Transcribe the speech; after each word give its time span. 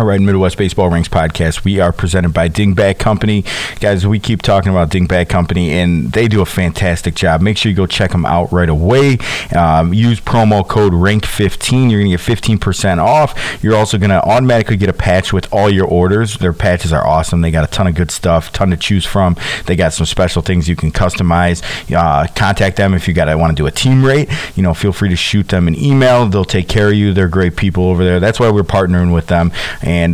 All 0.00 0.06
right, 0.06 0.18
Midwest 0.18 0.56
Baseball 0.56 0.88
Ranks 0.88 1.10
podcast. 1.10 1.62
We 1.62 1.78
are 1.78 1.92
presented 1.92 2.32
by 2.32 2.48
Dingbat 2.48 2.98
Company. 2.98 3.44
Guys, 3.80 4.06
we 4.06 4.18
keep 4.18 4.40
talking 4.40 4.70
about 4.70 4.88
Dingbat 4.88 5.28
Company, 5.28 5.72
and 5.72 6.10
they 6.10 6.26
do 6.26 6.40
a 6.40 6.46
fantastic 6.46 7.14
job. 7.14 7.42
Make 7.42 7.58
sure 7.58 7.68
you 7.68 7.76
go 7.76 7.84
check 7.84 8.10
them 8.12 8.24
out 8.24 8.50
right 8.50 8.70
away. 8.70 9.18
Um, 9.54 9.92
use 9.92 10.18
promo 10.18 10.66
code 10.66 10.94
RANK15. 10.94 11.90
You're 11.90 12.00
going 12.00 12.16
to 12.16 12.16
get 12.16 12.60
15% 12.60 12.96
off. 12.96 13.58
You're 13.62 13.76
also 13.76 13.98
going 13.98 14.08
to 14.08 14.26
automatically 14.26 14.78
get 14.78 14.88
a 14.88 14.94
patch 14.94 15.34
with 15.34 15.52
all 15.52 15.68
your 15.68 15.86
orders. 15.86 16.38
Their 16.38 16.54
patches 16.54 16.94
are 16.94 17.06
awesome. 17.06 17.42
They 17.42 17.50
got 17.50 17.64
a 17.64 17.70
ton 17.70 17.86
of 17.86 17.94
good 17.94 18.10
stuff, 18.10 18.50
ton 18.52 18.70
to 18.70 18.78
choose 18.78 19.04
from. 19.04 19.36
They 19.66 19.76
got 19.76 19.92
some 19.92 20.06
special 20.06 20.40
things 20.40 20.66
you 20.66 20.76
can 20.76 20.92
customize. 20.92 21.62
Uh, 21.94 22.26
contact 22.34 22.78
them 22.78 22.94
if 22.94 23.06
you 23.06 23.12
got 23.12 23.28
want 23.38 23.54
to 23.54 23.62
do 23.62 23.66
a 23.66 23.70
team 23.70 24.02
rate. 24.02 24.30
You 24.56 24.62
know, 24.62 24.72
feel 24.72 24.92
free 24.92 25.10
to 25.10 25.16
shoot 25.16 25.48
them 25.48 25.68
an 25.68 25.78
email. 25.78 26.24
They'll 26.24 26.46
take 26.46 26.68
care 26.68 26.88
of 26.88 26.94
you. 26.94 27.12
They're 27.12 27.28
great 27.28 27.54
people 27.54 27.84
over 27.84 28.02
there. 28.02 28.18
That's 28.18 28.40
why 28.40 28.48
we're 28.50 28.62
partnering 28.62 29.12
with 29.12 29.26
them 29.26 29.52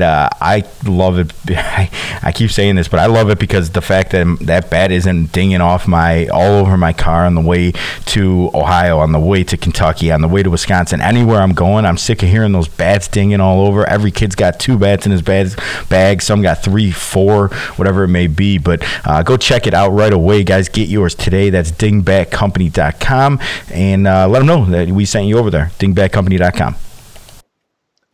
uh, 0.02 0.28
I 0.40 0.64
love 0.84 1.18
it. 1.18 1.32
I, 1.48 2.32
keep 2.34 2.50
saying 2.50 2.76
this, 2.76 2.88
but 2.88 3.00
I 3.00 3.06
love 3.06 3.30
it 3.30 3.38
because 3.38 3.70
the 3.70 3.80
fact 3.80 4.12
that 4.12 4.38
that 4.42 4.70
bat 4.70 4.92
isn't 4.92 5.32
dinging 5.32 5.60
off 5.60 5.88
my 5.88 6.26
all 6.28 6.60
over 6.60 6.76
my 6.76 6.92
car 6.92 7.26
on 7.26 7.34
the 7.34 7.40
way 7.40 7.72
to 8.06 8.50
Ohio, 8.54 8.98
on 8.98 9.12
the 9.12 9.18
way 9.18 9.44
to 9.44 9.56
Kentucky, 9.56 10.12
on 10.12 10.20
the 10.20 10.28
way 10.28 10.42
to 10.42 10.50
Wisconsin, 10.50 11.00
anywhere 11.00 11.40
I'm 11.40 11.52
going. 11.52 11.84
I'm 11.84 11.98
sick 11.98 12.22
of 12.22 12.28
hearing 12.28 12.52
those 12.52 12.68
bats 12.68 13.08
dinging 13.08 13.40
all 13.40 13.66
over. 13.66 13.86
Every 13.86 14.10
kid's 14.10 14.34
got 14.34 14.60
two 14.60 14.78
bats 14.78 15.06
in 15.06 15.12
his 15.12 15.22
bag. 15.22 16.22
Some 16.22 16.42
got 16.42 16.62
three, 16.62 16.90
four, 16.90 17.48
whatever 17.76 18.04
it 18.04 18.08
may 18.08 18.26
be. 18.26 18.58
But 18.58 18.82
uh, 19.04 19.22
go 19.22 19.36
check 19.36 19.66
it 19.66 19.74
out 19.74 19.90
right 19.90 20.12
away, 20.12 20.44
guys. 20.44 20.68
Get 20.68 20.88
yours 20.88 21.14
today. 21.14 21.50
That's 21.50 21.72
dingbatcompany.com 21.72 23.40
and 23.72 24.06
uh, 24.06 24.28
let 24.28 24.38
them 24.40 24.46
know 24.46 24.64
that 24.66 24.88
we 24.88 25.04
sent 25.04 25.26
you 25.26 25.38
over 25.38 25.50
there. 25.50 25.72
Dingbatcompany.com. 25.78 26.76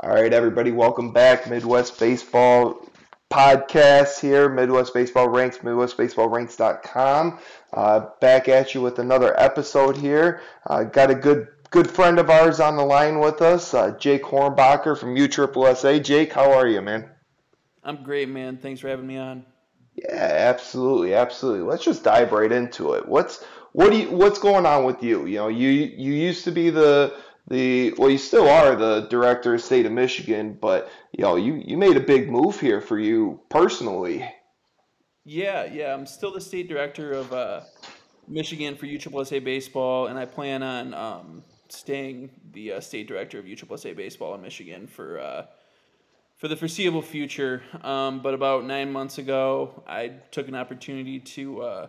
All 0.05 0.11
right, 0.11 0.33
everybody, 0.33 0.73
welcome 0.73 1.13
back. 1.13 1.49
Midwest 1.49 2.01
Baseball 2.01 2.89
podcast 3.31 4.19
here. 4.19 4.49
Midwest 4.49 4.93
Baseball 4.93 5.29
Ranks, 5.29 5.59
MidwestBaseballRanks.com. 5.59 7.39
Uh, 7.73 8.07
back 8.21 8.49
at 8.49 8.75
you 8.75 8.81
with 8.81 8.99
another 8.99 9.39
episode 9.39 9.97
here. 9.97 10.41
Uh, 10.67 10.83
got 10.83 11.13
a 11.13 11.15
good 11.15 11.47
good 11.71 11.89
friend 11.89 12.19
of 12.19 12.31
ours 12.31 12.59
on 12.59 12.77
the 12.77 12.85
line 12.85 13.21
with 13.21 13.41
us, 13.43 13.75
uh, 13.75 13.97
Jake 13.97 14.25
Hornbacher 14.25 14.99
from 14.99 15.15
USSSA. 15.15 16.03
Jake, 16.03 16.33
how 16.33 16.51
are 16.51 16.67
you, 16.67 16.83
man? 16.83 17.09
I'm 17.85 18.03
great, 18.03 18.29
man. 18.29 18.59
Thanks 18.59 18.81
for 18.81 18.89
having 18.89 19.07
me 19.07 19.19
on. 19.19 19.47
Yeah, 19.95 20.15
absolutely, 20.17 21.15
absolutely. 21.15 21.63
Let's 21.63 21.85
just 21.85 22.03
dive 22.03 22.33
right 22.33 22.51
into 22.51 22.95
it. 22.95 23.07
What's 23.07 23.45
what 23.71 23.93
do 23.93 23.99
you 23.99 24.11
what's 24.11 24.41
going 24.41 24.67
on 24.67 24.83
with 24.83 25.01
you? 25.05 25.27
You 25.27 25.37
know, 25.37 25.49
you 25.49 25.69
you 25.69 26.13
used 26.13 26.43
to 26.43 26.51
be 26.51 26.71
the 26.71 27.15
the 27.49 27.93
well, 27.99 28.09
you 28.09 28.19
still 28.19 28.49
are 28.49 28.77
the 28.77 29.07
director 29.11 29.55
of 29.55 29.63
state 29.63 29.87
of 29.87 29.93
Michigan, 29.93 30.57
but 30.61 30.91
you 31.13 31.23
know, 31.23 31.37
you 31.37 31.55
you 31.55 31.77
made 31.77 31.97
a 31.97 32.01
big 32.01 32.31
move 32.31 32.61
here 32.61 32.81
for 32.81 32.99
you 32.99 33.41
personally. 33.49 34.29
Yeah, 35.25 35.65
yeah, 35.65 35.95
I'm 35.95 36.07
still 36.07 36.33
the 36.33 36.41
state 36.41 36.69
director 36.69 37.13
of 37.13 37.33
uh, 37.33 37.61
Michigan 38.29 38.77
for 38.77 38.87
USSSA 38.87 39.45
baseball, 39.45 40.09
and 40.09 40.19
I 40.19 40.25
plan 40.25 40.63
on 40.63 40.95
um, 40.95 41.43
staying 41.69 42.31
the 42.53 42.73
uh, 42.75 42.81
state 42.81 43.07
director 43.09 43.39
of 43.39 43.45
USSSA 43.45 43.97
baseball 43.97 44.35
in 44.35 44.43
Michigan 44.43 44.87
for 44.87 45.21
uh, 45.21 45.47
for 46.37 46.49
the 46.49 46.57
foreseeable 46.57 47.03
future. 47.03 47.63
Um, 47.83 48.21
but 48.21 48.35
about 48.35 48.65
nine 48.65 48.93
months 48.93 49.19
ago, 49.19 49.83
I 49.87 50.09
took 50.31 50.49
an 50.49 50.55
opportunity 50.55 51.21
to 51.21 51.63
uh, 51.63 51.87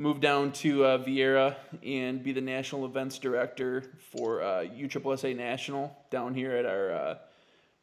move 0.00 0.18
down 0.18 0.50
to 0.50 0.82
uh, 0.82 0.98
Viera 0.98 1.54
and 1.84 2.22
be 2.22 2.32
the 2.32 2.40
national 2.40 2.86
events 2.86 3.18
director 3.18 3.84
for 4.10 4.42
uh, 4.42 4.64
USSSA 4.64 5.36
National 5.36 5.94
down 6.10 6.34
here 6.34 6.52
at 6.52 6.64
our 6.64 6.90
uh, 6.90 7.14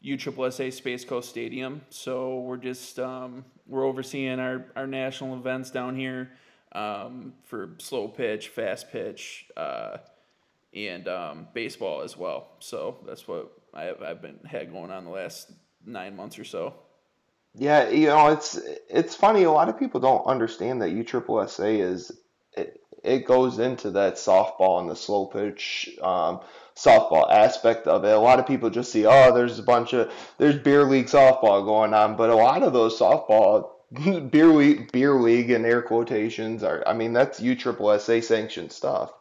USSSA 0.04 0.74
Space 0.74 1.06
Coast 1.06 1.30
Stadium. 1.30 1.80
So 1.92 2.40
we're 2.40 2.58
just 2.58 2.98
um, 2.98 3.46
we're 3.68 3.86
overseeing 3.86 4.40
our, 4.40 4.66
our 4.76 4.88
national 4.88 5.36
events 5.36 5.70
down 5.70 5.96
here 5.96 6.32
um, 6.72 7.34
for 7.44 7.76
slow 7.78 8.08
pitch, 8.08 8.48
fast 8.50 8.92
pitch, 8.92 9.46
uh, 9.56 9.98
and 10.74 11.08
um, 11.08 11.48
baseball 11.54 12.02
as 12.02 12.18
well. 12.18 12.48
So 12.60 12.98
that's 13.06 13.28
what 13.28 13.52
I 13.76 13.84
have, 13.84 14.02
I've 14.02 14.22
been 14.24 14.40
had 14.44 14.72
going 14.72 14.90
on 14.90 15.06
the 15.06 15.12
last 15.12 15.52
nine 15.86 16.16
months 16.16 16.40
or 16.40 16.46
so. 16.46 16.74
Yeah, 17.60 17.90
you 17.90 18.06
know, 18.06 18.28
it's 18.28 18.60
it's 18.88 19.16
funny. 19.16 19.44
A 19.44 19.52
lot 19.52 19.68
of 19.68 19.80
people 19.80 20.00
don't 20.00 20.26
understand 20.28 20.82
that 20.84 20.92
USSSA 20.92 21.80
is 21.80 22.12
it, 22.56 22.80
it 23.04 23.26
goes 23.26 23.58
into 23.58 23.92
that 23.92 24.16
softball 24.16 24.80
and 24.80 24.88
the 24.88 24.96
slow 24.96 25.26
pitch 25.26 25.90
um, 26.04 26.42
softball 26.76 27.32
aspect 27.32 27.88
of 27.88 28.06
it. 28.06 28.14
A 28.14 28.20
lot 28.20 28.40
of 28.40 28.46
people 28.46 28.70
just 28.70 28.92
see, 28.92 29.08
oh, 29.08 29.34
there's 29.34 29.58
a 29.58 29.64
bunch 29.64 29.94
of 29.94 30.12
there's 30.38 30.56
beer 30.56 30.84
league 30.84 31.08
softball 31.08 31.66
going 31.66 31.96
on, 31.96 32.16
but 32.16 32.30
a 32.30 32.36
lot 32.36 32.62
of 32.62 32.74
those 32.74 33.00
softball 33.00 33.72
beer 34.32 34.50
league 34.50 34.92
beer 34.92 35.16
league 35.16 35.50
and 35.50 35.66
air 35.66 35.82
quotations 35.82 36.62
are. 36.62 36.84
I 36.86 36.94
mean, 36.94 37.12
that's 37.12 37.40
USSSA 37.40 38.24
sanctioned 38.24 38.72
stuff. 38.72 39.12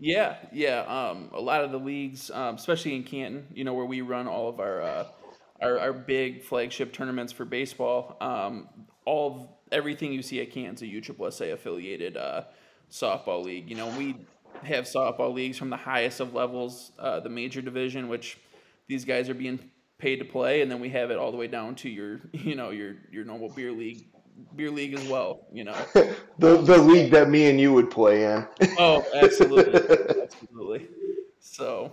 Yeah, 0.00 0.36
yeah. 0.50 0.80
Um, 0.80 1.28
a 1.34 1.40
lot 1.40 1.62
of 1.62 1.72
the 1.72 1.78
leagues, 1.78 2.30
um, 2.30 2.54
especially 2.54 2.94
in 2.94 3.02
Canton, 3.02 3.48
you 3.52 3.64
know, 3.64 3.74
where 3.74 3.84
we 3.84 4.00
run 4.00 4.28
all 4.28 4.48
of 4.48 4.60
our 4.60 4.80
uh, 4.80 5.06
our, 5.60 5.78
our 5.78 5.92
big 5.92 6.42
flagship 6.42 6.92
tournaments 6.92 7.32
for 7.32 7.44
baseball. 7.44 8.16
Um, 8.20 8.68
all 9.04 9.26
of, 9.26 9.48
everything 9.72 10.12
you 10.12 10.22
see 10.22 10.40
at 10.40 10.50
Canton's 10.50 10.82
a 10.82 11.50
affiliated 11.50 12.16
uh, 12.16 12.44
softball 12.90 13.44
league. 13.44 13.68
You 13.68 13.76
know, 13.76 13.88
we 13.98 14.16
have 14.62 14.84
softball 14.84 15.32
leagues 15.32 15.58
from 15.58 15.70
the 15.70 15.76
highest 15.76 16.20
of 16.20 16.34
levels, 16.34 16.92
uh, 16.98 17.20
the 17.20 17.28
major 17.28 17.60
division, 17.60 18.08
which 18.08 18.38
these 18.86 19.04
guys 19.04 19.28
are 19.28 19.34
being 19.34 19.58
paid 19.98 20.16
to 20.16 20.24
play, 20.24 20.62
and 20.62 20.70
then 20.70 20.80
we 20.80 20.88
have 20.90 21.10
it 21.10 21.18
all 21.18 21.30
the 21.30 21.36
way 21.36 21.48
down 21.48 21.74
to 21.76 21.88
your, 21.88 22.20
you 22.32 22.54
know, 22.54 22.70
your 22.70 22.96
your 23.10 23.24
normal 23.24 23.48
beer 23.50 23.72
league 23.72 24.06
beer 24.56 24.70
league 24.70 24.94
as 24.94 25.06
well. 25.08 25.46
You 25.52 25.64
know, 25.64 25.76
the 26.38 26.56
the 26.58 26.78
league 26.78 27.10
that 27.12 27.28
me 27.28 27.50
and 27.50 27.60
you 27.60 27.72
would 27.72 27.90
play 27.90 28.24
in. 28.24 28.46
oh, 28.78 29.04
absolutely, 29.14 30.22
absolutely. 30.22 30.88
So, 31.40 31.92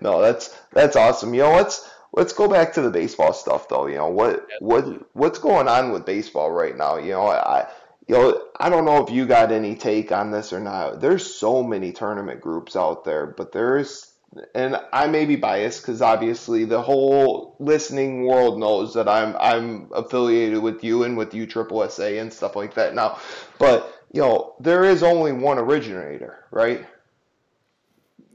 no, 0.00 0.20
that's 0.20 0.56
that's 0.72 0.96
awesome. 0.96 1.34
You 1.34 1.42
know, 1.42 1.52
let's 1.52 1.88
let's 2.16 2.32
go 2.32 2.48
back 2.48 2.72
to 2.72 2.82
the 2.82 2.90
baseball 2.90 3.32
stuff 3.32 3.68
though. 3.68 3.86
You 3.86 3.96
know 3.96 4.08
what 4.08 4.46
what 4.58 5.14
what's 5.14 5.38
going 5.38 5.68
on 5.68 5.92
with 5.92 6.04
baseball 6.04 6.50
right 6.50 6.76
now? 6.76 6.96
You 6.96 7.12
know 7.12 7.26
I 7.28 7.68
you 8.08 8.14
know 8.16 8.42
I 8.58 8.68
don't 8.70 8.84
know 8.84 9.04
if 9.04 9.10
you 9.10 9.26
got 9.26 9.52
any 9.52 9.76
take 9.76 10.10
on 10.10 10.32
this 10.32 10.52
or 10.52 10.58
not. 10.58 11.00
There's 11.00 11.32
so 11.32 11.62
many 11.62 11.92
tournament 11.92 12.40
groups 12.40 12.74
out 12.74 13.04
there, 13.04 13.26
but 13.26 13.52
there's 13.52 14.12
and 14.54 14.76
I 14.92 15.06
may 15.06 15.24
be 15.24 15.36
biased 15.36 15.82
because 15.82 16.02
obviously 16.02 16.64
the 16.64 16.82
whole 16.82 17.56
listening 17.58 18.24
world 18.24 18.58
knows 18.58 18.94
that 18.94 19.08
I'm 19.08 19.36
I'm 19.38 19.90
affiliated 19.94 20.60
with 20.62 20.82
you 20.82 21.04
and 21.04 21.16
with 21.16 21.30
USSSA 21.30 22.20
and 22.20 22.32
stuff 22.32 22.56
like 22.56 22.74
that 22.74 22.94
now. 22.94 23.18
But 23.58 23.92
you 24.12 24.22
know 24.22 24.54
there 24.58 24.84
is 24.84 25.02
only 25.02 25.32
one 25.32 25.58
originator, 25.58 26.44
right? 26.50 26.86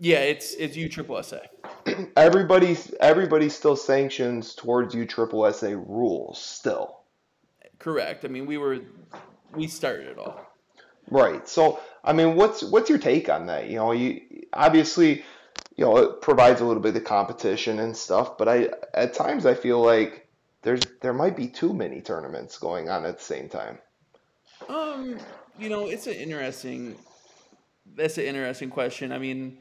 Yeah, 0.04 0.22
it's 0.22 0.56
it's 0.56 0.76
USSSA. 0.76 1.42
everybody 2.18 2.76
everybody 3.00 3.50
still 3.50 3.76
sanctions 3.76 4.56
towards 4.56 4.96
USSSA 4.96 5.76
rules 5.88 6.42
still. 6.42 7.02
Correct. 7.78 8.26
I 8.26 8.28
mean, 8.28 8.48
we 8.48 8.58
were 8.58 8.80
we 9.54 9.68
started 9.68 10.08
it 10.08 10.18
all. 10.18 10.42
Right. 11.12 11.48
So, 11.48 11.80
I 12.04 12.14
mean, 12.14 12.36
what's 12.36 12.64
what's 12.64 12.90
your 12.90 12.98
take 12.98 13.30
on 13.30 13.46
that? 13.46 13.70
You 13.70 13.76
know, 13.76 13.92
you 13.92 14.22
obviously, 14.54 15.24
you 15.76 15.86
know, 15.86 15.96
it 15.98 16.22
provides 16.22 16.62
a 16.62 16.66
little 16.66 16.82
bit 16.82 16.96
of 16.96 17.04
competition 17.04 17.78
and 17.78 17.96
stuff, 17.96 18.40
but 18.40 18.48
I 18.48 18.70
at 18.96 19.14
times 19.14 19.46
I 19.46 19.54
feel 19.54 19.84
like 19.84 20.28
there's 20.64 20.82
there 21.02 21.14
might 21.14 21.38
be 21.38 21.48
too 21.48 21.76
many 21.76 22.02
tournaments 22.02 22.58
going 22.58 22.90
on 22.90 23.06
at 23.06 23.20
the 23.20 23.24
same 23.24 23.50
time. 23.50 23.78
Um, 24.68 25.20
you 25.60 25.70
know, 25.70 25.86
it's 25.90 26.08
an 26.08 26.14
interesting 26.14 26.96
that's 27.96 28.18
an 28.18 28.24
interesting 28.24 28.72
question. 28.72 29.12
I 29.12 29.20
mean, 29.20 29.60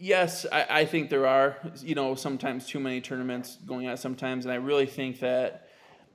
Yes, 0.00 0.46
I, 0.52 0.66
I 0.70 0.84
think 0.84 1.10
there 1.10 1.26
are, 1.26 1.56
you 1.82 1.96
know, 1.96 2.14
sometimes 2.14 2.66
too 2.66 2.78
many 2.78 3.00
tournaments 3.00 3.58
going 3.66 3.88
on 3.88 3.96
sometimes, 3.96 4.44
and 4.44 4.52
I 4.52 4.56
really 4.56 4.86
think 4.86 5.18
that, 5.18 5.68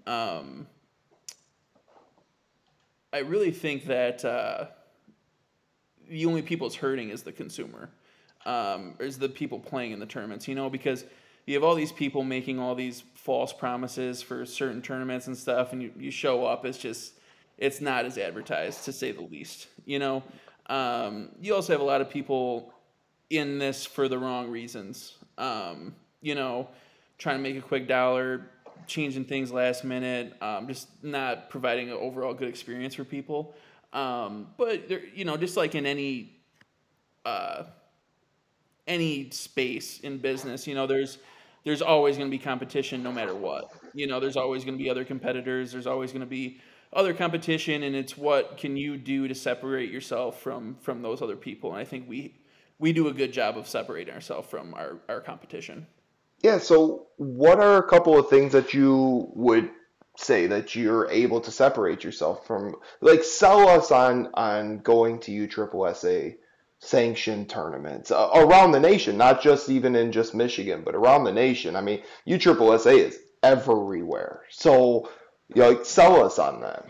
um, 0.07 0.67
I 3.11 3.19
really 3.19 3.51
think 3.51 3.85
that 3.87 4.23
uh, 4.23 4.67
the 6.09 6.25
only 6.25 6.41
people 6.41 6.65
it's 6.67 6.77
hurting 6.77 7.09
is 7.09 7.23
the 7.23 7.33
consumer, 7.33 7.89
um, 8.45 8.95
is 9.01 9.19
the 9.19 9.27
people 9.27 9.59
playing 9.59 9.91
in 9.91 9.99
the 9.99 10.05
tournaments, 10.05 10.47
you 10.47 10.55
know, 10.55 10.69
because 10.69 11.03
you 11.45 11.53
have 11.55 11.63
all 11.65 11.75
these 11.75 11.91
people 11.91 12.23
making 12.23 12.59
all 12.59 12.75
these 12.75 13.03
false 13.15 13.51
promises 13.51 14.21
for 14.21 14.45
certain 14.45 14.81
tournaments 14.81 15.27
and 15.27 15.35
stuff, 15.37 15.73
and 15.73 15.83
you, 15.83 15.91
you 15.99 16.09
show 16.09 16.45
up, 16.45 16.65
it's 16.65 16.77
just, 16.77 17.15
it's 17.57 17.81
not 17.81 18.05
as 18.05 18.17
advertised, 18.17 18.85
to 18.85 18.93
say 18.93 19.11
the 19.11 19.21
least, 19.23 19.67
you 19.85 19.99
know. 19.99 20.23
Um, 20.67 21.31
you 21.41 21.53
also 21.53 21.73
have 21.73 21.81
a 21.81 21.85
lot 21.85 21.99
of 21.99 22.09
people 22.09 22.72
in 23.37 23.57
this 23.57 23.85
for 23.85 24.07
the 24.07 24.17
wrong 24.17 24.49
reasons. 24.49 25.15
Um, 25.37 25.95
you 26.21 26.35
know, 26.35 26.69
trying 27.17 27.37
to 27.37 27.43
make 27.43 27.57
a 27.57 27.61
quick 27.61 27.87
dollar, 27.87 28.49
changing 28.87 29.25
things 29.25 29.51
last 29.51 29.83
minute, 29.83 30.33
um, 30.41 30.67
just 30.67 30.87
not 31.03 31.49
providing 31.49 31.89
an 31.89 31.97
overall 31.97 32.33
good 32.33 32.47
experience 32.47 32.95
for 32.95 33.03
people. 33.03 33.55
Um, 33.91 34.47
but 34.57 34.87
there, 34.89 35.01
you 35.13 35.25
know, 35.25 35.37
just 35.37 35.57
like 35.57 35.75
in 35.75 35.85
any 35.85 36.31
uh, 37.25 37.63
any 38.87 39.29
space 39.29 39.99
in 39.99 40.17
business, 40.17 40.67
you 40.67 40.75
know, 40.75 40.87
there's 40.87 41.17
there's 41.63 41.81
always 41.81 42.17
going 42.17 42.29
to 42.29 42.37
be 42.37 42.43
competition 42.43 43.01
no 43.03 43.11
matter 43.11 43.35
what. 43.35 43.71
You 43.93 44.07
know, 44.07 44.19
there's 44.19 44.37
always 44.37 44.65
going 44.65 44.77
to 44.77 44.83
be 44.83 44.89
other 44.89 45.05
competitors. 45.05 45.71
There's 45.71 45.87
always 45.87 46.11
going 46.11 46.21
to 46.21 46.27
be 46.27 46.59
other 46.91 47.13
competition, 47.13 47.83
and 47.83 47.95
it's 47.95 48.17
what 48.17 48.57
can 48.57 48.75
you 48.75 48.97
do 48.97 49.27
to 49.27 49.35
separate 49.35 49.91
yourself 49.91 50.41
from 50.41 50.75
from 50.81 51.01
those 51.01 51.21
other 51.21 51.35
people. 51.35 51.71
And 51.71 51.79
I 51.79 51.85
think 51.85 52.07
we 52.07 52.35
we 52.83 52.91
do 52.91 53.07
a 53.07 53.13
good 53.13 53.31
job 53.31 53.57
of 53.57 53.65
separating 53.65 54.13
ourselves 54.13 54.49
from 54.49 54.73
our 54.73 54.99
our 55.07 55.21
competition. 55.21 55.87
Yeah. 56.41 56.57
So, 56.57 57.07
what 57.15 57.61
are 57.61 57.77
a 57.77 57.87
couple 57.87 58.19
of 58.19 58.29
things 58.29 58.51
that 58.51 58.73
you 58.73 59.29
would 59.35 59.69
say 60.17 60.47
that 60.47 60.75
you're 60.75 61.09
able 61.09 61.39
to 61.41 61.49
separate 61.49 62.03
yourself 62.03 62.45
from? 62.45 62.75
Like, 62.99 63.23
sell 63.23 63.69
us 63.69 63.89
on 63.89 64.29
on 64.33 64.79
going 64.79 65.19
to 65.21 65.47
USSSA 65.47 66.35
sanctioned 66.79 67.49
tournaments 67.49 68.11
uh, 68.11 68.29
around 68.35 68.73
the 68.73 68.81
nation, 68.81 69.17
not 69.17 69.41
just 69.41 69.69
even 69.69 69.95
in 69.95 70.11
just 70.11 70.35
Michigan, 70.35 70.81
but 70.83 70.93
around 70.93 71.23
the 71.23 71.31
nation. 71.31 71.77
I 71.77 71.81
mean, 71.81 72.03
USSSA 72.27 72.97
is 72.97 73.17
everywhere. 73.41 74.41
So, 74.49 75.09
you 75.55 75.61
know, 75.61 75.69
like, 75.69 75.85
sell 75.85 76.21
us 76.21 76.37
on 76.37 76.59
that. 76.59 76.85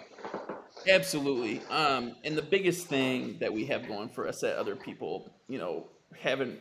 Absolutely. 0.88 1.62
Um, 1.70 2.16
and 2.24 2.38
the 2.38 2.42
biggest 2.42 2.88
thing 2.88 3.38
that 3.40 3.54
we 3.54 3.66
have 3.66 3.88
going 3.88 4.10
for 4.10 4.28
us 4.28 4.42
that 4.42 4.58
other 4.58 4.76
people, 4.76 5.32
you 5.48 5.58
know, 5.58 5.88
haven't 6.20 6.60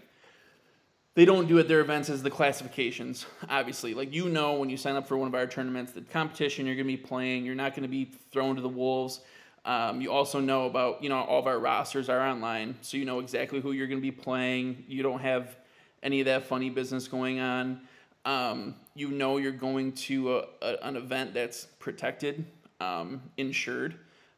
they 1.15 1.27
don't 1.27 1.47
do 1.47 1.59
at 1.59 1.69
their 1.69 1.81
events 1.81 2.09
is 2.09 2.23
the 2.23 2.31
classifications. 2.31 3.27
Obviously, 3.51 3.93
like 3.93 4.15
you 4.15 4.29
know, 4.29 4.55
when 4.55 4.71
you 4.71 4.77
sign 4.77 4.97
up 4.97 5.07
for 5.07 5.17
one 5.17 5.29
of 5.29 5.35
our 5.35 5.47
tournaments, 5.47 5.93
the 5.93 6.01
competition 6.01 6.65
you're 6.67 6.75
going 6.75 6.87
to 6.87 6.93
be 6.93 6.97
playing, 6.97 7.45
you're 7.45 7.55
not 7.55 7.73
going 7.73 7.83
to 7.83 7.89
be 7.89 8.11
thrown 8.31 8.57
to 8.57 8.63
the 8.63 8.69
wolves. 8.69 9.21
Um, 9.65 10.01
you 10.01 10.11
also 10.11 10.41
know 10.41 10.67
about, 10.67 11.03
you 11.03 11.09
know, 11.09 11.21
all 11.21 11.39
of 11.39 11.47
our 11.47 11.59
rosters 11.59 12.09
are 12.09 12.21
online, 12.21 12.77
so 12.81 12.97
you 12.97 13.05
know 13.05 13.21
exactly 13.21 13.61
who 13.61 13.73
you're 13.73 13.87
going 13.87 14.01
to 14.01 14.03
be 14.03 14.11
playing. 14.11 14.85
You 14.89 15.03
don't 15.03 15.21
have 15.21 15.57
any 16.03 16.21
of 16.21 16.27
that 16.27 16.45
funny 16.45 16.71
business 16.71 17.07
going 17.07 17.39
on. 17.39 17.83
Um, 18.25 18.75
you 18.95 19.11
know 19.11 19.37
you're 19.37 19.53
going 19.53 19.93
to 19.93 20.37
a, 20.37 20.45
a, 20.63 20.77
an 20.83 20.97
event 20.97 21.35
that's 21.35 21.67
protected, 21.79 22.45
um, 22.81 23.23
insured. 23.37 23.97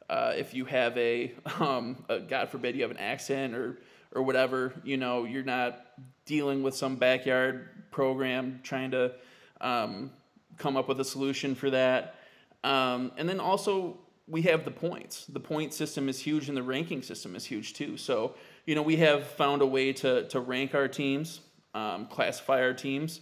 Uh, 0.09 0.33
if 0.35 0.53
you 0.53 0.65
have 0.65 0.97
a, 0.97 1.33
um, 1.59 2.03
a, 2.09 2.19
God 2.19 2.49
forbid, 2.49 2.75
you 2.75 2.81
have 2.83 2.91
an 2.91 2.97
accident 2.97 3.55
or 3.55 3.79
or 4.15 4.23
whatever, 4.23 4.73
you 4.83 4.95
know, 4.95 5.25
you're 5.25 5.43
not 5.43 5.85
dealing 6.25 6.63
with 6.63 6.73
some 6.73 6.95
backyard 6.95 7.67
program 7.91 8.61
trying 8.63 8.91
to 8.91 9.11
um, 9.59 10.09
come 10.57 10.77
up 10.77 10.87
with 10.87 10.99
a 11.01 11.03
solution 11.03 11.53
for 11.53 11.69
that. 11.69 12.15
Um, 12.63 13.11
and 13.17 13.27
then 13.27 13.41
also 13.41 13.99
we 14.27 14.41
have 14.43 14.63
the 14.63 14.71
points. 14.71 15.25
The 15.25 15.39
point 15.39 15.73
system 15.73 16.09
is 16.09 16.19
huge, 16.19 16.47
and 16.47 16.57
the 16.57 16.63
ranking 16.63 17.03
system 17.03 17.35
is 17.35 17.45
huge 17.45 17.73
too. 17.73 17.97
So 17.97 18.35
you 18.65 18.73
know 18.73 18.81
we 18.81 18.95
have 18.97 19.27
found 19.27 19.61
a 19.61 19.65
way 19.67 19.93
to 19.93 20.27
to 20.29 20.39
rank 20.39 20.73
our 20.73 20.87
teams, 20.87 21.41
um, 21.75 22.07
classify 22.07 22.61
our 22.61 22.73
teams. 22.73 23.19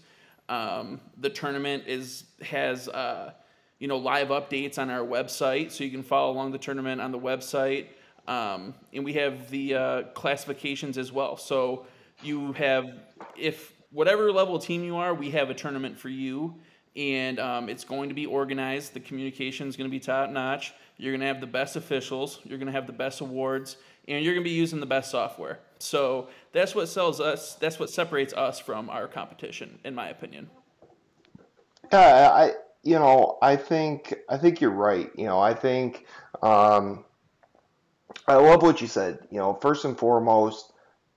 Um, 0.47 1.01
the 1.17 1.29
tournament 1.29 1.83
is 1.87 2.25
has 2.41 2.87
uh, 2.87 3.33
you 3.83 3.89
know 3.89 3.97
live 3.97 4.29
updates 4.29 4.79
on 4.79 4.89
our 4.89 5.05
website, 5.05 5.69
so 5.69 5.83
you 5.83 5.91
can 5.91 6.03
follow 6.03 6.31
along 6.31 6.53
the 6.53 6.57
tournament 6.57 7.01
on 7.01 7.11
the 7.11 7.19
website. 7.19 7.87
Um, 8.29 8.73
and 8.93 9.03
we 9.03 9.11
have 9.15 9.49
the 9.49 9.75
uh, 9.75 10.03
classifications 10.13 10.97
as 10.97 11.11
well. 11.11 11.35
So 11.35 11.85
you 12.21 12.53
have 12.53 12.93
if 13.37 13.73
whatever 13.91 14.31
level 14.31 14.57
team 14.57 14.85
you 14.85 14.95
are, 14.95 15.13
we 15.13 15.31
have 15.31 15.49
a 15.49 15.53
tournament 15.53 15.99
for 15.99 16.07
you 16.07 16.55
and 16.95 17.41
um, 17.41 17.67
it's 17.67 17.83
going 17.83 18.07
to 18.07 18.15
be 18.15 18.25
organized. 18.25 18.93
The 18.93 19.01
communication 19.01 19.67
is 19.67 19.75
going 19.75 19.89
to 19.89 19.91
be 19.91 19.99
top 19.99 20.29
notch. 20.29 20.73
You're 20.95 21.11
going 21.11 21.19
to 21.19 21.27
have 21.27 21.41
the 21.41 21.47
best 21.47 21.75
officials. 21.75 22.39
You're 22.45 22.59
going 22.59 22.67
to 22.67 22.71
have 22.71 22.87
the 22.87 22.93
best 22.93 23.19
awards, 23.19 23.75
and 24.07 24.23
you're 24.23 24.33
going 24.33 24.45
to 24.45 24.49
be 24.49 24.55
using 24.55 24.79
the 24.79 24.85
best 24.85 25.11
software. 25.11 25.59
So 25.79 26.29
that's 26.53 26.73
what 26.73 26.87
sells 26.87 27.19
us. 27.19 27.55
That's 27.55 27.79
what 27.79 27.89
separates 27.89 28.33
us 28.33 28.59
from 28.59 28.89
our 28.89 29.09
competition, 29.09 29.79
in 29.83 29.93
my 29.93 30.07
opinion. 30.07 30.49
Yeah, 31.91 32.31
I 32.31 32.51
you 32.83 32.95
know 32.95 33.37
I 33.41 33.55
think 33.55 34.13
I 34.29 34.37
think 34.37 34.61
you're 34.61 34.71
right. 34.71 35.09
You 35.15 35.25
know 35.25 35.39
I 35.39 35.53
think 35.53 36.05
um, 36.41 37.05
I 38.27 38.35
love 38.35 38.61
what 38.61 38.81
you 38.81 38.87
said. 38.87 39.19
You 39.31 39.39
know, 39.39 39.53
first 39.53 39.85
and 39.85 39.97
foremost, 39.97 40.71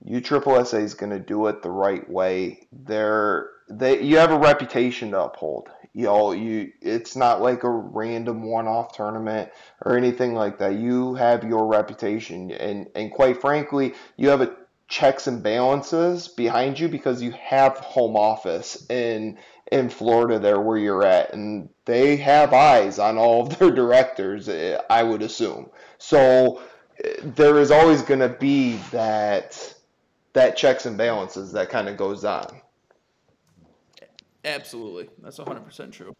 USSSA 0.05 0.81
is 0.81 0.93
going 0.93 1.11
to 1.11 1.19
do 1.19 1.47
it 1.47 1.61
the 1.61 1.71
right 1.71 2.07
way. 2.09 2.67
They're 2.71 3.49
they 3.69 4.01
you 4.01 4.17
have 4.17 4.31
a 4.31 4.39
reputation 4.39 5.11
to 5.11 5.23
uphold. 5.23 5.69
You 5.93 6.03
know, 6.03 6.31
you 6.31 6.71
it's 6.81 7.15
not 7.15 7.41
like 7.41 7.63
a 7.63 7.69
random 7.69 8.43
one-off 8.43 8.93
tournament 8.93 9.49
or 9.83 9.97
anything 9.97 10.35
like 10.35 10.59
that. 10.59 10.75
You 10.75 11.15
have 11.15 11.43
your 11.43 11.65
reputation, 11.67 12.51
and 12.51 12.87
and 12.95 13.11
quite 13.11 13.41
frankly, 13.41 13.93
you 14.15 14.29
have 14.29 14.41
a 14.41 14.55
checks 14.87 15.27
and 15.27 15.43
balances 15.43 16.27
behind 16.29 16.79
you 16.79 16.87
because 16.87 17.21
you 17.21 17.31
have 17.31 17.77
home 17.77 18.15
office 18.15 18.85
in 18.89 19.37
in 19.71 19.89
Florida 19.89 20.39
there 20.39 20.59
where 20.59 20.77
you're 20.77 21.05
at, 21.05 21.33
and 21.33 21.69
they 21.85 22.15
have 22.17 22.53
eyes 22.53 22.99
on 22.99 23.17
all 23.17 23.45
of 23.47 23.57
their 23.59 23.71
directors. 23.71 24.49
Eh, 24.49 24.79
I 24.89 25.03
would 25.03 25.21
assume 25.21 25.69
so. 25.97 26.61
Eh, 27.03 27.13
there 27.23 27.59
is 27.59 27.71
always 27.71 28.01
going 28.01 28.19
to 28.19 28.29
be 28.29 28.77
that 28.91 29.75
that 30.33 30.55
checks 30.55 30.85
and 30.85 30.97
balances 30.97 31.51
that 31.53 31.69
kind 31.69 31.89
of 31.89 31.97
goes 31.97 32.23
on. 32.23 32.61
Absolutely, 34.45 35.09
that's 35.21 35.39
100% 35.39 35.91
true. 35.91 36.15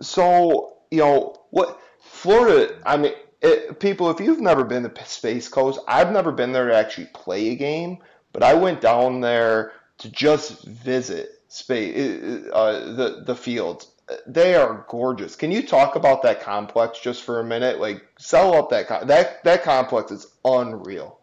So 0.00 0.78
you 0.90 0.98
know 0.98 1.36
what 1.50 1.80
Florida? 2.00 2.78
I 2.86 2.96
mean, 2.96 3.12
it, 3.42 3.80
people, 3.80 4.10
if 4.10 4.20
you've 4.20 4.40
never 4.40 4.64
been 4.64 4.82
to 4.88 5.04
Space 5.04 5.48
Coast, 5.48 5.80
I've 5.86 6.12
never 6.12 6.32
been 6.32 6.52
there 6.52 6.68
to 6.68 6.74
actually 6.74 7.08
play 7.12 7.50
a 7.50 7.56
game, 7.56 7.98
but 8.32 8.42
I 8.42 8.54
went 8.54 8.80
down 8.80 9.20
there 9.20 9.72
to 9.98 10.10
just 10.10 10.64
visit 10.64 11.37
space, 11.48 12.46
uh, 12.52 12.94
the 12.94 13.22
the 13.26 13.34
fields. 13.34 13.88
They 14.26 14.54
are 14.54 14.86
gorgeous. 14.88 15.36
Can 15.36 15.50
you 15.50 15.66
talk 15.66 15.94
about 15.94 16.22
that 16.22 16.40
complex 16.40 16.98
just 16.98 17.24
for 17.24 17.40
a 17.40 17.44
minute? 17.44 17.78
Like, 17.78 18.06
sell 18.18 18.54
up 18.54 18.70
that 18.70 19.06
that 19.06 19.44
that 19.44 19.62
complex 19.62 20.10
is 20.10 20.26
unreal. 20.44 21.18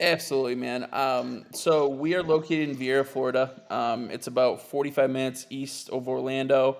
Absolutely, 0.00 0.56
man. 0.56 0.88
Um, 0.92 1.44
so 1.52 1.88
we 1.88 2.14
are 2.14 2.22
located 2.22 2.68
in 2.68 2.76
Viera, 2.76 3.06
Florida. 3.06 3.62
Um, 3.70 4.10
it's 4.10 4.26
about 4.26 4.60
45 4.60 5.08
minutes 5.08 5.46
east 5.50 5.88
of 5.90 6.08
Orlando. 6.08 6.78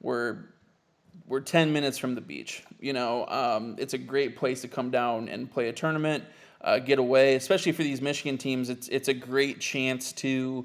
We're 0.00 0.46
we're 1.26 1.40
10 1.40 1.72
minutes 1.72 1.98
from 1.98 2.14
the 2.14 2.20
beach. 2.20 2.62
You 2.80 2.92
know, 2.92 3.26
um, 3.26 3.76
it's 3.78 3.94
a 3.94 3.98
great 3.98 4.36
place 4.36 4.60
to 4.62 4.68
come 4.68 4.90
down 4.90 5.28
and 5.28 5.50
play 5.50 5.68
a 5.68 5.72
tournament, 5.72 6.24
uh, 6.60 6.78
get 6.78 6.98
away. 6.98 7.36
Especially 7.36 7.72
for 7.72 7.82
these 7.82 8.00
Michigan 8.00 8.36
teams, 8.36 8.68
it's 8.68 8.88
it's 8.88 9.08
a 9.08 9.14
great 9.14 9.60
chance 9.60 10.12
to 10.14 10.64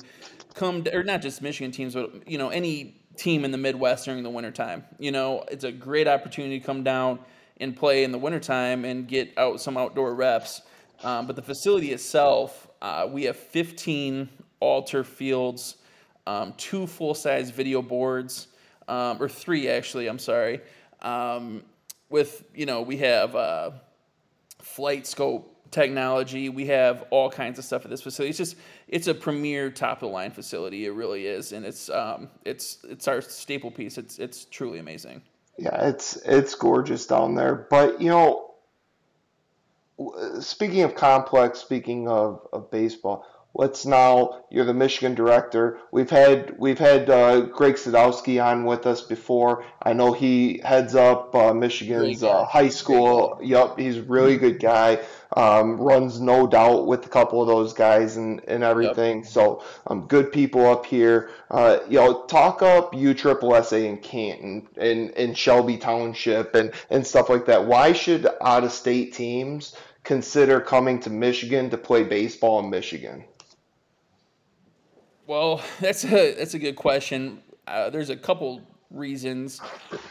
come, 0.53 0.85
or 0.93 1.03
not 1.03 1.21
just 1.21 1.41
Michigan 1.41 1.71
teams, 1.71 1.93
but 1.93 2.27
you 2.27 2.37
know 2.37 2.49
any 2.49 3.01
team 3.17 3.45
in 3.45 3.51
the 3.51 3.57
Midwest 3.57 4.05
during 4.05 4.23
the 4.23 4.29
wintertime. 4.29 4.83
You 4.99 5.11
know, 5.11 5.43
it's 5.49 5.63
a 5.63 5.71
great 5.71 6.07
opportunity 6.07 6.59
to 6.59 6.65
come 6.65 6.83
down 6.83 7.19
and 7.59 7.75
play 7.75 8.03
in 8.03 8.11
the 8.11 8.17
wintertime 8.17 8.85
and 8.85 9.07
get 9.07 9.37
out 9.37 9.61
some 9.61 9.77
outdoor 9.77 10.15
reps. 10.15 10.61
Um, 11.03 11.27
but 11.27 11.35
the 11.35 11.41
facility 11.41 11.91
itself, 11.91 12.67
uh, 12.81 13.07
we 13.09 13.23
have 13.23 13.37
15 13.37 14.29
altar 14.59 15.03
fields, 15.03 15.77
um, 16.27 16.53
two 16.57 16.87
full 16.87 17.13
size 17.13 17.49
video 17.49 17.81
boards, 17.81 18.47
um, 18.87 19.21
or 19.21 19.29
three 19.29 19.69
actually, 19.69 20.07
I'm 20.07 20.19
sorry. 20.19 20.61
Um, 21.01 21.63
with, 22.09 22.43
you 22.53 22.65
know, 22.65 22.81
we 22.81 22.97
have 22.97 23.35
uh, 23.35 23.71
flight 24.59 25.07
scope 25.07 25.47
technology. 25.71 26.49
We 26.49 26.65
have 26.67 27.05
all 27.09 27.29
kinds 27.29 27.57
of 27.57 27.65
stuff 27.65 27.85
at 27.85 27.89
this 27.89 28.01
facility. 28.01 28.29
It's 28.29 28.37
just 28.37 28.55
it's 28.91 29.07
a 29.07 29.13
premier 29.13 29.71
top 29.71 29.97
of 29.97 30.09
the 30.09 30.13
line 30.13 30.31
facility. 30.31 30.85
It 30.85 30.91
really 30.91 31.25
is, 31.25 31.53
and 31.53 31.65
it's 31.65 31.89
um, 31.89 32.29
it's 32.45 32.79
it's 32.87 33.07
our 33.07 33.21
staple 33.21 33.71
piece. 33.71 33.97
It's 33.97 34.19
it's 34.19 34.45
truly 34.45 34.79
amazing. 34.79 35.21
Yeah, 35.57 35.87
it's 35.87 36.17
it's 36.17 36.53
gorgeous 36.55 37.07
down 37.07 37.35
there. 37.35 37.67
But 37.69 38.01
you 38.01 38.09
know, 38.09 38.53
speaking 40.39 40.81
of 40.81 40.95
complex, 40.95 41.59
speaking 41.59 42.07
of, 42.07 42.45
of 42.51 42.69
baseball, 42.69 43.25
let's 43.53 43.85
now 43.85 44.43
you're 44.49 44.65
the 44.65 44.73
Michigan 44.73 45.13
director. 45.13 45.79
We've 45.91 46.09
had 46.09 46.57
we've 46.57 46.79
had 46.79 47.09
uh, 47.09 47.41
Greg 47.41 47.75
Sadowski 47.75 48.43
on 48.43 48.65
with 48.65 48.85
us 48.85 49.01
before. 49.01 49.65
I 49.81 49.93
know 49.93 50.13
he 50.13 50.61
heads 50.63 50.95
up 50.95 51.35
uh, 51.35 51.53
Michigan's 51.53 52.23
uh, 52.23 52.45
high 52.45 52.69
school. 52.69 53.39
Yep, 53.43 53.77
he's 53.77 53.97
a 53.97 54.03
really 54.03 54.37
good 54.37 54.59
guy. 54.59 54.99
Um, 55.35 55.77
runs 55.77 56.19
no 56.19 56.45
doubt 56.45 56.87
with 56.87 57.05
a 57.05 57.09
couple 57.09 57.41
of 57.41 57.47
those 57.47 57.71
guys 57.71 58.17
and, 58.17 58.41
and 58.49 58.63
everything. 58.63 59.19
Yep. 59.19 59.27
So 59.27 59.63
um, 59.87 60.07
good 60.07 60.31
people 60.31 60.65
up 60.65 60.85
here. 60.85 61.29
Uh, 61.49 61.79
you 61.87 61.97
know, 61.99 62.25
talk 62.25 62.61
up 62.61 62.93
U 62.93 63.13
Triple 63.13 63.61
SA 63.63 63.77
in 63.77 63.97
Canton 63.97 64.67
and, 64.75 65.11
and 65.11 65.37
Shelby 65.37 65.77
Township 65.77 66.55
and, 66.55 66.73
and 66.89 67.07
stuff 67.07 67.29
like 67.29 67.45
that. 67.45 67.65
Why 67.65 67.93
should 67.93 68.27
out 68.41 68.65
of 68.65 68.73
state 68.73 69.13
teams 69.13 69.73
consider 70.03 70.59
coming 70.59 70.99
to 71.01 71.09
Michigan 71.09 71.69
to 71.69 71.77
play 71.77 72.03
baseball 72.03 72.59
in 72.59 72.69
Michigan? 72.69 73.23
Well, 75.27 75.61
that's 75.79 76.03
a 76.05 76.33
that's 76.35 76.53
a 76.53 76.59
good 76.59 76.75
question. 76.75 77.41
Uh, 77.67 77.89
there's 77.89 78.09
a 78.09 78.15
couple 78.15 78.61
reasons. 78.89 79.61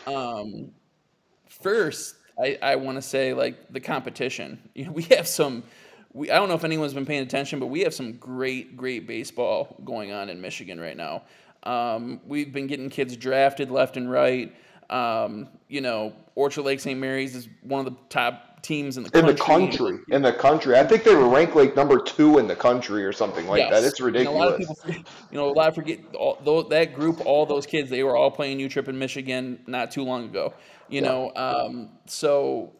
Um, 0.07 0.71
first, 1.49 2.17
I, 2.43 2.59
I 2.63 2.77
want 2.77 2.97
to 2.97 3.03
say 3.03 3.35
like 3.35 3.73
the 3.73 3.81
competition. 3.81 4.59
You 4.75 4.87
know, 4.87 4.93
we 4.93 5.03
have 5.05 5.27
some. 5.29 5.63
We 6.13 6.31
I 6.31 6.37
don't 6.37 6.49
know 6.49 6.55
if 6.55 6.65
anyone's 6.65 6.95
been 6.95 7.07
paying 7.07 7.23
attention, 7.23 7.61
but 7.61 7.67
we 7.67 7.81
have 7.81 7.95
some 7.95 8.13
great 8.15 8.77
great 8.77 9.07
baseball 9.07 9.77
going 9.85 10.13
on 10.13 10.29
in 10.29 10.41
Michigan 10.41 10.81
right 10.81 10.97
now. 10.97 11.23
Um, 11.63 12.21
we've 12.27 12.53
been 12.53 12.67
getting 12.67 12.89
kids 12.89 13.17
drafted 13.17 13.71
left 13.71 13.97
and 13.97 14.11
right. 14.11 14.55
Um, 14.89 15.49
you 15.69 15.81
know, 15.81 16.15
Orchard 16.35 16.63
Lake 16.63 16.81
St. 16.81 16.99
Mary's 16.99 17.37
is 17.37 17.49
one 17.63 17.87
of 17.87 17.93
the 17.93 17.99
top 18.09 18.50
teams 18.63 18.97
in 18.97 19.05
the 19.05 19.19
in 19.19 19.27
country. 19.27 19.33
the 19.35 19.41
country. 19.43 19.99
In 20.09 20.23
the 20.23 20.33
country, 20.33 20.77
I 20.79 20.85
think 20.85 21.05
they 21.05 21.15
were 21.15 21.29
ranked 21.29 21.57
like 21.57 21.77
number 21.77 21.99
two 22.01 22.39
in 22.39 22.47
the 22.47 22.57
country 22.57 23.05
or 23.05 23.13
something 23.13 23.47
like 23.47 23.59
Yes. 23.59 23.71
that. 23.71 23.85
It's 23.85 24.01
And 24.01 24.27
a 24.27 24.31
lot 24.31 24.49
of 24.49 24.59
ridiculous. 24.59 24.59
people, 24.59 25.05
you 25.31 25.39
know, 25.39 25.49
a 25.51 25.53
lot 25.53 25.69
of 25.69 25.75
forget 25.75 26.01
all, 26.15 26.63
that 26.65 26.95
group, 26.95 27.21
all 27.27 27.47
those 27.47 27.67
kids, 27.67 27.91
they 27.91 28.03
were 28.03 28.17
all 28.17 28.31
playing 28.31 28.61
U 28.61 28.69
Trip 28.69 28.89
in 28.89 28.99
Michigan 28.99 29.61
not 29.67 29.91
too 29.91 30.05
long 30.05 30.25
ago. 30.25 30.55
You 30.89 31.01
Yeah. 31.01 31.09
know, 31.09 31.33
um, 31.37 31.91
so 32.07 32.73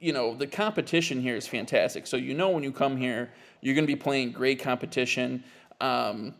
you 0.00 0.12
know 0.12 0.34
the 0.34 0.46
competition 0.46 1.20
here 1.20 1.36
is 1.36 1.46
fantastic. 1.46 2.06
So 2.06 2.16
you 2.16 2.34
know 2.34 2.50
when 2.50 2.62
you 2.62 2.72
come 2.72 2.96
here, 2.96 3.30
you're 3.60 3.74
going 3.74 3.86
to 3.86 3.92
be 3.92 3.96
playing 3.96 4.32
great 4.32 4.60
competition. 4.60 5.44
Um, 5.80 6.34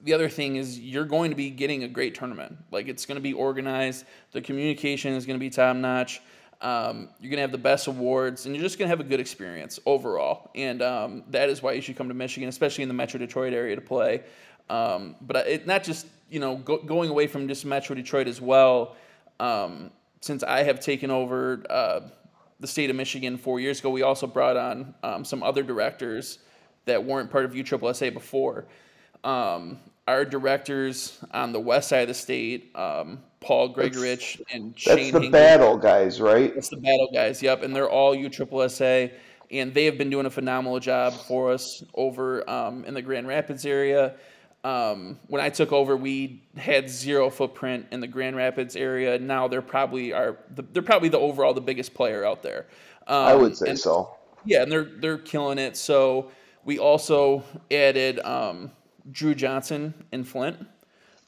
the 0.00 0.12
other 0.12 0.28
thing 0.28 0.56
is 0.56 0.78
you're 0.78 1.04
going 1.04 1.30
to 1.30 1.36
be 1.36 1.50
getting 1.50 1.82
a 1.82 1.88
great 1.88 2.14
tournament. 2.14 2.56
Like 2.70 2.88
it's 2.88 3.04
going 3.04 3.16
to 3.16 3.22
be 3.22 3.32
organized. 3.32 4.04
The 4.32 4.40
communication 4.40 5.12
is 5.14 5.26
going 5.26 5.38
to 5.38 5.40
be 5.40 5.50
top 5.50 5.76
notch. 5.76 6.20
Um, 6.60 7.10
you're 7.20 7.30
going 7.30 7.36
to 7.36 7.42
have 7.42 7.52
the 7.52 7.58
best 7.58 7.86
awards, 7.86 8.46
and 8.46 8.54
you're 8.54 8.64
just 8.64 8.78
going 8.78 8.86
to 8.86 8.90
have 8.90 9.00
a 9.00 9.08
good 9.08 9.20
experience 9.20 9.78
overall. 9.86 10.50
And 10.54 10.82
um, 10.82 11.24
that 11.30 11.48
is 11.48 11.62
why 11.62 11.72
you 11.72 11.80
should 11.80 11.96
come 11.96 12.08
to 12.08 12.14
Michigan, 12.14 12.48
especially 12.48 12.82
in 12.82 12.88
the 12.88 12.94
Metro 12.94 13.18
Detroit 13.18 13.52
area, 13.52 13.76
to 13.76 13.80
play. 13.80 14.24
Um, 14.68 15.14
but 15.20 15.46
it 15.46 15.66
not 15.66 15.84
just 15.84 16.06
you 16.28 16.40
know 16.40 16.56
go, 16.56 16.78
going 16.78 17.10
away 17.10 17.26
from 17.26 17.48
just 17.48 17.64
Metro 17.64 17.94
Detroit 17.94 18.26
as 18.26 18.40
well. 18.40 18.96
Um, 19.40 19.90
since 20.20 20.42
I 20.42 20.64
have 20.64 20.80
taken 20.80 21.10
over 21.10 21.62
uh, 21.70 22.00
the 22.58 22.66
state 22.66 22.90
of 22.90 22.96
Michigan 22.96 23.38
four 23.38 23.60
years 23.60 23.78
ago, 23.78 23.90
we 23.90 24.02
also 24.02 24.26
brought 24.26 24.56
on 24.56 24.94
um, 25.02 25.24
some 25.24 25.42
other 25.42 25.62
directors 25.62 26.40
that 26.86 27.04
weren't 27.04 27.30
part 27.30 27.44
of 27.44 27.52
USSSA 27.52 28.12
before. 28.12 28.66
Um, 29.22 29.78
our 30.08 30.24
directors 30.24 31.18
on 31.32 31.52
the 31.52 31.60
west 31.60 31.90
side 31.90 32.02
of 32.02 32.08
the 32.08 32.14
state, 32.14 32.72
Paul 33.40 33.72
Gregorich 33.74 34.40
and 34.52 34.72
That's 34.74 34.84
the 34.84 34.96
Hinkle, 34.96 35.30
battle, 35.30 35.76
guys, 35.76 36.20
right? 36.20 36.54
that's 36.54 36.68
the 36.70 36.76
battle 36.76 37.08
guys. 37.12 37.42
Yep, 37.42 37.62
and 37.62 37.74
they're 37.74 37.88
all 37.88 38.14
USSSA, 38.16 39.12
and 39.50 39.72
they 39.72 39.84
have 39.84 39.96
been 39.96 40.10
doing 40.10 40.26
a 40.26 40.30
phenomenal 40.30 40.80
job 40.80 41.12
for 41.14 41.52
us 41.52 41.82
over 41.94 42.48
um, 42.50 42.84
in 42.84 42.94
the 42.94 43.02
Grand 43.02 43.28
Rapids 43.28 43.64
area. 43.64 44.14
Um, 44.64 45.20
when 45.28 45.40
I 45.40 45.50
took 45.50 45.70
over, 45.72 45.96
we 45.96 46.42
had 46.56 46.90
zero 46.90 47.30
footprint 47.30 47.86
in 47.92 48.00
the 48.00 48.08
Grand 48.08 48.34
Rapids 48.34 48.74
area. 48.74 49.16
Now 49.18 49.46
they're 49.46 49.62
probably 49.62 50.12
are 50.12 50.36
the, 50.54 50.62
they're 50.72 50.82
probably 50.82 51.08
the 51.08 51.18
overall 51.18 51.54
the 51.54 51.60
biggest 51.60 51.94
player 51.94 52.24
out 52.24 52.42
there. 52.42 52.66
Um, 53.06 53.16
I 53.24 53.34
would 53.36 53.56
say 53.56 53.70
and- 53.70 53.78
so. 53.78 54.16
yeah, 54.44 54.62
and 54.62 54.70
they're 54.72 54.90
they're 54.98 55.18
killing 55.18 55.58
it. 55.58 55.76
So 55.76 56.32
we 56.64 56.78
also 56.80 57.44
added 57.70 58.18
um, 58.20 58.72
Drew 59.12 59.34
Johnson 59.36 59.94
in 60.12 60.24
Flint, 60.24 60.58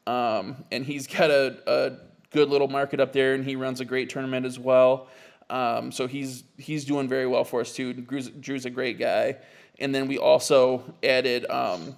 um, 0.06 0.64
and 0.70 0.84
he's 0.84 1.06
got 1.06 1.30
a, 1.30 1.58
a 1.66 1.92
good 2.30 2.48
little 2.48 2.68
market 2.68 3.00
up 3.00 3.12
there, 3.12 3.34
and 3.34 3.44
he 3.44 3.56
runs 3.56 3.80
a 3.80 3.84
great 3.84 4.10
tournament 4.10 4.46
as 4.46 4.58
well. 4.58 5.08
Um, 5.50 5.90
so 5.90 6.06
he's 6.06 6.44
he's 6.58 6.84
doing 6.84 7.08
very 7.08 7.26
well 7.26 7.44
for 7.44 7.60
us 7.60 7.72
too. 7.72 7.92
Drew's, 7.92 8.30
Drew's 8.30 8.66
a 8.66 8.70
great 8.70 8.98
guy, 8.98 9.36
and 9.78 9.94
then 9.94 10.06
we 10.06 10.16
also 10.18 10.82
added 11.02 11.50
um, 11.50 11.96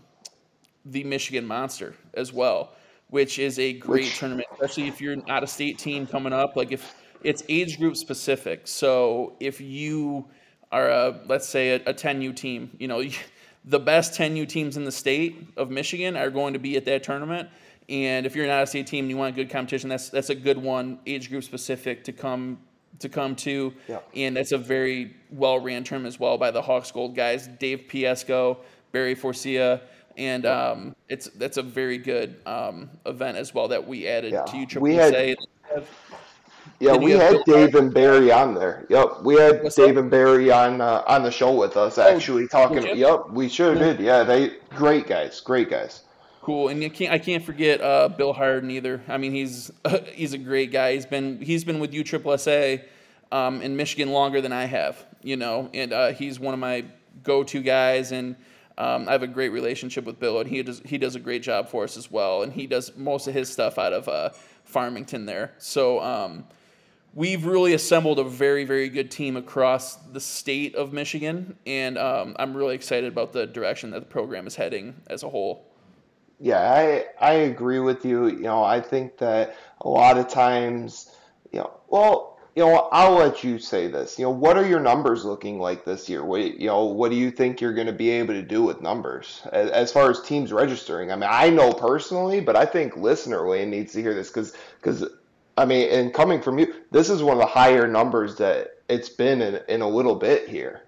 the 0.87 1.05
Michigan 1.05 1.47
Monster 1.47 1.95
as 2.15 2.33
well, 2.33 2.73
which 3.09 3.39
is 3.39 3.59
a 3.59 3.75
great 3.75 4.13
tournament, 4.13 4.49
especially 4.53 4.89
if 4.89 5.01
you're 5.01 5.13
an 5.13 5.25
out 5.29 5.43
of 5.43 5.51
state 5.51 5.79
team 5.79 6.07
coming 6.07 6.33
up. 6.33 6.57
Like 6.57 6.73
if 6.73 6.95
it's 7.25 7.43
age 7.49 7.79
group 7.79 7.97
specific. 7.97 8.67
So 8.67 9.35
if 9.41 9.61
you 9.61 10.27
are 10.71 10.89
a 10.89 11.21
let's 11.27 11.49
say 11.49 11.71
a, 11.71 11.77
a 11.77 11.95
10U 11.95 12.35
team, 12.35 12.71
you 12.79 12.89
know, 12.89 13.03
the 13.65 13.79
best 13.79 14.19
10U 14.19 14.49
teams 14.49 14.77
in 14.77 14.85
the 14.85 14.93
state 14.93 15.47
of 15.57 15.71
Michigan 15.71 16.17
are 16.17 16.31
going 16.31 16.53
to 16.55 16.59
be 16.59 16.77
at 16.77 16.85
that 16.87 17.03
tournament. 17.03 17.49
And 17.93 18.25
if 18.25 18.35
you're 18.35 18.47
an 18.47 18.51
out 18.51 18.63
of 18.63 18.69
state 18.71 18.87
team 18.87 19.05
and 19.05 19.11
you 19.11 19.19
want 19.19 19.35
a 19.35 19.37
good 19.37 19.51
competition, 19.51 19.91
that's 19.91 20.09
that's 20.09 20.31
a 20.31 20.35
good 20.35 20.57
one, 20.57 20.99
age 21.07 21.29
group 21.29 21.45
specific 21.45 22.03
to 22.05 22.13
come 22.13 22.59
to 23.01 23.09
come 23.11 23.37
to. 23.37 23.73
Yeah. 23.87 23.99
And 24.17 24.35
that's 24.35 24.53
a 24.53 24.59
very 24.59 25.15
well 25.31 25.61
ran 25.61 25.85
tournament 25.85 26.15
as 26.15 26.19
well 26.19 26.39
by 26.39 26.51
the 26.51 26.63
Hawks 26.63 26.91
Gold 26.91 27.15
guys, 27.15 27.47
Dave 27.47 27.85
Piesco, 27.91 28.57
Barry 28.93 29.15
Forcia. 29.15 29.83
And 30.17 30.47
um, 30.47 30.97
it's 31.11 31.29
that's 31.37 31.59
a 31.59 31.63
very 31.63 31.99
good 31.99 32.41
um, 32.47 32.89
event 33.05 33.37
as 33.37 33.53
well 33.53 33.69
that 33.69 33.87
we 33.87 34.07
added 34.09 34.33
Yeah. 34.33 34.45
to 34.45 34.57
you 34.57 34.67
We 34.81 34.95
had- 34.95 35.13
say. 35.13 35.37
Yeah, 36.79 36.97
we 36.97 37.13
had 37.13 37.45
Bill 37.45 37.67
Dave 37.67 37.75
and 37.77 37.93
Barry 37.95 38.33
on 38.33 38.55
there. 38.55 38.87
Yep, 38.89 39.23
we 39.23 39.37
had 39.37 39.63
What's 39.63 39.77
Dave 39.77 39.97
and 39.97 40.11
Barry 40.11 40.51
on 40.51 40.81
uh, 40.81 41.03
on 41.07 41.23
the 41.23 41.31
show 41.31 41.53
with 41.55 41.77
us 41.77 41.97
actually 41.99 42.49
talking. 42.49 42.97
Yep, 42.97 43.31
we 43.31 43.49
sure 43.49 43.75
did. 43.75 44.01
Yeah, 44.01 44.25
they 44.25 44.57
great 44.71 45.07
guys, 45.07 45.41
great 45.41 45.71
guys. 45.71 46.02
Cool, 46.43 46.69
and 46.69 46.83
you 46.83 46.91
can't 46.91 47.13
I 47.13 47.19
can't 47.19 47.45
forget 47.45 47.81
uh, 47.81 48.09
Bill 48.09 48.33
Harden 48.33 48.69
either. 48.73 49.01
I 49.07 49.17
mean, 49.17 49.31
he's 49.31 49.71
he's 50.13 50.33
a 50.33 50.39
great 50.39 50.73
guy. 50.73 50.95
He's 50.95 51.07
been 51.07 51.41
he's 51.41 51.63
been 51.63 51.79
with 51.79 51.93
USSSA 51.93 52.83
um, 53.31 53.63
in 53.63 53.77
Michigan 53.77 54.11
longer 54.11 54.41
than 54.41 54.53
I 54.53 54.65
have, 54.65 55.07
you 55.23 55.37
know, 55.37 55.71
and 55.73 55.93
uh, 55.93 56.13
he's 56.13 56.41
one 56.41 56.53
of 56.53 56.59
my 56.59 56.85
go-to 57.23 57.63
guys, 57.63 58.11
and 58.11 58.35
um, 58.77 59.09
I 59.09 59.13
have 59.13 59.23
a 59.23 59.29
great 59.29 59.51
relationship 59.51 60.05
with 60.05 60.19
Bill, 60.19 60.41
and 60.41 60.51
he 60.51 60.65
does 60.65 60.83
he 60.85 60.99
does 60.99 61.15
a 61.15 61.21
great 61.21 61.45
job 61.45 61.69
for 61.69 61.85
us 61.85 61.97
as 61.97 62.11
well, 62.11 62.43
and 62.43 62.53
he 62.53 62.67
does 62.67 62.91
most 62.97 63.29
of 63.29 63.35
his 63.35 63.49
stuff 63.49 63.79
out 63.79 63.93
of 63.93 64.09
uh, 64.09 64.31
Farmington 64.65 65.27
there. 65.27 65.53
So 65.59 66.01
um, 66.01 66.45
we've 67.15 67.47
really 67.47 67.75
assembled 67.75 68.19
a 68.19 68.25
very 68.25 68.65
very 68.65 68.89
good 68.89 69.13
team 69.13 69.37
across 69.37 69.95
the 69.95 70.21
state 70.21 70.75
of 70.75 70.93
Michigan, 70.93 71.57
and 71.67 71.97
um, 71.99 72.35
I'm 72.41 72.53
really 72.53 72.75
excited 72.75 73.13
about 73.13 73.33
the 73.33 73.47
direction 73.47 73.93
that 73.93 74.01
the 74.01 74.07
program 74.07 74.49
is 74.49 74.57
heading 74.57 74.97
as 75.07 75.23
a 75.23 75.29
whole. 75.29 75.69
Yeah, 76.43 76.59
I 76.59 77.05
I 77.21 77.33
agree 77.35 77.79
with 77.79 78.05
you. 78.05 78.27
You 78.27 78.43
know, 78.43 78.65
I 78.65 78.81
think 78.81 79.17
that 79.19 79.57
a 79.81 79.89
lot 79.89 80.19
of 80.19 80.29
times, 80.29 81.15
you 81.53 81.61
know, 81.61 81.71
well, 81.87 82.41
you 82.57 82.65
know, 82.65 82.89
I'll 82.91 83.15
let 83.15 83.45
you 83.45 83.61
say 83.61 83.87
this. 83.87 84.19
You 84.19 84.25
know, 84.25 84.33
what 84.33 84.57
are 84.57 84.67
your 84.67 84.81
numbers 84.81 85.25
looking 85.25 85.61
like 85.61 85.85
this 85.85 86.09
year? 86.09 86.25
What 86.25 86.41
you 86.41 86.67
know, 86.67 86.87
what 86.87 87.13
do 87.13 87.17
you 87.17 87.31
think 87.31 87.61
you're 87.61 87.73
going 87.73 87.87
to 87.87 87.93
be 87.93 88.11
able 88.11 88.35
to 88.35 88.43
do 88.43 88.65
with 88.65 88.83
numbers 88.83 89.43
as, 89.53 89.71
as 89.71 89.93
far 89.93 90.11
as 90.11 90.21
teams 90.21 90.53
registering? 90.53 91.13
I 91.13 91.15
mean, 91.15 91.31
I 91.33 91.49
know 91.49 91.73
personally, 91.73 92.41
but 92.41 92.57
I 92.57 92.67
think 92.67 92.97
listener 92.97 93.47
Wayne 93.47 93.71
needs 93.71 93.93
to 93.93 94.03
hear 94.03 94.13
this 94.13 94.29
because 94.29 94.57
because 94.81 95.09
I 95.57 95.65
mean, 95.65 95.91
and 95.91 96.13
coming 96.13 96.43
from 96.43 96.59
you, 96.59 96.75
this 96.91 97.09
is 97.09 97.23
one 97.23 97.37
of 97.37 97.41
the 97.41 97.47
higher 97.47 97.87
numbers 97.87 98.35
that 98.39 98.79
it's 98.89 99.09
been 99.09 99.41
in 99.43 99.61
in 99.69 99.81
a 99.81 99.89
little 99.89 100.17
bit 100.17 100.49
here. 100.49 100.83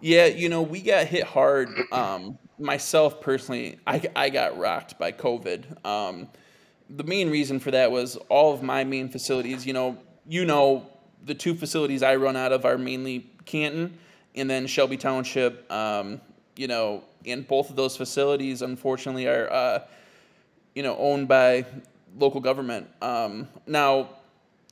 Yeah, 0.00 0.26
you 0.26 0.48
know, 0.48 0.62
we 0.62 0.82
got 0.82 1.08
hit 1.08 1.24
hard. 1.24 1.68
Um, 1.90 2.38
myself 2.58 3.20
personally, 3.20 3.78
I, 3.86 4.02
I 4.14 4.30
got 4.30 4.58
rocked 4.58 4.98
by 4.98 5.12
COVID. 5.12 5.84
Um, 5.84 6.28
the 6.90 7.04
main 7.04 7.30
reason 7.30 7.58
for 7.58 7.70
that 7.70 7.90
was 7.90 8.16
all 8.28 8.52
of 8.52 8.62
my 8.62 8.84
main 8.84 9.08
facilities. 9.08 9.66
You 9.66 9.72
know, 9.72 9.98
you 10.28 10.44
know, 10.44 10.86
the 11.24 11.34
two 11.34 11.54
facilities 11.54 12.02
I 12.02 12.16
run 12.16 12.36
out 12.36 12.52
of 12.52 12.64
are 12.64 12.78
mainly 12.78 13.30
Canton 13.44 13.98
and 14.34 14.48
then 14.48 14.66
Shelby 14.66 14.96
Township. 14.96 15.70
Um, 15.72 16.20
you 16.56 16.68
know, 16.68 17.02
and 17.26 17.46
both 17.46 17.70
of 17.70 17.76
those 17.76 17.96
facilities, 17.96 18.62
unfortunately, 18.62 19.26
are 19.26 19.50
uh, 19.50 19.78
you 20.74 20.82
know 20.82 20.96
owned 20.98 21.28
by 21.28 21.64
local 22.16 22.40
government. 22.40 22.88
Um, 23.02 23.48
now, 23.66 24.10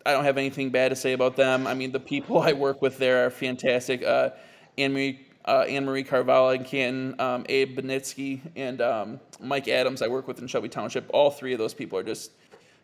I 0.05 0.13
don't 0.13 0.25
have 0.25 0.39
anything 0.39 0.71
bad 0.71 0.91
to 0.91 0.97
say 0.97 1.13
about 1.13 1.37
them. 1.37 1.67
I 1.67 1.75
mean, 1.75 1.93
the 1.93 2.01
people 2.01 2.39
I 2.43 2.53
work 2.53 2.83
with 2.83 2.99
there 2.99 3.27
are 3.27 3.31
fantastic. 3.31 4.03
Uh, 4.03 4.31
Anne 4.79 4.93
Marie, 4.93 5.21
uh, 5.45 5.65
Anne 5.69 5.85
Marie 5.85 6.05
Carvalho 6.05 6.51
in 6.51 6.65
Canton, 6.65 7.21
um, 7.21 7.45
Abe 7.49 7.79
Benitsky, 7.79 8.41
and 8.57 8.81
um, 8.81 9.21
Mike 9.41 9.69
Adams. 9.69 10.03
I 10.03 10.09
work 10.09 10.29
with 10.29 10.39
in 10.41 10.47
Shelby 10.47 10.69
Township. 10.69 11.09
All 11.13 11.31
three 11.31 11.53
of 11.53 11.59
those 11.59 11.75
people 11.75 11.99
are 11.99 12.03
just 12.03 12.33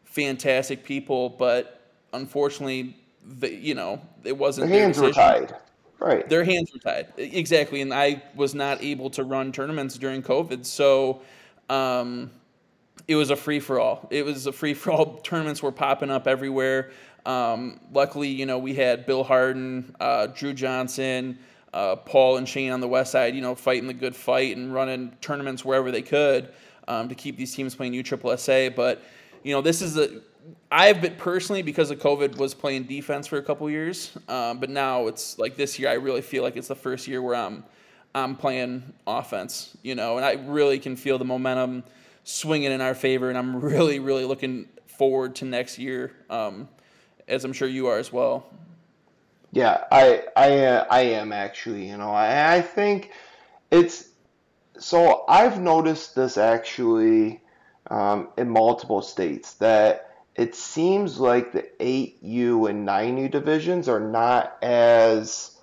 fantastic 0.05 0.85
people, 0.85 1.31
but 1.31 1.93
unfortunately, 2.13 2.97
the, 3.25 3.53
you 3.53 3.75
know, 3.75 4.01
it 4.25 4.37
wasn't 4.37 4.69
Their 4.69 4.79
their 4.79 4.85
hands 4.87 4.99
were 4.99 5.13
tied. 5.13 5.55
Right. 6.01 6.29
their 6.29 6.45
hands 6.45 6.73
were 6.73 6.79
tied 6.79 7.09
exactly 7.17 7.81
and 7.81 7.93
i 7.93 8.23
was 8.37 8.55
not 8.55 8.81
able 8.85 9.11
to 9.11 9.25
run 9.25 9.51
tournaments 9.51 9.99
during 9.99 10.23
covid 10.23 10.65
so 10.65 11.23
um, 11.71 12.31
it 13.09 13.17
was 13.17 13.31
a 13.31 13.37
free-for-all 13.37 14.07
it 14.09 14.25
was 14.25 14.47
a 14.47 14.53
free-for-all 14.53 15.17
tournaments 15.25 15.61
were 15.61 15.73
popping 15.73 16.09
up 16.09 16.29
everywhere 16.29 16.93
um, 17.27 17.81
luckily 17.93 18.29
you 18.29 18.47
know 18.47 18.59
we 18.59 18.75
had 18.75 19.07
bill 19.07 19.25
harden 19.25 19.93
uh, 19.99 20.29
drew 20.29 20.55
johnson 20.55 21.37
uh, 21.75 21.97
paul 21.97 22.37
and 22.37 22.49
shane 22.49 22.71
on 22.71 22.81
the 22.81 22.89
west 22.89 23.13
side 23.13 23.35
you 23.35 23.41
know 23.41 23.55
fighting 23.55 23.87
the 23.87 23.95
good 23.95 24.17
fight 24.17 24.57
and 24.57 24.73
running 24.73 25.13
tournaments 25.21 25.65
wherever 25.65 25.91
they 25.91 26.03
could 26.03 26.49
um, 26.89 27.09
to 27.09 27.15
keep 27.15 27.37
these 27.37 27.55
teams 27.55 27.75
playing 27.75 27.93
USSSA. 27.93 28.75
but 28.75 29.03
you 29.43 29.55
know 29.55 29.61
this 29.61 29.83
is 29.83 29.97
a 29.97 30.21
I've 30.71 31.01
been 31.01 31.17
personally 31.17 31.63
because 31.63 31.91
of 31.91 31.99
COVID 31.99 32.37
was 32.37 32.55
playing 32.55 32.85
defense 32.85 33.27
for 33.27 33.39
a 33.39 33.43
couple 33.43 33.69
years, 33.71 34.17
um, 34.29 34.59
but 34.59 34.71
now 34.71 35.07
it's 35.07 35.39
like 35.39 35.57
this 35.57 35.79
year. 35.79 35.89
I 35.89 35.95
really 35.95 36.23
feel 36.23 36.43
like 36.43 36.57
it's 36.57 36.69
the 36.69 36.75
first 36.75 37.07
year 37.07 37.23
where 37.23 37.35
I'm 37.35 37.65
I'm 38.15 38.35
playing 38.35 38.93
offense, 39.07 39.77
you 39.83 39.95
know, 39.95 40.17
and 40.17 40.25
I 40.25 40.33
really 40.33 40.79
can 40.79 40.97
feel 40.97 41.19
the 41.19 41.25
momentum 41.25 41.85
swinging 42.25 42.73
in 42.73 42.81
our 42.81 42.95
favor, 42.95 43.29
and 43.29 43.39
I'm 43.39 43.61
really 43.61 43.99
really 43.99 44.25
looking 44.25 44.69
forward 44.87 45.35
to 45.37 45.45
next 45.45 45.79
year, 45.79 46.13
um, 46.31 46.69
as 47.27 47.45
I'm 47.45 47.53
sure 47.53 47.69
you 47.69 47.87
are 47.87 47.99
as 47.99 48.13
well. 48.13 48.47
Yeah, 49.51 49.85
I 49.91 50.25
I 50.37 50.65
uh, 50.65 50.87
I 50.91 51.01
am 51.01 51.33
actually, 51.33 51.89
you 51.89 51.97
know. 51.97 52.11
I 52.11 52.57
I 52.57 52.63
think 52.63 53.13
it's 53.71 54.11
so 54.79 55.25
I've 55.29 55.61
noticed 55.61 56.15
this 56.15 56.37
actually 56.37 57.43
um, 57.91 58.29
in 58.37 58.51
multiple 58.51 59.03
states 59.03 59.55
that 59.55 60.11
it 60.35 60.55
seems 60.55 61.19
like 61.19 61.53
the 61.53 61.67
8U 61.81 62.71
and 62.71 62.87
9U 62.87 63.31
divisions 63.31 63.89
are 63.89 64.01
not 64.01 64.57
as 64.63 65.59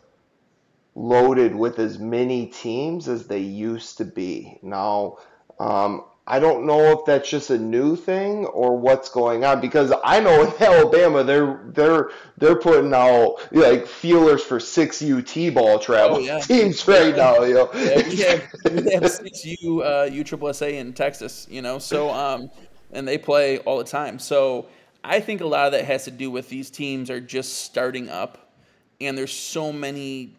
loaded 0.95 1.55
with 1.55 1.79
as 1.79 1.99
many 1.99 2.47
teams 2.47 3.07
as 3.07 3.27
they 3.27 3.39
used 3.39 3.97
to 3.97 4.05
be. 4.05 4.59
Now, 4.61 5.17
um, 5.59 6.03
I 6.27 6.39
don't 6.39 6.65
know 6.65 6.91
if 6.91 7.05
that's 7.05 7.29
just 7.29 7.51
a 7.51 7.57
new 7.57 7.95
thing 7.95 8.45
or 8.47 8.75
what's 8.75 9.09
going 9.09 9.45
on 9.45 9.61
because 9.61 9.93
I 10.03 10.19
know 10.19 10.43
in 10.43 10.53
Alabama 10.59 11.23
they're 11.23 11.59
they're 11.67 12.11
they're 12.37 12.55
putting 12.55 12.93
out 12.93 13.37
like 13.51 13.85
feelers 13.85 14.43
for 14.43 14.59
six 14.59 15.01
U 15.01 15.21
T-ball 15.21 15.77
travel 15.79 16.17
oh, 16.17 16.19
yeah. 16.19 16.39
teams 16.41 16.87
right 16.87 17.15
now. 17.15 17.43
You 17.43 17.53
know, 17.53 17.69
yeah, 17.75 18.07
we 18.07 18.15
have 18.17 18.85
we 18.85 18.93
have 18.93 19.11
six 19.11 19.45
U 19.45 19.83
uh, 19.83 20.09
USSSA 20.09 20.73
in 20.73 20.93
Texas. 20.93 21.45
You 21.49 21.61
know, 21.61 21.77
so 21.77 22.09
um, 22.09 22.49
and 22.91 23.07
they 23.07 23.19
play 23.19 23.59
all 23.59 23.77
the 23.77 23.83
time. 23.83 24.17
So 24.17 24.65
I 25.03 25.19
think 25.19 25.41
a 25.41 25.47
lot 25.47 25.67
of 25.67 25.73
that 25.73 25.85
has 25.85 26.05
to 26.05 26.11
do 26.11 26.31
with 26.31 26.49
these 26.49 26.71
teams 26.71 27.11
are 27.11 27.21
just 27.21 27.59
starting 27.59 28.09
up, 28.09 28.51
and 28.99 29.15
there's 29.15 29.33
so 29.33 29.71
many 29.71 30.35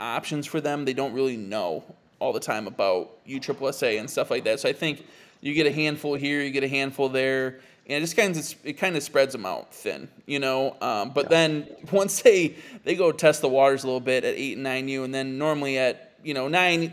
options 0.00 0.46
for 0.46 0.60
them 0.60 0.84
they 0.84 0.92
don't 0.92 1.12
really 1.12 1.36
know 1.36 1.82
all 2.20 2.32
the 2.32 2.40
time 2.40 2.66
about 2.66 3.24
USSSA 3.26 3.98
and 3.98 4.10
stuff 4.10 4.30
like 4.30 4.44
that. 4.44 4.60
So 4.60 4.68
I 4.68 4.72
think 4.72 5.06
you 5.40 5.54
get 5.54 5.66
a 5.66 5.72
handful 5.72 6.14
here, 6.14 6.42
you 6.42 6.50
get 6.50 6.64
a 6.64 6.68
handful 6.68 7.08
there, 7.08 7.60
and 7.86 7.96
it 7.96 8.00
just 8.00 8.16
kind 8.16 8.36
of 8.36 8.54
it 8.64 8.74
kind 8.74 8.96
of 8.96 9.02
spreads 9.02 9.32
them 9.32 9.46
out 9.46 9.74
thin, 9.74 10.08
you 10.26 10.38
know. 10.38 10.76
Um, 10.80 11.10
but 11.10 11.24
yeah. 11.24 11.28
then 11.30 11.68
once 11.92 12.22
they 12.22 12.56
they 12.84 12.94
go 12.94 13.12
test 13.12 13.40
the 13.40 13.48
waters 13.48 13.84
a 13.84 13.86
little 13.86 14.00
bit 14.00 14.24
at 14.24 14.34
eight 14.34 14.54
and 14.54 14.62
nine 14.62 14.88
U, 14.88 15.04
and 15.04 15.14
then 15.14 15.38
normally 15.38 15.78
at 15.78 16.14
you 16.22 16.34
know 16.34 16.48
nine, 16.48 16.92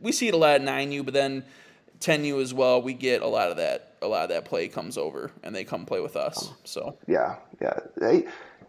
we 0.00 0.12
see 0.12 0.28
it 0.28 0.34
a 0.34 0.36
lot 0.36 0.56
at 0.56 0.62
nine 0.62 0.92
U, 0.92 1.02
but 1.02 1.14
then 1.14 1.44
ten 2.00 2.24
U 2.24 2.40
as 2.40 2.52
well. 2.52 2.82
We 2.82 2.94
get 2.94 3.22
a 3.22 3.28
lot 3.28 3.50
of 3.50 3.56
that 3.56 3.94
a 4.02 4.08
lot 4.08 4.24
of 4.24 4.28
that 4.30 4.44
play 4.44 4.68
comes 4.68 4.98
over, 4.98 5.30
and 5.42 5.54
they 5.54 5.64
come 5.64 5.86
play 5.86 6.00
with 6.00 6.16
us. 6.16 6.52
So 6.64 6.98
yeah, 7.06 7.36
yeah. 7.60 7.78
They, 7.96 8.26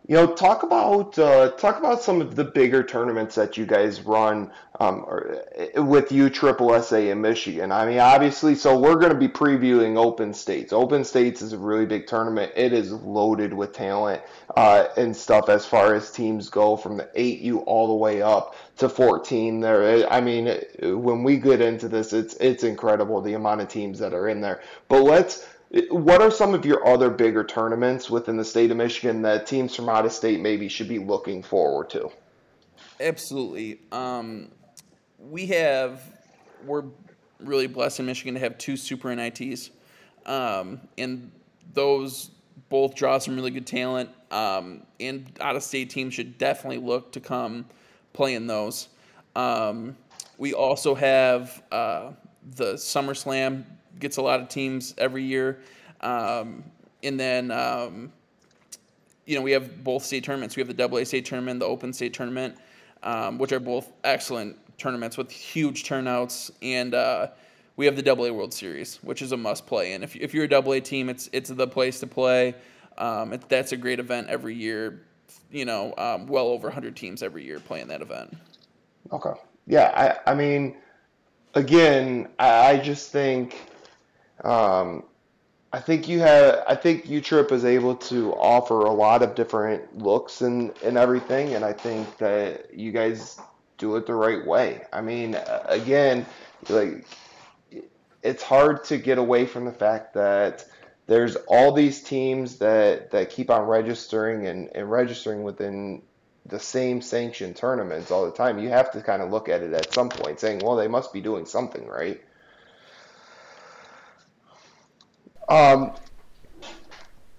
you 0.07 0.15
know, 0.15 0.27
talk 0.35 0.61
about 0.61 1.17
uh, 1.17 1.51
talk 1.51 1.79
about 1.79 2.01
some 2.01 2.21
of 2.21 2.35
the 2.35 2.43
bigger 2.43 2.83
tournaments 2.83 3.33
that 3.35 3.57
you 3.57 3.65
guys 3.65 4.01
run 4.01 4.51
um, 4.79 5.03
or, 5.07 5.41
uh, 5.75 5.83
with 5.83 6.11
U 6.11 6.29
Triple 6.29 6.79
SA 6.79 6.97
in 6.97 7.21
Michigan. 7.21 7.71
I 7.71 7.87
mean, 7.87 7.97
obviously, 7.97 8.53
so 8.53 8.77
we're 8.77 8.97
going 8.97 9.13
to 9.13 9.17
be 9.17 9.27
previewing 9.27 9.97
Open 9.97 10.31
States. 10.33 10.73
Open 10.73 11.03
States 11.03 11.41
is 11.41 11.53
a 11.53 11.57
really 11.57 11.87
big 11.87 12.05
tournament. 12.05 12.51
It 12.55 12.71
is 12.71 12.91
loaded 12.91 13.51
with 13.51 13.73
talent 13.73 14.21
uh, 14.55 14.89
and 14.95 15.15
stuff 15.15 15.49
as 15.49 15.65
far 15.65 15.95
as 15.95 16.11
teams 16.11 16.49
go, 16.49 16.77
from 16.77 16.97
the 16.97 17.09
eight 17.15 17.39
U 17.39 17.59
all 17.61 17.87
the 17.87 17.95
way 17.95 18.21
up 18.21 18.55
to 18.77 18.89
14. 18.89 19.59
There, 19.59 20.11
I 20.11 20.21
mean, 20.21 20.61
when 20.83 21.23
we 21.23 21.37
get 21.37 21.61
into 21.61 21.87
this, 21.87 22.13
it's 22.13 22.35
it's 22.35 22.63
incredible 22.63 23.21
the 23.21 23.33
amount 23.33 23.61
of 23.61 23.69
teams 23.69 23.97
that 23.99 24.13
are 24.13 24.29
in 24.29 24.41
there. 24.41 24.61
But 24.87 25.01
let's 25.01 25.47
what 25.89 26.21
are 26.21 26.31
some 26.31 26.53
of 26.53 26.65
your 26.65 26.85
other 26.87 27.09
bigger 27.09 27.43
tournaments 27.43 28.09
within 28.09 28.37
the 28.37 28.45
state 28.45 28.71
of 28.71 28.77
Michigan 28.77 29.21
that 29.23 29.47
teams 29.47 29.75
from 29.75 29.89
out 29.89 30.05
of 30.05 30.11
state 30.11 30.39
maybe 30.39 30.69
should 30.69 30.87
be 30.87 30.99
looking 30.99 31.41
forward 31.43 31.89
to? 31.91 32.09
Absolutely. 32.99 33.79
Um, 33.91 34.49
we 35.19 35.47
have, 35.47 36.01
we're 36.65 36.85
really 37.39 37.67
blessed 37.67 37.99
in 37.99 38.05
Michigan 38.05 38.35
to 38.35 38.39
have 38.39 38.57
two 38.57 38.77
super 38.77 39.13
NITs. 39.13 39.71
Um, 40.25 40.81
and 40.97 41.31
those 41.73 42.31
both 42.69 42.95
draw 42.95 43.17
some 43.17 43.35
really 43.35 43.51
good 43.51 43.67
talent. 43.67 44.09
Um, 44.31 44.83
and 44.99 45.31
out 45.41 45.55
of 45.55 45.63
state 45.63 45.89
teams 45.89 46.13
should 46.13 46.37
definitely 46.37 46.79
look 46.79 47.11
to 47.13 47.19
come 47.19 47.65
play 48.13 48.35
in 48.35 48.47
those. 48.47 48.89
Um, 49.35 49.97
we 50.37 50.53
also 50.53 50.95
have 50.95 51.61
uh, 51.71 52.11
the 52.55 52.73
SummerSlam 52.73 53.65
gets 53.99 54.17
a 54.17 54.21
lot 54.21 54.39
of 54.39 54.49
teams 54.49 54.93
every 54.97 55.23
year. 55.23 55.59
Um, 56.01 56.63
and 57.03 57.19
then, 57.19 57.51
um, 57.51 58.11
you 59.25 59.35
know, 59.35 59.41
we 59.41 59.51
have 59.51 59.83
both 59.83 60.03
state 60.03 60.23
tournaments. 60.23 60.55
We 60.55 60.63
have 60.63 60.75
the 60.75 60.83
AA 60.83 61.03
state 61.03 61.25
tournament, 61.25 61.59
the 61.59 61.65
Open 61.65 61.93
state 61.93 62.13
tournament, 62.13 62.57
um, 63.03 63.37
which 63.37 63.51
are 63.51 63.59
both 63.59 63.91
excellent 64.03 64.57
tournaments 64.77 65.17
with 65.17 65.31
huge 65.31 65.83
turnouts. 65.83 66.51
And 66.61 66.93
uh, 66.93 67.27
we 67.75 67.85
have 67.85 67.95
the 67.95 68.09
AA 68.09 68.31
World 68.31 68.53
Series, 68.53 68.97
which 68.97 69.21
is 69.21 69.31
a 69.31 69.37
must 69.37 69.65
play. 69.65 69.93
And 69.93 70.03
if, 70.03 70.15
if 70.15 70.33
you're 70.33 70.45
a 70.45 70.55
AA 70.55 70.79
team, 70.79 71.09
it's 71.09 71.29
it's 71.31 71.49
the 71.49 71.67
place 71.67 71.99
to 72.01 72.07
play. 72.07 72.55
Um, 72.97 73.33
it, 73.33 73.47
that's 73.49 73.71
a 73.71 73.77
great 73.77 73.99
event 73.99 74.27
every 74.27 74.55
year. 74.55 75.01
You 75.51 75.65
know, 75.65 75.93
um, 75.97 76.27
well 76.27 76.47
over 76.47 76.67
100 76.67 76.95
teams 76.95 77.23
every 77.23 77.43
year 77.43 77.59
playing 77.59 77.87
that 77.87 78.01
event. 78.01 78.35
Okay. 79.11 79.33
Yeah, 79.67 80.17
I, 80.25 80.31
I 80.31 80.35
mean, 80.35 80.75
again, 81.53 82.29
I, 82.39 82.71
I 82.71 82.77
just 82.77 83.11
think 83.11 83.55
um, 84.43 85.03
I 85.71 85.79
think 85.79 86.07
you 86.07 86.19
have. 86.19 86.63
I 86.67 86.75
think 86.75 87.05
UTRIP 87.05 87.51
is 87.51 87.65
able 87.65 87.95
to 87.95 88.33
offer 88.33 88.81
a 88.81 88.91
lot 88.91 89.21
of 89.21 89.35
different 89.35 89.97
looks 89.97 90.41
and 90.41 90.73
and 90.83 90.97
everything, 90.97 91.53
and 91.53 91.65
I 91.65 91.73
think 91.73 92.17
that 92.17 92.73
you 92.73 92.91
guys 92.91 93.39
do 93.77 93.95
it 93.97 94.05
the 94.05 94.13
right 94.13 94.45
way. 94.45 94.83
I 94.93 95.01
mean, 95.01 95.37
again, 95.65 96.25
like 96.69 97.05
it's 98.23 98.41
hard 98.41 98.83
to 98.85 98.97
get 98.97 99.17
away 99.17 99.45
from 99.45 99.65
the 99.65 99.71
fact 99.71 100.13
that 100.13 100.65
there's 101.07 101.35
all 101.47 101.73
these 101.73 102.01
teams 102.01 102.57
that 102.59 103.11
that 103.11 103.29
keep 103.29 103.49
on 103.49 103.63
registering 103.63 104.47
and, 104.47 104.69
and 104.73 104.89
registering 104.89 105.43
within 105.43 106.01
the 106.45 106.59
same 106.59 107.01
sanctioned 107.01 107.55
tournaments 107.55 108.11
all 108.11 108.25
the 108.25 108.31
time. 108.31 108.59
You 108.59 108.69
have 108.69 108.91
to 108.91 109.01
kind 109.01 109.21
of 109.21 109.29
look 109.29 109.49
at 109.49 109.61
it 109.61 109.73
at 109.73 109.93
some 109.93 110.09
point, 110.09 110.39
saying, 110.39 110.61
well, 110.63 110.75
they 110.75 110.87
must 110.87 111.11
be 111.11 111.21
doing 111.21 111.45
something 111.45 111.87
right. 111.87 112.21
Um, 115.49 115.91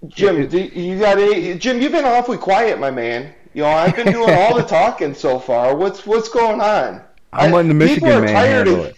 Jim, 0.09 0.51
you 0.53 0.99
got 0.99 1.19
any? 1.19 1.59
Jim, 1.59 1.81
you've 1.81 1.93
been 1.93 2.05
awfully 2.05 2.39
quiet, 2.39 2.79
my 2.79 2.91
man. 2.91 3.35
You 3.55 3.63
know, 3.63 3.69
I've 3.69 3.97
been 3.97 4.13
doing 4.13 4.31
all 4.31 4.55
the 4.55 4.63
talking 4.69 5.15
so 5.15 5.39
far. 5.39 5.75
What's 5.75 6.07
what's 6.07 6.29
going 6.29 6.61
on? 6.61 7.03
I'm 7.33 7.53
letting 7.53 7.69
the 7.69 7.75
Michigan 7.75 8.25
man 8.25 8.29
handle 8.29 8.81
of, 8.81 8.87
it. 8.87 8.97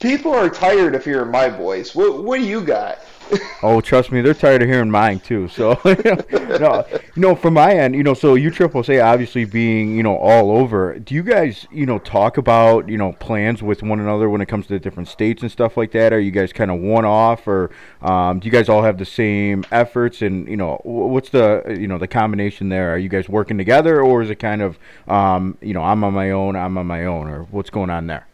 People 0.00 0.32
are 0.32 0.48
tired 0.48 0.94
of 0.94 1.04
hearing 1.04 1.30
my 1.30 1.48
voice. 1.48 1.94
What 1.94 2.22
what 2.24 2.38
do 2.38 2.46
you 2.46 2.62
got? 2.62 2.98
Oh, 3.62 3.80
trust 3.80 4.12
me, 4.12 4.20
they're 4.20 4.34
tired 4.34 4.62
of 4.62 4.68
hearing 4.68 4.90
mine 4.90 5.20
too. 5.20 5.48
So, 5.48 5.80
no, 5.84 6.86
you 6.92 7.22
know, 7.22 7.34
from 7.34 7.54
my 7.54 7.74
end, 7.74 7.94
you 7.94 8.02
know, 8.02 8.14
so 8.14 8.34
U 8.34 8.50
Triple 8.50 8.82
SA 8.84 9.00
obviously 9.00 9.44
being, 9.44 9.96
you 9.96 10.02
know, 10.02 10.16
all 10.16 10.50
over. 10.50 10.98
Do 10.98 11.14
you 11.14 11.22
guys, 11.22 11.66
you 11.72 11.86
know, 11.86 11.98
talk 11.98 12.36
about, 12.36 12.88
you 12.88 12.98
know, 12.98 13.12
plans 13.14 13.62
with 13.62 13.82
one 13.82 13.98
another 13.98 14.28
when 14.28 14.40
it 14.40 14.46
comes 14.46 14.66
to 14.66 14.74
the 14.74 14.78
different 14.78 15.08
states 15.08 15.42
and 15.42 15.50
stuff 15.50 15.76
like 15.76 15.92
that? 15.92 16.12
Are 16.12 16.20
you 16.20 16.30
guys 16.30 16.52
kind 16.52 16.70
of 16.70 16.80
one 16.80 17.04
off, 17.04 17.48
or 17.48 17.70
um, 18.02 18.38
do 18.38 18.46
you 18.46 18.52
guys 18.52 18.68
all 18.68 18.82
have 18.82 18.98
the 18.98 19.04
same 19.04 19.64
efforts? 19.72 20.22
And 20.22 20.46
you 20.48 20.56
know, 20.56 20.80
what's 20.84 21.30
the, 21.30 21.76
you 21.78 21.88
know, 21.88 21.98
the 21.98 22.08
combination 22.08 22.68
there? 22.68 22.92
Are 22.94 22.98
you 22.98 23.08
guys 23.08 23.28
working 23.28 23.58
together, 23.58 24.00
or 24.02 24.22
is 24.22 24.30
it 24.30 24.36
kind 24.36 24.62
of, 24.62 24.78
um, 25.08 25.56
you 25.60 25.74
know, 25.74 25.82
I'm 25.82 26.04
on 26.04 26.14
my 26.14 26.30
own, 26.30 26.56
I'm 26.56 26.78
on 26.78 26.86
my 26.86 27.06
own, 27.06 27.28
or 27.28 27.42
what's 27.44 27.70
going 27.70 27.90
on 27.90 28.06
there? 28.06 28.26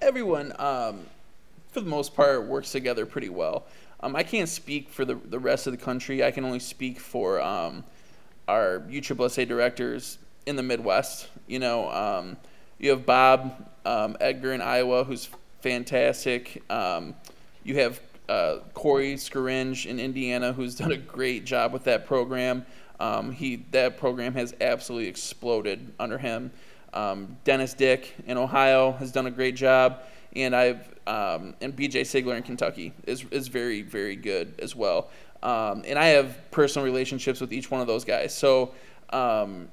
Everyone, 0.00 0.52
um, 0.58 1.06
for 1.70 1.80
the 1.80 1.88
most 1.88 2.16
part, 2.16 2.46
works 2.46 2.72
together 2.72 3.06
pretty 3.06 3.28
well. 3.28 3.64
Um, 4.00 4.14
I 4.14 4.22
can't 4.22 4.48
speak 4.48 4.90
for 4.90 5.04
the, 5.04 5.14
the 5.14 5.38
rest 5.38 5.66
of 5.66 5.72
the 5.72 5.78
country. 5.78 6.22
I 6.22 6.30
can 6.30 6.44
only 6.44 6.58
speak 6.58 7.00
for 7.00 7.40
um, 7.40 7.84
our 8.46 8.80
USSSA 8.88 9.48
directors 9.48 10.18
in 10.44 10.56
the 10.56 10.62
Midwest. 10.62 11.28
You 11.46 11.58
know, 11.58 11.90
um, 11.90 12.36
you 12.78 12.90
have 12.90 13.06
Bob 13.06 13.68
um, 13.84 14.16
Edgar 14.20 14.52
in 14.52 14.60
Iowa, 14.60 15.04
who's 15.04 15.28
fantastic. 15.60 16.62
Um, 16.70 17.14
you 17.64 17.76
have 17.76 18.00
uh, 18.28 18.58
Corey 18.74 19.14
Scaringe 19.14 19.86
in 19.86 19.98
Indiana, 19.98 20.52
who's 20.52 20.74
done 20.74 20.92
a 20.92 20.96
great 20.96 21.44
job 21.44 21.72
with 21.72 21.84
that 21.84 22.06
program. 22.06 22.66
Um, 23.00 23.30
he 23.32 23.56
that 23.72 23.98
program 23.98 24.34
has 24.34 24.54
absolutely 24.60 25.08
exploded 25.08 25.92
under 25.98 26.18
him. 26.18 26.50
Dennis 27.44 27.74
Dick 27.74 28.14
in 28.26 28.38
Ohio 28.38 28.92
has 28.92 29.12
done 29.12 29.26
a 29.26 29.30
great 29.30 29.54
job, 29.54 30.00
and 30.34 30.54
I've 30.54 30.88
um, 31.06 31.54
and 31.60 31.74
BJ 31.76 32.02
Sigler 32.02 32.36
in 32.36 32.42
Kentucky 32.42 32.92
is 33.06 33.24
is 33.30 33.48
very 33.48 33.82
very 33.82 34.16
good 34.16 34.54
as 34.58 34.74
well. 34.74 35.10
Um, 35.42 35.84
and 35.86 35.98
I 35.98 36.06
have 36.06 36.50
personal 36.50 36.84
relationships 36.84 37.40
with 37.40 37.52
each 37.52 37.70
one 37.70 37.80
of 37.80 37.86
those 37.86 38.04
guys. 38.04 38.34
So 38.34 38.74
um, 39.10 39.68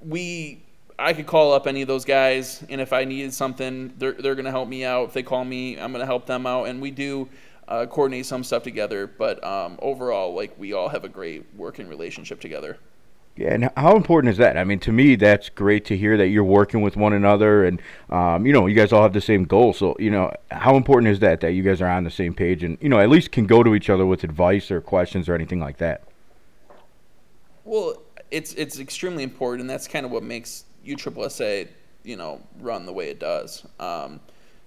we 0.00 0.62
I 0.98 1.12
could 1.12 1.26
call 1.26 1.52
up 1.52 1.66
any 1.66 1.82
of 1.82 1.88
those 1.88 2.04
guys, 2.04 2.64
and 2.68 2.80
if 2.80 2.92
I 2.92 3.04
needed 3.04 3.32
something, 3.32 3.94
they're 3.98 4.12
they're 4.12 4.34
gonna 4.34 4.50
help 4.50 4.68
me 4.68 4.84
out. 4.84 5.08
If 5.08 5.14
they 5.14 5.22
call 5.22 5.44
me, 5.44 5.78
I'm 5.78 5.92
gonna 5.92 6.06
help 6.06 6.26
them 6.26 6.46
out, 6.46 6.64
and 6.64 6.80
we 6.80 6.90
do. 6.90 7.28
Uh, 7.66 7.84
coordinate 7.84 8.24
some 8.24 8.42
stuff 8.42 8.62
together, 8.62 9.06
but 9.06 9.44
um, 9.44 9.78
overall, 9.82 10.34
like 10.34 10.58
we 10.58 10.72
all 10.72 10.88
have 10.88 11.04
a 11.04 11.08
great 11.08 11.44
working 11.54 11.86
relationship 11.86 12.40
together. 12.40 12.78
And 13.40 13.70
how 13.76 13.96
important 13.96 14.30
is 14.30 14.38
that? 14.38 14.56
I 14.56 14.64
mean, 14.64 14.78
to 14.80 14.92
me, 14.92 15.14
that's 15.14 15.48
great 15.48 15.84
to 15.86 15.96
hear 15.96 16.16
that 16.16 16.28
you're 16.28 16.44
working 16.44 16.80
with 16.80 16.96
one 16.96 17.12
another, 17.12 17.64
and 17.64 17.80
um, 18.10 18.46
you 18.46 18.52
know, 18.52 18.66
you 18.66 18.74
guys 18.74 18.92
all 18.92 19.02
have 19.02 19.12
the 19.12 19.20
same 19.20 19.44
goal. 19.44 19.72
So, 19.72 19.96
you 19.98 20.10
know, 20.10 20.32
how 20.50 20.76
important 20.76 21.12
is 21.12 21.20
that 21.20 21.40
that 21.40 21.52
you 21.52 21.62
guys 21.62 21.80
are 21.80 21.88
on 21.88 22.04
the 22.04 22.10
same 22.10 22.34
page, 22.34 22.64
and 22.64 22.78
you 22.80 22.88
know, 22.88 22.98
at 22.98 23.08
least 23.08 23.32
can 23.32 23.46
go 23.46 23.62
to 23.62 23.74
each 23.74 23.90
other 23.90 24.06
with 24.06 24.24
advice 24.24 24.70
or 24.70 24.80
questions 24.80 25.28
or 25.28 25.34
anything 25.34 25.60
like 25.60 25.78
that. 25.78 26.02
Well, 27.64 28.02
it's 28.30 28.54
it's 28.54 28.78
extremely 28.78 29.22
important, 29.22 29.62
and 29.62 29.70
that's 29.70 29.86
kind 29.86 30.04
of 30.04 30.12
what 30.12 30.22
makes 30.22 30.64
USSSA, 30.86 31.68
you 32.04 32.16
know, 32.16 32.40
run 32.60 32.86
the 32.86 32.92
way 32.92 33.10
it 33.10 33.20
does. 33.20 33.64
Um, 33.78 34.20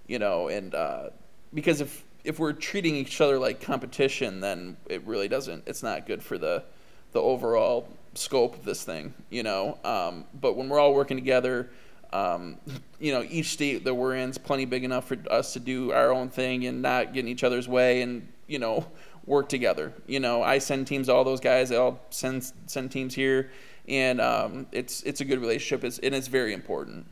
you 0.08 0.20
know, 0.20 0.48
and 0.48 0.74
uh, 0.76 1.10
because 1.54 1.82
if 1.82 2.04
if 2.24 2.40
we're 2.40 2.54
treating 2.54 2.96
each 2.96 3.20
other 3.22 3.40
like 3.40 3.62
competition, 3.62 4.40
then 4.40 4.78
it 4.88 5.06
really 5.06 5.28
doesn't. 5.28 5.64
It's 5.68 5.84
not 5.84 6.06
good 6.06 6.24
for 6.24 6.38
the 6.38 6.64
the 7.12 7.22
overall 7.22 7.90
scope 8.14 8.56
of 8.56 8.66
this 8.66 8.84
thing, 8.84 9.14
you 9.30 9.44
know. 9.44 9.78
Um, 9.84 10.26
but 10.40 10.56
when 10.56 10.70
we're 10.70 10.80
all 10.80 10.94
working 10.94 11.18
together, 11.18 11.70
um, 12.14 12.58
you 13.00 13.14
know, 13.14 13.26
each 13.30 13.48
state 13.48 13.84
that 13.86 13.94
we're 13.94 14.16
in 14.16 14.30
is 14.30 14.38
plenty 14.38 14.66
big 14.66 14.84
enough 14.84 15.08
for 15.08 15.18
us 15.30 15.54
to 15.54 15.60
do 15.60 15.92
our 15.92 16.12
own 16.12 16.30
thing 16.30 16.66
and 16.66 16.82
not 16.82 17.14
get 17.14 17.22
in 17.22 17.28
each 17.28 17.44
other's 17.44 17.68
way, 17.68 18.02
and 18.02 18.28
you 18.48 18.60
know, 18.60 18.86
work 19.26 19.50
together. 19.50 19.94
You 20.08 20.20
know, 20.20 20.44
I 20.44 20.58
send 20.58 20.88
teams 20.88 21.08
to 21.08 21.14
all 21.14 21.24
those 21.24 21.40
guys. 21.40 21.70
They 21.70 21.78
all 21.78 22.00
send 22.10 22.52
send 22.66 22.92
teams 22.92 23.16
here, 23.16 23.52
and 23.88 24.20
um, 24.20 24.68
it's 24.72 25.04
it's 25.04 25.22
a 25.22 25.26
good 25.26 25.40
relationship. 25.40 25.84
It's, 25.84 26.00
and 26.00 26.14
it's 26.14 26.28
very 26.28 26.54
important. 26.54 27.06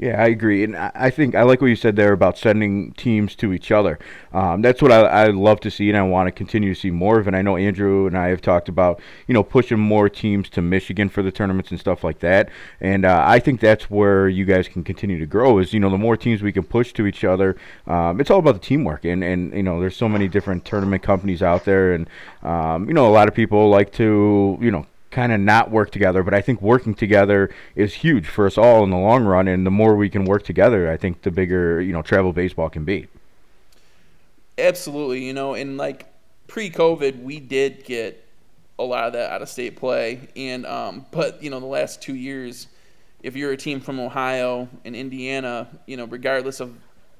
Yeah, 0.00 0.18
I 0.18 0.28
agree, 0.28 0.64
and 0.64 0.74
I 0.78 1.10
think 1.10 1.34
I 1.34 1.42
like 1.42 1.60
what 1.60 1.66
you 1.66 1.76
said 1.76 1.94
there 1.94 2.14
about 2.14 2.38
sending 2.38 2.92
teams 2.92 3.34
to 3.34 3.52
each 3.52 3.70
other. 3.70 3.98
Um, 4.32 4.62
that's 4.62 4.80
what 4.80 4.90
I, 4.90 5.00
I 5.00 5.26
love 5.26 5.60
to 5.60 5.70
see, 5.70 5.90
and 5.90 5.98
I 5.98 6.00
want 6.00 6.26
to 6.26 6.32
continue 6.32 6.72
to 6.72 6.80
see 6.80 6.90
more 6.90 7.18
of. 7.18 7.26
And 7.26 7.36
I 7.36 7.42
know 7.42 7.58
Andrew 7.58 8.06
and 8.06 8.16
I 8.16 8.28
have 8.28 8.40
talked 8.40 8.70
about, 8.70 8.98
you 9.26 9.34
know, 9.34 9.42
pushing 9.42 9.78
more 9.78 10.08
teams 10.08 10.48
to 10.50 10.62
Michigan 10.62 11.10
for 11.10 11.22
the 11.22 11.30
tournaments 11.30 11.70
and 11.70 11.78
stuff 11.78 12.02
like 12.02 12.20
that. 12.20 12.48
And 12.80 13.04
uh, 13.04 13.22
I 13.26 13.40
think 13.40 13.60
that's 13.60 13.90
where 13.90 14.26
you 14.26 14.46
guys 14.46 14.68
can 14.68 14.84
continue 14.84 15.18
to 15.18 15.26
grow. 15.26 15.58
Is 15.58 15.74
you 15.74 15.80
know, 15.80 15.90
the 15.90 15.98
more 15.98 16.16
teams 16.16 16.40
we 16.40 16.50
can 16.50 16.62
push 16.64 16.94
to 16.94 17.06
each 17.06 17.22
other, 17.22 17.58
um, 17.86 18.22
it's 18.22 18.30
all 18.30 18.38
about 18.38 18.54
the 18.54 18.66
teamwork. 18.66 19.04
And 19.04 19.22
and 19.22 19.52
you 19.52 19.62
know, 19.62 19.80
there's 19.80 19.96
so 19.98 20.08
many 20.08 20.28
different 20.28 20.64
tournament 20.64 21.02
companies 21.02 21.42
out 21.42 21.66
there, 21.66 21.92
and 21.92 22.08
um, 22.42 22.88
you 22.88 22.94
know, 22.94 23.06
a 23.06 23.12
lot 23.12 23.28
of 23.28 23.34
people 23.34 23.68
like 23.68 23.92
to, 23.92 24.56
you 24.62 24.70
know 24.70 24.86
kind 25.10 25.32
of 25.32 25.40
not 25.40 25.70
work 25.70 25.90
together. 25.90 26.22
But 26.22 26.34
I 26.34 26.40
think 26.40 26.62
working 26.62 26.94
together 26.94 27.50
is 27.74 27.94
huge 27.94 28.26
for 28.26 28.46
us 28.46 28.56
all 28.56 28.84
in 28.84 28.90
the 28.90 28.96
long 28.96 29.24
run. 29.24 29.48
And 29.48 29.66
the 29.66 29.70
more 29.70 29.96
we 29.96 30.08
can 30.08 30.24
work 30.24 30.44
together, 30.44 30.90
I 30.90 30.96
think 30.96 31.22
the 31.22 31.30
bigger 31.30 31.80
you 31.80 31.92
know 31.92 32.02
travel 32.02 32.32
baseball 32.32 32.70
can 32.70 32.84
be. 32.84 33.06
Absolutely, 34.58 35.24
you 35.24 35.32
know, 35.32 35.54
and 35.54 35.76
like 35.76 36.06
pre-COVID, 36.46 37.22
we 37.22 37.40
did 37.40 37.84
get 37.84 38.26
a 38.78 38.84
lot 38.84 39.04
of 39.04 39.12
that 39.12 39.30
out 39.30 39.42
of 39.42 39.48
state 39.48 39.76
play, 39.76 40.28
and 40.36 40.66
um, 40.66 41.06
but 41.10 41.42
you 41.42 41.50
know 41.50 41.60
the 41.60 41.66
last 41.66 42.02
two 42.02 42.14
years, 42.14 42.68
if 43.22 43.36
you're 43.36 43.52
a 43.52 43.56
team 43.56 43.80
from 43.80 44.00
Ohio 44.00 44.68
and 44.84 44.94
Indiana, 44.96 45.68
you 45.86 45.96
know, 45.96 46.06
regardless 46.06 46.60
of 46.60 46.74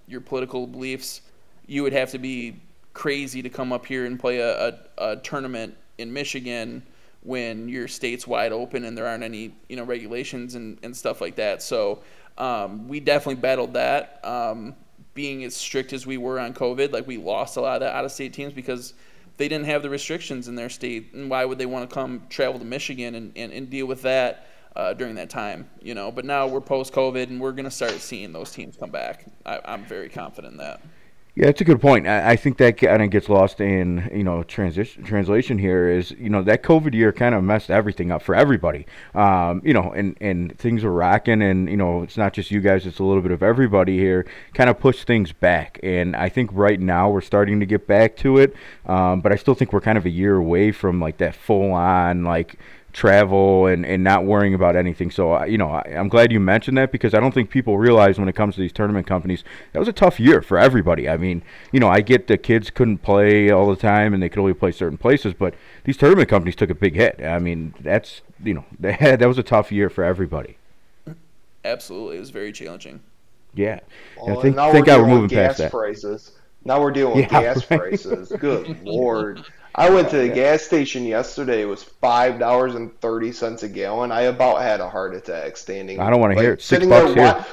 your 0.07 0.21
political 0.21 0.67
beliefs, 0.67 1.21
you 1.67 1.83
would 1.83 1.93
have 1.93 2.11
to 2.11 2.19
be 2.19 2.57
crazy 2.93 3.43
to 3.43 3.49
come 3.49 3.73
up 3.73 3.87
here 3.87 4.05
and 4.05 4.19
play 4.19 4.39
a, 4.39 4.69
a, 4.69 4.79
a 4.99 5.17
tournament 5.19 5.77
in 5.99 6.13
Michigan 6.13 6.83
when 7.23 7.69
your 7.69 7.87
state's 7.87 8.27
wide 8.27 8.53
open 8.53 8.85
and 8.85 8.97
there 8.97 9.07
aren't 9.07 9.23
any 9.23 9.55
you 9.69 9.77
know 9.77 9.85
regulations 9.85 10.55
and, 10.55 10.79
and 10.83 10.97
stuff 10.97 11.21
like 11.21 11.37
that. 11.37 11.63
So 11.63 12.03
um, 12.39 12.89
we 12.89 13.01
definitely 13.01 13.41
battled 13.41 13.75
that. 13.75 14.21
Um, 14.25 14.75
being 15.13 15.45
as 15.45 15.55
strict 15.55 15.93
as 15.93 16.07
we 16.07 16.17
were 16.17 16.39
on 16.39 16.55
COVID, 16.55 16.93
like 16.93 17.07
we 17.07 17.19
lost 17.19 17.57
a 17.57 17.61
lot 17.61 17.75
of 17.75 17.81
the 17.81 17.95
out 17.95 18.05
of 18.05 18.13
state 18.13 18.33
teams 18.33 18.53
because 18.53 18.95
they 19.37 19.49
didn't 19.49 19.67
have 19.67 19.83
the 19.83 19.91
restrictions 19.91 20.49
in 20.49 20.55
their 20.55 20.69
state, 20.69 21.13
and 21.13 21.31
why 21.31 21.45
would 21.45 21.59
they 21.59 21.67
want 21.67 21.89
to 21.89 21.95
come 21.95 22.23
travel 22.29 22.59
to 22.59 22.65
Michigan 22.65 23.15
and, 23.15 23.33
and, 23.37 23.53
and 23.53 23.71
deal 23.71 23.87
with 23.87 24.03
that 24.03 24.47
uh, 24.77 24.93
during 24.95 25.15
that 25.17 25.31
time? 25.31 25.69
You 25.83 25.95
know, 25.95 26.11
but 26.11 26.25
now 26.25 26.47
we're 26.47 26.61
post 26.61 26.93
COVID 26.93 27.25
and 27.25 27.41
we're 27.41 27.53
gonna 27.53 27.71
start 27.71 27.93
seeing 27.93 28.33
those 28.33 28.53
teams 28.53 28.77
come 28.77 28.91
back. 28.91 29.27
I, 29.45 29.61
I'm 29.65 29.85
very 29.85 30.09
confident 30.09 30.53
in 30.53 30.59
that. 30.59 30.81
Yeah, 31.41 31.47
that's 31.47 31.63
a 31.63 31.65
good 31.65 31.81
point. 31.81 32.07
I, 32.07 32.33
I 32.33 32.37
think 32.37 32.59
that 32.59 32.77
kind 32.77 33.03
of 33.03 33.09
gets 33.09 33.31
lost 33.31 33.63
in 33.63 34.11
you 34.13 34.23
know 34.23 34.43
transition 34.43 35.03
translation 35.05 35.57
here. 35.57 35.89
Is 35.89 36.11
you 36.11 36.29
know 36.29 36.43
that 36.43 36.63
COVID 36.63 36.93
year 36.93 37.15
kind 37.15 37.35
of 37.35 37.43
messed 37.43 37.71
everything 37.71 38.11
up 38.11 38.21
for 38.21 38.35
everybody. 38.35 38.85
Um, 39.15 39.63
you 39.65 39.73
know, 39.73 39.91
and 39.91 40.19
and 40.21 40.59
things 40.59 40.85
were 40.85 40.93
rocking, 40.93 41.41
and 41.41 41.67
you 41.71 41.79
know 41.79 42.03
it's 42.03 42.19
not 42.19 42.35
just 42.35 42.51
you 42.51 42.61
guys; 42.61 42.85
it's 42.85 42.99
a 42.99 43.05
little 43.05 43.23
bit 43.23 43.33
of 43.33 43.43
everybody 43.43 43.97
here. 43.97 44.27
Kind 44.53 44.69
of 44.69 44.79
pushed 44.79 45.07
things 45.07 45.33
back, 45.33 45.81
and 45.83 46.15
I 46.15 46.29
think 46.29 46.51
right 46.53 46.79
now 46.79 47.09
we're 47.09 47.23
starting 47.23 47.59
to 47.61 47.67
get 47.67 47.87
back 47.87 48.19
to 48.19 48.37
it. 48.37 48.55
Um, 48.85 49.23
but 49.23 49.33
I 49.33 49.37
still 49.37 49.55
think 49.55 49.73
we're 49.73 49.81
kind 49.81 49.97
of 49.97 50.05
a 50.05 50.11
year 50.11 50.37
away 50.37 50.73
from 50.73 51.01
like 51.01 51.17
that 51.19 51.35
full 51.35 51.73
on 51.73 52.23
like 52.23 52.57
travel 52.93 53.67
and, 53.67 53.85
and 53.87 54.03
not 54.03 54.25
worrying 54.25 54.55
about 54.55 54.77
anything. 54.77 55.11
So, 55.11 55.45
you 55.45 55.59
know, 55.59 55.71
I, 55.71 55.83
am 55.89 56.09
glad 56.09 56.33
you 56.33 56.41
mentioned 56.41 56.77
that 56.79 56.93
because 56.93 57.15
I 57.15 57.21
don't 57.21 57.33
think 57.33 57.51
people 57.51 57.79
realize 57.79 58.19
when 58.19 58.29
it 58.29 58.35
comes 58.35 58.55
to 58.57 58.61
these 58.61 58.73
tournament 58.73 59.07
companies, 59.07 59.45
that 59.73 59.79
was 59.79 59.89
a 59.89 59.93
tough 59.93 60.19
year 60.19 60.43
for 60.43 60.59
everybody. 60.59 61.09
I 61.09 61.17
mean, 61.17 61.43
you 61.73 61.81
know, 61.81 61.89
I 61.89 62.01
get 62.01 62.27
the 62.27 62.39
kids 62.39 62.71
couldn't 62.71 62.99
play 62.99 63.51
all 63.51 63.69
the 63.69 63.77
time 63.77 64.15
and 64.15 64.23
they 64.23 64.29
could 64.29 64.41
only 64.41 64.55
play 64.55 64.73
certain 64.73 64.99
places, 64.99 65.35
but 65.35 65.55
these 65.85 65.97
tournament 65.97 66.29
companies 66.29 66.57
took 66.57 66.71
a 66.71 66.75
big 66.75 66.95
hit. 66.95 67.21
I 67.23 67.39
mean, 67.39 67.75
that's, 67.81 68.23
you 68.43 68.55
know, 68.55 68.65
that 68.81 69.01
that 69.21 69.27
was 69.27 69.39
a 69.39 69.43
tough 69.43 69.71
year 69.71 69.91
for 69.91 70.05
everybody. 70.05 70.57
Absolutely. 71.65 72.17
It 72.17 72.21
was 72.21 72.31
very 72.31 72.53
challenging. 72.53 73.01
Yeah. 73.55 73.81
Well, 74.17 74.39
I 74.39 74.43
think, 74.43 74.57
think 74.57 74.87
we're, 74.87 75.03
we're 75.03 75.09
moving 75.09 75.29
past 75.29 75.59
that. 75.59 75.71
Prices. 75.71 76.33
Now 76.65 76.81
we're 76.81 76.91
dealing 76.91 77.17
with 77.17 77.33
yeah, 77.33 77.43
gas 77.43 77.71
right. 77.71 77.81
prices. 77.81 78.33
Good 78.39 78.81
lord. 78.85 79.45
I 79.75 79.91
went 79.91 80.11
to 80.11 80.19
the 80.19 80.29
gas 80.29 80.63
station 80.63 81.05
yesterday. 81.05 81.63
It 81.63 81.67
was 81.67 81.83
five 81.83 82.39
dollars 82.39 82.75
and 82.75 82.99
thirty 83.01 83.33
cents 83.33 83.63
a 83.63 83.69
gallon. 83.69 84.13
I 84.13 84.23
about 84.23 84.63
had 84.63 84.81
a 84.81 84.89
heart 84.89 85.15
attack 85.15 85.57
standing. 85.57 86.01
I 86.01 86.11
don't 86.11 86.21
want 86.21 86.33
to 86.33 86.37
like, 86.37 86.45
hear 86.45 86.53
it. 86.55 86.63
Six 86.63 86.87
bucks 86.87 87.15
there, 87.15 87.35
here. 87.35 87.47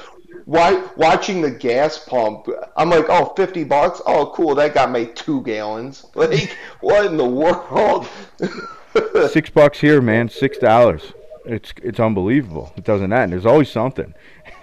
Why, 0.44 0.82
watching 0.96 1.42
the 1.42 1.50
gas 1.50 1.98
pump, 1.98 2.48
I'm 2.76 2.88
like, 2.88 3.04
oh, 3.10 3.34
50 3.36 3.64
bucks? 3.64 4.00
Oh, 4.06 4.32
cool. 4.34 4.54
That 4.54 4.72
got 4.72 4.90
me 4.90 5.06
two 5.06 5.42
gallons. 5.42 6.06
Like, 6.14 6.56
what 6.80 7.04
in 7.04 7.18
the 7.18 7.28
world? 7.28 8.08
Six 9.30 9.50
bucks 9.50 9.78
here, 9.78 10.00
man. 10.00 10.28
Six 10.28 10.58
dollars. 10.58 11.12
It's 11.44 11.72
it's 11.82 12.00
unbelievable. 12.00 12.72
It 12.76 12.84
doesn't 12.84 13.12
end. 13.12 13.32
There's 13.32 13.46
always 13.46 13.70
something. 13.70 14.14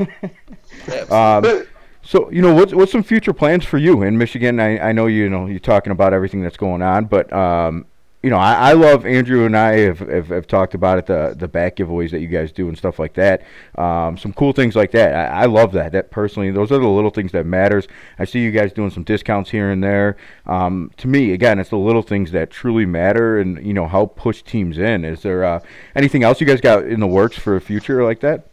um, 1.10 1.66
so 2.06 2.30
you 2.32 2.42
know 2.42 2.54
what's 2.54 2.72
what's 2.72 2.92
some 2.92 3.02
future 3.02 3.34
plans 3.34 3.66
for 3.66 3.80
you 3.80 4.04
in 4.04 4.18
Michigan? 4.18 4.60
I, 4.60 4.90
I 4.90 4.92
know 4.92 5.08
you 5.08 5.28
know 5.28 5.48
you're 5.48 5.60
talking 5.60 5.92
about 5.92 6.14
everything 6.14 6.42
that's 6.44 6.56
going 6.56 6.84
on, 6.84 7.06
but 7.06 7.34
um, 7.34 7.88
you 8.22 8.30
know 8.30 8.38
I, 8.38 8.70
I 8.70 8.74
love 8.74 9.08
Andrew 9.08 9.46
and 9.46 9.58
I 9.58 9.80
have, 9.80 10.00
have, 10.00 10.28
have, 10.28 10.46
talked 10.46 10.76
about 10.76 11.00
it 11.00 11.08
the 11.08 11.36
the 11.36 11.48
back 11.48 11.78
giveaways 11.78 12.12
that 12.12 12.20
you 12.20 12.28
guys 12.28 12.52
do 12.52 12.68
and 12.68 12.78
stuff 12.78 13.00
like 13.00 13.16
that. 13.16 13.42
Um, 13.76 14.20
some 14.20 14.34
cool 14.34 14.54
things 14.54 14.76
like 14.76 14.92
that. 14.92 15.16
I, 15.16 15.42
I, 15.42 15.46
love 15.46 15.72
that. 15.72 15.94
That 15.94 16.12
personally, 16.12 16.52
those 16.52 16.72
are 16.72 16.78
the 16.78 16.88
little 16.88 17.10
things 17.10 17.32
that 17.32 17.48
matters. 17.48 17.88
I 18.20 18.26
see 18.26 18.40
you 18.40 18.52
guys 18.52 18.72
doing 18.72 18.92
some 18.92 19.04
discounts 19.04 19.50
here 19.50 19.72
and 19.72 19.84
there. 19.84 20.16
Um, 20.46 20.92
to 20.98 21.08
me, 21.08 21.34
again, 21.34 21.58
it's 21.58 21.72
the 21.72 21.78
little 21.80 22.04
things 22.04 22.30
that 22.34 22.52
truly 22.52 22.86
matter 22.86 23.40
and 23.40 23.66
you 23.66 23.74
know 23.74 23.88
help 23.88 24.16
push 24.16 24.44
teams 24.44 24.78
in. 24.78 25.06
Is 25.06 25.24
there 25.24 25.44
uh, 25.44 25.60
anything 25.96 26.22
else 26.22 26.40
you 26.40 26.46
guys 26.46 26.62
got 26.62 26.86
in 26.86 27.00
the 27.00 27.08
works 27.08 27.36
for 27.36 27.56
a 27.56 27.62
future 27.62 28.04
like 28.04 28.20
that? 28.20 28.46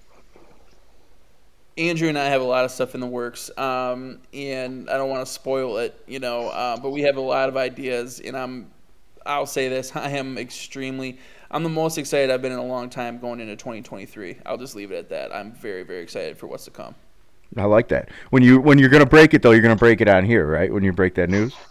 Andrew 1.78 2.08
and 2.08 2.18
I 2.18 2.26
have 2.26 2.42
a 2.42 2.44
lot 2.44 2.64
of 2.64 2.70
stuff 2.70 2.94
in 2.94 3.00
the 3.00 3.06
works, 3.06 3.50
um, 3.56 4.18
and 4.34 4.90
I 4.90 4.96
don't 4.98 5.08
want 5.08 5.26
to 5.26 5.32
spoil 5.32 5.78
it, 5.78 5.98
you 6.06 6.18
know. 6.18 6.48
Uh, 6.48 6.76
but 6.78 6.90
we 6.90 7.02
have 7.02 7.16
a 7.16 7.20
lot 7.20 7.48
of 7.48 7.56
ideas, 7.56 8.20
and 8.20 8.36
I'm, 8.36 8.70
I'll 9.24 9.46
say 9.46 9.68
this: 9.68 9.90
I 9.96 10.10
am 10.10 10.36
extremely, 10.36 11.18
I'm 11.50 11.62
the 11.62 11.70
most 11.70 11.96
excited 11.96 12.30
I've 12.30 12.42
been 12.42 12.52
in 12.52 12.58
a 12.58 12.64
long 12.64 12.90
time 12.90 13.18
going 13.18 13.40
into 13.40 13.56
2023. 13.56 14.38
I'll 14.44 14.58
just 14.58 14.76
leave 14.76 14.92
it 14.92 14.96
at 14.96 15.08
that. 15.10 15.34
I'm 15.34 15.52
very, 15.52 15.82
very 15.82 16.02
excited 16.02 16.36
for 16.36 16.46
what's 16.46 16.64
to 16.66 16.70
come. 16.70 16.94
I 17.56 17.64
like 17.64 17.88
that. 17.88 18.10
When 18.30 18.42
you 18.42 18.60
when 18.60 18.78
you're 18.78 18.88
gonna 18.88 19.06
break 19.06 19.34
it 19.34 19.42
though, 19.42 19.50
you're 19.52 19.62
gonna 19.62 19.76
break 19.76 20.00
it 20.00 20.08
on 20.08 20.24
here, 20.24 20.46
right? 20.46 20.72
When 20.72 20.82
you 20.82 20.92
break 20.92 21.14
that 21.14 21.30
news. 21.30 21.54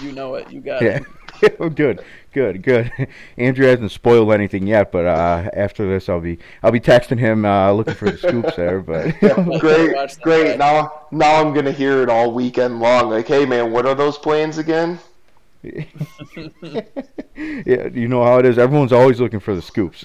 You 0.00 0.12
know 0.12 0.36
it. 0.36 0.50
You 0.50 0.60
got 0.62 0.80
yeah. 0.80 1.00
it. 1.42 1.56
oh, 1.60 1.68
good, 1.68 2.02
good, 2.34 2.62
good. 2.62 2.92
Andrew 3.38 3.64
hasn't 3.64 3.92
spoiled 3.92 4.32
anything 4.32 4.66
yet, 4.66 4.92
but 4.92 5.06
uh, 5.06 5.48
after 5.54 5.88
this, 5.88 6.10
I'll 6.10 6.20
be 6.20 6.38
I'll 6.62 6.72
be 6.72 6.80
texting 6.80 7.18
him 7.18 7.46
uh, 7.46 7.72
looking 7.72 7.94
for 7.94 8.10
the 8.10 8.18
scoops 8.18 8.56
there. 8.56 8.80
But 8.80 9.18
great, 9.60 10.18
great. 10.20 10.58
Now, 10.58 11.06
now 11.10 11.40
I'm 11.40 11.54
gonna 11.54 11.72
hear 11.72 12.02
it 12.02 12.10
all 12.10 12.32
weekend 12.32 12.80
long. 12.80 13.08
Like, 13.08 13.26
hey 13.26 13.46
man, 13.46 13.72
what 13.72 13.86
are 13.86 13.94
those 13.94 14.18
plans 14.18 14.58
again? 14.58 14.98
yeah, 15.62 15.84
you 17.64 18.08
know 18.08 18.22
how 18.22 18.38
it 18.38 18.44
is. 18.44 18.58
Everyone's 18.58 18.92
always 18.92 19.18
looking 19.18 19.40
for 19.40 19.54
the 19.54 19.62
scoops. 19.62 20.04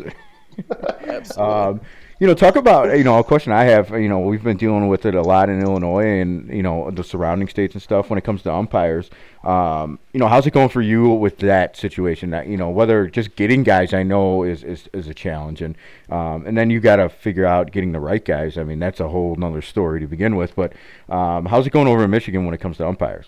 Absolutely. 1.06 1.54
Um, 1.54 1.82
you 2.20 2.28
know, 2.28 2.34
talk 2.34 2.58
about 2.58 2.98
you 2.98 3.04
know 3.06 3.18
a 3.18 3.24
question 3.24 3.54
I 3.54 3.64
have. 3.64 3.92
You 3.92 4.10
know, 4.10 4.20
we've 4.20 4.44
been 4.44 4.58
dealing 4.58 4.90
with 4.90 5.06
it 5.06 5.16
a 5.16 5.22
lot 5.22 5.50
in 5.50 5.62
Illinois 5.62 6.20
and 6.20 6.50
you 6.54 6.62
know 6.62 6.92
the 6.92 7.04
surrounding 7.04 7.48
states 7.48 7.74
and 7.74 7.82
stuff 7.82 8.10
when 8.10 8.18
it 8.18 8.26
comes 8.26 8.42
to 8.44 8.54
umpires. 8.54 9.10
Um, 9.46 10.00
you 10.12 10.20
know, 10.20 10.28
how's 10.28 10.46
it 10.46 10.52
going 10.52 10.68
for 10.68 10.82
you 10.82 11.10
with 11.10 11.38
that 11.38 11.78
situation? 11.78 12.32
That 12.32 12.48
you 12.48 12.58
know, 12.58 12.70
whether 12.70 13.08
just 13.08 13.38
getting 13.38 13.64
guys, 13.64 13.94
I 13.94 14.04
know 14.04 14.44
is 14.44 14.64
is, 14.64 14.90
is 14.92 15.08
a 15.08 15.14
challenge, 15.14 15.62
and 15.62 15.78
um, 16.10 16.46
and 16.46 16.58
then 16.58 16.70
you 16.70 16.82
got 16.82 16.98
to 16.98 17.08
figure 17.08 17.46
out 17.46 17.72
getting 17.72 17.94
the 17.94 18.02
right 18.02 18.24
guys. 18.24 18.58
I 18.58 18.66
mean, 18.66 18.80
that's 18.80 19.00
a 19.00 19.08
whole 19.08 19.38
nother 19.38 19.62
story 19.62 20.02
to 20.02 20.08
begin 20.08 20.36
with. 20.36 20.56
But 20.58 20.74
um, 21.08 21.46
how's 21.46 21.68
it 21.68 21.70
going 21.70 21.88
over 21.88 22.04
in 22.04 22.12
Michigan 22.12 22.44
when 22.44 22.54
it 22.54 22.60
comes 22.60 22.78
to 22.78 22.88
umpires? 22.88 23.28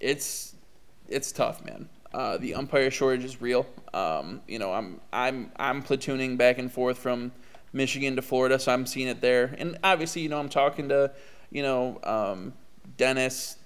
It's 0.00 0.54
it's 1.10 1.30
tough, 1.30 1.62
man. 1.62 1.90
Uh, 2.14 2.38
the 2.38 2.54
umpire 2.54 2.90
shortage 2.90 3.24
is 3.24 3.42
real. 3.42 3.66
Um, 3.92 4.40
you 4.48 4.58
know, 4.58 4.72
I'm 4.72 4.98
I'm 5.12 5.52
I'm 5.56 5.82
platooning 5.82 6.38
back 6.38 6.56
and 6.56 6.72
forth 6.72 6.96
from 6.96 7.32
Michigan 7.72 8.16
to 8.16 8.22
Florida, 8.22 8.58
so 8.58 8.72
I'm 8.72 8.86
seeing 8.86 9.08
it 9.08 9.20
there. 9.20 9.54
And 9.58 9.78
obviously, 9.82 10.22
you 10.22 10.28
know, 10.28 10.38
I'm 10.38 10.48
talking 10.48 10.88
to, 10.90 11.10
you 11.50 11.62
know, 11.62 12.00
um, 12.04 12.52
Dennis, 12.96 13.56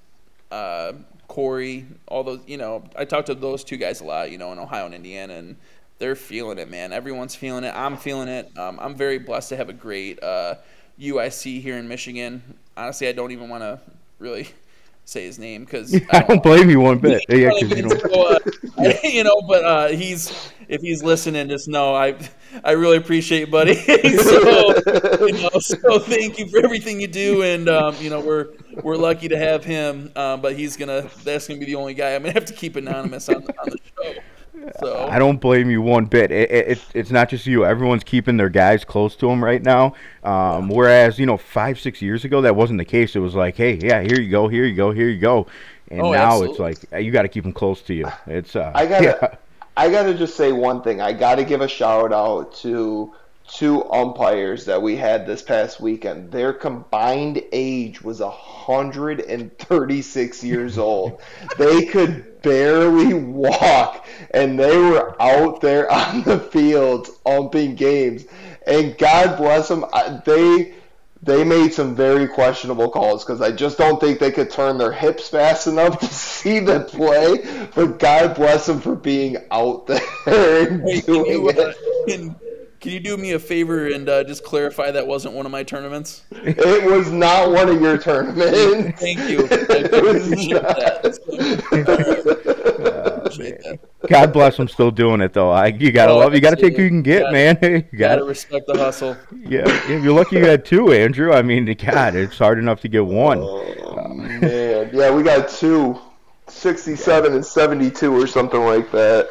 uh, 0.50 0.92
Corey, 1.28 1.86
all 2.06 2.22
those. 2.24 2.40
You 2.46 2.56
know, 2.56 2.84
I 2.96 3.04
talk 3.04 3.26
to 3.26 3.34
those 3.34 3.64
two 3.64 3.76
guys 3.76 4.00
a 4.00 4.04
lot. 4.04 4.30
You 4.30 4.38
know, 4.38 4.52
in 4.52 4.58
Ohio 4.58 4.86
and 4.86 4.94
Indiana, 4.94 5.34
and 5.34 5.56
they're 5.98 6.14
feeling 6.14 6.58
it, 6.58 6.70
man. 6.70 6.92
Everyone's 6.92 7.34
feeling 7.34 7.64
it. 7.64 7.74
I'm 7.74 7.96
feeling 7.96 8.28
it. 8.28 8.56
Um, 8.56 8.78
I'm 8.80 8.94
very 8.94 9.18
blessed 9.18 9.48
to 9.50 9.56
have 9.56 9.68
a 9.68 9.72
great 9.72 10.22
uh, 10.22 10.56
UIC 11.00 11.60
here 11.60 11.76
in 11.76 11.88
Michigan. 11.88 12.42
Honestly, 12.76 13.08
I 13.08 13.12
don't 13.12 13.32
even 13.32 13.48
want 13.48 13.62
to 13.62 13.80
really 14.18 14.48
say 15.06 15.24
his 15.24 15.38
name 15.38 15.64
because 15.64 15.94
I 16.10 16.20
don't 16.22 16.42
blame 16.42 16.68
you 16.68 16.80
one 16.80 16.98
bit. 16.98 17.24
Yeah, 17.28 17.50
you 17.58 17.82
don't- 17.82 18.00
so, 18.00 18.22
uh, 18.28 18.38
you 19.04 19.24
know, 19.24 19.40
but 19.48 19.64
uh, 19.64 19.88
he's 19.88 20.52
if 20.68 20.82
he's 20.82 21.02
listening, 21.02 21.48
just 21.48 21.68
know 21.68 21.94
I 21.94 22.18
I 22.64 22.72
really 22.72 22.98
appreciate 22.98 23.40
you, 23.40 23.46
buddy. 23.46 23.74
so, 23.74 24.74
you 25.26 25.32
know, 25.32 25.50
so 25.60 25.98
thank 26.00 26.38
you 26.38 26.48
for 26.48 26.58
everything 26.64 27.00
you 27.00 27.06
do, 27.06 27.42
and 27.42 27.68
um, 27.68 27.96
you 28.00 28.10
know 28.10 28.20
we're 28.20 28.48
we're 28.82 28.96
lucky 28.96 29.28
to 29.28 29.38
have 29.38 29.64
him. 29.64 30.12
Um, 30.16 30.42
but 30.42 30.56
he's 30.56 30.76
gonna 30.76 31.08
that's 31.24 31.48
gonna 31.48 31.60
be 31.60 31.66
the 31.66 31.76
only 31.76 31.94
guy 31.94 32.14
I'm 32.14 32.22
gonna 32.22 32.34
have 32.34 32.44
to 32.46 32.54
keep 32.54 32.76
anonymous 32.76 33.28
on, 33.28 33.36
on 33.36 33.70
the 33.70 33.78
show. 33.96 34.12
So 34.80 35.06
I 35.08 35.18
don't 35.18 35.40
blame 35.40 35.70
you 35.70 35.80
one 35.82 36.04
bit. 36.06 36.30
It, 36.30 36.50
it, 36.50 36.68
it, 36.68 36.84
it's 36.94 37.10
not 37.10 37.28
just 37.30 37.46
you. 37.46 37.64
Everyone's 37.64 38.04
keeping 38.04 38.36
their 38.36 38.48
guys 38.50 38.84
close 38.84 39.16
to 39.16 39.28
them 39.28 39.42
right 39.42 39.62
now. 39.62 39.94
Um, 40.22 40.68
whereas, 40.68 41.18
you 41.18 41.26
know, 41.26 41.36
five, 41.36 41.78
six 41.80 42.02
years 42.02 42.24
ago, 42.24 42.40
that 42.42 42.54
wasn't 42.56 42.78
the 42.78 42.84
case. 42.84 43.16
It 43.16 43.20
was 43.20 43.34
like, 43.34 43.56
hey, 43.56 43.74
yeah, 43.74 44.02
here 44.02 44.20
you 44.20 44.30
go, 44.30 44.48
here 44.48 44.64
you 44.66 44.74
go, 44.74 44.90
here 44.90 45.08
you 45.08 45.18
go. 45.20 45.46
And 45.90 46.00
Oh, 46.02 46.12
now 46.12 46.42
absolutely. 46.42 46.50
it's 46.72 46.82
like 46.82 46.92
uh, 46.92 46.98
you 46.98 47.10
got 47.12 47.22
to 47.22 47.28
keep 47.28 47.44
them 47.44 47.52
close 47.52 47.80
to 47.82 47.94
you. 47.94 48.06
It's 48.26 48.56
uh, 48.56 48.72
I 48.74 48.86
gotta, 48.86 49.04
yeah. 49.22 49.34
I 49.76 49.90
gotta 49.90 50.14
just 50.14 50.36
say 50.36 50.52
one 50.52 50.82
thing. 50.82 51.00
I 51.00 51.12
gotta 51.12 51.44
give 51.44 51.60
a 51.60 51.68
shout 51.68 52.12
out 52.12 52.54
to 52.56 53.14
two 53.48 53.84
umpires 53.90 54.64
that 54.66 54.82
we 54.82 54.96
had 54.96 55.26
this 55.26 55.42
past 55.42 55.80
weekend. 55.80 56.30
Their 56.30 56.52
combined 56.52 57.42
age 57.52 58.02
was 58.02 58.20
hundred 58.20 59.20
and 59.20 59.56
thirty-six 59.58 60.42
years 60.42 60.78
old. 60.78 61.20
they 61.58 61.86
could 61.86 62.42
barely 62.42 63.14
walk, 63.14 64.06
and 64.32 64.58
they 64.58 64.76
were 64.76 65.20
out 65.20 65.60
there 65.60 65.90
on 65.92 66.22
the 66.22 66.38
fields 66.38 67.10
umping 67.24 67.76
games. 67.76 68.24
And 68.66 68.98
God 68.98 69.36
bless 69.36 69.68
them. 69.68 69.84
They 70.24 70.74
they 71.22 71.44
made 71.44 71.72
some 71.72 71.94
very 71.94 72.28
questionable 72.28 72.90
calls 72.90 73.24
because 73.24 73.40
I 73.40 73.50
just 73.50 73.78
don't 73.78 74.00
think 74.00 74.18
they 74.18 74.30
could 74.30 74.50
turn 74.50 74.78
their 74.78 74.92
hips 74.92 75.28
fast 75.28 75.66
enough 75.66 75.98
to 76.00 76.06
see 76.06 76.60
the 76.60 76.80
play. 76.80 77.68
But 77.74 77.98
God 77.98 78.34
bless 78.34 78.66
them 78.66 78.80
for 78.80 78.94
being 78.94 79.36
out 79.50 79.86
there 79.86 80.00
and 80.26 81.04
doing 81.04 81.48
it. 81.48 82.36
Can, 82.86 82.92
can 82.92 82.92
you 82.92 83.00
do 83.00 83.16
me 83.16 83.32
a 83.32 83.38
favor 83.38 83.86
and 83.88 84.08
uh, 84.08 84.24
just 84.24 84.44
clarify 84.44 84.90
that 84.90 85.06
wasn't 85.06 85.34
one 85.34 85.46
of 85.46 85.52
my 85.52 85.62
tournaments? 85.62 86.24
It 86.30 86.84
was 86.84 87.10
not 87.10 87.50
one 87.50 87.68
of 87.68 87.80
your 87.80 87.98
tournaments. 87.98 89.00
Thank 89.00 89.18
you. 89.28 89.40
I 89.50 89.88
It 89.92 90.02
was 90.02 90.26
appreciate 90.26 90.62
not. 90.62 90.76
that. 90.76 92.46
Appreciate 93.26 93.62
that. 93.64 93.80
God 94.08 94.32
bless 94.32 94.56
them 94.56 94.68
still 94.68 94.90
doing 94.90 95.20
it 95.20 95.32
though. 95.32 95.50
I, 95.50 95.66
you 95.66 95.90
gotta 95.92 96.12
Oh, 96.12 96.18
love. 96.18 96.34
You 96.34 96.40
gotta 96.40 96.56
take 96.56 96.76
who 96.76 96.82
you 96.84 96.88
can 96.88 97.02
get, 97.02 97.22
Gotta- 97.22 97.32
man. 97.32 97.58
you 97.62 97.98
Gotta 97.98 98.16
gotta, 98.20 98.24
respect 98.24 98.66
the 98.66 98.76
hustle. 98.76 99.16
yeah, 99.36 99.66
yeah. 99.88 99.96
You're 99.98 100.14
lucky 100.14 100.36
you 100.36 100.44
had 100.44 100.64
two, 100.64 100.92
Andrew. 100.92 101.32
I 101.32 101.42
mean, 101.42 101.64
God, 101.74 102.14
it's 102.14 102.38
hard 102.38 102.58
enough 102.58 102.80
to 102.82 102.88
get 102.88 103.04
one. 103.04 103.38
Oh, 103.40 104.08
man. 104.14 104.90
Yeah, 104.92 105.10
we 105.14 105.22
got 105.22 105.48
two. 105.48 105.98
67 106.48 107.32
and 107.34 107.44
72 107.44 108.14
or 108.14 108.26
something 108.28 108.60
like 108.64 108.90
that. 108.92 109.30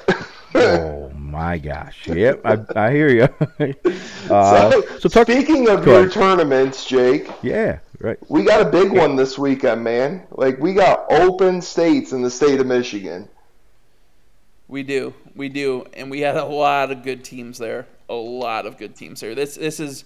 Oh 0.56 1.10
my 1.36 1.58
gosh. 1.58 2.08
Yep, 2.08 2.42
I, 2.46 2.58
I 2.76 2.92
hear 2.92 3.10
you. 3.10 3.24
uh, 4.30 4.72
so, 4.72 4.82
so 5.00 5.10
talk. 5.10 5.28
speaking 5.28 5.70
of 5.70 5.86
your 5.86 6.02
ahead. 6.02 6.12
tournaments, 6.12 6.86
Jake, 6.86 7.30
Yeah, 7.42 7.80
right. 8.00 8.18
we 8.30 8.44
got 8.44 8.62
a 8.62 8.70
big 8.70 8.92
one 8.92 9.16
this 9.16 9.38
weekend, 9.38 9.84
man. 9.84 10.26
Like, 10.32 10.60
we 10.60 10.74
got 10.74 11.06
open 11.12 11.62
states 11.62 12.14
in 12.14 12.22
the 12.22 12.30
state 12.30 12.60
of 12.60 12.68
Michigan. 12.68 13.28
We 14.68 14.84
do, 14.84 15.14
we 15.36 15.50
do, 15.50 15.86
and 15.94 16.10
we 16.10 16.22
had 16.22 16.38
a 16.38 16.46
lot 16.46 16.92
of 16.92 17.04
good 17.04 17.24
teams 17.24 17.58
there. 17.58 17.86
A 18.10 18.14
lot 18.14 18.66
of 18.66 18.78
good 18.78 18.96
teams 18.96 19.20
there. 19.20 19.36
This 19.36 19.56
this 19.56 19.80
is 19.80 20.06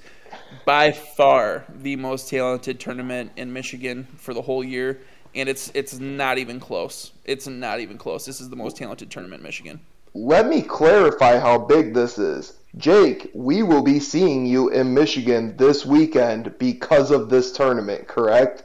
by 0.65 0.91
far 0.91 1.65
the 1.69 1.95
most 1.95 2.29
talented 2.29 2.79
tournament 2.79 3.31
in 3.35 3.51
Michigan 3.51 4.07
for 4.17 4.33
the 4.33 4.41
whole 4.41 4.63
year, 4.63 5.01
and 5.35 5.47
it's 5.47 5.71
it's 5.73 5.99
not 5.99 6.37
even 6.37 6.59
close. 6.59 7.11
It's 7.25 7.47
not 7.47 7.79
even 7.81 7.97
close. 7.97 8.25
This 8.25 8.41
is 8.41 8.49
the 8.49 8.55
most 8.55 8.77
talented 8.77 9.11
tournament 9.11 9.41
in 9.41 9.43
Michigan. 9.43 9.79
Let 10.13 10.47
me 10.47 10.61
clarify 10.61 11.39
how 11.39 11.57
big 11.57 11.93
this 11.93 12.17
is. 12.17 12.53
Jake, 12.77 13.31
we 13.33 13.63
will 13.63 13.81
be 13.81 13.99
seeing 13.99 14.45
you 14.45 14.69
in 14.69 14.93
Michigan 14.93 15.57
this 15.57 15.85
weekend 15.85 16.57
because 16.59 17.11
of 17.11 17.29
this 17.29 17.51
tournament, 17.51 18.07
correct? 18.07 18.63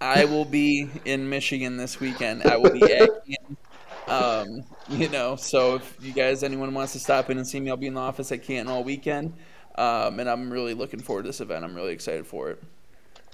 I 0.00 0.24
will 0.24 0.44
be 0.44 0.88
in 1.04 1.28
Michigan 1.28 1.76
this 1.76 1.98
weekend. 1.98 2.44
I 2.44 2.56
will 2.56 2.70
be 2.70 2.82
at 2.92 3.10
Um, 4.08 4.64
you 4.88 5.08
know, 5.08 5.36
so 5.36 5.76
if 5.76 5.96
you 6.00 6.12
guys, 6.12 6.42
anyone 6.42 6.72
wants 6.72 6.94
to 6.94 6.98
stop 6.98 7.28
in 7.28 7.36
and 7.36 7.46
see 7.46 7.60
me, 7.60 7.70
I'll 7.70 7.76
be 7.76 7.88
in 7.88 7.94
the 7.94 8.00
office 8.00 8.32
at 8.32 8.42
Canton 8.42 8.72
all 8.72 8.82
weekend. 8.82 9.34
Um, 9.76 10.18
and 10.18 10.28
I'm 10.28 10.50
really 10.50 10.74
looking 10.74 11.00
forward 11.00 11.22
to 11.24 11.28
this 11.28 11.40
event. 11.40 11.64
I'm 11.64 11.74
really 11.74 11.92
excited 11.92 12.26
for 12.26 12.50
it. 12.50 12.62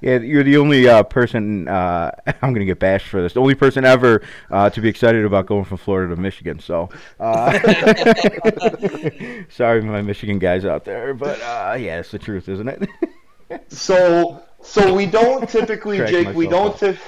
Yeah, 0.04 0.18
you're 0.18 0.44
the 0.44 0.58
only 0.58 0.86
uh, 0.86 1.02
person. 1.02 1.66
Uh, 1.66 2.10
I'm 2.42 2.52
gonna 2.52 2.66
get 2.66 2.78
bashed 2.78 3.08
for 3.08 3.22
this. 3.22 3.32
The 3.32 3.40
only 3.40 3.54
person 3.54 3.86
ever 3.86 4.22
uh, 4.50 4.68
to 4.68 4.80
be 4.82 4.88
excited 4.90 5.24
about 5.24 5.46
going 5.46 5.64
from 5.64 5.78
Florida 5.78 6.14
to 6.14 6.20
Michigan. 6.20 6.58
So, 6.58 6.90
uh, 7.18 7.58
sorry, 9.48 9.80
my 9.80 10.02
Michigan 10.02 10.38
guys 10.38 10.66
out 10.66 10.84
there, 10.84 11.14
but 11.14 11.40
uh, 11.40 11.76
yeah, 11.78 12.00
it's 12.00 12.10
the 12.10 12.18
truth, 12.18 12.48
isn't 12.50 12.68
it? 12.68 12.88
So, 13.68 14.42
so 14.62 14.94
we 14.94 15.04
don't 15.04 15.48
typically, 15.48 15.98
Jake. 15.98 16.34
We 16.34 16.48
don't. 16.48 16.76
Tip- 16.76 16.98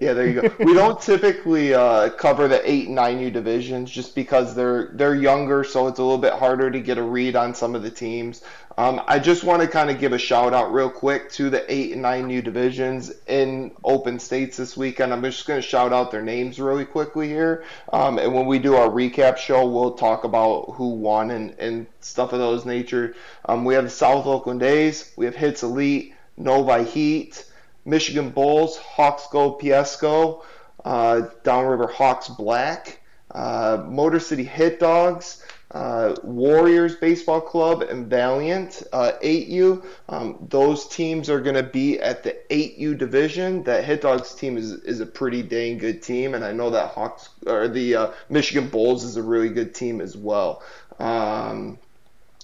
yeah, 0.00 0.12
there 0.12 0.26
you 0.26 0.42
go. 0.42 0.52
We 0.58 0.74
don't 0.74 1.00
typically 1.00 1.72
uh, 1.72 2.10
cover 2.10 2.48
the 2.48 2.68
eight 2.68 2.86
and 2.86 2.96
nine 2.96 3.20
U 3.20 3.30
divisions 3.30 3.90
just 3.90 4.14
because 4.16 4.54
they're 4.54 4.90
they're 4.94 5.14
younger, 5.14 5.62
so 5.62 5.86
it's 5.86 6.00
a 6.00 6.02
little 6.02 6.18
bit 6.18 6.32
harder 6.32 6.70
to 6.70 6.80
get 6.80 6.98
a 6.98 7.02
read 7.02 7.36
on 7.36 7.54
some 7.54 7.74
of 7.76 7.82
the 7.82 7.90
teams. 7.90 8.42
Um, 8.78 9.02
I 9.08 9.18
just 9.18 9.42
want 9.42 9.60
to 9.60 9.66
kind 9.66 9.90
of 9.90 9.98
give 9.98 10.12
a 10.12 10.18
shout 10.18 10.54
out 10.54 10.72
real 10.72 10.88
quick 10.88 11.32
to 11.32 11.50
the 11.50 11.64
eight 11.70 11.90
and 11.94 12.00
nine 12.00 12.30
U 12.30 12.40
divisions 12.40 13.10
in 13.26 13.72
open 13.82 14.20
states 14.20 14.56
this 14.56 14.76
weekend. 14.76 15.12
I'm 15.12 15.20
just 15.24 15.44
going 15.48 15.60
to 15.60 15.66
shout 15.66 15.92
out 15.92 16.12
their 16.12 16.22
names 16.22 16.60
really 16.60 16.84
quickly 16.84 17.26
here, 17.26 17.64
um, 17.92 18.18
and 18.18 18.32
when 18.32 18.46
we 18.46 18.60
do 18.60 18.76
our 18.76 18.88
recap 18.88 19.36
show, 19.36 19.66
we'll 19.66 19.94
talk 19.94 20.22
about 20.22 20.74
who 20.74 20.90
won 20.90 21.32
and 21.32 21.58
and 21.58 21.88
stuff 21.98 22.32
of 22.32 22.38
those 22.38 22.64
nature. 22.64 23.16
Um, 23.46 23.64
we 23.64 23.74
have 23.74 23.82
the 23.82 23.90
South 23.90 24.26
Oakland 24.26 24.62
A's, 24.62 25.12
we 25.16 25.24
have 25.24 25.34
Hits 25.34 25.64
Elite, 25.64 26.14
Novi 26.36 26.84
Heat, 26.84 27.44
Michigan 27.84 28.30
Bulls, 28.30 28.76
Hawks 28.76 29.26
Go 29.32 29.58
Piesco, 29.58 30.44
uh, 30.84 31.22
Downriver 31.42 31.88
Hawks 31.88 32.28
Black, 32.28 33.00
uh, 33.32 33.82
Motor 33.88 34.20
City 34.20 34.44
Hit 34.44 34.78
Dogs, 34.78 35.42
uh, 35.72 36.14
Warriors 36.22 36.96
Baseball 36.96 37.40
Club, 37.40 37.82
and 37.82 38.06
Valiant 38.08 38.82
uh, 38.92 39.12
8U. 39.22 39.84
Um, 40.08 40.46
those 40.48 40.88
teams 40.88 41.28
are 41.28 41.40
going 41.40 41.56
to 41.56 41.62
be 41.62 41.98
at 42.00 42.22
the 42.22 42.36
8U 42.50 42.96
division. 42.96 43.62
That 43.64 43.84
Hit 43.84 44.00
Dogs 44.00 44.34
team 44.34 44.56
is, 44.56 44.72
is 44.72 45.00
a 45.00 45.06
pretty 45.06 45.42
dang 45.42 45.76
good 45.78 46.02
team, 46.02 46.34
and 46.34 46.44
I 46.44 46.52
know 46.52 46.70
that 46.70 46.92
Hawks 46.92 47.28
or 47.46 47.68
the 47.68 47.94
uh, 47.94 48.12
Michigan 48.30 48.68
Bulls 48.70 49.04
is 49.04 49.16
a 49.16 49.22
really 49.22 49.50
good 49.50 49.74
team 49.74 50.00
as 50.00 50.16
well. 50.16 50.62
Um, 50.98 51.78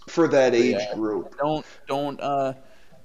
for 0.06 0.28
that 0.28 0.54
age 0.54 0.76
Yeah. 0.78 0.94
group, 0.94 1.34
Don't 1.38 1.64
don't 1.88 2.20
uh, 2.20 2.52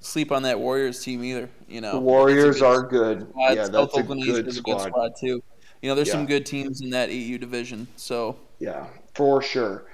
sleep 0.00 0.30
on 0.32 0.42
that 0.42 0.60
Warriors 0.60 1.02
team 1.02 1.24
either. 1.24 1.48
You 1.66 1.80
know, 1.80 1.92
the 1.92 2.00
Warriors 2.00 2.60
good 2.60 2.64
are 2.66 2.82
good. 2.82 3.20
squad. 3.30 3.54
Yeah, 3.54 3.64
South 3.64 3.72
that's 3.72 3.94
a 3.96 4.00
Oakland 4.00 4.20
A's 4.20 4.26
good 4.26 4.48
is 4.48 4.58
a 4.58 4.62
good 4.62 4.80
squad. 4.82 5.12
too. 5.18 5.42
You 5.80 5.88
know, 5.88 5.94
there's 5.94 6.08
Yeah. 6.08 6.12
some 6.14 6.26
good 6.26 6.44
teams 6.44 6.82
in 6.82 6.90
that 6.90 7.08
8U 7.08 7.38
division. 7.40 7.88
So 7.96 8.36
Yeah, 8.58 8.84
for 9.14 9.40
sure. 9.40 9.84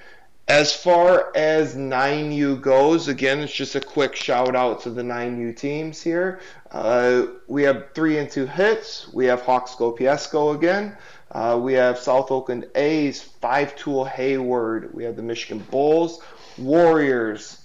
As 0.48 0.72
far 0.72 1.32
as 1.34 1.74
9U 1.74 2.60
goes, 2.60 3.08
again, 3.08 3.40
it's 3.40 3.52
just 3.52 3.74
a 3.74 3.80
quick 3.80 4.14
shout 4.14 4.54
out 4.54 4.80
to 4.82 4.90
the 4.90 5.02
9U 5.02 5.56
teams 5.56 6.00
here. 6.00 6.38
Uh, 6.70 7.26
we 7.48 7.64
have 7.64 7.86
three 7.94 8.18
and 8.18 8.30
two 8.30 8.46
hits. 8.46 9.12
We 9.12 9.26
have 9.26 9.42
Hawks 9.42 9.74
Go 9.74 9.92
Piesco 9.92 10.54
again. 10.54 10.96
Uh, 11.32 11.58
we 11.60 11.72
have 11.72 11.98
South 11.98 12.30
Oakland 12.30 12.68
A's, 12.76 13.20
Five 13.20 13.74
Tool 13.74 14.04
Hayward. 14.04 14.94
We 14.94 15.02
have 15.02 15.16
the 15.16 15.22
Michigan 15.22 15.66
Bulls, 15.68 16.22
Warriors. 16.56 17.58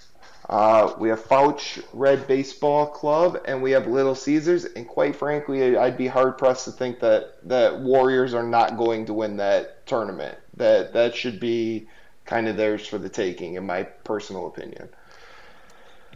Uh, 0.48 0.92
we 0.98 1.08
have 1.08 1.20
Fouch 1.20 1.80
Red 1.92 2.26
Baseball 2.26 2.88
Club, 2.88 3.40
and 3.44 3.62
we 3.62 3.70
have 3.70 3.86
Little 3.86 4.16
Caesars. 4.16 4.64
And 4.64 4.88
quite 4.88 5.14
frankly, 5.14 5.76
I'd 5.76 5.96
be 5.96 6.08
hard 6.08 6.36
pressed 6.36 6.64
to 6.64 6.72
think 6.72 6.98
that 6.98 7.36
that 7.48 7.78
Warriors 7.78 8.34
are 8.34 8.42
not 8.42 8.76
going 8.76 9.06
to 9.06 9.14
win 9.14 9.36
that 9.36 9.86
tournament. 9.86 10.36
That 10.56 10.92
that 10.94 11.14
should 11.14 11.38
be 11.38 11.86
kind 12.24 12.48
of 12.48 12.56
theirs 12.56 12.86
for 12.86 12.98
the 12.98 13.08
taking, 13.08 13.54
in 13.54 13.66
my 13.66 13.82
personal 13.82 14.46
opinion. 14.46 14.88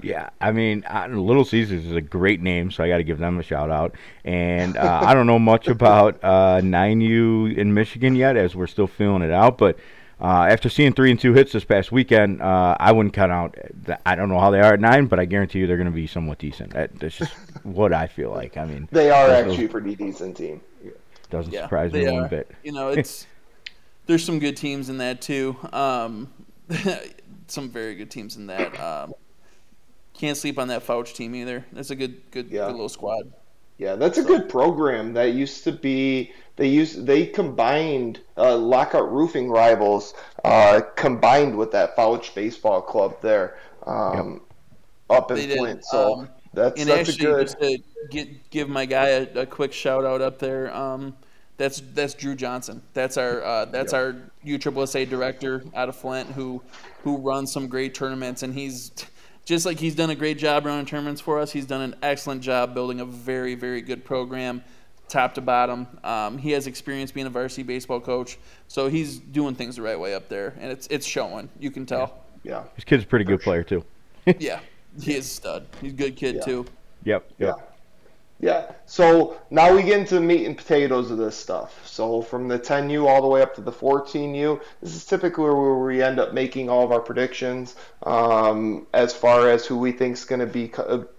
Yeah, 0.02 0.28
I 0.40 0.52
mean, 0.52 0.84
uh, 0.88 1.06
Little 1.08 1.44
Caesars 1.44 1.86
is 1.86 1.92
a 1.92 2.02
great 2.02 2.42
name, 2.42 2.70
so 2.70 2.84
I 2.84 2.88
got 2.88 2.98
to 2.98 3.04
give 3.04 3.18
them 3.18 3.38
a 3.38 3.42
shout 3.42 3.70
out. 3.70 3.94
And 4.24 4.76
uh, 4.76 5.00
I 5.02 5.14
don't 5.14 5.26
know 5.26 5.38
much 5.38 5.68
about 5.68 6.18
uh, 6.22 6.60
9U 6.62 7.56
in 7.56 7.72
Michigan 7.72 8.14
yet, 8.14 8.36
as 8.36 8.54
we're 8.54 8.66
still 8.66 8.86
feeling 8.86 9.22
it 9.22 9.30
out. 9.30 9.56
But 9.56 9.78
uh, 10.20 10.48
after 10.50 10.68
seeing 10.68 10.92
three 10.92 11.10
and 11.10 11.18
two 11.18 11.32
hits 11.32 11.52
this 11.52 11.64
past 11.64 11.92
weekend, 11.92 12.42
uh, 12.42 12.76
I 12.78 12.92
wouldn't 12.92 13.14
count 13.14 13.32
out. 13.32 13.56
The, 13.84 13.98
I 14.06 14.14
don't 14.16 14.28
know 14.28 14.38
how 14.38 14.50
they 14.50 14.60
are 14.60 14.74
at 14.74 14.80
nine, 14.80 15.06
but 15.06 15.18
I 15.18 15.24
guarantee 15.24 15.60
you 15.60 15.66
they're 15.66 15.76
going 15.76 15.86
to 15.86 15.92
be 15.92 16.06
somewhat 16.06 16.38
decent. 16.38 16.72
That, 16.74 16.98
that's 16.98 17.16
just 17.16 17.32
what 17.62 17.92
I 17.94 18.06
feel 18.06 18.30
like. 18.30 18.56
I 18.56 18.66
mean, 18.66 18.88
They 18.92 19.10
are 19.10 19.30
actually 19.30 19.64
a 19.64 19.68
pretty 19.68 19.94
decent 19.94 20.36
team. 20.36 20.60
doesn't 21.30 21.52
yeah, 21.52 21.62
surprise 21.62 21.92
they 21.92 22.04
me 22.04 22.12
one 22.12 22.24
are. 22.24 22.28
bit. 22.28 22.50
You 22.62 22.72
know, 22.72 22.88
it's 22.90 23.26
there's 24.06 24.24
some 24.24 24.38
good 24.38 24.56
teams 24.56 24.88
in 24.88 24.98
that 24.98 25.20
too. 25.20 25.56
Um, 25.72 26.32
some 27.48 27.70
very 27.70 27.94
good 27.94 28.10
teams 28.10 28.36
in 28.36 28.46
that. 28.46 28.78
Um, 28.80 29.14
can't 30.14 30.36
sleep 30.36 30.58
on 30.58 30.68
that 30.68 30.86
Fouch 30.86 31.14
team 31.14 31.34
either. 31.34 31.64
That's 31.72 31.90
a 31.90 31.96
good, 31.96 32.20
good, 32.30 32.50
Yeah. 32.50 32.66
good 32.66 32.72
little 32.72 32.88
squad. 32.88 33.32
Yeah, 33.78 33.96
that's 33.96 34.16
a 34.16 34.22
so. 34.22 34.28
good 34.28 34.48
program. 34.48 35.12
That 35.12 35.34
used 35.34 35.64
to 35.64 35.72
be 35.72 36.32
they 36.56 36.68
used 36.68 37.04
they 37.04 37.26
combined 37.26 38.20
uh, 38.38 38.56
lockout 38.56 39.12
roofing 39.12 39.50
rivals 39.50 40.14
uh, 40.44 40.80
combined 40.96 41.56
with 41.56 41.72
that 41.72 41.94
Fouch 41.94 42.34
baseball 42.34 42.80
club 42.80 43.20
there 43.20 43.58
um, 43.86 44.40
yep. 45.10 45.20
up 45.20 45.30
in 45.30 45.36
they 45.36 45.56
Flint. 45.56 45.80
Did. 45.80 45.84
So 45.84 46.14
um, 46.20 46.28
that's 46.54 46.80
and 46.80 46.88
that's 46.88 47.10
actually, 47.10 47.26
a 47.26 47.34
good. 47.34 47.46
Just 47.46 47.60
to 47.60 47.78
get, 48.10 48.50
give 48.50 48.68
my 48.70 48.86
guy 48.86 49.08
a, 49.08 49.40
a, 49.40 49.46
quick 49.46 49.74
shout 49.74 50.06
out 50.06 50.22
up 50.22 50.38
there. 50.38 50.74
Um, 50.74 51.14
that's 51.56 51.80
that's 51.94 52.14
Drew 52.14 52.34
Johnson. 52.34 52.82
That's 52.92 53.16
our 53.16 53.42
uh, 53.42 53.64
that's 53.66 53.92
yep. 53.92 54.02
our 54.02 54.16
USSSA 54.44 55.08
director 55.08 55.64
out 55.74 55.88
of 55.88 55.96
Flint 55.96 56.30
who 56.30 56.62
who 57.02 57.16
runs 57.18 57.52
some 57.52 57.68
great 57.68 57.94
tournaments 57.94 58.42
and 58.42 58.54
he's 58.54 58.92
just 59.44 59.64
like 59.64 59.78
he's 59.78 59.94
done 59.94 60.10
a 60.10 60.14
great 60.14 60.38
job 60.38 60.66
running 60.66 60.86
tournaments 60.86 61.20
for 61.20 61.38
us. 61.38 61.52
He's 61.52 61.66
done 61.66 61.80
an 61.80 61.94
excellent 62.02 62.42
job 62.42 62.74
building 62.74 63.00
a 63.00 63.04
very 63.04 63.54
very 63.54 63.80
good 63.80 64.04
program, 64.04 64.62
top 65.08 65.34
to 65.34 65.40
bottom. 65.40 65.86
Um, 66.04 66.36
he 66.36 66.50
has 66.50 66.66
experience 66.66 67.12
being 67.12 67.26
a 67.26 67.30
varsity 67.30 67.62
baseball 67.62 68.00
coach, 68.00 68.38
so 68.68 68.88
he's 68.88 69.18
doing 69.18 69.54
things 69.54 69.76
the 69.76 69.82
right 69.82 69.98
way 69.98 70.14
up 70.14 70.28
there, 70.28 70.54
and 70.60 70.70
it's 70.70 70.86
it's 70.88 71.06
showing. 71.06 71.48
You 71.58 71.70
can 71.70 71.86
tell. 71.86 72.24
Yeah, 72.42 72.52
yeah. 72.52 72.64
his 72.74 72.84
kid's 72.84 73.04
a 73.04 73.06
pretty 73.06 73.24
good 73.24 73.40
player 73.40 73.62
too. 73.62 73.84
yeah, 74.38 74.60
he 75.00 75.14
is 75.14 75.30
stud. 75.30 75.66
He's 75.80 75.92
a 75.92 75.96
good 75.96 76.16
kid 76.16 76.36
yeah. 76.36 76.44
too. 76.44 76.66
Yep. 77.04 77.30
Yep. 77.38 77.54
Yeah. 77.56 77.64
Yeah. 78.38 78.70
So 78.84 79.40
now 79.50 79.74
we 79.74 79.82
get 79.82 79.98
into 79.98 80.16
the 80.16 80.20
meat 80.20 80.44
and 80.44 80.56
potatoes 80.56 81.10
of 81.10 81.16
this 81.16 81.34
stuff. 81.36 81.86
So 81.86 82.20
from 82.20 82.48
the 82.48 82.58
10U 82.58 83.06
all 83.06 83.22
the 83.22 83.28
way 83.28 83.40
up 83.40 83.54
to 83.54 83.62
the 83.62 83.72
14U, 83.72 84.60
this 84.82 84.94
is 84.94 85.06
typically 85.06 85.44
where 85.44 85.78
we 85.78 86.02
end 86.02 86.20
up 86.20 86.34
making 86.34 86.68
all 86.68 86.84
of 86.84 86.92
our 86.92 87.00
predictions 87.00 87.76
um, 88.02 88.86
as 88.92 89.14
far 89.14 89.48
as 89.48 89.64
who 89.64 89.78
we 89.78 89.90
think 89.90 90.14
is 90.16 90.24
going 90.24 90.40
to 90.40 90.46
be 90.46 90.70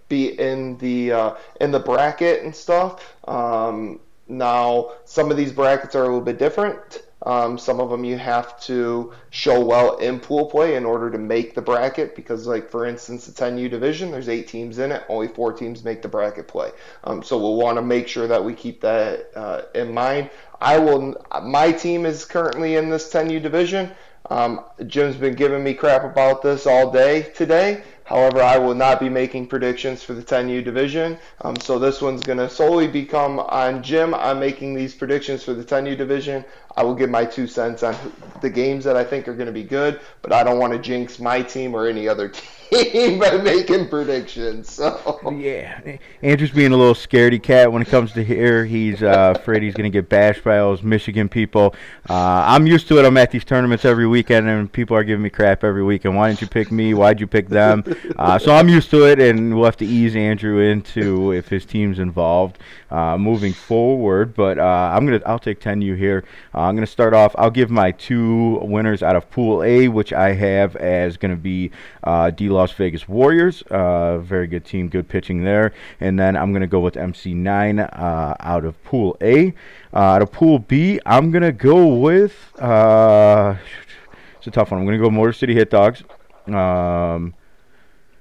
be 0.10 0.40
in 0.40 0.78
the 0.78 1.12
uh, 1.12 1.36
in 1.60 1.72
the 1.72 1.80
bracket 1.80 2.44
and 2.44 2.56
stuff. 2.56 3.16
Um, 3.28 4.00
now 4.28 4.92
some 5.06 5.32
of 5.32 5.38
these 5.38 5.52
brackets 5.52 5.96
are 5.96 6.04
a 6.04 6.06
little 6.06 6.22
bit 6.22 6.38
different. 6.38 7.02
Um, 7.28 7.58
some 7.58 7.82
of 7.82 7.90
them 7.90 8.06
you 8.06 8.18
have 8.18 8.58
to 8.62 9.12
show 9.32 9.60
well 9.60 9.98
in 9.98 10.18
pool 10.18 10.46
play 10.46 10.76
in 10.76 10.86
order 10.86 11.12
to 11.12 11.18
make 11.18 11.56
the 11.56 11.62
bracket 11.62 12.16
because, 12.16 12.48
like 12.48 12.70
for 12.70 12.86
instance, 12.86 13.26
the 13.26 13.34
10U 13.34 13.70
division, 13.70 14.12
there's 14.12 14.30
eight 14.30 14.48
teams 14.48 14.80
in 14.80 14.94
it. 14.94 15.04
Only 15.10 15.28
four 15.28 15.52
teams 15.52 15.84
make 15.84 16.02
the 16.02 16.08
bracket 16.08 16.48
play. 16.48 16.72
Um, 17.04 17.22
so 17.22 17.38
we'll 17.38 17.58
want 17.58 17.80
to 17.80 17.82
make 17.82 18.08
sure 18.08 18.28
that 18.28 18.42
we 18.42 18.54
keep 18.54 18.80
that 18.80 19.30
uh, 19.36 19.64
in 19.76 19.94
mind. 19.94 20.30
I 20.62 20.80
will. 20.80 21.22
My 21.44 21.74
team 21.74 22.06
is 22.06 22.24
currently 22.24 22.78
in 22.78 22.90
this 22.90 23.12
10U 23.12 23.42
division. 23.42 23.92
Um, 24.30 24.64
Jim's 24.88 25.18
been 25.18 25.36
giving 25.36 25.64
me 25.66 25.74
crap 25.74 26.06
about 26.06 26.42
this 26.42 26.66
all 26.66 26.92
day 26.92 27.24
today. 27.36 27.84
However, 28.08 28.42
I 28.42 28.58
will 28.58 28.74
not 28.74 29.02
be 29.02 29.10
making 29.10 29.48
predictions 29.48 30.02
for 30.02 30.14
the 30.14 30.24
10U 30.24 30.64
division. 30.64 31.18
Um, 31.42 31.58
so 31.58 31.78
this 31.78 32.02
one's 32.02 32.24
going 32.24 32.38
to 32.38 32.50
solely 32.50 32.88
become 32.88 33.40
on 33.40 33.84
Jim. 33.84 34.14
I'm 34.14 34.40
making 34.40 34.74
these 34.74 34.96
predictions 34.96 35.44
for 35.44 35.54
the 35.54 35.64
10U 35.64 35.98
division. 35.98 36.46
I 36.78 36.84
will 36.84 36.96
give 36.96 37.10
my 37.10 37.26
two 37.26 37.48
cents 37.48 37.84
on 37.84 37.96
the 38.42 38.50
games 38.50 38.86
that 38.86 38.96
I 38.96 39.04
think 39.04 39.28
are 39.28 39.34
going 39.34 39.48
to 39.48 39.52
be 39.52 39.64
good, 39.64 40.00
but 40.22 40.32
I 40.32 40.44
don't 40.44 40.58
want 40.58 40.72
to 40.72 40.80
jinx 40.80 41.20
my 41.20 41.42
team 41.42 41.76
or 41.76 41.86
any 41.86 42.08
other 42.08 42.30
team 42.30 42.50
by 43.20 43.38
making 43.38 43.88
predictions. 43.90 44.72
So. 44.72 45.20
Yeah, 45.38 45.98
Andrew's 46.22 46.52
being 46.52 46.72
a 46.72 46.78
little 46.78 46.94
scaredy 46.94 47.42
cat 47.42 47.72
when 47.72 47.82
it 47.82 47.88
comes 47.88 48.14
to 48.14 48.24
here. 48.24 48.66
He's 48.66 49.02
uh, 49.02 49.34
afraid 49.40 49.64
he's 49.64 49.74
going 49.74 49.92
to 49.92 49.96
get 49.96 50.10
bashed 50.10 50.44
by 50.44 50.60
all 50.60 50.72
those 50.72 50.84
Michigan 50.84 51.30
people. 51.30 51.76
Uh, 52.10 52.44
I'm 52.48 52.68
used 52.68 52.88
to 52.90 53.00
it. 53.00 53.06
I'm 53.06 53.18
at 53.18 53.32
these 53.32 53.46
tournaments 53.46 53.86
every 53.86 54.08
weekend, 54.08 54.48
and 54.48 54.72
people 54.72 54.98
are 54.98 55.04
giving 55.04 55.24
me 55.24 55.30
crap 55.30 55.64
every 55.64 55.84
weekend. 55.84 56.16
Why 56.16 56.30
didn't 56.30 56.42
you 56.42 56.48
pick 56.48 56.72
me? 56.72 56.94
Why'd 56.94 57.20
you 57.20 57.28
pick 57.28 57.50
them? 57.50 57.84
Uh, 58.18 58.40
so 58.40 58.54
I'm 58.54 58.68
used 58.68 58.90
to 58.92 59.06
it, 59.06 59.20
and 59.20 59.54
we'll 59.54 59.66
have 59.66 59.78
to 59.78 59.86
ease 59.86 60.16
Andrew 60.16 60.60
into 60.60 61.34
if 61.34 61.50
his 61.50 61.66
team's 61.66 62.00
involved 62.00 62.58
uh, 62.90 63.18
moving 63.18 63.54
forward. 63.54 64.34
But 64.34 64.58
uh, 64.58 64.92
I'm 64.94 65.06
gonna 65.06 65.22
I'll 65.26 65.40
take 65.40 65.60
10U 65.60 65.98
here. 65.98 66.24
Uh, 66.54 66.62
I'm 66.62 66.76
gonna 66.76 66.88
start 66.88 67.14
off. 67.14 67.36
I'll 67.38 67.52
give 67.52 67.70
my 67.70 67.92
two 67.92 68.60
winners 68.62 69.04
out 69.04 69.16
of 69.16 69.30
Pool 69.30 69.62
A, 69.64 69.88
which 69.88 70.14
I 70.14 70.34
have 70.34 70.76
as 70.78 71.18
going 71.18 71.32
to 71.32 71.38
be 71.38 71.72
uh, 72.04 72.32
D 72.32 72.50
Las 72.58 72.72
Vegas 72.74 73.08
Warriors. 73.08 73.62
Uh, 73.64 74.18
very 74.18 74.48
good 74.48 74.66
team, 74.66 74.90
good 74.90 75.08
pitching 75.08 75.44
there. 75.44 75.74
And 76.00 76.20
then 76.20 76.36
I'm 76.36 76.52
gonna 76.52 76.68
go 76.68 76.80
with 76.80 76.96
MC9 76.96 77.80
uh, 77.80 78.36
out 78.40 78.66
of 78.66 78.84
Pool 78.84 79.16
A. 79.22 79.54
out 79.94 80.22
of 80.22 80.32
Pool 80.32 80.60
B, 80.60 81.00
I'm 81.06 81.32
gonna 81.32 81.52
go 81.52 81.88
with. 81.96 82.36
it's 82.56 82.62
a 82.62 84.52
tough 84.52 84.72
one. 84.72 84.80
I'm 84.80 84.86
gonna 84.86 84.98
go 84.98 85.10
Motor 85.10 85.34
City 85.34 85.54
Hit 85.54 85.70
Dogs. 85.70 86.04
Um, 86.48 87.34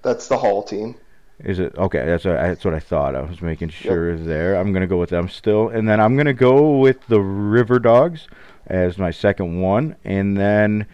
That's 0.02 0.28
the 0.28 0.36
Hall 0.36 0.62
team. 0.62 0.96
Is 1.38 1.58
it 1.58 1.76
okay? 1.76 2.04
That's 2.06 2.24
what, 2.24 2.34
that's 2.34 2.64
what 2.64 2.74
I 2.74 2.80
thought. 2.80 3.14
I 3.14 3.20
was 3.20 3.42
making 3.42 3.68
sure 3.68 4.14
yep. 4.14 4.24
there. 4.24 4.54
I'm 4.56 4.72
gonna 4.72 4.86
go 4.86 4.98
with 4.98 5.10
them 5.10 5.28
still, 5.28 5.68
and 5.68 5.88
then 5.88 6.00
I'm 6.00 6.16
gonna 6.16 6.32
go 6.32 6.78
with 6.78 7.06
the 7.08 7.20
River 7.20 7.78
Dogs 7.78 8.28
as 8.66 8.98
my 8.98 9.10
second 9.10 9.60
one, 9.60 9.96
and 10.04 10.36
then 10.36 10.86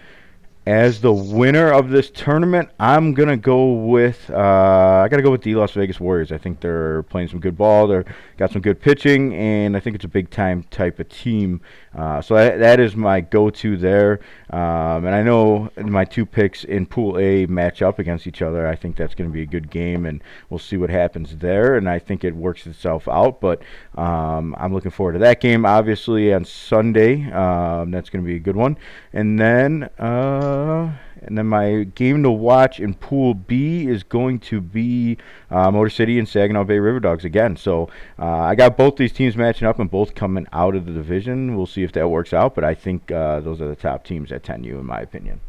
as 0.64 1.01
the 1.01 1.12
winner 1.12 1.72
of 1.72 1.90
this 1.90 2.09
tournament, 2.11 2.68
I'm 2.79 3.14
gonna 3.14 3.37
go 3.37 3.72
with 3.72 4.31
uh, 4.31 5.03
I 5.05 5.09
gotta 5.09 5.22
go 5.22 5.31
with 5.31 5.42
the 5.42 5.57
Las 5.57 5.72
Vegas 5.72 5.98
Warriors. 5.98 6.31
I 6.31 6.38
think 6.38 6.61
they're 6.61 7.03
playing 7.05 7.29
some 7.29 7.40
good 7.40 7.57
ball. 7.57 7.88
They're 7.88 8.05
got 8.37 8.53
some 8.53 8.62
good 8.62 8.81
pitching, 8.81 9.35
and 9.35 9.77
I 9.77 9.81
think 9.81 9.96
it's 9.96 10.05
a 10.05 10.09
big 10.09 10.31
time 10.31 10.62
type 10.70 11.01
of 11.01 11.09
team. 11.09 11.61
Uh, 11.94 12.22
so 12.22 12.35
that, 12.35 12.59
that 12.59 12.81
is 12.81 12.96
my 12.96 13.20
go-to 13.20 13.77
there. 13.77 14.20
Um, 14.51 15.05
and 15.05 15.14
I 15.14 15.22
know 15.22 15.70
my 15.77 16.05
two 16.05 16.25
picks 16.25 16.64
in 16.64 16.87
Pool 16.87 17.18
A 17.18 17.46
match 17.46 17.83
up 17.83 17.98
against 17.98 18.27
each 18.27 18.40
other. 18.40 18.66
I 18.66 18.75
think 18.75 18.96
that's 18.96 19.14
going 19.14 19.29
to 19.29 19.35
be 19.35 19.42
a 19.42 19.46
good 19.46 19.70
game, 19.70 20.07
and 20.07 20.22
we'll 20.48 20.59
see 20.59 20.77
what 20.77 20.90
happens 20.90 21.37
there. 21.37 21.77
And 21.77 21.88
I 21.88 21.98
think 21.98 22.25
it 22.25 22.35
works 22.35 22.66
itself 22.66 23.09
out. 23.09 23.40
But 23.40 23.62
um, 23.94 24.57
I'm 24.59 24.72
looking 24.72 24.90
forward 24.90 25.14
to 25.14 25.18
that 25.20 25.40
game. 25.40 25.66
Obviously 25.66 26.33
on 26.33 26.44
Sunday, 26.44 27.31
um, 27.31 27.90
that's 27.90 28.09
going 28.09 28.25
to 28.25 28.27
be 28.27 28.37
a 28.37 28.40
good 28.40 28.57
one. 28.57 28.79
And 29.12 29.38
then. 29.38 29.90
Uh, 29.98 30.52
and 30.53 31.38
then 31.38 31.47
my 31.47 31.85
game 31.95 32.23
to 32.23 32.31
watch 32.31 32.81
in 32.81 32.95
Pool 32.95 33.35
B 33.35 33.87
is 33.87 34.03
going 34.03 34.41
to 34.41 34.61
be 34.61 35.19
uh, 35.51 35.71
Motor 35.71 35.91
City 35.91 36.19
and 36.19 36.29
Saginaw 36.29 36.65
Bay 36.65 36.79
River 36.79 37.01
Dogs 37.01 37.25
again. 37.25 37.57
So 37.57 37.88
uh, 38.19 38.27
I 38.27 38.55
got 38.55 38.77
both 38.77 38.97
these 38.97 39.12
teams 39.12 39.37
matching 39.37 39.69
up 39.69 39.79
and 39.79 39.91
both 39.91 40.15
coming 40.15 40.47
out 40.53 40.75
of 40.75 40.87
the 40.87 40.93
division. 40.93 41.57
We'll 41.57 41.67
see 41.67 41.83
if 41.83 41.93
that 41.93 42.09
works 42.09 42.33
out, 42.33 42.55
but 42.55 42.65
I 42.65 42.75
think 42.75 43.11
uh, 43.11 43.41
those 43.41 43.61
are 43.61 43.69
the 43.69 43.77
top 43.77 44.05
teams 44.05 44.33
at 44.33 44.43
10U 44.43 44.81
in 44.81 44.87
my 44.87 45.01
opinion. 45.01 45.41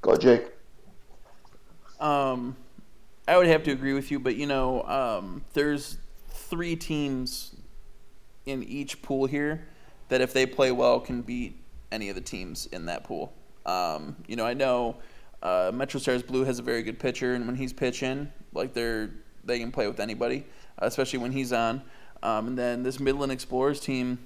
Go, 0.00 0.16
Jake. 0.16 0.44
Um, 1.98 2.56
I 3.26 3.36
would 3.36 3.46
have 3.46 3.64
to 3.64 3.72
agree 3.72 3.94
with 3.94 4.10
you, 4.10 4.20
but 4.20 4.36
you 4.36 4.46
know, 4.46 4.82
um, 4.82 5.44
there's 5.54 5.98
three 6.28 6.76
teams 6.76 7.56
in 8.44 8.62
each 8.62 9.02
pool 9.02 9.26
here 9.26 9.66
that 10.08 10.20
if 10.20 10.32
they 10.32 10.46
play 10.46 10.70
well 10.70 11.00
can 11.00 11.22
beat 11.22 11.58
any 11.92 12.08
of 12.08 12.14
the 12.14 12.20
teams 12.20 12.66
in 12.66 12.86
that 12.86 13.04
pool. 13.04 13.32
Um, 13.64 14.16
you 14.26 14.36
know, 14.36 14.46
I 14.46 14.54
know 14.54 14.96
uh, 15.42 15.70
Metro 15.74 16.00
Stars 16.00 16.22
Blue 16.22 16.44
has 16.44 16.58
a 16.58 16.62
very 16.62 16.82
good 16.82 16.98
pitcher, 16.98 17.34
and 17.34 17.46
when 17.46 17.56
he's 17.56 17.72
pitching, 17.72 18.30
like 18.52 18.72
they're 18.72 19.10
they 19.44 19.58
can 19.58 19.70
play 19.70 19.86
with 19.86 20.00
anybody, 20.00 20.44
especially 20.78 21.20
when 21.20 21.32
he's 21.32 21.52
on. 21.52 21.82
Um, 22.22 22.48
and 22.48 22.58
then 22.58 22.82
this 22.82 22.98
Midland 22.98 23.30
Explorers 23.32 23.80
team, 23.80 24.18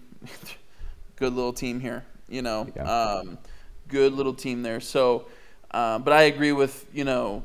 good 1.16 1.35
little 1.35 1.53
team 1.53 1.81
here. 1.81 2.05
You 2.29 2.42
know, 2.42 2.68
yeah. 2.75 2.83
um, 2.85 3.38
good 3.88 4.12
little 4.12 4.35
team 4.35 4.62
there. 4.62 4.81
So, 4.81 5.27
uh, 5.73 5.99
but 5.99 6.12
I 6.12 6.23
agree 6.23 6.53
with 6.53 6.87
you 6.92 7.05
know, 7.05 7.42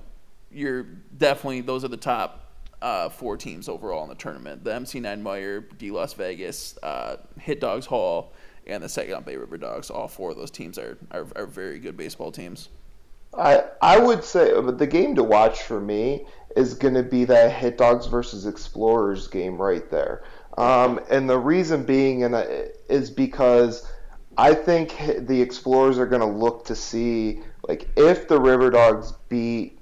you're 0.51 0.83
definitely 1.17 1.61
those 1.61 1.83
are 1.83 1.89
the 1.89 1.97
top 1.97 2.45
uh, 2.81 3.09
four 3.09 3.35
teams 3.35 3.67
overall 3.67 4.03
in 4.03 4.09
the 4.09 4.15
tournament. 4.15 4.63
The 4.63 4.71
MC9 4.71 5.21
Meyer, 5.21 5.61
D 5.61 5.91
Las 5.91 6.13
Vegas, 6.13 6.77
uh, 6.83 7.17
Hit 7.39 7.59
Dogs 7.59 7.85
Hall, 7.85 8.33
and 8.67 8.83
the 8.83 8.89
Saginaw 8.89 9.21
Bay 9.21 9.37
River 9.37 9.57
Dogs. 9.57 9.89
All 9.89 10.07
four 10.07 10.31
of 10.31 10.37
those 10.37 10.51
teams 10.51 10.77
are, 10.77 10.97
are, 11.11 11.27
are 11.35 11.45
very 11.45 11.79
good 11.79 11.97
baseball 11.97 12.31
teams. 12.31 12.69
I 13.37 13.63
I 13.81 13.99
would 13.99 14.23
say 14.23 14.53
the 14.59 14.87
game 14.87 15.15
to 15.15 15.23
watch 15.23 15.63
for 15.63 15.79
me 15.79 16.25
is 16.55 16.73
going 16.73 16.93
to 16.93 17.03
be 17.03 17.25
that 17.25 17.51
Hit 17.51 17.77
Dogs 17.77 18.07
versus 18.07 18.45
Explorers 18.45 19.27
game 19.27 19.61
right 19.61 19.89
there. 19.91 20.23
Um, 20.57 21.01
and 21.09 21.29
the 21.29 21.37
reason 21.37 21.83
being 21.83 22.21
in 22.21 22.33
a, 22.33 22.67
is 22.87 23.11
because 23.11 23.85
I 24.37 24.53
think 24.53 24.95
the 25.19 25.41
Explorers 25.41 25.99
are 25.99 26.05
going 26.05 26.21
to 26.21 26.27
look 26.27 26.65
to 26.65 26.75
see 26.75 27.41
like 27.67 27.89
if 27.97 28.27
the 28.27 28.39
River 28.39 28.69
Dogs 28.69 29.13
beat 29.27 29.79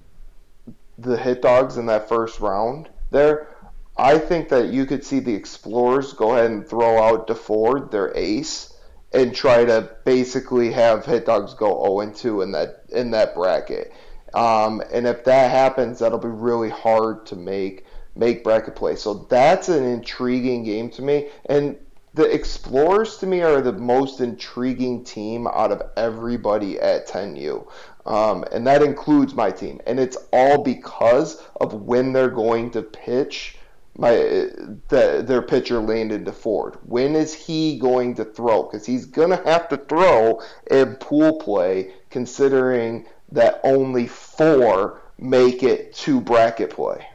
the 0.97 1.17
Hit 1.17 1.41
Dogs 1.41 1.77
in 1.77 1.85
that 1.87 2.09
first 2.09 2.39
round 2.39 2.89
there. 3.11 3.49
I 3.95 4.17
think 4.17 4.49
that 4.49 4.69
you 4.69 4.87
could 4.87 5.05
see 5.05 5.19
the 5.19 5.35
Explorers 5.35 6.13
go 6.13 6.33
ahead 6.33 6.49
and 6.49 6.67
throw 6.67 7.03
out 7.03 7.27
DeFord, 7.27 7.91
their 7.91 8.11
ace, 8.17 8.72
and 9.13 9.35
try 9.35 9.63
to 9.63 9.89
basically 10.05 10.71
have 10.71 11.05
Hit 11.05 11.25
Dogs 11.25 11.53
go 11.53 11.83
0 11.83 11.99
and 12.01 12.15
2 12.15 12.41
in 12.41 12.51
that 12.53 12.83
in 12.89 13.11
that 13.11 13.35
bracket. 13.35 13.93
Um, 14.33 14.81
and 14.91 15.05
if 15.05 15.23
that 15.25 15.51
happens, 15.51 15.99
that'll 15.99 16.17
be 16.17 16.27
really 16.27 16.69
hard 16.69 17.25
to 17.27 17.35
make 17.35 17.85
make 18.15 18.43
bracket 18.43 18.75
play. 18.75 18.95
So 18.95 19.25
that's 19.29 19.69
an 19.69 19.83
intriguing 19.83 20.63
game 20.63 20.89
to 20.91 21.01
me. 21.01 21.29
And 21.45 21.77
the 22.13 22.31
Explorers 22.31 23.17
to 23.17 23.25
me 23.25 23.41
are 23.41 23.61
the 23.61 23.73
most 23.73 24.21
intriguing 24.21 25.03
team 25.03 25.47
out 25.47 25.71
of 25.71 25.81
everybody 25.97 26.79
at 26.79 27.07
10U. 27.07 27.67
Um, 28.05 28.43
and 28.51 28.67
that 28.67 28.83
includes 28.83 29.33
my 29.33 29.49
team. 29.49 29.81
And 29.87 29.99
it's 29.99 30.17
all 30.31 30.63
because 30.63 31.41
of 31.59 31.73
when 31.73 32.13
they're 32.13 32.29
going 32.29 32.69
to 32.71 32.83
pitch 32.83 33.57
my 33.97 34.15
the, 34.15 35.23
their 35.25 35.41
pitcher 35.41 35.79
Landon 35.79 36.25
DeFord. 36.25 36.77
When 36.83 37.15
is 37.15 37.33
he 37.33 37.77
going 37.77 38.15
to 38.15 38.25
throw? 38.25 38.63
Because 38.63 38.85
he's 38.85 39.05
gonna 39.05 39.41
have 39.45 39.69
to 39.69 39.77
throw 39.77 40.41
in 40.69 40.95
pool 40.95 41.39
play, 41.39 41.93
considering 42.09 43.05
that 43.31 43.59
only 43.63 44.07
four 44.07 45.01
make 45.17 45.63
it 45.63 45.93
to 45.93 46.21
bracket 46.21 46.69
play. 46.69 47.07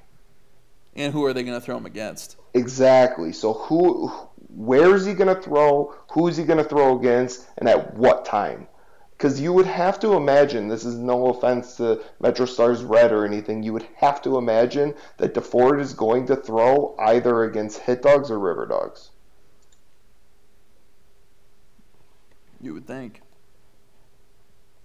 And 0.96 1.12
who 1.12 1.24
are 1.24 1.32
they 1.32 1.44
going 1.44 1.58
to 1.58 1.64
throw 1.64 1.76
him 1.76 1.86
against? 1.86 2.36
Exactly. 2.54 3.32
So 3.32 3.52
who, 3.52 4.08
where 4.48 4.96
is 4.96 5.06
he 5.06 5.14
going 5.14 5.34
to 5.34 5.40
throw? 5.40 5.94
Who 6.10 6.26
is 6.26 6.36
he 6.36 6.44
going 6.44 6.58
to 6.58 6.68
throw 6.68 6.98
against, 6.98 7.46
and 7.58 7.68
at 7.68 7.94
what 7.94 8.24
time? 8.24 8.66
Because 9.18 9.40
you 9.40 9.52
would 9.52 9.66
have 9.66 9.98
to 9.98 10.14
imagine, 10.14 10.68
this 10.68 10.84
is 10.84 10.94
no 10.94 11.26
offense 11.26 11.76
to 11.78 12.00
Metro 12.20 12.46
Stars 12.46 12.84
Red 12.84 13.10
or 13.10 13.26
anything, 13.26 13.64
you 13.64 13.72
would 13.72 13.86
have 13.96 14.22
to 14.22 14.38
imagine 14.38 14.94
that 15.16 15.34
DeFord 15.34 15.80
is 15.80 15.92
going 15.92 16.24
to 16.26 16.36
throw 16.36 16.94
either 17.00 17.42
against 17.42 17.80
Hit 17.80 18.02
Dogs 18.02 18.30
or 18.30 18.38
River 18.38 18.64
Dogs. 18.64 19.10
You 22.60 22.74
would 22.74 22.86
think. 22.86 23.22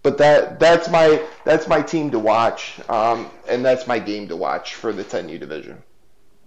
But 0.02 0.18
that 0.18 0.60
that's 0.60 0.90
my 0.90 1.24
that's 1.46 1.68
my 1.68 1.82
team 1.82 2.12
to 2.12 2.20
watch, 2.20 2.80
um, 2.90 3.30
and 3.48 3.64
that's 3.64 3.88
my 3.88 4.00
game 4.00 4.28
to 4.28 4.36
watch 4.36 4.76
for 4.76 4.92
the 4.92 5.04
10U 5.04 5.40
division. 5.40 5.82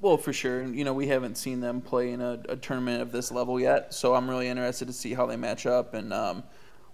Well, 0.00 0.18
for 0.18 0.32
sure. 0.32 0.64
You 0.64 0.84
know, 0.84 0.92
we 0.92 1.06
haven't 1.06 1.36
seen 1.36 1.60
them 1.60 1.80
play 1.80 2.12
in 2.12 2.20
a, 2.20 2.40
a, 2.50 2.56
tournament 2.56 3.00
of 3.00 3.12
this 3.12 3.32
level 3.32 3.58
yet, 3.58 3.94
so 3.94 4.14
I'm 4.14 4.28
really 4.28 4.48
interested 4.48 4.88
to 4.88 4.92
see 4.92 5.14
how 5.14 5.24
they 5.24 5.36
match 5.36 5.64
up, 5.64 5.94
and 5.94 6.12
um, 6.12 6.44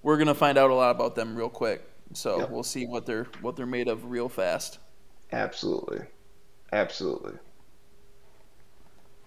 we're 0.02 0.18
gonna 0.18 0.34
find 0.34 0.58
out 0.58 0.70
a 0.70 0.74
lot 0.74 0.90
about 0.90 1.14
them 1.14 1.36
real 1.36 1.48
quick. 1.48 1.82
So 2.14 2.40
yep. 2.40 2.50
we'll 2.50 2.62
see 2.62 2.86
what 2.86 3.06
they're 3.06 3.26
what 3.40 3.56
they're 3.56 3.66
made 3.66 3.88
of 3.88 4.10
real 4.10 4.28
fast. 4.28 4.78
Absolutely, 5.30 6.00
absolutely. 6.72 7.38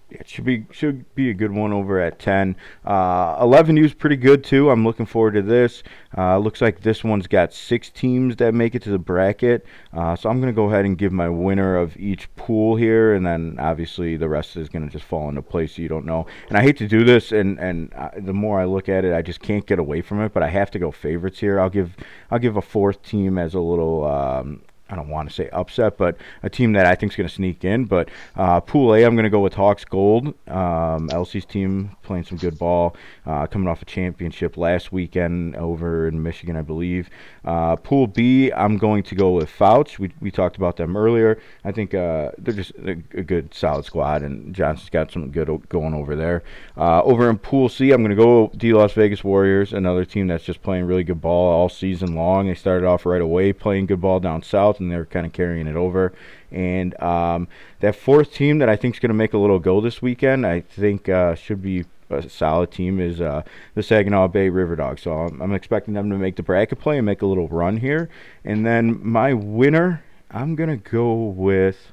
It 0.08 0.30
should 0.30 0.46
be 0.46 0.68
should 0.72 1.16
be 1.16 1.32
a 1.32 1.34
good 1.34 1.52
one 1.52 1.74
over 1.74 2.00
at 2.00 2.20
ten. 2.20 2.56
Uh, 2.86 3.38
Eleven 3.42 3.76
U 3.76 3.84
is 3.84 3.94
pretty 3.94 4.16
good 4.16 4.44
too. 4.44 4.70
I'm 4.70 4.84
looking 4.86 5.08
forward 5.08 5.34
to 5.34 5.42
this. 5.42 5.82
Uh, 6.16 6.38
looks 6.38 6.62
like 6.62 6.82
this 6.82 7.04
one's 7.04 7.26
got 7.26 7.54
six 7.54 7.90
teams 7.90 8.36
that 8.36 8.54
make 8.54 8.76
it 8.76 8.84
to 8.84 8.92
the 8.92 9.00
bracket. 9.00 9.66
Uh, 9.92 10.16
so 10.16 10.30
I'm 10.30 10.40
gonna 10.40 10.54
go 10.54 10.66
ahead 10.66 10.86
and 10.86 10.96
give 10.96 11.12
my 11.12 11.28
winner 11.28 11.76
of 11.76 11.98
each 11.98 12.34
pool 12.36 12.76
here, 12.76 13.16
and 13.16 13.26
then 13.26 13.58
obviously 13.60 14.16
the 14.16 14.30
rest 14.30 14.56
is 14.58 14.70
gonna 14.70 14.90
just 14.90 15.06
fall 15.06 15.28
into 15.28 15.42
place. 15.42 15.76
So 15.76 15.82
you 15.82 15.88
don't 15.88 16.06
know. 16.06 16.28
And 16.50 16.58
I 16.58 16.62
hate 16.62 16.78
to 16.78 16.88
do 16.88 17.04
this, 17.04 17.32
and 17.32 17.60
and 17.60 17.92
uh, 17.96 18.12
the 18.16 18.34
more 18.34 18.60
I 18.60 18.66
look 18.66 18.88
at 18.88 19.06
it, 19.06 19.14
I 19.14 19.24
just 19.24 19.42
can't 19.42 19.66
get 19.66 19.80
away 19.80 20.02
from 20.02 20.22
it. 20.22 20.34
But 20.34 20.44
I 20.44 20.50
have 20.50 20.70
to 20.72 20.80
go 20.80 20.92
favorites 20.92 21.40
here. 21.40 21.60
I'll 21.60 21.70
give 21.72 21.96
I'll 22.30 22.40
give 22.40 22.58
a 22.58 22.62
fourth 22.62 23.02
team 23.02 23.40
as 23.40 23.56
a 23.56 23.60
little 23.60 24.06
um, 24.06 24.62
I 24.90 24.96
don't 24.96 25.10
want 25.10 25.30
to 25.30 25.36
say 25.36 25.50
upset, 25.50 25.98
but 25.98 26.16
a 26.44 26.50
team 26.50 26.74
that 26.74 26.86
I 26.86 26.94
think 26.94 27.12
is 27.12 27.16
going 27.16 27.28
to 27.28 27.34
sneak 27.34 27.66
in. 27.66 27.86
But 27.86 28.10
uh, 28.36 28.62
Pool 28.62 28.94
A, 28.94 29.04
I'm 29.04 29.16
going 29.16 29.24
to 29.24 29.32
go 29.32 29.40
with 29.40 29.56
Hawks 29.56 29.84
Gold. 29.84 30.36
Um, 30.48 31.10
Elsie's 31.12 31.46
team 31.46 31.96
playing 32.04 32.26
some 32.26 32.38
good 32.38 32.60
ball, 32.60 32.96
uh, 33.26 33.48
coming 33.48 33.68
off 33.68 33.82
a 33.82 33.86
championship 33.86 34.58
last 34.58 34.92
weekend 34.92 35.56
over 35.56 36.08
in 36.08 36.22
Michigan, 36.22 36.56
I 36.56 36.62
believe. 36.62 37.10
Uh, 37.44 37.76
Pool 37.78 38.06
B, 38.06 38.52
I'm 38.52 38.78
going 38.78 39.02
to 39.04 39.16
go 39.16 39.32
with 39.32 39.50
Fouch. 39.50 39.98
We, 39.98 40.12
we 40.20 40.30
talked 40.30 40.56
about 40.58 40.78
them 40.78 40.96
earlier. 40.96 41.42
I 41.64 41.72
think 41.72 41.96
uh, 41.96 42.32
they're 42.38 42.54
just 42.54 42.72
a, 42.76 42.92
a, 42.92 43.24
good, 43.24 43.56
solid 43.56 43.86
squad, 43.86 44.22
and 44.22 44.54
Johnson's 44.54 44.90
got 44.90 45.12
some 45.12 45.32
good 45.32 45.50
going 45.68 45.96
over 45.96 46.16
there. 46.16 46.44
Uh, 46.78 47.02
over 47.02 47.28
in 47.28 47.40
Pool 47.40 47.70
C, 47.70 47.92
I'm 47.92 48.04
going 48.04 48.10
to 48.10 48.16
go 48.16 48.52
the 48.54 48.74
Las 48.74 48.94
Vegas 48.94 49.24
Warriors, 49.24 49.74
another 49.74 50.06
team 50.06 50.28
that's 50.28 50.44
just 50.44 50.62
playing 50.62 50.86
really 50.86 51.04
good 51.04 51.22
ball 51.22 51.52
all 51.52 51.70
season 51.70 52.14
long. 52.14 52.48
They 52.48 52.54
started 52.56 52.86
off 52.86 53.06
right 53.06 53.22
away 53.22 53.52
playing 53.52 53.88
good 53.88 54.02
ball 54.02 54.20
down 54.20 54.44
south 54.44 54.75
and 54.80 54.92
they're 54.92 55.06
kind 55.06 55.26
of 55.26 55.34
carrying 55.34 55.68
it 55.68 55.76
over. 55.76 56.14
And 56.52 57.00
um, 57.02 57.48
that 57.80 57.96
fourth 57.96 58.34
team 58.34 58.60
that 58.60 58.70
I 58.70 58.76
think 58.76 58.96
is 58.96 59.00
going 59.00 59.10
to 59.10 59.16
make 59.16 59.34
a 59.34 59.38
little 59.38 59.60
go 59.60 59.82
this 59.82 60.02
weekend, 60.02 60.46
I 60.46 60.62
think 60.62 61.10
uh, 61.10 61.36
should 61.36 61.62
be 61.62 61.86
a 62.10 62.30
solid 62.30 62.72
team 62.72 63.00
is 63.00 63.20
uh, 63.20 63.42
the 63.74 63.84
Saginaw 63.84 64.28
Bay 64.28 64.50
River 64.50 64.76
Dogs. 64.76 65.02
So 65.02 65.12
I'm, 65.12 65.42
I'm, 65.42 65.54
expecting 65.54 65.94
them 65.94 66.10
to 66.10 66.18
make 66.18 66.36
the 66.36 66.44
bracket 66.44 66.80
play 66.80 66.98
and 66.98 67.06
make 67.06 67.22
a 67.22 67.26
little 67.26 67.48
run 67.48 67.78
here. 67.78 68.10
And 68.44 68.66
then 68.66 69.00
my 69.06 69.34
winner, 69.34 70.04
I'm 70.32 70.56
going 70.56 70.70
to 70.70 70.78
go 70.78 71.14
with. 71.14 71.92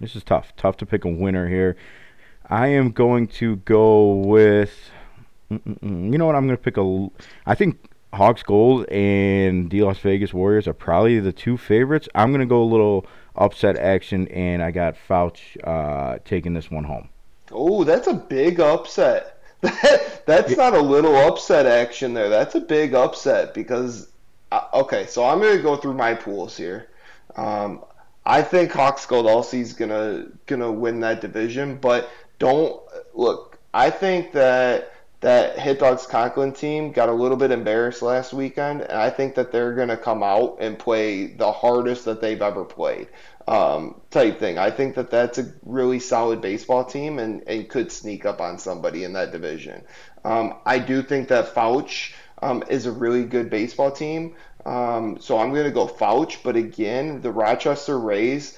This 0.00 0.14
is 0.14 0.22
tough. 0.22 0.54
Tough 0.56 0.76
to 0.78 0.86
pick 0.86 1.04
a 1.04 1.10
winner 1.10 1.48
here. 1.48 1.76
I 2.48 2.68
am 2.68 2.90
going 2.90 3.26
to 3.28 3.56
go 3.56 4.14
with. 4.14 4.90
You 5.50 5.60
know 5.82 6.26
what? 6.26 6.34
I'm 6.34 6.46
going 6.46 6.56
to 6.56 6.62
pick 6.62 6.76
a. 6.76 7.08
I 7.46 7.54
think 7.54 7.78
Hawks 8.12 8.42
Gold 8.42 8.86
and 8.88 9.70
the 9.70 9.82
Las 9.82 9.98
Vegas 9.98 10.32
Warriors 10.32 10.66
are 10.66 10.72
probably 10.72 11.20
the 11.20 11.32
two 11.32 11.56
favorites. 11.56 12.08
I'm 12.14 12.30
going 12.30 12.40
to 12.40 12.46
go 12.46 12.62
a 12.62 12.64
little 12.64 13.06
upset 13.36 13.76
action, 13.76 14.28
and 14.28 14.62
I 14.62 14.70
got 14.70 14.96
Fouch 15.08 15.56
uh, 15.64 16.18
taking 16.24 16.54
this 16.54 16.70
one 16.70 16.84
home. 16.84 17.08
Oh, 17.50 17.84
that's 17.84 18.06
a 18.06 18.14
big 18.14 18.60
upset. 18.60 19.40
that's 19.60 20.56
not 20.56 20.74
a 20.74 20.80
little 20.80 21.16
upset 21.16 21.66
action 21.66 22.14
there. 22.14 22.28
That's 22.28 22.54
a 22.54 22.60
big 22.60 22.94
upset 22.94 23.54
because, 23.54 24.08
uh, 24.52 24.62
okay, 24.72 25.06
so 25.06 25.24
I'm 25.24 25.40
going 25.40 25.56
to 25.56 25.62
go 25.62 25.76
through 25.76 25.94
my 25.94 26.14
pools 26.14 26.56
here. 26.56 26.88
Um, 27.36 27.84
I 28.28 28.42
think 28.42 28.72
Hawks 28.72 29.06
Gold 29.06 29.26
Elsey 29.26 29.62
is 29.62 29.72
gonna 29.72 30.70
win 30.70 31.00
that 31.00 31.22
division, 31.22 31.76
but 31.76 32.10
don't 32.38 32.78
look. 33.14 33.58
I 33.72 33.88
think 33.88 34.32
that 34.32 34.92
that 35.20 35.58
Hit 35.58 35.80
Dogs 35.80 36.06
Conklin 36.06 36.52
team 36.52 36.92
got 36.92 37.08
a 37.08 37.12
little 37.12 37.36
bit 37.36 37.50
embarrassed 37.50 38.02
last 38.02 38.32
weekend, 38.32 38.82
and 38.82 38.98
I 38.98 39.10
think 39.10 39.34
that 39.34 39.50
they're 39.50 39.74
going 39.74 39.88
to 39.88 39.96
come 39.96 40.22
out 40.22 40.58
and 40.60 40.78
play 40.78 41.26
the 41.26 41.50
hardest 41.50 42.04
that 42.04 42.20
they've 42.20 42.40
ever 42.40 42.64
played, 42.64 43.08
um, 43.48 44.00
type 44.10 44.38
thing. 44.38 44.58
I 44.58 44.70
think 44.70 44.94
that 44.94 45.10
that's 45.10 45.38
a 45.38 45.52
really 45.64 45.98
solid 45.98 46.40
baseball 46.40 46.84
team 46.84 47.18
and, 47.18 47.42
and 47.48 47.68
could 47.68 47.90
sneak 47.90 48.26
up 48.26 48.40
on 48.40 48.58
somebody 48.58 49.02
in 49.02 49.14
that 49.14 49.32
division. 49.32 49.82
Um, 50.24 50.54
I 50.64 50.78
do 50.78 51.02
think 51.02 51.28
that 51.28 51.52
Fouch 51.52 52.12
um, 52.40 52.62
is 52.68 52.86
a 52.86 52.92
really 52.92 53.24
good 53.24 53.50
baseball 53.50 53.90
team, 53.90 54.36
um, 54.64 55.18
so 55.20 55.38
I'm 55.38 55.52
going 55.52 55.64
to 55.64 55.72
go 55.72 55.88
Fouch. 55.88 56.44
But 56.44 56.54
again, 56.54 57.22
the 57.22 57.32
Rochester 57.32 57.98
Rays 57.98 58.56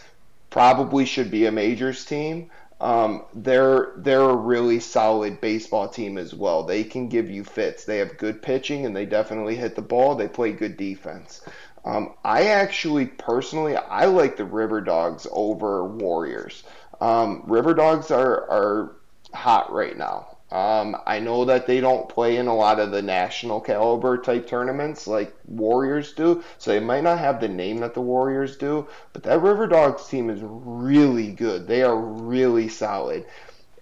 probably 0.51 1.07
should 1.07 1.31
be 1.31 1.47
a 1.47 1.53
majors 1.53 2.05
team. 2.05 2.51
Um, 2.81 3.25
they're 3.35 3.93
they're 3.99 4.21
a 4.21 4.37
really 4.37 4.81
solid 4.81 5.41
baseball 5.41 5.89
team 5.89 6.17
as 6.17 6.35
well. 6.35 6.63
They 6.63 6.83
can 6.83 7.09
give 7.09 7.31
you 7.31 7.45
fits. 7.45 7.85
They 7.85 7.99
have 7.99 8.17
good 8.17 8.41
pitching 8.41 8.87
and 8.87 8.97
they 8.97 9.05
definitely 9.05 9.57
hit 9.57 9.77
the 9.77 9.83
ball. 9.83 10.15
They 10.15 10.29
play 10.29 10.53
good 10.53 10.77
defense. 10.79 11.43
Um, 11.85 12.15
I 12.25 12.45
actually 12.49 13.07
personally 13.07 13.77
I 13.77 14.07
like 14.07 14.37
the 14.37 14.45
River 14.45 14.81
Dogs 14.81 15.27
over 15.31 15.85
Warriors. 15.85 16.63
Um, 17.01 17.43
River 17.47 17.75
Dogs 17.75 18.11
are 18.11 18.51
are 18.51 18.97
hot 19.35 19.73
right 19.73 19.97
now. 19.97 20.39
Um, 20.53 20.97
I 21.07 21.21
know 21.21 21.45
that 21.45 21.67
they 21.67 21.81
don't 21.81 22.09
play 22.09 22.37
in 22.37 22.49
a 22.49 22.57
lot 22.57 22.81
of 22.81 22.91
the 22.91 23.03
national 23.03 23.61
caliber 23.61 24.19
type 24.19 24.49
tournaments 24.49 25.07
like 25.07 25.33
Warriors 25.47 26.13
do, 26.13 26.43
so 26.59 26.73
they 26.73 26.81
might 26.81 27.05
not 27.05 27.21
have 27.21 27.41
the 27.41 27.49
name 27.49 27.79
that 27.79 27.95
the 27.95 28.01
Warriors 28.01 28.57
do, 28.57 28.89
but 29.13 29.23
that 29.23 29.41
River 29.41 29.69
Dogs 29.69 30.09
team 30.09 30.29
is 30.29 30.41
really 30.43 31.31
good. 31.31 31.69
They 31.69 31.83
are 31.83 31.97
really 31.97 32.69
solid. 32.69 33.27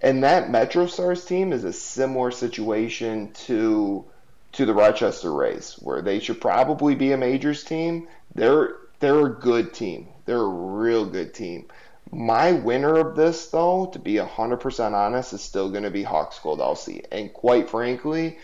And 0.03 0.23
that 0.25 0.51
Metro 0.51 0.87
Stars 0.87 1.25
team 1.25 1.53
is 1.53 1.65
a 1.65 1.73
similar 1.73 2.31
situation 2.31 3.33
to 3.47 4.05
to 4.53 4.65
the 4.65 4.75
Rochester 4.75 5.33
Rays, 5.33 5.75
where 5.81 6.03
they 6.03 6.21
should 6.21 6.41
probably 6.41 6.95
be 6.95 7.13
a 7.13 7.17
majors 7.17 7.65
team. 7.65 8.09
They're 8.35 8.77
they're 9.01 9.27
a 9.27 9.31
good 9.31 9.73
team. 9.73 10.09
They're 10.27 10.37
a 10.37 10.49
real 10.49 11.07
good 11.07 11.33
team. 11.33 11.67
My 12.11 12.53
winner 12.53 12.97
of 12.97 13.17
this, 13.17 13.47
though, 13.49 13.87
to 13.87 13.99
be 13.99 14.15
100% 14.15 14.93
honest, 14.93 15.33
is 15.33 15.43
still 15.43 15.71
going 15.71 15.83
to 15.83 15.91
be 15.91 16.03
Hawks 16.03 16.39
Gold 16.39 16.61
Elsey. 16.61 17.05
And 17.13 17.33
quite 17.33 17.69
frankly, 17.69 18.39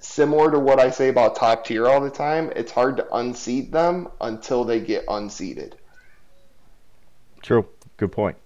similar 0.00 0.50
to 0.50 0.58
what 0.58 0.80
I 0.80 0.90
say 0.90 1.08
about 1.08 1.36
top 1.36 1.64
tier 1.64 1.86
all 1.86 2.00
the 2.00 2.10
time, 2.10 2.52
it's 2.56 2.72
hard 2.72 2.96
to 2.96 3.14
unseat 3.14 3.70
them 3.70 4.08
until 4.20 4.64
they 4.64 4.80
get 4.80 5.04
unseated. 5.08 5.76
True. 7.42 7.66
Good 7.96 8.12
point. 8.12 8.36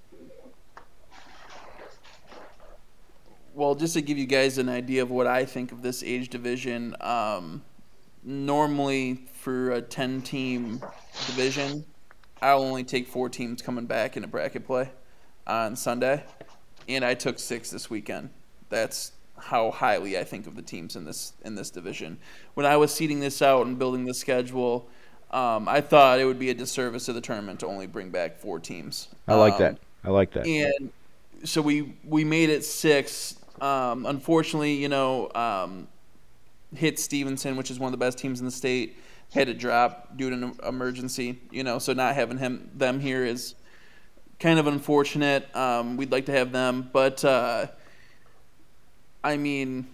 Well, 3.54 3.74
just 3.74 3.94
to 3.94 4.02
give 4.02 4.16
you 4.16 4.26
guys 4.26 4.56
an 4.56 4.68
idea 4.68 5.02
of 5.02 5.10
what 5.10 5.26
I 5.26 5.44
think 5.44 5.72
of 5.72 5.82
this 5.82 6.02
age 6.02 6.30
division, 6.30 6.96
um, 7.00 7.62
normally 8.22 9.26
for 9.40 9.72
a 9.72 9.82
10 9.82 10.22
team 10.22 10.82
division, 11.26 11.84
I'll 12.42 12.62
only 12.62 12.82
take 12.82 13.06
four 13.06 13.28
teams 13.28 13.62
coming 13.62 13.86
back 13.86 14.16
in 14.16 14.24
a 14.24 14.26
bracket 14.26 14.66
play 14.66 14.90
on 15.46 15.76
Sunday, 15.76 16.24
and 16.88 17.04
I 17.04 17.14
took 17.14 17.38
six 17.38 17.70
this 17.70 17.88
weekend. 17.88 18.30
That's 18.68 19.12
how 19.38 19.70
highly 19.70 20.18
I 20.18 20.24
think 20.24 20.46
of 20.46 20.56
the 20.56 20.62
teams 20.62 20.96
in 20.96 21.04
this 21.04 21.32
in 21.44 21.54
this 21.54 21.70
division. 21.70 22.18
When 22.54 22.66
I 22.66 22.76
was 22.76 22.92
seeding 22.92 23.20
this 23.20 23.40
out 23.42 23.66
and 23.66 23.78
building 23.78 24.04
the 24.04 24.14
schedule, 24.14 24.88
um, 25.30 25.68
I 25.68 25.80
thought 25.80 26.18
it 26.18 26.24
would 26.24 26.40
be 26.40 26.50
a 26.50 26.54
disservice 26.54 27.06
to 27.06 27.12
the 27.12 27.20
tournament 27.20 27.60
to 27.60 27.66
only 27.66 27.86
bring 27.86 28.10
back 28.10 28.36
four 28.36 28.58
teams. 28.58 29.08
I 29.28 29.34
like 29.34 29.54
um, 29.54 29.58
that. 29.60 29.78
I 30.04 30.10
like 30.10 30.32
that. 30.32 30.44
And 30.44 30.90
so 31.44 31.62
we 31.62 31.94
we 32.04 32.24
made 32.24 32.50
it 32.50 32.64
six. 32.64 33.36
Um, 33.60 34.04
unfortunately, 34.06 34.74
you 34.74 34.88
know, 34.88 35.30
um, 35.36 35.86
hit 36.74 36.98
Stevenson, 36.98 37.56
which 37.56 37.70
is 37.70 37.78
one 37.78 37.86
of 37.86 37.92
the 37.92 38.04
best 38.04 38.18
teams 38.18 38.40
in 38.40 38.46
the 38.46 38.52
state 38.52 38.96
had 39.32 39.46
to 39.46 39.54
drop 39.54 40.16
due 40.16 40.30
to 40.30 40.36
an 40.36 40.58
emergency. 40.66 41.38
You 41.50 41.64
know, 41.64 41.78
so 41.78 41.92
not 41.92 42.14
having 42.14 42.38
him 42.38 42.70
them 42.74 43.00
here 43.00 43.24
is 43.24 43.54
kind 44.38 44.58
of 44.58 44.66
unfortunate. 44.66 45.54
Um, 45.56 45.96
we'd 45.96 46.12
like 46.12 46.26
to 46.26 46.32
have 46.32 46.52
them, 46.52 46.90
but 46.92 47.24
uh, 47.24 47.66
I 49.24 49.36
mean, 49.36 49.86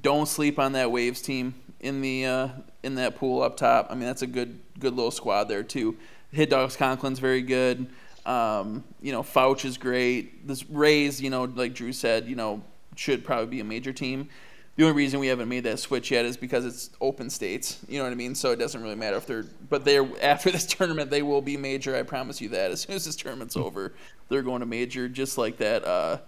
don't 0.00 0.26
sleep 0.26 0.58
on 0.58 0.72
that 0.72 0.90
Waves 0.90 1.20
team 1.20 1.54
in 1.80 2.00
the 2.00 2.26
uh, 2.26 2.48
in 2.82 2.94
that 2.96 3.16
pool 3.16 3.42
up 3.42 3.56
top. 3.56 3.88
I 3.90 3.94
mean, 3.94 4.04
that's 4.04 4.22
a 4.22 4.26
good 4.26 4.60
good 4.78 4.94
little 4.94 5.10
squad 5.10 5.44
there 5.44 5.62
too. 5.62 5.96
Hit 6.32 6.50
Dogs 6.50 6.76
Conklin's 6.76 7.18
very 7.18 7.42
good. 7.42 7.86
Um, 8.26 8.84
you 9.02 9.12
know, 9.12 9.22
Fouch 9.22 9.64
is 9.64 9.76
great. 9.76 10.48
This 10.48 10.68
Rays, 10.68 11.20
you 11.20 11.30
know, 11.30 11.44
like 11.44 11.74
Drew 11.74 11.92
said, 11.92 12.26
you 12.26 12.36
know, 12.36 12.62
should 12.96 13.24
probably 13.24 13.46
be 13.46 13.60
a 13.60 13.64
major 13.64 13.92
team. 13.92 14.28
The 14.76 14.82
only 14.82 14.96
reason 14.96 15.20
we 15.20 15.28
haven't 15.28 15.48
made 15.48 15.64
that 15.64 15.78
switch 15.78 16.10
yet 16.10 16.24
is 16.24 16.36
because 16.36 16.64
it's 16.64 16.90
open 17.00 17.30
states. 17.30 17.78
You 17.88 17.98
know 17.98 18.04
what 18.04 18.12
I 18.12 18.16
mean? 18.16 18.34
So 18.34 18.50
it 18.50 18.56
doesn't 18.56 18.82
really 18.82 18.96
matter 18.96 19.16
if 19.16 19.26
they're. 19.26 19.44
But 19.68 19.84
they're 19.84 20.08
after 20.22 20.50
this 20.50 20.66
tournament, 20.66 21.10
they 21.10 21.22
will 21.22 21.42
be 21.42 21.56
major. 21.56 21.94
I 21.94 22.02
promise 22.02 22.40
you 22.40 22.48
that. 22.50 22.72
As 22.72 22.82
soon 22.82 22.96
as 22.96 23.04
this 23.04 23.14
tournament's 23.14 23.56
over, 23.56 23.94
they're 24.28 24.42
going 24.42 24.60
to 24.60 24.66
major, 24.66 25.08
just 25.08 25.38
like 25.38 25.58
that 25.58 25.84
uh, 25.84 26.18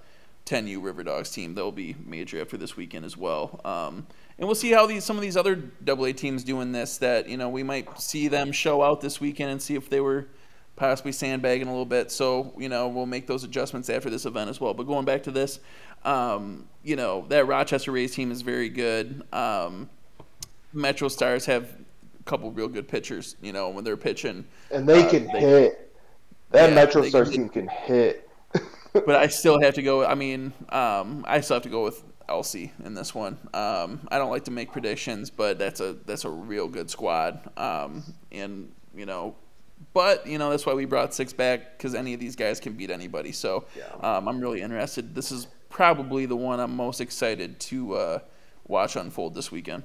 10U 0.47 0.83
River 0.83 1.03
Dogs 1.03 1.31
team. 1.31 1.55
They'll 1.55 1.73
be 1.73 1.97
major 2.05 2.41
after 2.41 2.57
this 2.57 2.77
weekend 2.77 3.05
as 3.05 3.17
well. 3.17 3.61
Um, 3.65 4.07
and 4.39 4.47
we'll 4.47 4.55
see 4.55 4.71
how 4.71 4.87
these 4.87 5.05
some 5.05 5.17
of 5.17 5.23
these 5.23 5.37
other 5.37 5.61
AA 5.89 6.13
teams 6.13 6.45
doing 6.45 6.71
this. 6.71 6.99
That 6.99 7.29
you 7.29 7.37
know 7.37 7.49
we 7.49 7.65
might 7.65 8.01
see 8.01 8.29
them 8.29 8.53
show 8.53 8.83
out 8.83 9.01
this 9.01 9.21
weekend 9.21 9.51
and 9.51 9.61
see 9.61 9.75
if 9.75 9.91
they 9.91 10.01
were 10.01 10.29
possibly 10.77 11.13
sandbagging 11.13 11.67
a 11.67 11.71
little 11.71 11.85
bit. 11.87 12.11
So 12.11 12.53
you 12.59 12.69
know 12.69 12.89
we'll 12.89 13.07
make 13.07 13.27
those 13.27 13.45
adjustments 13.45 13.91
after 13.91 14.11
this 14.11 14.27
event 14.27 14.51
as 14.51 14.61
well. 14.61 14.75
But 14.75 14.85
going 14.85 15.05
back 15.05 15.23
to 15.25 15.31
this, 15.31 15.61
um, 16.05 16.67
you 16.85 16.97
know 16.97 17.25
that 17.29 17.47
Rochester 17.47 17.93
Rays 17.93 18.15
team 18.15 18.31
is 18.31 18.43
very 18.43 18.69
good. 18.69 19.23
Um, 19.33 19.89
Metro 20.73 21.09
Stars 21.09 21.47
have 21.47 21.65
a 22.21 22.23
couple 22.25 22.51
real 22.53 22.69
good 22.69 22.89
pitchers. 22.89 23.37
You 23.43 23.53
know 23.53 23.71
when 23.71 23.85
they're 23.85 23.97
pitching, 23.97 24.45
and 24.71 24.89
they 24.89 25.05
uh, 25.05 25.11
can 25.11 25.27
they- 25.33 25.41
hit. 25.41 25.83
That 26.51 26.69
Yeah, 26.69 26.75
Metro 26.77 27.03
Stars 27.03 27.31
team 27.33 27.49
can 27.49 27.67
hit. 27.67 28.29
but 28.93 29.11
I 29.17 29.27
still 29.41 29.61
have 29.61 29.75
to 29.75 29.83
go. 29.83 30.05
I 30.07 30.15
mean, 30.15 30.53
um, 30.69 31.25
I 31.27 31.41
still 31.41 31.57
have 31.57 31.65
to 31.65 31.69
go 31.69 31.83
with 31.83 32.05
Elsie 32.29 32.73
in 32.85 32.95
this 32.95 33.13
one. 33.13 33.37
Um, 33.53 34.07
I 34.13 34.19
don't 34.19 34.31
like 34.31 34.45
to 34.45 34.53
make 34.53 34.71
predictions, 34.71 35.29
but 35.29 35.59
that's 35.59 35.81
a 35.81 35.95
that's 36.07 36.25
a 36.25 36.31
real 36.31 36.69
good 36.69 36.89
squad. 36.89 37.51
Um, 37.59 38.05
and 38.31 38.71
you 38.95 39.07
know, 39.07 39.35
but 39.97 40.27
you 40.27 40.37
know 40.37 40.51
that's 40.51 40.67
why 40.67 40.75
we 40.75 40.85
brought 40.85 41.15
six 41.15 41.33
back 41.33 41.79
because 41.79 41.95
any 41.95 42.13
of 42.13 42.21
these 42.21 42.37
guys 42.37 42.61
can 42.61 42.75
beat 42.75 42.91
anybody. 42.91 43.33
So 43.33 43.65
um, 44.03 44.29
I'm 44.29 44.39
really 44.39 44.61
interested. 44.61 45.15
This 45.15 45.33
is 45.33 45.47
probably 45.71 46.27
the 46.27 46.37
one 46.37 46.61
I'm 46.61 46.77
most 46.77 47.01
excited 47.01 47.59
to 47.61 47.95
uh, 47.95 48.19
watch 48.69 48.97
unfold 48.97 49.35
this 49.35 49.51
weekend. 49.51 49.85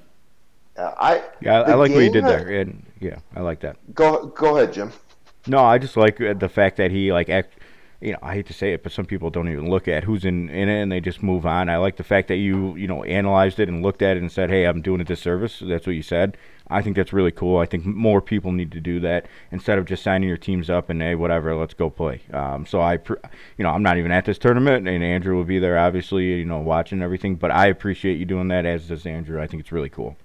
Uh, 0.76 0.92
I 1.00 1.24
Yeah, 1.40 1.62
I, 1.62 1.70
I 1.70 1.74
like 1.76 1.92
what 1.92 2.02
you 2.02 2.10
did 2.10 2.24
that- 2.24 2.44
there, 2.44 2.60
and 2.60 2.84
yeah, 3.00 3.20
I 3.34 3.40
like 3.40 3.60
that. 3.60 3.78
Go 3.94 4.26
go 4.26 4.58
ahead, 4.58 4.74
Jim. 4.74 4.92
No, 5.46 5.60
I 5.64 5.78
just 5.78 5.96
like 5.96 6.20
uh, 6.20 6.34
the 6.34 6.50
fact 6.50 6.76
that 6.76 6.90
he 6.90 7.10
like 7.10 7.30
act. 7.30 7.54
You 8.02 8.12
know, 8.12 8.18
I 8.20 8.34
hate 8.34 8.46
to 8.48 8.52
say 8.52 8.74
it, 8.74 8.82
but 8.82 8.92
some 8.92 9.06
people 9.06 9.30
don't 9.30 9.48
even 9.48 9.70
look 9.70 9.88
at 9.88 10.04
who's 10.04 10.26
in, 10.26 10.50
in 10.50 10.68
it 10.68 10.82
and 10.82 10.90
they 10.90 11.00
just 11.00 11.22
move 11.22 11.46
on. 11.46 11.70
I 11.70 11.76
like 11.76 11.96
the 11.96 12.04
fact 12.04 12.28
that 12.28 12.36
you 12.36 12.76
you 12.76 12.86
know 12.86 13.02
analyzed 13.04 13.60
it 13.60 13.68
and 13.70 13.82
looked 13.82 14.02
at 14.02 14.18
it 14.18 14.20
and 14.20 14.30
said, 14.30 14.50
"Hey, 14.50 14.64
I'm 14.66 14.82
doing 14.82 15.00
a 15.00 15.04
disservice." 15.04 15.62
That's 15.64 15.86
what 15.86 15.96
you 15.96 16.02
said. 16.02 16.36
I 16.68 16.82
think 16.82 16.96
that's 16.96 17.12
really 17.12 17.32
cool. 17.32 17.58
I 17.58 17.66
think 17.66 17.84
more 17.84 18.20
people 18.20 18.52
need 18.52 18.72
to 18.72 18.80
do 18.80 19.00
that 19.00 19.26
instead 19.50 19.78
of 19.78 19.86
just 19.86 20.02
signing 20.02 20.28
your 20.28 20.38
teams 20.38 20.70
up 20.70 20.90
and 20.90 21.00
hey, 21.02 21.14
whatever, 21.14 21.54
let's 21.54 21.74
go 21.74 21.90
play. 21.90 22.20
Um, 22.32 22.66
so 22.66 22.80
I, 22.80 22.94
you 22.94 23.64
know, 23.64 23.70
I'm 23.70 23.82
not 23.82 23.98
even 23.98 24.10
at 24.10 24.24
this 24.24 24.38
tournament, 24.38 24.88
and 24.88 25.04
Andrew 25.04 25.36
will 25.36 25.44
be 25.44 25.58
there, 25.58 25.78
obviously, 25.78 26.34
you 26.34 26.44
know, 26.44 26.60
watching 26.60 27.02
everything. 27.02 27.34
But 27.36 27.50
I 27.50 27.66
appreciate 27.66 28.18
you 28.18 28.24
doing 28.24 28.48
that, 28.48 28.64
as 28.64 28.88
does 28.88 29.06
Andrew. 29.06 29.40
I 29.40 29.46
think 29.46 29.60
it's 29.60 29.72
really 29.72 29.90
cool. 29.90 30.16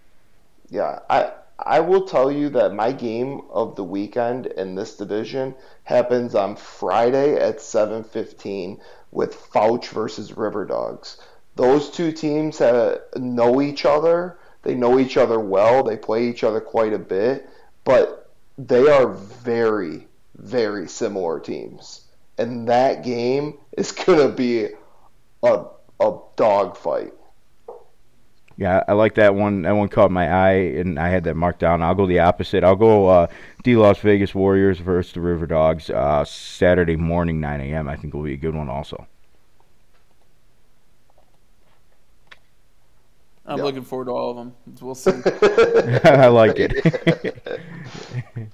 Yeah, 0.70 1.00
I 1.10 1.32
I 1.60 1.80
will 1.80 2.06
tell 2.06 2.32
you 2.32 2.50
that 2.50 2.76
my 2.76 2.92
game 2.92 3.42
of 3.50 3.76
the 3.76 3.84
weekend 3.84 4.46
in 4.46 4.76
this 4.76 4.96
division 4.96 5.56
happens 5.86 6.36
on 6.36 6.56
Friday 6.56 7.36
at 7.36 7.60
7:15 7.60 8.80
with 9.12 9.34
Fouch 9.34 9.88
versus 9.90 10.38
River 10.38 10.66
Dogs. 10.66 11.18
Those 11.56 11.90
two 11.90 12.12
teams 12.12 12.60
have, 12.60 13.00
know 13.16 13.60
each 13.60 13.86
other. 13.86 14.38
They 14.68 14.76
know 14.76 15.00
each 15.00 15.16
other 15.16 15.40
well. 15.40 15.82
They 15.82 15.96
play 15.96 16.28
each 16.28 16.44
other 16.44 16.60
quite 16.60 16.92
a 16.92 17.00
bit, 17.00 17.50
but 17.86 18.30
they 18.58 18.86
are 18.92 19.08
very 19.08 20.10
very 20.36 20.90
similar 20.90 21.40
teams. 21.40 22.02
And 22.38 22.68
that 22.68 23.02
game 23.02 23.60
is 23.78 23.92
going 24.06 24.20
to 24.20 24.28
be 24.28 24.68
a 25.42 25.66
a 26.02 26.18
dogfight. 26.36 27.14
Yeah, 28.58 28.84
I 28.90 28.92
like 28.92 29.16
that 29.16 29.36
one. 29.36 29.62
That 29.62 29.72
one 29.72 29.88
caught 29.88 30.12
my 30.12 30.30
eye, 30.30 30.56
and 30.76 31.00
I 31.00 31.08
had 31.08 31.24
that 31.24 31.36
marked 31.36 31.60
down. 31.60 31.82
I'll 31.82 31.96
go 31.96 32.06
the 32.06 32.20
opposite. 32.20 32.66
I'll 32.66 32.76
go 32.76 33.08
uh, 33.08 33.28
D 33.64 33.78
Las 33.78 34.00
Vegas 34.00 34.36
Warriors 34.36 34.80
versus 34.80 35.14
the 35.14 35.22
River 35.22 35.48
Dogs 35.48 35.90
uh, 35.90 36.26
Saturday 36.26 36.98
morning, 36.98 37.40
9 37.40 37.62
a.m. 37.62 37.88
I 37.88 37.96
think 37.96 38.14
will 38.14 38.24
be 38.24 38.34
a 38.34 38.38
good 38.38 38.54
one 38.54 38.68
also. 38.68 39.08
I'm 43.48 43.58
Yeah. 43.60 43.64
looking 43.64 43.84
forward 43.84 44.06
to 44.06 44.12
all 44.12 44.32
of 44.32 44.36
them. 44.38 44.54
We'll 44.82 44.94
see. 44.96 45.12
I 46.04 46.28
like 46.28 46.56
it. 46.58 47.38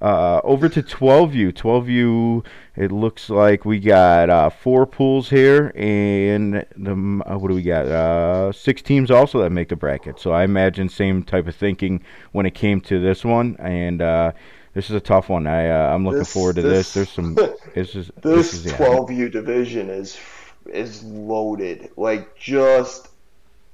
uh, 0.00 0.40
over 0.44 0.68
to 0.68 0.82
12U. 0.82 1.52
12U, 1.52 2.44
it 2.76 2.92
looks 2.92 3.28
like 3.30 3.64
we 3.64 3.78
got 3.80 4.30
uh, 4.30 4.50
four 4.50 4.86
pools 4.86 5.28
here, 5.28 5.72
and 5.74 6.64
the 6.76 7.22
uh, 7.26 7.36
what 7.38 7.48
do 7.48 7.54
we 7.54 7.62
got? 7.62 7.86
Uh, 7.86 8.52
six 8.52 8.80
teams 8.82 9.10
also 9.10 9.40
that 9.40 9.50
make 9.50 9.68
the 9.68 9.76
bracket. 9.76 10.18
So 10.18 10.32
I 10.32 10.44
imagine 10.44 10.88
same 10.88 11.22
type 11.22 11.46
of 11.48 11.54
thinking 11.56 12.02
when 12.32 12.46
it 12.46 12.54
came 12.54 12.80
to 12.82 13.00
this 13.00 13.24
one, 13.24 13.56
and 13.58 14.00
uh, 14.02 14.32
this 14.74 14.88
is 14.88 14.96
a 14.96 15.00
tough 15.00 15.28
one. 15.28 15.46
I 15.46 15.68
uh, 15.68 15.94
I'm 15.94 16.04
looking 16.04 16.20
This- 16.20 16.32
forward 16.32 16.56
to 16.56 16.62
this. 16.62 16.94
this- 16.94 16.94
There's 16.94 17.10
some. 17.10 17.34
This 17.74 17.94
is 17.94 18.10
This 18.22 18.54
is, 18.54 18.66
yeah. 18.66 18.76
12U 18.78 19.32
division 19.32 19.88
is 19.90 20.18
is 20.66 21.02
loaded. 21.02 21.90
Like 21.96 22.36
just 22.36 23.08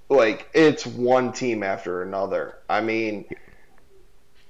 like 0.09 0.49
it's 0.55 0.87
one 0.87 1.33
team 1.33 1.63
after 1.63 2.03
another. 2.03 2.59
I 2.69 2.81
mean, 2.81 3.27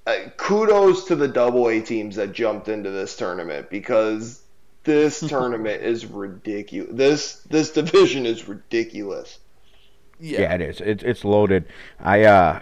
uh, 0.06 0.16
kudos 0.36 1.04
to 1.06 1.16
the 1.16 1.28
double 1.28 1.68
A 1.68 1.80
teams 1.80 2.16
that 2.16 2.32
jumped 2.32 2.68
into 2.68 2.90
this 2.90 3.16
tournament 3.16 3.70
because 3.70 4.42
this 4.84 5.20
tournament 5.28 5.82
is 5.82 6.06
ridiculous. 6.06 6.90
This 6.92 7.34
this 7.48 7.72
division 7.72 8.26
is 8.26 8.48
ridiculous. 8.48 9.38
Yeah, 10.20 10.54
it 10.54 10.60
is. 10.60 10.80
It's 10.80 11.02
it's 11.02 11.24
loaded. 11.24 11.66
I 12.00 12.24
uh, 12.24 12.60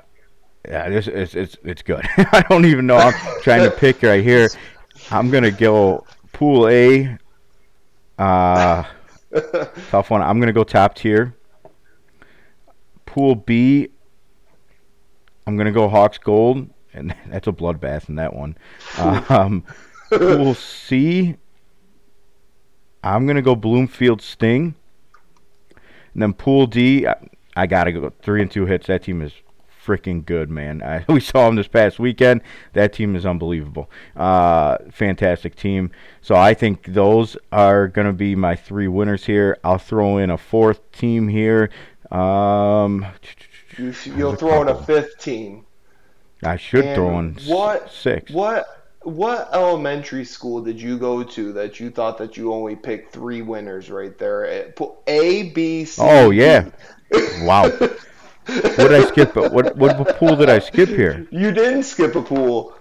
yeah, 0.67 0.89
this 0.89 1.07
it's 1.07 1.35
it's 1.35 1.57
it's 1.65 1.83
good. 1.83 2.07
I 2.17 2.45
don't 2.49 2.65
even 2.65 2.87
know. 2.87 2.97
I'm 2.97 3.15
trying 3.43 3.63
to 3.63 3.71
pick 3.71 4.03
right 4.03 4.23
here. 4.23 4.49
I'm 5.11 5.31
gonna 5.31 5.51
go 5.51 6.05
pool 6.33 6.69
A. 6.69 7.19
Uh, 8.19 8.85
tough 9.91 10.11
one. 10.11 10.23
I'm 10.23 10.41
gonna 10.41 10.53
go 10.53 10.65
top 10.65 10.95
tier. 10.95 11.35
Pool 13.17 13.35
B. 13.35 13.89
I'm 15.47 15.57
gonna 15.57 15.73
go 15.73 15.89
Hawks 15.89 16.19
Gold, 16.19 16.69
and 16.93 17.15
that's 17.29 17.47
a 17.47 17.53
bloodbath 17.53 18.11
in 18.11 18.17
that 18.17 18.35
one. 18.35 18.59
Um, 18.99 19.65
pool 20.11 20.53
C. 20.53 21.37
I'm 23.03 23.27
gonna 23.27 23.41
go 23.41 23.57
Bloomfield 23.57 24.21
Sting. 24.21 24.75
And 26.13 26.23
then 26.23 26.35
Pool 26.35 26.67
D, 26.67 27.07
I, 27.07 27.17
I 27.57 27.67
gotta 27.67 27.91
go 27.91 28.13
three 28.21 28.43
and 28.43 28.51
two 28.51 28.67
hits. 28.67 28.87
That 28.89 29.05
team 29.05 29.23
is 29.23 29.33
freaking 29.87 30.27
good, 30.27 30.51
man. 30.51 30.83
I, 30.85 31.05
we 31.09 31.21
saw 31.21 31.47
them 31.47 31.57
this 31.57 31.69
past 31.69 31.99
weekend. 31.99 32.43
That 32.75 32.93
team 32.93 33.17
is 33.17 33.25
unbelievable. 33.25 33.91
Uh, 34.15 34.77
fantastic 34.91 35.57
team. 35.57 35.91
So 36.21 36.35
I 36.35 36.53
think 36.53 36.85
those 36.93 37.37
are 37.51 37.89
gonna 37.89 38.13
be 38.13 38.35
my 38.35 38.57
three 38.57 38.89
winners 38.89 39.25
here. 39.25 39.57
I'll 39.65 39.79
throw 39.79 40.19
in 40.19 40.29
a 40.29 40.37
fourth 40.37 40.93
team 40.93 41.29
here. 41.29 41.71
Um, 42.11 43.07
You, 43.79 43.95
you'll 44.17 44.37
throw 44.37 44.63
in 44.63 44.69
a 44.69 44.83
fifth 44.85 45.19
team. 45.19 45.67
I 46.43 46.57
should 46.57 46.85
And 46.85 46.95
throw 46.95 47.19
in 47.19 47.35
what 47.47 47.91
six. 47.91 48.31
What 48.31 48.67
what 49.03 49.49
elementary 49.53 50.25
school 50.25 50.63
did 50.63 50.81
you 50.81 50.99
go 50.99 51.23
to 51.23 51.53
that 51.53 51.79
you 51.79 51.91
thought 51.91 52.19
that 52.19 52.37
you 52.37 52.53
only 52.53 52.75
picked 52.77 53.13
three 53.13 53.41
winners 53.41 53.91
right 53.91 54.17
there? 54.19 54.47
Eh, 54.47 54.71
A, 55.07 55.51
B, 55.51 55.85
C. 55.85 56.03
Oh 56.05 56.31
yeah. 56.31 56.69
Wow. 57.43 57.69
What 57.69 57.99
did 58.77 58.93
I 58.93 59.05
skip? 59.07 59.37
What 59.37 59.77
what 59.77 60.17
pool 60.19 60.37
did 60.37 60.49
I 60.49 60.59
skip 60.59 60.89
here? 60.89 61.27
You 61.31 61.53
didn't 61.53 61.85
skip 61.85 62.17
a 62.17 62.23
pool. 62.23 62.77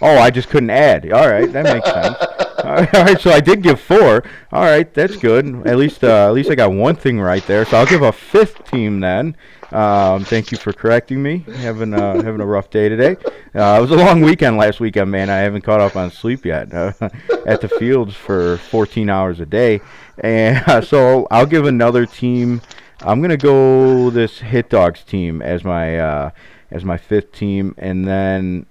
Oh, 0.00 0.18
I 0.18 0.30
just 0.30 0.48
couldn't 0.48 0.70
add. 0.70 1.10
All 1.12 1.28
right, 1.28 1.50
that 1.52 1.64
makes 1.64 1.90
sense. 1.90 2.16
All 2.64 2.76
right, 2.76 3.20
so 3.20 3.30
I 3.30 3.40
did 3.40 3.62
give 3.62 3.78
four. 3.78 4.24
All 4.50 4.64
right, 4.64 4.92
that's 4.94 5.16
good. 5.16 5.66
At 5.66 5.76
least, 5.76 6.02
uh, 6.02 6.28
at 6.28 6.32
least 6.32 6.50
I 6.50 6.54
got 6.54 6.72
one 6.72 6.96
thing 6.96 7.20
right 7.20 7.46
there. 7.46 7.66
So 7.66 7.76
I'll 7.76 7.84
give 7.84 8.00
a 8.00 8.10
fifth 8.10 8.64
team 8.70 9.00
then. 9.00 9.36
Um, 9.70 10.24
thank 10.24 10.50
you 10.50 10.56
for 10.56 10.72
correcting 10.72 11.22
me. 11.22 11.44
Having 11.56 11.92
having 11.92 12.40
a 12.40 12.46
rough 12.46 12.70
day 12.70 12.88
today. 12.88 13.16
Uh, 13.54 13.76
it 13.76 13.80
was 13.82 13.90
a 13.90 13.96
long 13.96 14.22
weekend 14.22 14.56
last 14.56 14.80
weekend, 14.80 15.10
man. 15.10 15.28
I 15.28 15.36
haven't 15.38 15.60
caught 15.60 15.80
up 15.80 15.94
on 15.94 16.10
sleep 16.10 16.46
yet. 16.46 16.72
Uh, 16.72 16.92
at 17.46 17.60
the 17.60 17.68
fields 17.68 18.14
for 18.14 18.56
14 18.56 19.10
hours 19.10 19.40
a 19.40 19.46
day, 19.46 19.82
and 20.20 20.66
uh, 20.66 20.80
so 20.80 21.26
I'll 21.30 21.44
give 21.44 21.66
another 21.66 22.06
team. 22.06 22.62
I'm 23.02 23.20
gonna 23.20 23.36
go 23.36 24.08
this 24.08 24.38
Hit 24.38 24.70
Dogs 24.70 25.04
team 25.04 25.42
as 25.42 25.64
my 25.64 25.98
uh, 25.98 26.30
as 26.70 26.82
my 26.82 26.96
fifth 26.96 27.32
team, 27.32 27.74
and 27.76 28.08
then 28.08 28.64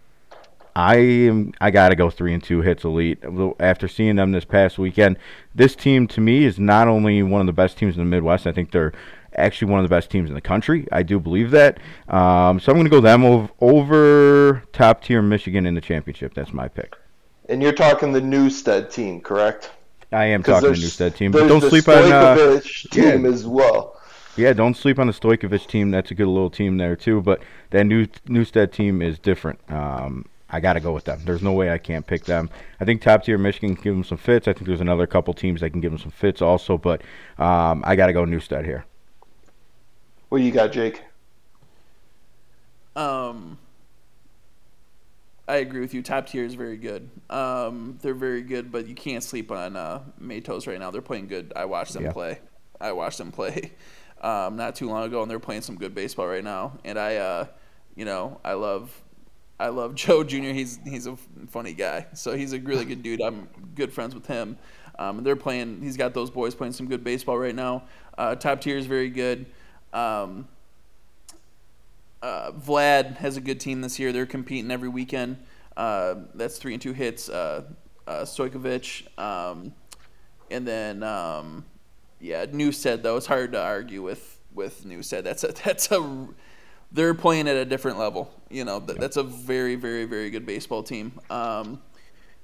I 0.75 0.95
am. 0.95 1.53
I 1.61 1.71
gotta 1.71 1.95
go 1.95 2.09
three 2.09 2.33
and 2.33 2.43
two 2.43 2.61
hits 2.61 2.83
elite. 2.83 3.23
After 3.59 3.87
seeing 3.87 4.15
them 4.15 4.31
this 4.31 4.45
past 4.45 4.77
weekend, 4.77 5.17
this 5.53 5.75
team 5.75 6.07
to 6.07 6.21
me 6.21 6.45
is 6.45 6.59
not 6.59 6.87
only 6.87 7.21
one 7.21 7.41
of 7.41 7.47
the 7.47 7.53
best 7.53 7.77
teams 7.77 7.95
in 7.95 8.01
the 8.01 8.09
Midwest. 8.09 8.47
I 8.47 8.51
think 8.51 8.71
they're 8.71 8.93
actually 9.35 9.71
one 9.71 9.79
of 9.79 9.83
the 9.83 9.95
best 9.95 10.09
teams 10.09 10.29
in 10.29 10.35
the 10.35 10.41
country. 10.41 10.87
I 10.91 11.03
do 11.03 11.19
believe 11.19 11.51
that. 11.51 11.79
Um, 12.07 12.59
so 12.59 12.71
I'm 12.71 12.77
going 12.77 12.85
to 12.85 12.89
go 12.89 13.01
them 13.01 13.23
over, 13.23 13.49
over 13.61 14.63
top 14.73 15.03
tier 15.03 15.21
Michigan 15.21 15.65
in 15.65 15.75
the 15.75 15.81
championship. 15.81 16.33
That's 16.33 16.53
my 16.53 16.67
pick. 16.67 16.95
And 17.49 17.61
you're 17.61 17.73
talking 17.73 18.13
the 18.13 18.21
Newstead 18.21 18.89
team, 18.89 19.21
correct? 19.21 19.71
I 20.11 20.25
am 20.25 20.43
talking 20.43 20.71
the 20.71 20.77
Newstead 20.77 21.15
team, 21.15 21.31
but 21.31 21.47
don't 21.47 21.61
sleep 21.61 21.87
on 21.87 22.11
uh, 22.11 22.61
team 22.91 23.25
yeah. 23.25 23.31
as 23.31 23.45
well. 23.45 23.99
Yeah, 24.35 24.53
don't 24.53 24.75
sleep 24.75 24.97
on 24.97 25.07
the 25.07 25.13
Stojkovic 25.13 25.67
team. 25.67 25.91
That's 25.91 26.09
a 26.11 26.15
good 26.15 26.27
little 26.27 26.49
team 26.49 26.77
there 26.77 26.95
too. 26.95 27.21
But 27.21 27.43
that 27.71 27.85
new 27.85 28.07
Newstead 28.27 28.71
team 28.71 29.01
is 29.01 29.19
different. 29.19 29.59
Um, 29.69 30.25
I 30.53 30.59
got 30.59 30.73
to 30.73 30.79
go 30.79 30.93
with 30.93 31.05
them. 31.05 31.19
There's 31.25 31.41
no 31.41 31.51
way 31.51 31.71
I 31.71 31.79
can't 31.79 32.05
pick 32.05 32.25
them. 32.25 32.49
I 32.79 32.85
think 32.85 33.01
top 33.01 33.23
tier 33.23 33.39
Michigan 33.39 33.75
can 33.75 33.83
give 33.83 33.95
them 33.95 34.03
some 34.03 34.19
fits. 34.19 34.47
I 34.47 34.53
think 34.53 34.67
there's 34.67 34.81
another 34.81 35.07
couple 35.07 35.33
teams 35.33 35.61
that 35.61 35.71
can 35.71 35.81
give 35.81 35.91
them 35.91 35.99
some 35.99 36.11
fits 36.11 36.41
also. 36.41 36.77
But 36.77 37.01
um, 37.39 37.83
I 37.85 37.95
got 37.95 38.07
to 38.07 38.13
go 38.13 38.23
Newstead 38.23 38.63
here. 38.63 38.85
What 40.29 40.37
do 40.37 40.43
you 40.43 40.51
got, 40.51 40.71
Jake? 40.71 41.01
Um, 42.95 43.57
I 45.47 45.57
agree 45.57 45.81
with 45.81 45.93
you. 45.93 46.01
Top 46.01 46.27
tier 46.27 46.45
is 46.45 46.53
very 46.53 46.77
good. 46.77 47.09
Um, 47.29 47.97
they're 48.01 48.13
very 48.13 48.43
good, 48.43 48.71
but 48.71 48.87
you 48.87 48.95
can't 48.95 49.23
sleep 49.23 49.51
on 49.51 49.75
uh, 49.75 50.03
Matos 50.19 50.67
right 50.67 50.79
now. 50.79 50.91
They're 50.91 51.01
playing 51.01 51.27
good. 51.27 51.51
I 51.55 51.65
watched 51.65 51.93
them 51.93 52.03
yeah. 52.03 52.11
play. 52.11 52.39
I 52.79 52.91
watched 52.93 53.17
them 53.17 53.31
play 53.31 53.71
um, 54.21 54.55
not 54.55 54.75
too 54.75 54.87
long 54.87 55.03
ago, 55.03 55.21
and 55.21 55.29
they're 55.29 55.39
playing 55.39 55.63
some 55.63 55.75
good 55.75 55.95
baseball 55.95 56.27
right 56.27 56.43
now. 56.43 56.77
And 56.85 56.97
I, 56.99 57.15
uh, 57.17 57.45
you 57.95 58.05
know, 58.05 58.39
I 58.45 58.53
love, 58.53 59.02
I 59.59 59.67
love 59.69 59.95
Joe 59.95 60.23
Jr. 60.23 60.51
He's 60.51 60.79
he's 60.83 61.07
a 61.07 61.17
funny 61.49 61.73
guy, 61.73 62.07
so 62.13 62.35
he's 62.35 62.53
a 62.53 62.59
really 62.59 62.85
good 62.85 63.03
dude. 63.03 63.21
I'm 63.21 63.47
good 63.75 63.93
friends 63.93 64.13
with 64.15 64.25
him. 64.25 64.57
Um, 64.99 65.23
they're 65.23 65.35
playing. 65.35 65.81
He's 65.81 65.97
got 65.97 66.13
those 66.13 66.29
boys 66.29 66.55
playing 66.55 66.73
some 66.73 66.87
good 66.87 67.03
baseball 67.03 67.37
right 67.37 67.55
now. 67.55 67.83
Uh, 68.17 68.35
top 68.35 68.61
tier 68.61 68.77
is 68.77 68.85
very 68.85 69.09
good. 69.09 69.45
Um, 69.91 70.47
uh, 72.21 72.51
Vlad 72.51 73.17
has 73.17 73.37
a 73.37 73.41
good 73.41 73.59
team 73.59 73.81
this 73.81 73.99
year. 73.99 74.11
They're 74.11 74.25
competing 74.25 74.71
every 74.71 74.89
weekend. 74.89 75.37
Uh, 75.75 76.15
that's 76.35 76.57
three 76.57 76.73
and 76.73 76.81
two 76.81 76.93
hits. 76.93 77.29
Uh, 77.29 77.63
uh, 78.07 78.21
Stojkovic, 78.21 79.17
um, 79.17 79.73
and 80.51 80.67
then 80.67 81.03
um, 81.03 81.65
yeah, 82.19 82.45
Newstead 82.51 83.03
though 83.03 83.17
it's 83.17 83.25
hard 83.25 83.53
to 83.53 83.61
argue 83.61 84.01
with 84.01 84.39
with 84.53 84.85
Newstead. 84.85 85.23
That's 85.23 85.43
a 85.43 85.47
that's 85.65 85.91
a 85.91 86.27
they're 86.93 87.13
playing 87.13 87.47
at 87.47 87.55
a 87.55 87.65
different 87.65 87.99
level. 87.99 88.31
You 88.49 88.65
know, 88.65 88.79
th- 88.79 88.99
that's 88.99 89.17
a 89.17 89.23
very 89.23 89.75
very 89.75 90.05
very 90.05 90.29
good 90.29 90.45
baseball 90.45 90.83
team. 90.83 91.19
Um, 91.29 91.81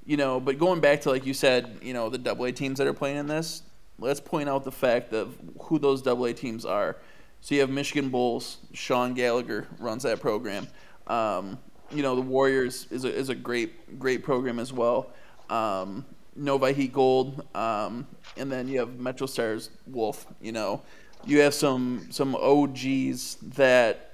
you 0.05 0.17
know, 0.17 0.39
but 0.39 0.57
going 0.57 0.79
back 0.79 1.01
to 1.01 1.09
like 1.09 1.25
you 1.25 1.33
said, 1.33 1.79
you 1.81 1.93
know, 1.93 2.09
the 2.09 2.17
Double 2.17 2.45
A 2.45 2.51
teams 2.51 2.79
that 2.79 2.87
are 2.87 2.93
playing 2.93 3.17
in 3.17 3.27
this. 3.27 3.63
Let's 3.99 4.19
point 4.21 4.47
out 4.47 4.63
the 4.63 4.71
fact 4.71 5.13
of 5.13 5.37
who 5.63 5.77
those 5.77 6.01
Double 6.01 6.25
A 6.25 6.33
teams 6.33 6.65
are. 6.65 6.95
So 7.41 7.55
you 7.55 7.61
have 7.61 7.69
Michigan 7.69 8.09
Bulls. 8.09 8.57
Sean 8.73 9.13
Gallagher 9.13 9.67
runs 9.77 10.03
that 10.03 10.19
program. 10.19 10.67
Um, 11.07 11.59
you 11.91 12.03
know 12.03 12.15
the 12.15 12.21
Warriors 12.21 12.87
is 12.91 13.05
a, 13.05 13.13
is 13.13 13.29
a 13.29 13.35
great 13.35 13.99
great 13.99 14.23
program 14.23 14.59
as 14.59 14.71
well. 14.73 15.11
Um, 15.49 16.05
Novi 16.35 16.73
Heat 16.73 16.93
Gold, 16.93 17.45
um, 17.55 18.07
and 18.37 18.51
then 18.51 18.67
you 18.67 18.79
have 18.79 18.99
Metro 18.99 19.27
Stars 19.27 19.69
Wolf. 19.87 20.25
You 20.41 20.51
know, 20.51 20.81
you 21.25 21.41
have 21.41 21.53
some 21.53 22.07
some 22.11 22.35
OGs 22.35 23.37
that 23.55 24.08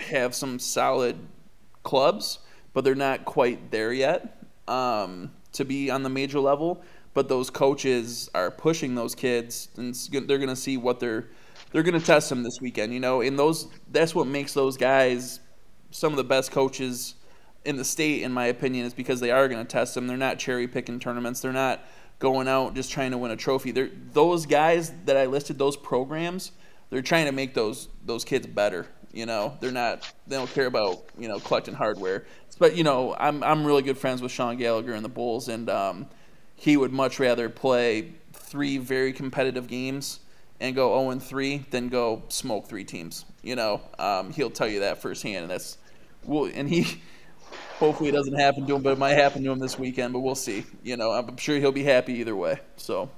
have 0.00 0.34
some 0.34 0.58
solid 0.58 1.16
clubs, 1.82 2.40
but 2.72 2.84
they're 2.84 2.94
not 2.94 3.24
quite 3.24 3.70
there 3.70 3.92
yet 3.92 4.44
um, 4.68 5.32
to 5.52 5.64
be 5.64 5.90
on 5.90 6.02
the 6.02 6.10
major 6.10 6.40
level. 6.40 6.82
But 7.14 7.28
those 7.28 7.50
coaches 7.50 8.30
are 8.34 8.50
pushing 8.50 8.94
those 8.94 9.14
kids, 9.14 9.68
and 9.76 9.94
they're 10.12 10.38
going 10.38 10.48
to 10.48 10.56
see 10.56 10.76
what 10.76 11.00
they're 11.00 11.28
they're 11.72 11.82
going 11.82 11.98
to 11.98 12.06
test 12.06 12.28
them 12.28 12.42
this 12.42 12.60
weekend. 12.60 12.94
You 12.94 13.00
know, 13.00 13.22
and 13.22 13.38
those 13.38 13.66
that's 13.90 14.14
what 14.14 14.26
makes 14.26 14.52
those 14.54 14.76
guys 14.76 15.40
some 15.90 16.12
of 16.12 16.16
the 16.16 16.24
best 16.24 16.52
coaches 16.52 17.14
in 17.64 17.76
the 17.76 17.84
state, 17.84 18.22
in 18.22 18.32
my 18.32 18.46
opinion, 18.46 18.86
is 18.86 18.94
because 18.94 19.20
they 19.20 19.30
are 19.30 19.48
going 19.48 19.64
to 19.64 19.70
test 19.70 19.94
them. 19.94 20.06
They're 20.06 20.16
not 20.16 20.38
cherry 20.38 20.68
picking 20.68 21.00
tournaments. 21.00 21.40
They're 21.40 21.52
not 21.52 21.80
going 22.18 22.48
out 22.48 22.74
just 22.74 22.90
trying 22.90 23.10
to 23.12 23.18
win 23.18 23.30
a 23.30 23.36
trophy. 23.36 23.70
They're 23.72 23.90
those 24.12 24.46
guys 24.46 24.92
that 25.06 25.16
I 25.16 25.26
listed, 25.26 25.58
those 25.58 25.76
programs. 25.76 26.52
They're 26.90 27.02
trying 27.02 27.26
to 27.26 27.32
make 27.32 27.54
those 27.54 27.88
those 28.04 28.24
kids 28.24 28.46
better. 28.46 28.86
You 29.12 29.26
know, 29.26 29.56
they're 29.60 29.72
not. 29.72 30.10
They 30.26 30.36
don't 30.36 30.52
care 30.52 30.66
about 30.66 31.04
you 31.18 31.28
know 31.28 31.38
collecting 31.40 31.74
hardware. 31.74 32.24
But 32.58 32.76
you 32.76 32.84
know, 32.84 33.14
I'm 33.18 33.42
I'm 33.42 33.64
really 33.64 33.82
good 33.82 33.98
friends 33.98 34.20
with 34.20 34.32
Sean 34.32 34.56
Gallagher 34.56 34.92
and 34.92 35.04
the 35.04 35.08
Bulls, 35.08 35.48
and 35.48 35.70
um, 35.70 36.06
he 36.56 36.76
would 36.76 36.92
much 36.92 37.20
rather 37.20 37.48
play 37.48 38.12
three 38.32 38.78
very 38.78 39.12
competitive 39.12 39.66
games 39.66 40.20
and 40.60 40.74
go 40.74 40.98
0 40.98 41.10
and 41.10 41.22
3 41.22 41.66
than 41.70 41.88
go 41.88 42.22
smoke 42.28 42.68
three 42.68 42.84
teams. 42.84 43.24
You 43.42 43.54
know, 43.54 43.80
um, 43.98 44.32
he'll 44.32 44.50
tell 44.50 44.66
you 44.66 44.80
that 44.80 45.00
firsthand, 45.00 45.42
and 45.42 45.50
that's 45.50 45.78
well, 46.24 46.50
and 46.52 46.68
he 46.68 47.00
hopefully 47.78 48.08
it 48.08 48.12
doesn't 48.12 48.34
happen 48.38 48.66
to 48.66 48.74
him, 48.76 48.82
but 48.82 48.94
it 48.94 48.98
might 48.98 49.14
happen 49.14 49.44
to 49.44 49.50
him 49.50 49.58
this 49.60 49.78
weekend. 49.78 50.12
But 50.12 50.20
we'll 50.20 50.34
see. 50.34 50.64
You 50.82 50.96
know, 50.96 51.12
I'm 51.12 51.36
sure 51.36 51.58
he'll 51.58 51.72
be 51.72 51.84
happy 51.84 52.14
either 52.14 52.36
way. 52.36 52.60
So. 52.76 53.10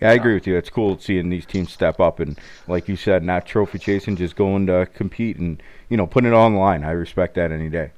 Yeah, 0.00 0.10
I 0.10 0.14
agree 0.14 0.34
with 0.34 0.46
you. 0.46 0.56
It's 0.56 0.68
cool 0.68 0.98
seeing 0.98 1.30
these 1.30 1.46
teams 1.46 1.72
step 1.72 2.00
up 2.00 2.20
and, 2.20 2.38
like 2.68 2.88
you 2.88 2.96
said, 2.96 3.22
not 3.22 3.46
trophy 3.46 3.78
chasing, 3.78 4.16
just 4.16 4.36
going 4.36 4.66
to 4.66 4.86
compete 4.94 5.38
and 5.38 5.62
you 5.88 5.96
know 5.96 6.06
putting 6.06 6.30
it 6.30 6.34
on 6.34 6.54
the 6.54 6.58
line. 6.58 6.84
I 6.84 6.90
respect 6.90 7.34
that 7.36 7.50
any 7.50 7.68
day. 7.68 7.92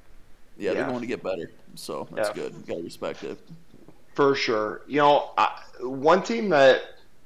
Yeah, 0.57 0.75
they're 0.75 0.87
going 0.87 1.01
to 1.01 1.07
get 1.07 1.23
better, 1.23 1.51
so 1.75 2.09
that's 2.13 2.29
yeah. 2.31 2.35
good. 2.35 2.55
You 2.55 2.65
gotta 2.67 2.83
respect 2.83 3.23
it. 3.25 3.39
For 4.15 4.35
sure. 4.35 4.83
You 4.89 4.99
know, 4.99 5.31
I, 5.39 5.61
one 5.81 6.23
team 6.23 6.49
that 6.49 6.83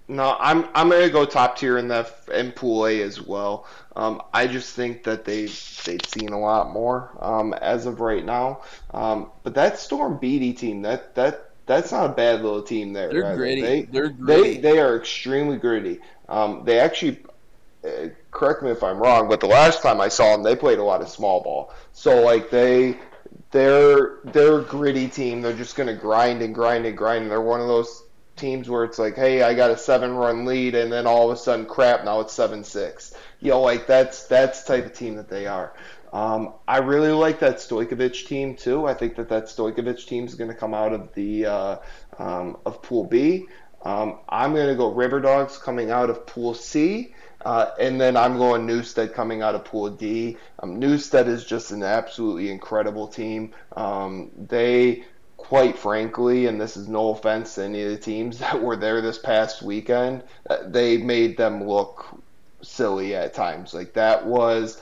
no, 0.09 0.37
I'm 0.39 0.68
I'm 0.75 0.91
gonna 0.91 1.09
go 1.09 1.25
top 1.25 1.57
tier 1.57 1.79
in 1.79 1.89
the 1.89 2.09
in 2.35 2.53
Pool 2.53 2.87
A 2.87 3.03
as 3.03 3.20
well. 3.20 3.66
Um, 3.97 4.23
I 4.35 4.47
just 4.47 4.75
think 4.75 5.05
that 5.05 5.25
they 5.25 5.43
they've 5.43 6.05
seen 6.07 6.31
a 6.31 6.39
lot 6.39 6.70
more 6.70 7.11
um, 7.20 7.55
as 7.55 7.87
of 7.87 8.01
right 8.01 8.25
now. 8.25 8.62
Um, 8.93 9.31
but 9.43 9.55
that 9.55 9.79
Storm 9.79 10.18
Beatty 10.18 10.53
team, 10.53 10.83
that 10.83 11.14
that 11.14 11.51
that's 11.67 11.93
not 11.93 12.11
a 12.11 12.13
bad 12.13 12.43
little 12.43 12.63
team 12.63 12.93
there. 12.93 13.11
They're 13.11 13.37
gritty. 13.37 13.61
They, 13.61 13.83
They're 13.83 14.09
gritty. 14.09 14.55
They 14.55 14.61
they 14.61 14.79
are 14.79 14.97
extremely 14.97 15.57
gritty. 15.57 16.01
Um, 16.29 16.65
they 16.65 16.79
actually. 16.79 17.21
Uh, 17.85 18.11
correct 18.31 18.63
me 18.63 18.71
if 18.71 18.85
I'm 18.85 18.99
wrong, 18.99 19.29
but 19.29 19.41
the 19.41 19.47
last 19.47 19.83
time 19.83 20.01
I 20.01 20.07
saw 20.07 20.37
them, 20.37 20.45
they 20.45 20.55
played 20.55 20.79
a 20.79 20.85
lot 20.85 21.01
of 21.01 21.09
small 21.09 21.43
ball. 21.43 21.75
So 21.93 22.23
like 22.23 22.49
they, 22.49 22.97
they're 23.51 24.19
they're 24.25 24.61
a 24.61 24.63
gritty 24.63 25.09
team. 25.09 25.43
They're 25.43 25.53
just 25.53 25.77
gonna 25.77 25.95
grind 25.95 26.43
and 26.43 26.55
grind 26.55 26.87
and 26.87 26.97
grind. 26.97 27.29
They're 27.31 27.41
one 27.41 27.61
of 27.61 27.67
those 27.67 28.05
teams 28.37 28.69
where 28.69 28.85
it's 28.85 28.99
like, 28.99 29.15
hey, 29.17 29.43
I 29.43 29.55
got 29.55 29.71
a 29.71 29.77
seven 29.77 30.15
run 30.15 30.45
lead, 30.45 30.75
and 30.75 30.93
then 30.93 31.07
all 31.07 31.31
of 31.31 31.37
a 31.37 31.41
sudden, 31.41 31.67
crap, 31.67 32.05
now 32.05 32.21
it's 32.21 32.33
seven 32.33 32.65
six. 32.65 33.15
You 33.41 33.51
know, 33.51 33.61
like 33.61 33.87
that's 33.87 34.27
that's 34.27 34.63
the 34.63 34.77
type 34.77 34.87
of 34.87 34.95
team 34.95 35.17
that 35.17 35.29
they 35.29 35.47
are. 35.47 35.73
Um, 36.13 36.55
I 36.69 36.79
really 36.79 37.11
like 37.11 37.39
that 37.41 37.57
Stojkovic 37.57 38.27
team 38.27 38.55
too. 38.55 38.87
I 38.87 38.95
think 38.95 39.17
that 39.17 39.29
that 39.31 39.45
Stojkovic 39.45 40.07
team 40.07 40.25
is 40.27 40.35
going 40.35 40.51
to 40.51 40.57
come 40.57 40.75
out 40.75 40.93
of 40.93 41.13
the 41.15 41.47
uh, 41.47 41.77
um, 42.19 42.59
of 42.67 42.83
Pool 42.83 43.05
B. 43.05 43.47
Um, 43.85 44.19
I'm 44.29 44.55
going 44.55 44.69
to 44.69 44.75
go 44.75 44.93
River 44.93 45.21
Dogs 45.21 45.59
coming 45.59 45.91
out 45.91 46.11
of 46.11 46.27
Pool 46.27 46.55
C. 46.55 47.15
Uh, 47.45 47.71
and 47.81 48.01
then 48.01 48.17
I'm 48.17 48.39
going 48.39 48.67
Newstead 48.67 49.15
coming 49.15 49.43
out 49.43 49.55
of 49.55 49.65
Pool 49.65 49.91
D. 49.91 50.37
Um, 50.63 50.79
Newstead 50.79 51.27
is 51.27 51.45
just 51.45 51.73
an 51.73 51.83
absolutely 51.83 52.51
incredible 52.51 53.09
team. 53.09 53.53
Um, 53.77 54.31
they 54.37 55.05
quite 55.37 55.77
frankly, 55.77 56.47
and 56.47 56.61
this 56.61 56.77
is 56.77 56.89
no 56.89 57.11
offense 57.11 57.57
to 57.57 57.65
any 57.65 57.83
of 57.83 57.91
the 57.91 57.97
teams 57.97 58.39
that 58.39 58.63
were 58.63 58.77
there 58.77 59.01
this 59.01 59.19
past 59.19 59.63
weekend, 59.63 60.23
uh, 60.49 60.59
they 60.69 60.97
made 60.97 61.37
them 61.37 61.67
look 61.67 62.07
silly 62.63 63.15
at 63.17 63.35
times. 63.35 63.75
Like 63.75 63.93
that 63.95 64.25
was 64.25 64.81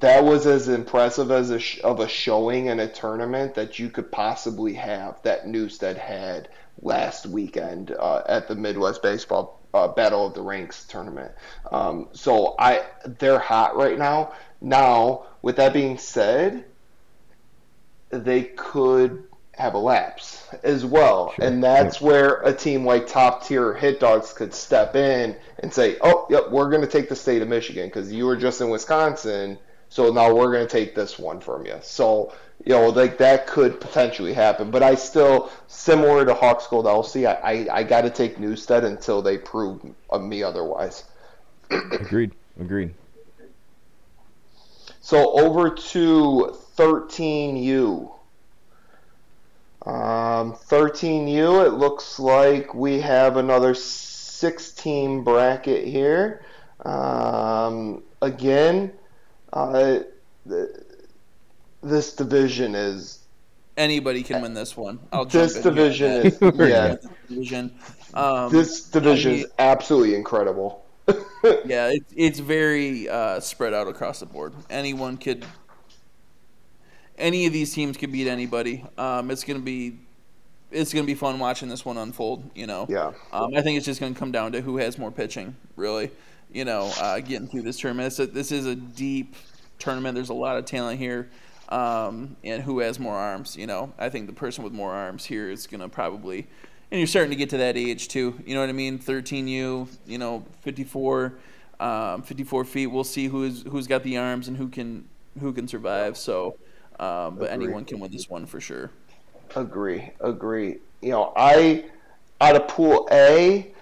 that 0.00 0.24
was 0.24 0.46
as 0.46 0.68
impressive 0.68 1.30
as 1.30 1.50
a 1.50 1.58
sh- 1.58 1.80
of 1.82 2.00
a 2.00 2.08
showing 2.08 2.66
in 2.66 2.80
a 2.80 2.88
tournament 2.88 3.54
that 3.54 3.78
you 3.78 3.88
could 3.88 4.10
possibly 4.12 4.74
have 4.74 5.22
that 5.22 5.46
Newstead 5.46 5.96
had 5.96 6.48
last 6.82 7.26
weekend 7.26 7.92
uh, 7.92 8.22
at 8.26 8.48
the 8.48 8.54
Midwest 8.54 9.02
Baseball 9.02 9.60
uh, 9.72 9.88
Battle 9.88 10.26
of 10.26 10.34
the 10.34 10.42
Ranks 10.42 10.84
tournament. 10.84 11.32
Um, 11.70 12.08
so 12.12 12.54
I 12.58 12.84
they're 13.04 13.38
hot 13.38 13.76
right 13.76 13.98
now. 13.98 14.32
Now, 14.60 15.26
with 15.42 15.56
that 15.56 15.72
being 15.72 15.98
said, 15.98 16.64
they 18.10 18.42
could 18.42 19.24
have 19.52 19.74
a 19.74 19.78
lapse 19.78 20.46
as 20.62 20.84
well. 20.84 21.32
Sure. 21.32 21.44
And 21.44 21.64
that's 21.64 22.00
yeah. 22.00 22.06
where 22.06 22.34
a 22.42 22.52
team 22.52 22.84
like 22.84 23.06
top 23.06 23.46
tier 23.46 23.72
hit 23.72 24.00
dogs 24.00 24.32
could 24.32 24.52
step 24.52 24.94
in 24.94 25.36
and 25.60 25.72
say, 25.72 25.96
oh, 26.02 26.26
yep, 26.28 26.50
we're 26.50 26.68
going 26.68 26.82
to 26.82 26.86
take 26.86 27.08
the 27.08 27.16
state 27.16 27.40
of 27.40 27.48
Michigan 27.48 27.86
because 27.86 28.12
you 28.12 28.26
were 28.26 28.36
just 28.36 28.60
in 28.60 28.68
Wisconsin. 28.68 29.58
So 29.96 30.12
now 30.12 30.34
we're 30.34 30.52
going 30.52 30.66
to 30.66 30.70
take 30.70 30.94
this 30.94 31.18
one 31.18 31.40
from 31.40 31.64
you. 31.64 31.78
So, 31.80 32.34
you 32.66 32.74
know, 32.74 32.90
like 32.90 33.16
that 33.16 33.46
could 33.46 33.80
potentially 33.80 34.34
happen. 34.34 34.70
But 34.70 34.82
I 34.82 34.94
still, 34.94 35.50
similar 35.68 36.26
to 36.26 36.34
Hawks 36.34 36.66
Gold 36.66 36.84
LC, 36.84 37.26
I, 37.26 37.32
I, 37.70 37.78
I 37.78 37.82
got 37.82 38.02
to 38.02 38.10
take 38.10 38.38
Newstead 38.38 38.84
until 38.84 39.22
they 39.22 39.38
prove 39.38 39.80
me 40.20 40.42
otherwise. 40.42 41.04
Agreed. 41.70 42.32
Agreed. 42.60 42.92
So 45.00 45.30
over 45.40 45.70
to 45.70 46.54
13U. 46.76 48.12
Um, 49.86 50.52
13U, 50.52 51.64
it 51.64 51.70
looks 51.70 52.18
like 52.18 52.74
we 52.74 53.00
have 53.00 53.38
another 53.38 53.72
six 53.72 54.72
team 54.72 55.24
bracket 55.24 55.88
here. 55.88 56.44
Um, 56.84 58.02
again, 58.20 58.92
uh, 59.52 60.00
this 61.82 62.14
division 62.14 62.74
is. 62.74 63.20
Anybody 63.76 64.22
can 64.22 64.40
win 64.40 64.54
this 64.54 64.76
one. 64.76 64.98
I'll 65.12 65.26
this 65.26 65.60
division 65.60 66.26
is 66.26 66.38
yeah. 66.40 66.96
division. 67.28 67.74
Um, 68.14 68.50
this 68.50 68.82
division 68.84 69.32
I 69.32 69.34
mean, 69.34 69.44
is 69.44 69.50
absolutely 69.58 70.14
incredible. 70.14 70.86
yeah, 71.66 71.90
it's 71.90 72.12
it's 72.16 72.38
very 72.38 73.08
uh, 73.08 73.38
spread 73.40 73.74
out 73.74 73.86
across 73.86 74.20
the 74.20 74.26
board. 74.26 74.54
Anyone 74.70 75.18
could, 75.18 75.44
any 77.18 77.46
of 77.46 77.52
these 77.52 77.74
teams 77.74 77.98
could 77.98 78.10
beat 78.10 78.28
anybody. 78.28 78.84
Um, 78.96 79.30
it's 79.30 79.44
gonna 79.44 79.58
be, 79.58 79.98
it's 80.70 80.94
gonna 80.94 81.06
be 81.06 81.14
fun 81.14 81.38
watching 81.38 81.68
this 81.68 81.84
one 81.84 81.98
unfold. 81.98 82.50
You 82.54 82.66
know. 82.66 82.86
Yeah. 82.88 83.12
Um, 83.30 83.54
I 83.54 83.60
think 83.60 83.76
it's 83.76 83.86
just 83.86 84.00
gonna 84.00 84.14
come 84.14 84.32
down 84.32 84.52
to 84.52 84.62
who 84.62 84.78
has 84.78 84.98
more 84.98 85.12
pitching, 85.12 85.54
really. 85.76 86.10
You 86.52 86.64
know, 86.64 86.92
uh, 87.00 87.20
getting 87.20 87.48
through 87.48 87.62
this 87.62 87.78
tournament. 87.78 88.16
This 88.32 88.52
is 88.52 88.66
a 88.66 88.74
deep 88.74 89.34
tournament. 89.78 90.14
There's 90.14 90.30
a 90.30 90.34
lot 90.34 90.56
of 90.56 90.64
talent 90.64 90.98
here. 90.98 91.28
Um, 91.68 92.36
and 92.44 92.62
who 92.62 92.78
has 92.78 92.98
more 93.00 93.16
arms? 93.16 93.56
You 93.56 93.66
know, 93.66 93.92
I 93.98 94.08
think 94.08 94.28
the 94.28 94.32
person 94.32 94.62
with 94.62 94.72
more 94.72 94.92
arms 94.92 95.24
here 95.24 95.50
is 95.50 95.66
gonna 95.66 95.88
probably 95.88 96.46
and 96.90 97.00
you're 97.00 97.06
starting 97.06 97.30
to 97.30 97.36
get 97.36 97.50
to 97.50 97.58
that 97.58 97.76
age 97.76 98.08
too. 98.08 98.38
You 98.46 98.54
know 98.54 98.60
what 98.60 98.68
I 98.68 98.72
mean? 98.72 98.98
13U, 98.98 99.88
you 100.06 100.18
know, 100.18 100.44
54, 100.60 101.34
um, 101.80 102.22
54 102.22 102.64
feet. 102.64 102.86
We'll 102.86 103.04
see 103.04 103.26
who's 103.26 103.62
who's 103.62 103.86
got 103.86 104.02
the 104.02 104.16
arms 104.18 104.48
and 104.48 104.56
who 104.56 104.68
can 104.68 105.08
who 105.40 105.52
can 105.52 105.66
survive. 105.66 106.16
So, 106.16 106.56
um, 107.00 107.36
but 107.36 107.50
anyone 107.50 107.84
can 107.84 107.98
win 107.98 108.12
this 108.12 108.30
one 108.30 108.46
for 108.46 108.60
sure. 108.60 108.90
Agree, 109.54 110.10
agree. 110.20 110.78
You 111.02 111.10
know, 111.10 111.32
I 111.36 111.86
out 112.40 112.56
of 112.56 112.68
Pool 112.68 113.08
A, 113.10 113.72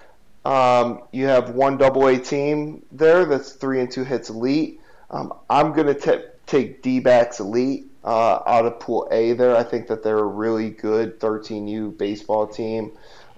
um, 0.44 1.02
you 1.12 1.26
have 1.26 1.50
one 1.50 1.76
double 1.76 2.06
A 2.06 2.18
team 2.18 2.84
there 2.92 3.24
that's 3.24 3.52
three 3.52 3.80
and 3.80 3.90
two 3.90 4.04
hits 4.04 4.30
elite. 4.30 4.80
Um, 5.10 5.32
I'm 5.48 5.72
gonna 5.72 5.94
take 6.46 6.82
D 6.82 7.00
backs 7.00 7.40
elite 7.40 7.86
uh, 8.04 8.40
out 8.46 8.66
of 8.66 8.78
Pool 8.80 9.08
A 9.10 9.32
there. 9.32 9.56
I 9.56 9.62
think 9.62 9.88
that 9.88 10.02
they're 10.02 10.18
a 10.18 10.24
really 10.24 10.70
good 10.70 11.18
13U 11.20 11.96
baseball 11.96 12.46
team. 12.46 12.92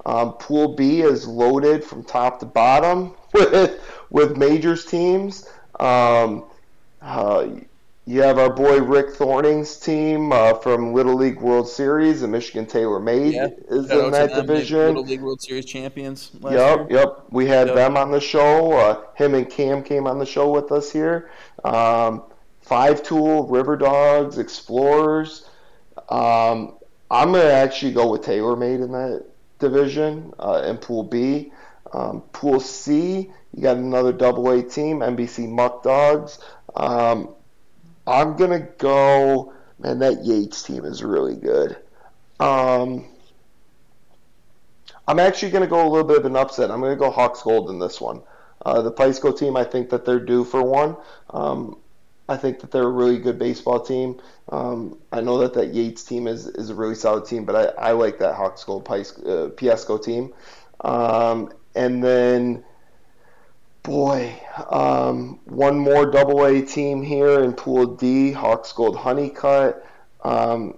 Um, 0.04 0.32
Pool 0.34 0.74
B 0.74 1.02
is 1.02 1.26
loaded 1.26 1.84
from 1.84 2.04
top 2.04 2.40
to 2.40 2.46
bottom 2.46 3.14
with 3.32 3.80
with 4.10 4.36
majors 4.36 4.84
teams. 4.84 5.48
Um, 5.78 6.44
uh, 7.02 7.48
you 8.06 8.22
have 8.22 8.38
our 8.38 8.50
boy 8.50 8.78
Rick 8.80 9.10
Thornton's 9.10 9.76
team 9.76 10.32
uh, 10.32 10.54
from 10.54 10.94
Little 10.94 11.16
League 11.16 11.40
World 11.40 11.68
Series, 11.68 12.22
and 12.22 12.30
Michigan 12.30 12.64
Taylor 12.64 13.00
Made 13.00 13.34
yeah. 13.34 13.48
is 13.68 13.88
Shout 13.88 14.04
in 14.04 14.10
that 14.12 14.32
division. 14.32 14.78
Little 14.78 15.04
League 15.04 15.20
World 15.20 15.42
Series 15.42 15.64
champions. 15.64 16.30
yep, 16.40 16.88
year. 16.88 17.00
yep. 17.00 17.24
We 17.30 17.46
had 17.46 17.66
yep. 17.66 17.76
them 17.76 17.96
on 17.96 18.12
the 18.12 18.20
show. 18.20 18.72
Uh, 18.72 19.02
him 19.14 19.34
and 19.34 19.50
Cam 19.50 19.82
came 19.82 20.06
on 20.06 20.20
the 20.20 20.26
show 20.26 20.50
with 20.50 20.70
us 20.70 20.92
here. 20.92 21.30
Um, 21.64 22.22
Five 22.60 23.02
Tool, 23.02 23.48
River 23.48 23.76
Dogs, 23.76 24.38
Explorers. 24.38 25.48
Um, 26.08 26.78
I'm 27.10 27.32
going 27.32 27.44
to 27.44 27.52
actually 27.52 27.92
go 27.92 28.10
with 28.10 28.22
Taylor 28.22 28.56
Made 28.56 28.80
in 28.80 28.92
that 28.92 29.24
division 29.58 30.32
uh, 30.38 30.62
in 30.64 30.76
Pool 30.78 31.02
B. 31.02 31.52
Um, 31.92 32.22
pool 32.32 32.58
C, 32.58 33.30
you 33.54 33.62
got 33.62 33.76
another 33.76 34.12
double 34.12 34.50
A 34.50 34.62
team, 34.62 34.98
NBC 34.98 35.48
Muck 35.48 35.84
Dogs. 35.84 36.40
Um, 36.74 37.35
I'm 38.06 38.36
to 38.50 38.68
go, 38.78 39.52
man, 39.78 39.98
that 40.00 40.24
Yates 40.24 40.62
team 40.62 40.84
is 40.84 41.02
really 41.02 41.36
good. 41.36 41.76
Um, 42.38 43.06
I'm 45.08 45.18
actually 45.18 45.52
to 45.62 45.68
go 45.68 45.86
a 45.86 45.88
little 45.88 46.06
bit 46.06 46.18
of 46.18 46.26
an 46.26 46.36
upset. 46.36 46.70
I'm 46.70 46.80
to 46.92 46.98
go 46.98 47.10
Hawks 47.10 47.42
Gold 47.42 47.70
in 47.70 47.78
this 47.78 48.00
one. 48.00 48.22
Uh, 48.64 48.82
the 48.82 48.90
Pisco 48.90 49.32
team, 49.32 49.56
I 49.56 49.64
think 49.64 49.90
that 49.90 50.04
they're 50.04 50.20
due 50.20 50.44
for 50.44 50.62
one. 50.62 50.96
Um, 51.30 51.78
I 52.28 52.36
think 52.36 52.60
that 52.60 52.72
they're 52.72 52.82
a 52.82 52.90
really 52.90 53.18
good 53.18 53.38
baseball 53.38 53.80
team. 53.80 54.20
Um, 54.48 54.98
I 55.12 55.20
know 55.20 55.38
that 55.38 55.54
that 55.54 55.72
Yates 55.72 56.02
team 56.02 56.26
is, 56.26 56.48
is 56.48 56.70
a 56.70 56.74
really 56.74 56.96
solid 56.96 57.26
team, 57.26 57.44
but 57.44 57.78
I, 57.78 57.90
I 57.90 57.92
like 57.92 58.18
that 58.18 58.34
Hawks 58.34 58.64
Gold 58.64 58.84
Pies, 58.84 59.16
uh, 59.18 59.50
team. 60.02 60.34
Um, 60.80 61.52
and 61.76 62.02
then, 62.02 62.64
boy, 63.86 64.36
um, 64.68 65.38
one 65.44 65.78
more 65.78 66.10
double 66.10 66.44
A 66.44 66.60
team 66.60 67.02
here 67.02 67.40
in 67.44 67.52
Pool 67.52 67.86
D, 67.94 68.32
Hawks 68.32 68.72
Gold 68.72 68.96
Honeycutt. 68.96 69.86
Um, 70.24 70.76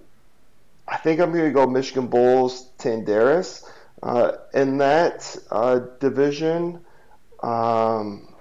I 0.87 0.99
think 0.99 1.19
I'm 1.19 1.33
going 1.33 1.47
to 1.47 1.51
go 1.51 1.67
Michigan 1.67 2.07
Bulls 2.07 2.69
Tanderas. 2.79 3.65
Uh, 4.01 4.33
in 4.55 4.79
that 4.79 5.37
uh, 5.51 5.81
division, 5.99 6.79
um, 7.43 8.33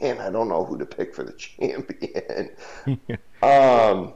and 0.00 0.20
I 0.20 0.30
don't 0.30 0.50
know 0.50 0.66
who 0.66 0.76
to 0.76 0.84
pick 0.84 1.14
for 1.14 1.22
the 1.22 1.32
champion. 1.38 2.50
um, 3.42 4.12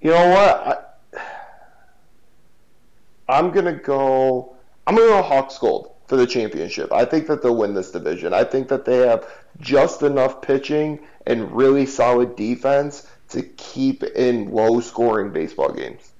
you 0.00 0.10
know 0.10 0.30
what? 0.30 1.02
I, 3.28 3.38
am 3.38 3.50
gonna 3.50 3.74
go. 3.74 4.56
I'm 4.86 4.94
gonna 4.94 5.08
go 5.08 5.22
Hawks 5.22 5.58
Gold 5.58 5.93
for 6.06 6.16
the 6.16 6.26
championship. 6.26 6.92
I 6.92 7.04
think 7.04 7.26
that 7.28 7.42
they'll 7.42 7.56
win 7.56 7.74
this 7.74 7.90
division. 7.90 8.34
I 8.34 8.44
think 8.44 8.68
that 8.68 8.84
they 8.84 8.98
have 9.06 9.26
just 9.60 10.02
enough 10.02 10.42
pitching 10.42 11.00
and 11.26 11.50
really 11.52 11.86
solid 11.86 12.36
defense 12.36 13.06
to 13.30 13.42
keep 13.42 14.02
in 14.02 14.50
low 14.50 14.80
scoring 14.80 15.32
baseball 15.32 15.72
games. 15.72 16.12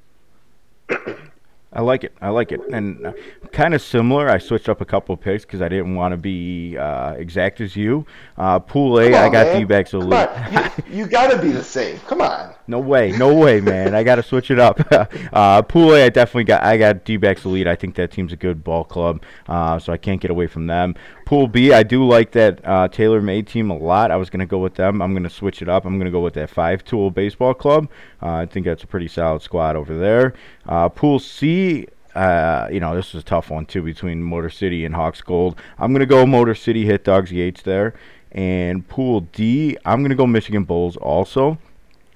I 1.77 1.81
like 1.83 2.05
it. 2.05 2.15
I 2.21 2.29
like 2.29 2.53
it. 2.53 2.61
And 2.73 3.05
uh, 3.05 3.13
kind 3.51 3.75
of 3.75 3.83
similar. 3.83 4.31
I 4.31 4.39
switched 4.39 4.69
up 4.69 4.81
a 4.81 4.85
couple 4.85 5.17
picks 5.17 5.45
because 5.45 5.61
I 5.61 5.69
didn't 5.69 5.97
want 5.97 6.13
to 6.13 6.17
be 6.17 6.79
uh, 6.79 7.15
exact 7.15 7.61
as 7.61 7.75
you. 7.75 8.07
Uh, 8.39 8.61
pool 8.61 9.01
A, 9.01 9.09
on, 9.09 9.15
I 9.15 9.29
got 9.29 9.59
D-backs 9.59 9.93
elite. 9.93 10.29
you, 10.53 10.99
you 10.99 11.07
got 11.07 11.33
to 11.33 11.43
be 11.43 11.51
the 11.51 11.65
same. 11.65 11.99
Come 12.01 12.21
on. 12.21 12.55
No 12.67 12.79
way. 12.79 13.13
No 13.13 13.35
way, 13.35 13.61
man. 13.61 13.95
I 13.95 14.03
got 14.03 14.17
to 14.17 14.23
switch 14.23 14.51
it 14.51 14.59
up. 14.59 14.81
uh, 15.33 15.63
pool 15.63 15.95
A, 15.95 16.05
I 16.05 16.09
definitely 16.09 16.45
got. 16.45 16.63
I 16.63 16.79
got 16.79 17.05
D-backs 17.05 17.45
elite. 17.45 17.67
I 17.67 17.77
think 17.77 17.95
that 17.97 18.11
team's 18.11 18.33
a 18.33 18.37
good 18.37 18.65
ball 18.65 18.85
club, 18.85 19.23
uh, 19.49 19.79
so 19.79 19.93
I 19.93 19.99
can't 19.99 20.21
get 20.21 20.31
away 20.31 20.47
from 20.47 20.67
them. 20.67 20.95
Pool 21.27 21.47
B, 21.47 21.73
I 21.73 21.83
do 21.83 22.07
like 22.07 22.33
that 22.33 22.61
uh, 22.65 22.89
TaylorMade 22.89 23.47
team 23.47 23.71
a 23.71 23.77
lot. 23.77 24.11
I 24.11 24.17
was 24.17 24.31
going 24.31 24.41
to 24.41 24.47
go 24.47 24.59
with 24.59 24.75
them. 24.75 25.03
I'm 25.03 25.13
going 25.13 25.25
to 25.25 25.31
switch 25.31 25.61
it 25.61 25.69
up. 25.69 25.85
I'm 25.85 25.99
going 25.99 26.07
to 26.07 26.11
go 26.11 26.21
with 26.21 26.35
that 26.35 26.49
five 26.49 26.85
tool 26.85 27.11
baseball 27.11 27.53
club. 27.53 27.91
Uh, 28.23 28.33
I 28.37 28.47
think 28.47 28.65
that's 28.65 28.83
a 28.83 28.87
pretty 28.87 29.09
solid 29.09 29.43
squad 29.43 29.77
over 29.77 29.97
there. 29.99 30.33
Uh, 30.67 30.89
pool 30.89 31.19
C, 31.19 31.87
uh, 32.15 32.69
you 32.73 32.81
know, 32.81 32.95
this 32.95 33.15
is 33.15 33.23
a 33.23 33.25
tough 33.25 33.51
one 33.51 33.67
too 33.67 33.83
between 33.83 34.23
Motor 34.23 34.51
City 34.51 34.87
and 34.87 34.95
Hawks 34.95 35.21
Gold. 35.21 35.61
I'm 35.79 35.93
to 35.95 36.07
go 36.07 36.25
Motor 36.25 36.55
City 36.55 36.87
Hit 36.87 37.05
Dogs 37.05 37.31
Yates 37.31 37.63
there. 37.63 37.95
And 38.33 38.89
Pool 38.89 39.21
D, 39.21 39.77
I'm 39.85 40.03
to 40.09 40.15
go 40.17 40.27
Michigan 40.27 40.65
Bulls 40.65 40.97
also. 40.97 41.59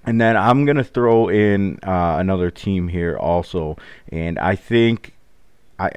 And 0.09 0.21
then 0.21 0.37
I'm 0.37 0.65
going 0.65 0.79
to 0.79 0.85
throw 0.85 1.29
in 1.29 1.79
uh, 1.83 2.17
another 2.19 2.51
team 2.51 2.89
here 2.89 3.17
also. 3.17 3.77
And 4.11 4.39
I 4.39 4.55
think 4.55 5.15
I 5.79 5.91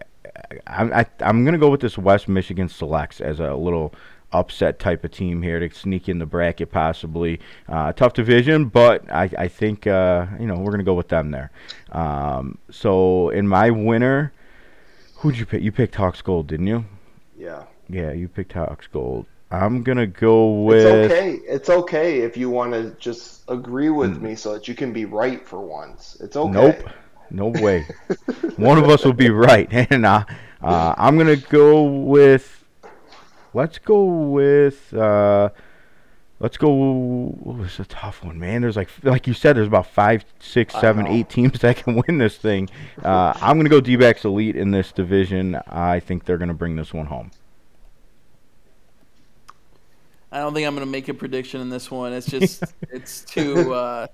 I, 0.68 1.02
I, 1.02 1.06
I'm 1.22 1.44
going 1.44 1.54
to 1.54 1.60
go 1.60 1.70
with 1.70 1.82
this 1.82 1.98
West 1.98 2.28
Michigan 2.28 2.68
Selects 2.68 3.22
as 3.22 3.40
a 3.40 3.54
little 3.56 3.94
upset 4.34 4.80
type 4.80 5.04
of 5.04 5.12
team 5.12 5.42
here 5.42 5.60
to 5.60 5.74
sneak 5.74 6.08
in 6.08 6.20
the 6.20 6.26
bracket 6.26 6.72
possibly. 6.72 7.40
Uh, 7.68 7.94
tough 7.94 8.14
division, 8.14 8.66
but 8.66 9.10
I, 9.12 9.30
I 9.38 9.48
think 9.48 9.88
uh, 9.88 10.26
you 10.40 10.48
know 10.48 10.56
we're 10.56 10.72
gonna 10.72 10.84
go 10.84 10.94
with 10.94 11.10
them 11.10 11.32
there. 11.32 11.52
Um, 11.92 12.58
so 12.70 13.30
in 13.30 13.48
my 13.48 13.70
winner, 13.70 14.34
who'd 15.18 15.38
you 15.38 15.46
pick? 15.46 15.62
You 15.62 15.72
picked 15.72 15.96
Hawks 15.96 16.22
Gold, 16.22 16.48
didn't 16.48 16.68
you? 16.68 16.86
Yeah. 17.38 17.64
Yeah, 17.90 18.12
you 18.14 18.28
picked 18.28 18.54
Hawks 18.54 18.88
Gold. 18.88 19.26
I'm 19.52 19.84
gonna 19.84 20.08
go 20.08 20.62
with. 20.62 20.86
It's 20.86 21.12
okay. 21.12 21.32
It's 21.46 21.70
okay 21.70 22.22
if 22.22 22.38
you 22.38 22.50
want 22.50 22.72
to 22.72 22.92
just 23.00 23.44
agree 23.50 23.90
with 23.90 24.18
mm. 24.18 24.22
me 24.22 24.36
so 24.36 24.54
that 24.54 24.68
you 24.68 24.76
can 24.76 24.94
be 24.94 25.06
right 25.06 25.46
for 25.46 25.60
once. 25.60 26.18
It's 26.22 26.38
okay. 26.38 26.52
Nope. 26.52 26.90
No 27.30 27.48
way. 27.48 27.86
One 28.58 28.78
of 28.78 28.90
us 28.90 29.04
will 29.06 29.14
be 29.14 29.30
right, 29.30 29.68
and 29.92 30.06
uh, 30.06 30.26
uh, 30.62 30.96
I'm 30.98 31.18
gonna 31.18 31.36
go 31.36 31.84
with. 31.84 32.64
Let's 33.54 33.78
go 33.78 34.06
with. 34.06 34.94
Uh, 34.94 35.50
let's 36.40 36.58
go. 36.58 36.70
Oh, 36.70 37.62
it's 37.64 37.80
a 37.80 37.86
tough 37.86 38.24
one, 38.24 38.40
man. 38.40 38.62
There's 38.62 38.78
like, 38.78 38.90
like 39.04 39.28
you 39.28 39.34
said, 39.34 39.58
there's 39.58 39.68
about 39.68 39.88
five, 39.88 40.24
six, 40.40 40.74
seven, 40.76 41.08
eight 41.08 41.30
teams 41.30 41.60
that 41.62 41.78
can 41.78 42.02
win 42.08 42.18
this 42.18 42.38
thing. 42.38 42.70
Uh, 43.04 43.34
I'm 43.42 43.58
gonna 43.58 43.70
go 43.70 43.82
D-backs 43.82 44.24
elite 44.24 44.56
in 44.56 44.72
this 44.72 44.94
division. 44.94 45.60
I 45.68 46.00
think 46.00 46.24
they're 46.24 46.38
gonna 46.38 46.54
bring 46.54 46.78
this 46.78 46.94
one 46.94 47.08
home. 47.08 47.32
I 50.32 50.40
don't 50.40 50.54
think 50.54 50.66
I'm 50.66 50.74
gonna 50.74 50.86
make 50.86 51.10
a 51.10 51.14
prediction 51.14 51.62
in 51.62 51.70
this 51.70 51.92
one. 51.92 52.14
It's 52.14 52.28
just, 52.28 52.64
it's 52.92 53.22
too. 53.26 53.74
Uh, 53.74 54.08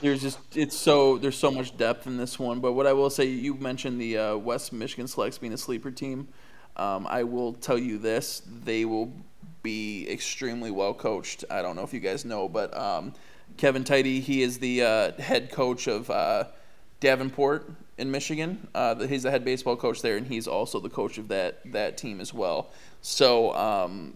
there's 0.00 0.20
just 0.20 0.38
it's 0.56 0.76
so 0.76 1.18
there's 1.18 1.38
so 1.38 1.50
much 1.50 1.76
depth 1.76 2.06
in 2.06 2.16
this 2.16 2.38
one. 2.38 2.60
But 2.60 2.72
what 2.72 2.86
I 2.86 2.92
will 2.92 3.10
say, 3.10 3.26
you 3.26 3.54
mentioned 3.54 4.00
the 4.00 4.18
uh, 4.18 4.36
West 4.36 4.72
Michigan 4.72 5.06
Selects 5.06 5.38
being 5.38 5.52
a 5.52 5.58
sleeper 5.58 5.90
team. 5.90 6.28
Um, 6.76 7.06
I 7.08 7.22
will 7.22 7.52
tell 7.52 7.78
you 7.78 7.98
this: 7.98 8.42
they 8.64 8.84
will 8.84 9.12
be 9.62 10.08
extremely 10.10 10.70
well 10.70 10.92
coached. 10.92 11.44
I 11.50 11.62
don't 11.62 11.76
know 11.76 11.82
if 11.82 11.94
you 11.94 12.00
guys 12.00 12.24
know, 12.24 12.48
but 12.48 12.76
um, 12.76 13.14
Kevin 13.56 13.84
Tidy, 13.84 14.20
he 14.20 14.42
is 14.42 14.58
the 14.58 14.82
uh, 14.82 15.12
head 15.12 15.50
coach 15.50 15.86
of 15.86 16.10
uh, 16.10 16.44
Davenport 17.00 17.70
in 17.96 18.10
Michigan. 18.10 18.66
Uh, 18.74 19.06
he's 19.06 19.22
the 19.22 19.30
head 19.30 19.44
baseball 19.44 19.76
coach 19.76 20.02
there, 20.02 20.16
and 20.16 20.26
he's 20.26 20.48
also 20.48 20.80
the 20.80 20.90
coach 20.90 21.16
of 21.16 21.28
that 21.28 21.60
that 21.72 21.96
team 21.96 22.20
as 22.20 22.34
well. 22.34 22.72
So 23.00 23.54
um, 23.54 24.14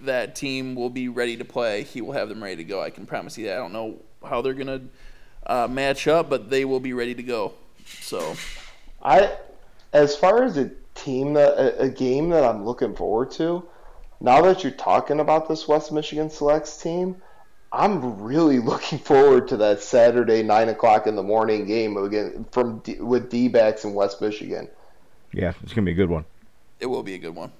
that 0.00 0.34
team 0.34 0.74
will 0.74 0.90
be 0.90 1.08
ready 1.08 1.36
to 1.36 1.44
play. 1.44 1.82
He 1.82 2.00
will 2.00 2.12
have 2.12 2.28
them 2.28 2.42
ready 2.42 2.56
to 2.56 2.64
go. 2.64 2.82
I 2.82 2.90
can 2.90 3.06
promise 3.06 3.38
you 3.38 3.46
that. 3.46 3.54
I 3.54 3.58
don't 3.58 3.72
know 3.72 3.98
how 4.24 4.42
they're 4.42 4.54
gonna 4.54 4.82
uh, 5.46 5.68
match 5.68 6.08
up, 6.08 6.28
but 6.28 6.50
they 6.50 6.64
will 6.64 6.80
be 6.80 6.92
ready 6.92 7.14
to 7.14 7.22
go. 7.22 7.54
So, 8.00 8.36
I, 9.02 9.36
as 9.92 10.16
far 10.16 10.44
as 10.44 10.56
a 10.56 10.70
team 10.94 11.34
that 11.34 11.54
a, 11.54 11.82
a 11.82 11.88
game 11.88 12.30
that 12.30 12.44
I'm 12.44 12.64
looking 12.64 12.94
forward 12.94 13.30
to, 13.32 13.64
now 14.20 14.40
that 14.42 14.62
you're 14.62 14.72
talking 14.72 15.20
about 15.20 15.48
this 15.48 15.66
West 15.66 15.92
Michigan 15.92 16.30
Selects 16.30 16.80
team, 16.80 17.16
I'm 17.72 18.22
really 18.22 18.58
looking 18.60 18.98
forward 18.98 19.48
to 19.48 19.56
that 19.58 19.80
Saturday 19.80 20.42
nine 20.42 20.68
o'clock 20.68 21.06
in 21.06 21.16
the 21.16 21.22
morning 21.22 21.66
game 21.66 21.96
again 21.96 22.46
from 22.52 22.78
D, 22.80 23.00
with 23.00 23.30
D-backs 23.30 23.84
in 23.84 23.94
West 23.94 24.20
Michigan. 24.20 24.68
Yeah, 25.32 25.52
it's 25.62 25.72
gonna 25.72 25.84
be 25.84 25.92
a 25.92 25.94
good 25.96 26.10
one. 26.10 26.24
It 26.78 26.86
will 26.86 27.02
be 27.02 27.14
a 27.14 27.18
good 27.18 27.34
one. 27.34 27.52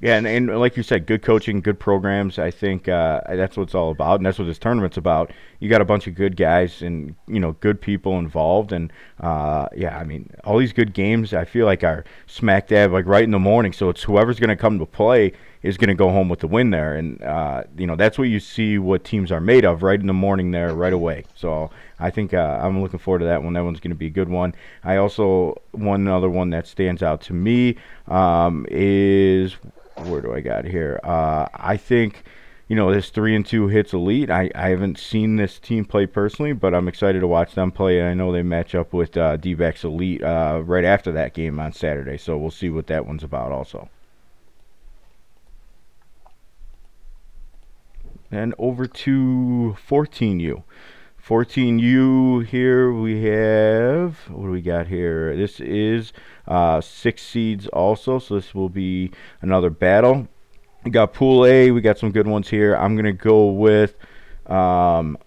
Yeah, 0.00 0.16
and, 0.16 0.26
and 0.28 0.60
like 0.60 0.76
you 0.76 0.84
said, 0.84 1.06
good 1.06 1.22
coaching, 1.22 1.60
good 1.60 1.80
programs. 1.80 2.38
I 2.38 2.52
think 2.52 2.88
uh, 2.88 3.20
that's 3.26 3.56
what 3.56 3.64
it's 3.64 3.74
all 3.74 3.90
about, 3.90 4.20
and 4.20 4.26
that's 4.26 4.38
what 4.38 4.44
this 4.44 4.58
tournament's 4.58 4.96
about. 4.96 5.32
You 5.58 5.68
got 5.68 5.80
a 5.80 5.84
bunch 5.84 6.06
of 6.06 6.14
good 6.14 6.36
guys 6.36 6.82
and 6.82 7.16
you 7.26 7.40
know 7.40 7.52
good 7.54 7.80
people 7.80 8.18
involved, 8.18 8.70
and 8.70 8.92
uh, 9.20 9.68
yeah, 9.74 9.98
I 9.98 10.04
mean 10.04 10.30
all 10.44 10.58
these 10.58 10.72
good 10.72 10.94
games. 10.94 11.34
I 11.34 11.44
feel 11.44 11.66
like 11.66 11.82
are 11.82 12.04
smack 12.26 12.68
dab 12.68 12.92
like 12.92 13.06
right 13.06 13.24
in 13.24 13.32
the 13.32 13.40
morning. 13.40 13.72
So 13.72 13.88
it's 13.88 14.04
whoever's 14.04 14.38
going 14.38 14.50
to 14.50 14.56
come 14.56 14.78
to 14.78 14.86
play 14.86 15.32
is 15.62 15.76
going 15.76 15.88
to 15.88 15.94
go 15.94 16.10
home 16.10 16.28
with 16.28 16.38
the 16.38 16.46
win 16.46 16.70
there, 16.70 16.94
and 16.94 17.20
uh, 17.22 17.64
you 17.76 17.86
know 17.86 17.96
that's 17.96 18.18
what 18.18 18.28
you 18.28 18.38
see 18.38 18.78
what 18.78 19.02
teams 19.02 19.32
are 19.32 19.40
made 19.40 19.64
of 19.64 19.82
right 19.82 19.98
in 19.98 20.06
the 20.06 20.12
morning 20.12 20.52
there 20.52 20.74
right 20.74 20.92
away. 20.92 21.24
So 21.34 21.70
I 21.98 22.10
think 22.10 22.32
uh, 22.32 22.60
I'm 22.62 22.80
looking 22.80 23.00
forward 23.00 23.20
to 23.20 23.24
that 23.24 23.42
one. 23.42 23.54
That 23.54 23.64
one's 23.64 23.80
going 23.80 23.90
to 23.90 23.96
be 23.96 24.06
a 24.06 24.10
good 24.10 24.28
one. 24.28 24.54
I 24.84 24.96
also 24.96 25.60
one 25.72 26.06
other 26.06 26.30
one 26.30 26.50
that 26.50 26.68
stands 26.68 27.02
out 27.02 27.20
to 27.22 27.32
me 27.32 27.76
um, 28.06 28.66
is 28.70 29.56
where 30.06 30.20
do 30.20 30.34
I 30.34 30.40
got 30.40 30.64
here? 30.64 31.00
Uh, 31.02 31.46
I 31.54 31.76
think 31.76 32.22
you 32.68 32.76
know 32.76 32.92
this 32.92 33.10
three 33.10 33.34
and 33.34 33.44
two 33.44 33.68
hits 33.68 33.92
elite. 33.92 34.30
I, 34.30 34.50
I 34.54 34.68
haven't 34.68 34.98
seen 34.98 35.36
this 35.36 35.58
team 35.58 35.84
play 35.84 36.06
personally, 36.06 36.52
but 36.52 36.74
I'm 36.74 36.88
excited 36.88 37.20
to 37.20 37.26
watch 37.26 37.54
them 37.54 37.72
play. 37.72 38.02
I 38.02 38.14
know 38.14 38.32
they 38.32 38.42
match 38.42 38.74
up 38.74 38.92
with 38.92 39.16
uh, 39.16 39.36
D-backs 39.36 39.84
elite 39.84 40.22
uh, 40.22 40.62
right 40.64 40.84
after 40.84 41.12
that 41.12 41.34
game 41.34 41.58
on 41.58 41.72
Saturday, 41.72 42.18
so 42.18 42.36
we'll 42.36 42.50
see 42.50 42.70
what 42.70 42.86
that 42.88 43.06
one's 43.06 43.24
about 43.24 43.52
also. 43.52 43.88
And 48.30 48.54
over 48.58 48.86
to 48.86 49.76
14U. 49.88 50.62
14U 51.28 52.46
here 52.46 52.90
we 52.90 53.22
have 53.24 54.16
what 54.30 54.46
do 54.46 54.50
we 54.50 54.62
got 54.62 54.86
here? 54.86 55.36
This 55.36 55.60
is 55.60 56.14
uh, 56.46 56.80
six 56.80 57.20
seeds 57.22 57.66
also, 57.66 58.18
so 58.18 58.36
this 58.36 58.54
will 58.54 58.70
be 58.70 59.10
another 59.42 59.68
battle. 59.68 60.26
We 60.84 60.90
got 60.90 61.12
Pool 61.12 61.44
A. 61.44 61.70
We 61.70 61.82
got 61.82 61.98
some 61.98 62.12
good 62.12 62.26
ones 62.26 62.48
here. 62.48 62.74
I'm 62.76 62.96
gonna 62.96 63.12
go 63.12 63.50
with. 63.50 63.94
Um, 64.46 65.18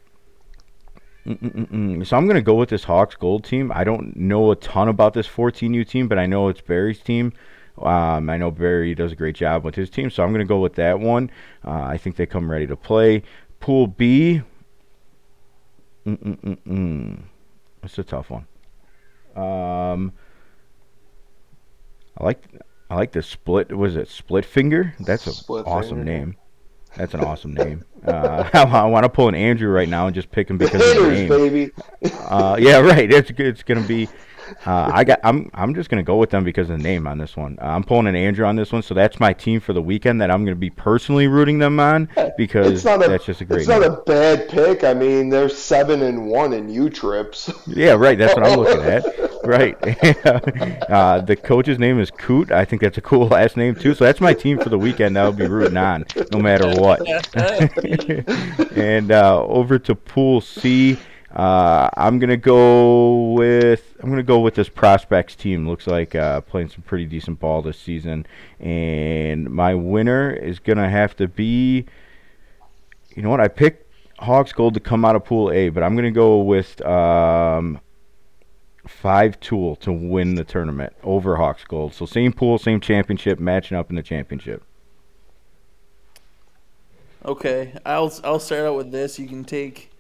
so 1.28 2.18
I'm 2.18 2.26
gonna 2.26 2.42
go 2.42 2.56
with 2.56 2.70
this 2.70 2.84
Hawks 2.84 3.14
Gold 3.14 3.44
team. 3.44 3.72
I 3.72 3.84
don't 3.84 4.16
know 4.18 4.50
a 4.50 4.56
ton 4.56 4.88
about 4.88 5.14
this 5.14 5.28
14U 5.28 5.88
team, 5.88 6.08
but 6.08 6.18
I 6.18 6.26
know 6.26 6.48
it's 6.48 6.62
Barry's 6.62 7.00
team. 7.00 7.32
Um, 7.78 8.28
I 8.28 8.38
know 8.38 8.50
Barry 8.50 8.96
does 8.96 9.12
a 9.12 9.16
great 9.16 9.36
job 9.36 9.64
with 9.64 9.76
his 9.76 9.92
team, 9.92 10.10
so 10.10 10.24
I'm 10.24 10.32
gonna 10.32 10.46
go 10.46 10.62
with 10.62 10.74
that 10.76 11.00
one. 11.00 11.30
Uh, 11.64 11.84
I 11.84 11.98
think 11.98 12.16
they 12.16 12.26
come 12.26 12.50
ready 12.50 12.66
to 12.66 12.76
play. 12.76 13.22
Pool 13.60 13.86
B. 13.86 14.42
Mm-mm-mm-mm. 16.06 17.20
It's 17.84 17.98
a 17.98 18.04
tough 18.04 18.30
one. 18.30 18.48
Um, 19.36 20.14
I 22.18 22.24
like 22.24 22.44
I 22.90 22.96
like 22.96 23.12
the 23.12 23.24
split. 23.24 23.76
Was 23.76 23.96
it 23.96 24.08
Split 24.08 24.46
Finger? 24.46 24.94
That's 25.00 25.26
an 25.28 25.34
awesome 25.66 26.00
Finger. 26.00 26.04
name. 26.04 26.38
That's 26.98 27.14
an 27.14 27.22
awesome 27.22 27.54
name. 27.54 27.86
Uh, 28.06 28.50
I 28.54 28.86
want 28.86 29.06
to 29.06 29.10
pull 29.10 29.30
an 29.30 29.36
Andrew 29.36 29.70
right 29.70 29.88
now 29.88 30.08
and 30.08 30.14
just 30.14 30.30
pick 30.30 30.50
him 30.50 30.58
because 30.58 30.82
of 30.82 31.04
the 31.04 31.12
name. 31.12 31.30
baby. 31.30 31.72
Uh, 32.30 32.58
yeah, 32.60 32.80
right. 32.80 33.12
It's. 33.12 33.32
It's 33.38 33.64
gonna 33.64 33.88
be. 33.88 34.10
Uh, 34.66 34.92
I 34.94 35.04
got. 35.04 35.20
I'm. 35.24 35.50
I'm 35.54 35.74
just 35.76 35.90
gonna 35.90 36.04
go 36.04 36.18
with 36.18 36.30
them 36.30 36.44
because 36.44 36.70
of 36.70 36.78
the 36.78 36.84
name 36.84 37.08
on 37.08 37.18
this 37.18 37.36
one. 37.36 37.58
Uh, 37.62 37.66
I'm 37.66 37.84
pulling 37.84 38.08
an 38.08 38.16
Andrew 38.16 38.46
on 38.46 38.56
this 38.56 38.72
one, 38.72 38.82
so 38.82 38.94
that's 38.94 39.20
my 39.20 39.34
team 39.34 39.60
for 39.60 39.74
the 39.74 39.82
weekend 39.82 40.22
that 40.22 40.32
I'm 40.32 40.44
gonna 40.46 40.56
be 40.56 40.70
personally 40.70 41.28
rooting 41.28 41.60
them 41.60 41.80
on 41.80 42.10
because 42.38 42.72
It's 42.72 42.86
not 42.86 43.04
a. 43.06 43.08
that's 43.10 43.26
just 43.26 43.42
a 43.42 43.46
great. 43.46 43.60
It's 43.62 43.68
not 43.70 43.82
name. 43.82 43.92
a 43.92 44.02
bad 44.04 44.50
pick. 44.50 44.84
I 44.84 44.94
mean, 44.94 45.30
they're 45.30 45.50
seven 45.50 46.02
and 46.02 46.28
one 46.28 46.54
in 46.54 46.70
U 46.70 46.90
trips. 46.90 47.52
Yeah, 47.68 47.94
right. 47.94 48.18
That's 48.18 48.36
what 48.36 48.46
I'm 48.46 48.60
looking 48.60 48.84
at. 48.86 49.06
Right. 49.44 49.76
uh, 50.90 51.22
the 51.22 51.36
coach's 51.36 51.80
name 51.80 52.00
is 52.00 52.12
Coot. 52.12 52.52
I 52.52 52.64
think 52.66 52.82
that's 52.82 52.98
a 52.98 53.02
cool 53.02 53.28
last 53.30 53.58
name 53.58 53.76
too. 53.76 53.94
So 53.96 54.06
that's 54.06 54.22
my 54.22 54.34
team 54.34 54.60
for 54.60 54.70
the 54.70 54.78
weekend. 54.78 55.16
That 55.16 55.24
I'll 55.26 55.32
be 55.32 55.48
rooting 55.48 55.78
on 55.78 56.06
no 56.32 56.40
matter 56.40 56.70
what. 56.80 57.02
and 58.78 59.12
uh, 59.12 59.44
over 59.44 59.80
to 59.80 59.96
Pool 59.96 60.42
C. 60.42 60.98
Uh, 61.34 61.90
I'm 61.96 62.20
gonna 62.20 62.38
go 62.38 63.32
with 63.32 63.91
I'm 64.02 64.10
gonna 64.10 64.24
go 64.24 64.40
with 64.40 64.56
this 64.56 64.68
prospects 64.68 65.36
team. 65.36 65.68
Looks 65.68 65.86
like 65.86 66.16
uh, 66.16 66.42
playing 66.42 66.70
some 66.70 66.82
pretty 66.82 67.06
decent 67.06 67.40
ball 67.40 67.62
this 67.62 67.78
season, 67.78 68.26
and 68.60 69.50
my 69.50 69.76
winner 69.76 70.32
is 70.32 70.58
gonna 70.58 70.90
have 70.90 71.16
to 71.18 71.28
be. 71.28 71.86
You 73.16 73.22
know 73.22 73.30
what? 73.30 73.40
I 73.40 73.48
picked 73.48 73.88
Hawks 74.20 74.54
Gold 74.54 74.74
to 74.74 74.80
come 74.80 75.06
out 75.06 75.16
of 75.16 75.24
Pool 75.24 75.52
A, 75.52 75.70
but 75.70 75.84
I'm 75.84 75.96
gonna 75.96 76.10
go 76.10 76.42
with 76.42 76.82
um, 76.84 77.80
Five 78.88 79.40
Tool 79.40 79.76
to 79.78 79.92
win 79.92 80.34
the 80.34 80.44
tournament 80.44 80.94
over 81.04 81.36
Hawks 81.36 81.64
Gold. 81.64 81.94
So 81.94 82.08
same 82.08 82.34
pool, 82.34 82.58
same 82.58 82.80
championship, 82.80 83.40
matching 83.40 83.78
up 83.78 83.92
in 83.92 83.96
the 83.96 84.04
championship. 84.04 84.64
Okay, 87.24 87.74
I'll 87.86 88.12
I'll 88.24 88.40
start 88.40 88.62
out 88.62 88.78
with 88.78 88.92
this. 88.92 89.20
You 89.20 89.28
can 89.28 89.44
take 89.44 89.91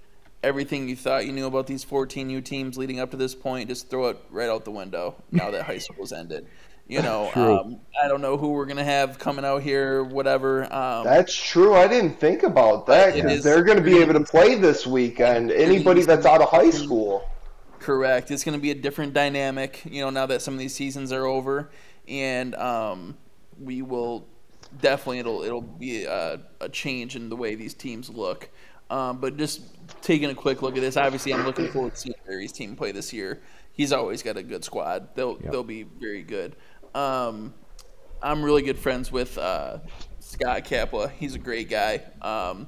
everything 0.43 0.89
you 0.89 0.95
thought 0.95 1.25
you 1.25 1.31
knew 1.31 1.45
about 1.45 1.67
these 1.67 1.85
14U 1.85 2.43
teams 2.43 2.77
leading 2.77 2.99
up 2.99 3.11
to 3.11 3.17
this 3.17 3.35
point, 3.35 3.69
just 3.69 3.89
throw 3.89 4.07
it 4.09 4.17
right 4.29 4.49
out 4.49 4.65
the 4.65 4.71
window 4.71 5.15
now 5.31 5.51
that 5.51 5.63
high 5.63 5.77
school's 5.77 6.11
ended. 6.11 6.47
You 6.87 7.01
know, 7.01 7.31
um, 7.35 7.79
I 8.03 8.09
don't 8.09 8.21
know 8.21 8.35
who 8.35 8.49
we're 8.49 8.65
gonna 8.65 8.83
have 8.83 9.17
coming 9.17 9.45
out 9.45 9.61
here, 9.61 10.03
whatever. 10.03 10.63
Um, 10.73 11.05
That's 11.05 11.33
true. 11.33 11.73
I 11.73 11.87
didn't 11.87 12.19
think 12.19 12.43
about 12.43 12.85
that 12.87 13.13
because 13.13 13.43
they're 13.43 13.63
going 13.63 13.77
to 13.77 13.83
be 13.83 13.99
able 13.99 14.13
to 14.13 14.25
play 14.25 14.55
this 14.55 14.85
weekend. 14.85 15.51
Anybody 15.51 16.01
that's 16.01 16.25
out 16.25 16.41
of 16.41 16.49
high 16.49 16.69
school. 16.69 17.29
Correct. 17.79 18.29
It's 18.29 18.43
going 18.43 18.57
to 18.57 18.61
be 18.61 18.71
a 18.71 18.75
different 18.75 19.13
dynamic, 19.13 19.81
you 19.85 20.01
know, 20.01 20.09
now 20.09 20.25
that 20.25 20.41
some 20.41 20.53
of 20.53 20.59
these 20.59 20.75
seasons 20.75 21.13
are 21.13 21.25
over, 21.25 21.71
and 22.09 22.53
um, 22.55 23.17
we 23.57 23.81
will 23.81 24.27
definitely 24.81 25.19
it'll 25.19 25.43
it'll 25.43 25.61
be 25.61 26.03
a, 26.03 26.41
a 26.59 26.69
change 26.69 27.15
in 27.15 27.29
the 27.29 27.37
way 27.37 27.55
these 27.55 27.73
teams 27.73 28.09
look. 28.09 28.49
Um, 28.89 29.19
but 29.19 29.37
just 29.37 29.80
taking 30.01 30.29
a 30.29 30.35
quick 30.35 30.61
look 30.61 30.75
at 30.75 30.81
this, 30.81 30.97
obviously, 30.97 31.33
I'm 31.33 31.45
looking 31.45 31.67
forward 31.69 31.93
to 31.95 31.99
seeing 31.99 32.15
Barry's 32.25 32.51
team 32.51 32.75
play 32.75 32.91
this 32.91 33.11
year. 33.13 33.41
He's 33.73 33.91
always 33.93 34.21
got 34.23 34.37
a 34.37 34.43
good 34.43 34.63
squad. 34.63 35.15
They'll 35.15 35.37
Yep. 35.41 35.51
they'll 35.51 35.63
be 35.63 35.83
very 35.83 36.23
good. 36.23 36.55
Um, 36.93 37.53
I'm 38.21 38.43
really 38.43 38.61
good 38.61 38.77
friends 38.77 39.11
with 39.11 39.37
uh, 39.37 39.79
Scott 40.19 40.63
Kapla. 40.65 41.11
He's 41.11 41.35
a 41.35 41.39
great 41.39 41.69
guy. 41.69 42.03
Um, 42.21 42.67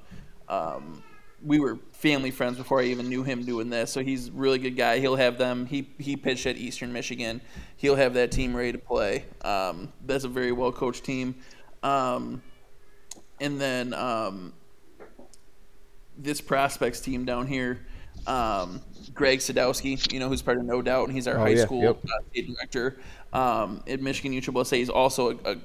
um, 0.50 1.04
we 1.44 1.60
were 1.60 1.78
family 1.92 2.32
friends 2.32 2.58
before 2.58 2.80
I 2.80 2.86
even 2.86 3.10
knew 3.10 3.24
him 3.24 3.44
doing 3.44 3.70
this, 3.70 3.92
so 3.92 4.02
he's 4.02 4.30
a 4.30 4.32
really 4.32 4.58
good 4.58 4.78
guy. 4.78 5.00
He'll 5.00 5.18
have 5.18 5.38
them. 5.38 5.66
He 5.66 5.90
he 6.00 6.16
pitched 6.16 6.46
at 6.46 6.56
Eastern 6.58 6.94
Michigan. 6.94 7.42
He'll 7.78 7.96
have 7.96 8.14
that 8.14 8.32
team 8.32 8.56
ready 8.56 8.72
to 8.72 8.78
play. 8.78 9.26
Um, 9.44 9.92
that's 10.06 10.24
a 10.24 10.30
very 10.30 10.52
well 10.54 10.72
coached 10.72 11.04
team. 11.04 11.36
Um, 11.84 12.42
and 13.42 13.60
then 13.60 13.94
um, 13.94 14.54
this 16.18 16.42
prospects 16.42 17.00
team 17.02 17.26
down 17.26 17.48
here, 17.48 17.86
um, 18.28 18.82
Greg 19.14 19.40
Sadowski, 19.40 20.12
you 20.14 20.20
know, 20.20 20.30
who's 20.30 20.42
part 20.42 20.58
of 20.58 20.66
No 20.66 20.82
Doubt, 20.82 21.08
and 21.08 21.16
he's 21.16 21.28
our 21.28 21.36
Oh, 21.38 21.42
high 21.42 21.50
yeah, 21.50 21.66
school 21.66 21.82
yep. 21.82 21.98
uh, 22.06 22.42
director 22.54 22.98
um, 23.34 23.84
at 23.88 24.02
Michigan 24.02 24.32
USSSA. 24.40 24.78
He's 24.78 24.90
also 24.90 25.32
a, 25.32 25.52
a 25.52 25.56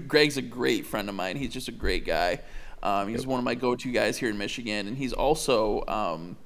Greg's 0.00 0.36
a 0.36 0.42
great 0.42 0.86
friend 0.86 1.08
of 1.08 1.14
mine. 1.14 1.36
He's 1.36 1.52
just 1.52 1.68
a 1.68 1.72
great 1.72 2.06
guy. 2.06 2.40
Um, 2.82 3.08
he's 3.08 3.26
one 3.26 3.38
of 3.38 3.44
my 3.44 3.54
go-to 3.54 3.90
guys 3.90 4.16
here 4.16 4.30
in 4.30 4.38
Michigan, 4.38 4.86
and 4.86 4.96
he's 4.96 5.12
also 5.12 5.84
um, 5.88 6.36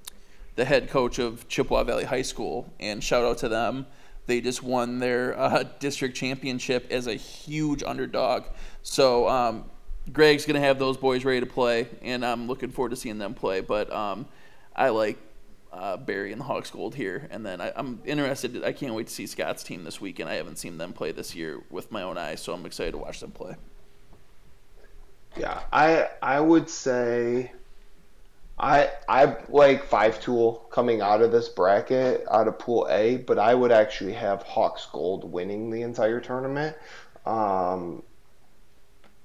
the 0.56 0.64
head 0.64 0.88
coach 0.88 1.18
of 1.18 1.46
Chippewa 1.48 1.84
Valley 1.84 2.04
High 2.04 2.22
School. 2.22 2.72
And 2.80 3.02
shout 3.04 3.24
out 3.24 3.38
to 3.38 3.48
them. 3.48 3.86
They 4.26 4.40
just 4.40 4.62
won 4.62 4.98
their 5.00 5.38
uh, 5.38 5.64
district 5.80 6.16
championship 6.16 6.86
as 6.90 7.06
a 7.06 7.14
huge 7.14 7.82
underdog. 7.82 8.44
So 8.82 9.28
um, 9.28 9.64
Greg's 10.12 10.46
gonna 10.46 10.60
have 10.60 10.78
those 10.78 10.96
boys 10.96 11.24
ready 11.24 11.40
to 11.40 11.46
play, 11.46 11.88
and 12.02 12.24
I'm 12.24 12.46
looking 12.46 12.70
forward 12.70 12.90
to 12.90 12.96
seeing 12.96 13.18
them 13.18 13.34
play. 13.34 13.60
But 13.60 13.92
um, 13.92 14.26
I 14.74 14.88
like 14.88 15.18
uh, 15.72 15.96
Barry 15.96 16.32
and 16.32 16.40
the 16.40 16.44
Hawks 16.44 16.70
Gold 16.70 16.94
here, 16.94 17.28
and 17.30 17.44
then 17.44 17.60
I, 17.60 17.72
I'm 17.76 18.00
interested. 18.04 18.64
I 18.64 18.72
can't 18.72 18.94
wait 18.94 19.06
to 19.06 19.12
see 19.12 19.26
Scott's 19.26 19.62
team 19.62 19.84
this 19.84 20.00
weekend. 20.00 20.28
I 20.28 20.34
haven't 20.34 20.56
seen 20.56 20.78
them 20.78 20.92
play 20.92 21.12
this 21.12 21.34
year 21.34 21.62
with 21.70 21.92
my 21.92 22.02
own 22.02 22.18
eyes, 22.18 22.40
so 22.40 22.52
I'm 22.52 22.66
excited 22.66 22.92
to 22.92 22.98
watch 22.98 23.20
them 23.20 23.30
play. 23.30 23.54
Yeah, 25.36 25.60
I 25.72 26.08
I 26.20 26.40
would 26.40 26.68
say 26.68 27.52
I 28.58 28.90
I 29.08 29.36
like 29.48 29.84
five 29.84 30.20
tool 30.20 30.66
coming 30.70 31.00
out 31.00 31.22
of 31.22 31.30
this 31.32 31.48
bracket 31.48 32.24
out 32.30 32.48
of 32.48 32.58
pool 32.58 32.88
A, 32.90 33.18
but 33.18 33.38
I 33.38 33.54
would 33.54 33.72
actually 33.72 34.12
have 34.14 34.42
Hawks 34.42 34.86
Gold 34.90 35.30
winning 35.30 35.70
the 35.70 35.82
entire 35.82 36.20
tournament. 36.20 36.76
Um, 37.24 38.02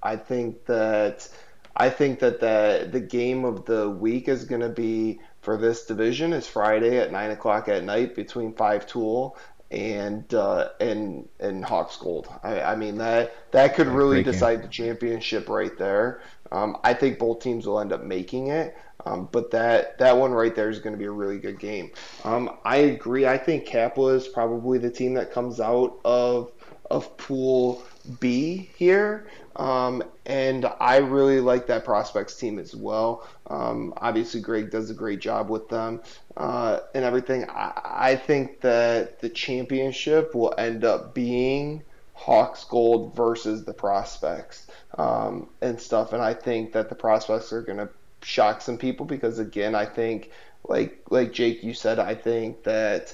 I 0.06 0.16
think 0.18 0.66
that 0.66 1.28
I 1.76 1.90
think 1.90 2.20
that 2.20 2.40
the 2.40 2.88
the 2.92 3.00
game 3.00 3.44
of 3.44 3.66
the 3.66 3.90
week 3.90 4.28
is 4.28 4.46
going 4.46 4.62
to 4.62 4.70
be 4.70 5.20
for 5.42 5.58
this 5.58 5.86
division 5.86 6.32
is 6.32 6.48
Friday 6.48 7.00
at 7.00 7.12
nine 7.12 7.32
o'clock 7.32 7.68
at 7.68 7.84
night 7.84 8.16
between 8.16 8.54
Five 8.54 8.86
Tool 8.86 9.38
and 9.72 10.32
uh, 10.34 10.70
and 10.80 11.28
and 11.40 11.66
Hawks 11.66 11.98
Gold. 11.98 12.30
I, 12.44 12.62
I 12.62 12.76
mean 12.76 13.00
that 13.00 13.34
that 13.52 13.76
could 13.76 13.88
really 13.88 14.24
decide 14.24 14.64
the 14.64 14.68
championship 14.68 15.50
right 15.50 15.76
there. 15.78 16.22
Um, 16.52 16.78
I 16.84 16.94
think 16.94 17.18
both 17.18 17.40
teams 17.40 17.66
will 17.66 17.80
end 17.80 17.92
up 17.92 18.04
making 18.04 18.48
it, 18.48 18.78
um, 19.06 19.28
but 19.32 19.52
that 19.52 19.98
that 19.98 20.18
one 20.18 20.32
right 20.32 20.56
there 20.56 20.70
is 20.70 20.80
going 20.80 20.94
to 20.94 21.00
be 21.00 21.06
a 21.06 21.12
really 21.12 21.40
good 21.40 21.60
game. 21.60 21.92
Um, 22.24 22.58
I 22.64 22.78
agree. 22.78 23.26
I 23.26 23.40
think 23.40 23.66
Capua 23.66 24.14
is 24.14 24.28
probably 24.28 24.78
the 24.78 24.92
team 24.92 25.16
that 25.16 25.32
comes 25.32 25.60
out 25.60 26.00
of 26.06 26.52
of 26.92 27.18
Pool 27.18 27.84
B 28.20 28.70
here. 28.78 29.28
Um, 29.56 30.04
and 30.26 30.66
I 30.80 30.98
really 30.98 31.40
like 31.40 31.68
that 31.68 31.86
prospects 31.86 32.36
team 32.36 32.60
as 32.60 32.76
well. 32.76 33.28
Um, 33.48 33.94
obviously, 33.98 34.42
Greg 34.42 34.70
does 34.70 34.90
a 34.90 34.94
great 34.94 35.20
job 35.20 35.50
with 35.50 35.70
them 35.70 36.02
uh, 36.36 36.80
and 36.94 37.06
everything. 37.06 37.50
I, 37.50 37.82
I 37.84 38.16
think 38.16 38.62
that 38.62 39.20
the 39.20 39.30
championship 39.30 40.36
will 40.36 40.54
end 40.58 40.84
up 40.84 41.14
being 41.14 41.84
Hawks 42.14 42.64
Gold 42.66 43.16
versus 43.16 43.64
the 43.64 43.74
prospects 43.74 44.68
um, 44.98 45.50
and 45.62 45.80
stuff. 45.80 46.12
And 46.12 46.22
I 46.22 46.34
think 46.34 46.74
that 46.74 46.90
the 46.90 46.96
prospects 46.96 47.54
are 47.54 47.62
going 47.62 47.78
to 47.78 47.90
shock 48.24 48.62
some 48.62 48.78
people 48.78 49.06
because, 49.06 49.40
again, 49.40 49.76
I 49.76 49.86
think, 49.86 50.32
like 50.68 51.02
like 51.10 51.32
Jake, 51.32 51.64
you 51.64 51.74
said, 51.74 52.00
I 52.00 52.16
think 52.16 52.64
that 52.64 53.14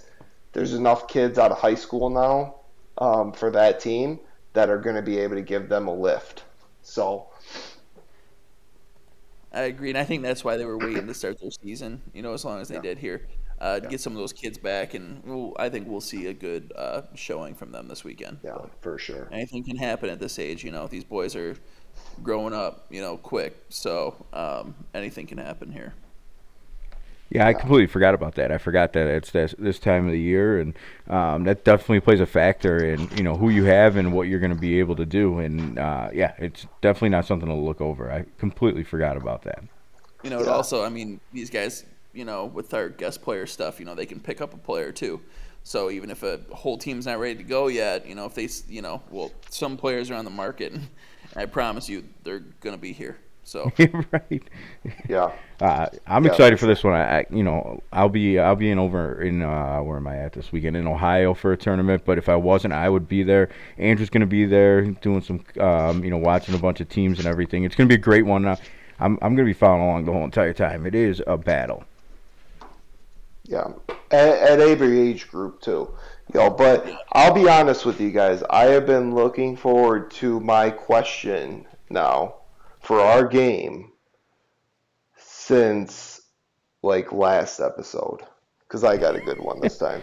there's 0.53 0.73
enough 0.73 1.07
kids 1.07 1.37
out 1.37 1.51
of 1.51 1.57
high 1.57 1.75
school 1.75 2.09
now 2.09 2.55
um, 2.97 3.33
for 3.33 3.51
that 3.51 3.79
team 3.79 4.19
that 4.53 4.69
are 4.69 4.77
going 4.77 4.95
to 4.95 5.01
be 5.01 5.17
able 5.17 5.35
to 5.35 5.41
give 5.41 5.69
them 5.69 5.87
a 5.87 5.93
lift. 5.93 6.43
So 6.81 7.27
I 9.53 9.61
agree, 9.61 9.89
and 9.89 9.97
I 9.97 10.05
think 10.05 10.23
that's 10.23 10.43
why 10.43 10.55
they 10.57 10.65
were 10.65 10.77
waiting 10.77 11.07
to 11.07 11.13
start 11.13 11.39
their 11.41 11.51
season. 11.51 12.01
You 12.13 12.21
know, 12.21 12.33
as 12.33 12.45
long 12.45 12.61
as 12.61 12.69
they 12.69 12.75
yeah. 12.75 12.81
did 12.81 12.97
here, 12.97 13.27
uh, 13.59 13.81
yeah. 13.83 13.89
get 13.89 13.99
some 13.99 14.13
of 14.13 14.19
those 14.19 14.31
kids 14.31 14.57
back, 14.57 14.93
and 14.93 15.21
we'll, 15.25 15.53
I 15.59 15.67
think 15.69 15.87
we'll 15.87 15.99
see 15.99 16.27
a 16.27 16.33
good 16.33 16.71
uh, 16.75 17.01
showing 17.15 17.53
from 17.55 17.71
them 17.71 17.87
this 17.89 18.03
weekend. 18.03 18.39
Yeah, 18.43 18.57
for 18.79 18.97
sure. 18.97 19.27
Anything 19.31 19.63
can 19.63 19.75
happen 19.75 20.09
at 20.09 20.19
this 20.19 20.39
age. 20.39 20.63
You 20.63 20.71
know, 20.71 20.87
these 20.87 21.03
boys 21.03 21.35
are 21.35 21.55
growing 22.23 22.53
up. 22.53 22.85
You 22.89 23.01
know, 23.01 23.17
quick, 23.17 23.61
so 23.67 24.25
um, 24.31 24.73
anything 24.93 25.27
can 25.27 25.37
happen 25.37 25.71
here. 25.71 25.93
Yeah, 27.31 27.47
I 27.47 27.53
completely 27.53 27.87
forgot 27.87 28.13
about 28.13 28.35
that. 28.35 28.51
I 28.51 28.57
forgot 28.57 28.91
that 28.91 29.07
it's 29.07 29.31
this, 29.31 29.55
this 29.57 29.79
time 29.79 30.05
of 30.05 30.11
the 30.11 30.19
year, 30.19 30.59
and 30.59 30.73
um, 31.07 31.45
that 31.45 31.63
definitely 31.63 32.01
plays 32.01 32.19
a 32.19 32.25
factor 32.25 32.83
in 32.83 33.07
you 33.15 33.23
know 33.23 33.37
who 33.37 33.49
you 33.49 33.63
have 33.63 33.95
and 33.95 34.11
what 34.11 34.27
you're 34.27 34.41
going 34.41 34.53
to 34.53 34.59
be 34.59 34.79
able 34.79 34.97
to 34.97 35.05
do. 35.05 35.39
And 35.39 35.79
uh, 35.79 36.09
yeah, 36.13 36.33
it's 36.37 36.67
definitely 36.81 37.09
not 37.09 37.25
something 37.25 37.47
to 37.47 37.55
look 37.55 37.79
over. 37.79 38.11
I 38.11 38.25
completely 38.37 38.83
forgot 38.83 39.15
about 39.15 39.43
that. 39.43 39.63
You 40.23 40.29
know, 40.29 40.41
it 40.41 40.49
also, 40.49 40.83
I 40.83 40.89
mean, 40.89 41.21
these 41.31 41.49
guys, 41.49 41.85
you 42.13 42.25
know, 42.25 42.45
with 42.45 42.73
our 42.73 42.89
guest 42.89 43.21
player 43.21 43.47
stuff, 43.47 43.79
you 43.79 43.85
know, 43.85 43.95
they 43.95 44.05
can 44.05 44.19
pick 44.19 44.41
up 44.41 44.53
a 44.53 44.57
player 44.57 44.91
too. 44.91 45.21
So 45.63 45.89
even 45.89 46.11
if 46.11 46.23
a 46.23 46.41
whole 46.51 46.77
team's 46.77 47.05
not 47.05 47.17
ready 47.17 47.35
to 47.35 47.43
go 47.43 47.67
yet, 47.67 48.05
you 48.05 48.13
know, 48.13 48.25
if 48.25 48.35
they, 48.35 48.49
you 48.67 48.81
know, 48.81 49.01
well, 49.09 49.31
some 49.49 49.77
players 49.77 50.11
are 50.11 50.15
on 50.15 50.25
the 50.25 50.31
market, 50.31 50.73
and 50.73 50.89
I 51.33 51.45
promise 51.45 51.87
you, 51.87 52.03
they're 52.23 52.39
going 52.39 52.75
to 52.75 52.81
be 52.81 52.91
here. 52.91 53.17
So 53.51 53.69
right, 54.11 54.43
yeah. 55.07 55.31
Uh, 55.61 55.87
I'm 56.07 56.25
yeah, 56.25 56.31
excited 56.31 56.59
for 56.59 56.65
this 56.65 56.83
one. 56.83 56.95
I, 56.95 57.23
you 57.29 57.43
know, 57.43 57.83
I'll 57.93 58.09
be 58.09 58.39
I'll 58.39 58.55
be 58.55 58.71
in 58.71 58.79
over 58.79 59.21
in 59.21 59.43
uh, 59.43 59.77
where 59.81 59.97
am 59.97 60.07
I 60.07 60.17
at 60.17 60.33
this 60.33 60.51
weekend 60.51 60.75
in 60.75 60.87
Ohio 60.87 61.35
for 61.35 61.51
a 61.51 61.57
tournament. 61.57 62.01
But 62.03 62.17
if 62.17 62.29
I 62.29 62.35
wasn't, 62.35 62.73
I 62.73 62.89
would 62.89 63.07
be 63.07 63.21
there. 63.21 63.49
Andrew's 63.77 64.09
going 64.09 64.21
to 64.21 64.25
be 64.25 64.47
there 64.47 64.81
doing 64.81 65.21
some, 65.21 65.45
um, 65.59 66.03
you 66.03 66.09
know, 66.09 66.17
watching 66.17 66.55
a 66.55 66.57
bunch 66.57 66.81
of 66.81 66.89
teams 66.89 67.19
and 67.19 67.27
everything. 67.27 67.63
It's 67.63 67.75
going 67.75 67.87
to 67.87 67.95
be 67.95 68.01
a 68.01 68.03
great 68.03 68.25
one. 68.25 68.47
Uh, 68.47 68.55
I'm 68.99 69.19
I'm 69.21 69.35
going 69.35 69.45
to 69.47 69.53
be 69.53 69.53
following 69.53 69.83
along 69.83 70.05
the 70.05 70.13
whole 70.13 70.23
entire 70.23 70.53
time. 70.53 70.87
It 70.87 70.95
is 70.95 71.21
a 71.27 71.37
battle. 71.37 71.83
Yeah, 73.43 73.67
at, 74.09 74.29
at 74.29 74.59
every 74.61 74.99
age 74.99 75.29
group 75.29 75.61
too. 75.61 75.93
You 76.33 76.39
know, 76.39 76.49
but 76.49 76.91
I'll 77.11 77.35
be 77.35 77.47
honest 77.47 77.85
with 77.85 78.01
you 78.01 78.09
guys. 78.09 78.41
I 78.49 78.63
have 78.63 78.87
been 78.87 79.13
looking 79.13 79.55
forward 79.55 80.09
to 80.13 80.39
my 80.39 80.71
question 80.71 81.67
now 81.91 82.40
for 82.91 82.99
our 82.99 83.25
game 83.25 83.89
since 85.15 86.23
like 86.83 87.13
last 87.13 87.61
episode 87.61 88.19
because 88.67 88.83
I 88.83 88.97
got 88.97 89.15
a 89.15 89.21
good 89.21 89.39
one 89.39 89.61
this 89.61 89.77
time. 89.77 90.01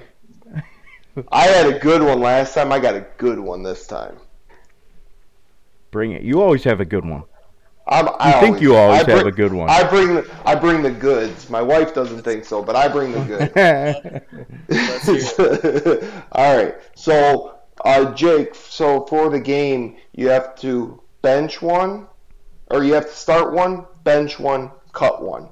I 1.30 1.48
had 1.48 1.66
a 1.66 1.78
good 1.80 2.02
one 2.02 2.20
last 2.20 2.54
time. 2.54 2.72
I 2.72 2.78
got 2.78 2.94
a 2.94 3.04
good 3.18 3.38
one 3.38 3.62
this 3.62 3.86
time. 3.86 4.16
Bring 5.90 6.12
it. 6.12 6.22
You 6.22 6.40
always 6.40 6.64
have 6.64 6.80
a 6.80 6.86
good 6.86 7.04
one. 7.04 7.24
I'm, 7.86 8.06
you 8.06 8.40
think 8.40 8.44
always, 8.44 8.62
you 8.62 8.74
always 8.74 9.04
bring, 9.04 9.16
have 9.18 9.26
a 9.26 9.32
good 9.32 9.52
one. 9.52 9.68
I 9.68 9.86
bring 9.86 10.14
the, 10.14 10.36
I 10.46 10.54
bring 10.54 10.80
the 10.80 10.90
goods. 10.90 11.50
My 11.50 11.60
wife 11.60 11.92
doesn't 11.92 12.22
think 12.22 12.46
so, 12.46 12.62
but 12.62 12.74
I 12.74 12.88
bring 12.88 13.12
the 13.12 13.50
goods. 15.92 16.12
All 16.32 16.56
right. 16.56 16.74
So, 16.94 17.58
uh, 17.84 18.14
Jake. 18.14 18.54
So 18.54 19.04
for 19.04 19.28
the 19.28 19.40
game, 19.40 19.98
you 20.14 20.30
have 20.30 20.56
to 20.60 21.02
bench 21.20 21.60
one, 21.60 22.07
or 22.70 22.84
you 22.84 22.94
have 22.94 23.06
to 23.06 23.14
start 23.14 23.52
one, 23.52 23.86
bench 24.04 24.38
one, 24.38 24.70
cut 24.92 25.22
one. 25.22 25.48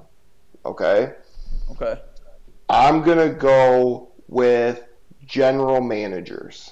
Okay? 0.65 1.13
Okay. 1.71 1.99
I'm 2.69 3.01
going 3.01 3.17
to 3.17 3.33
go 3.33 4.11
with 4.27 4.83
general 5.25 5.81
managers. 5.81 6.71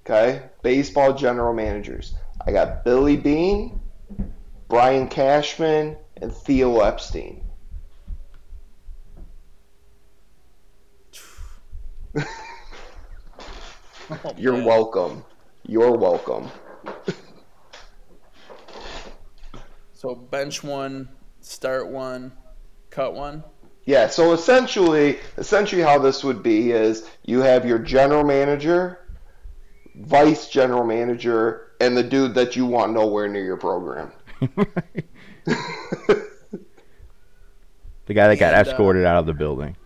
Okay? 0.00 0.42
Baseball 0.62 1.12
general 1.14 1.54
managers. 1.54 2.14
I 2.46 2.52
got 2.52 2.84
Billy 2.84 3.16
Beane, 3.16 3.80
Brian 4.68 5.08
Cashman, 5.08 5.96
and 6.20 6.32
Theo 6.32 6.80
Epstein. 6.80 7.44
oh, 12.16 12.24
You're 14.36 14.62
welcome. 14.62 15.24
You're 15.66 15.96
welcome. 15.96 16.50
So 20.02 20.16
bench 20.16 20.64
one, 20.64 21.08
start 21.42 21.86
one, 21.86 22.32
cut 22.90 23.14
one. 23.14 23.44
Yeah. 23.84 24.08
So 24.08 24.32
essentially, 24.32 25.20
essentially 25.36 25.80
how 25.80 26.00
this 26.00 26.24
would 26.24 26.42
be 26.42 26.72
is 26.72 27.08
you 27.24 27.38
have 27.38 27.64
your 27.64 27.78
general 27.78 28.24
manager, 28.24 28.98
vice 29.94 30.48
general 30.48 30.82
manager, 30.82 31.70
and 31.80 31.96
the 31.96 32.02
dude 32.02 32.34
that 32.34 32.56
you 32.56 32.66
want 32.66 32.94
nowhere 32.94 33.28
near 33.28 33.44
your 33.44 33.56
program. 33.56 34.10
the 34.40 35.54
guy 38.08 38.26
that 38.26 38.40
got 38.40 38.54
and, 38.54 38.66
uh, 38.66 38.70
escorted 38.72 39.04
uh, 39.04 39.08
out 39.08 39.18
of 39.18 39.26
the 39.26 39.34
building. 39.34 39.76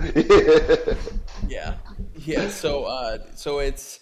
yeah. 1.48 1.74
Yeah. 2.24 2.48
So 2.48 2.84
uh, 2.84 3.18
so 3.34 3.58
it's 3.58 4.00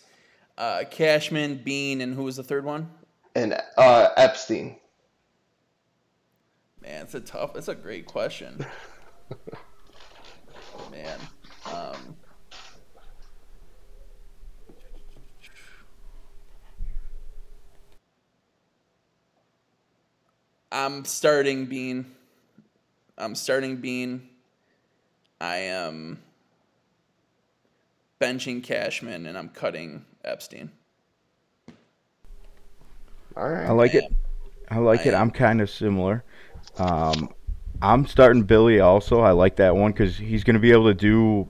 uh, 0.56 0.84
Cashman, 0.88 1.62
Beane, 1.64 2.00
and 2.00 2.14
who 2.14 2.22
was 2.22 2.36
the 2.36 2.44
third 2.44 2.64
one? 2.64 2.90
And 3.34 3.60
uh, 3.76 4.10
Epstein. 4.16 4.76
Man, 6.84 7.02
it's 7.02 7.14
a 7.14 7.20
tough. 7.20 7.56
It's 7.56 7.68
a 7.68 7.74
great 7.74 8.06
question. 8.06 8.64
Man, 10.90 11.18
um, 11.72 12.16
I'm 20.70 21.04
starting 21.04 21.66
Beane. 21.66 22.06
I'm 23.16 23.34
starting 23.34 23.76
Beane. 23.76 24.28
I 25.40 25.56
am 25.56 26.22
benching 28.20 28.62
Cashman 28.62 29.26
and 29.26 29.38
I'm 29.38 29.48
cutting 29.48 30.04
Epstein. 30.24 30.70
All 33.36 33.48
right. 33.48 33.66
I 33.66 33.72
like 33.72 33.94
it. 33.94 34.04
I 34.70 34.78
like 34.78 35.00
I 35.00 35.04
it. 35.04 35.14
Am. 35.14 35.22
I'm 35.22 35.30
kind 35.30 35.60
of 35.60 35.70
similar. 35.70 36.24
Um, 36.78 37.32
I'm 37.82 38.06
starting 38.06 38.44
Billy 38.44 38.80
also. 38.80 39.20
I 39.20 39.32
like 39.32 39.56
that 39.56 39.76
one 39.76 39.92
because 39.92 40.16
he's 40.16 40.44
going 40.44 40.54
to 40.54 40.60
be 40.60 40.72
able 40.72 40.86
to 40.86 40.94
do 40.94 41.48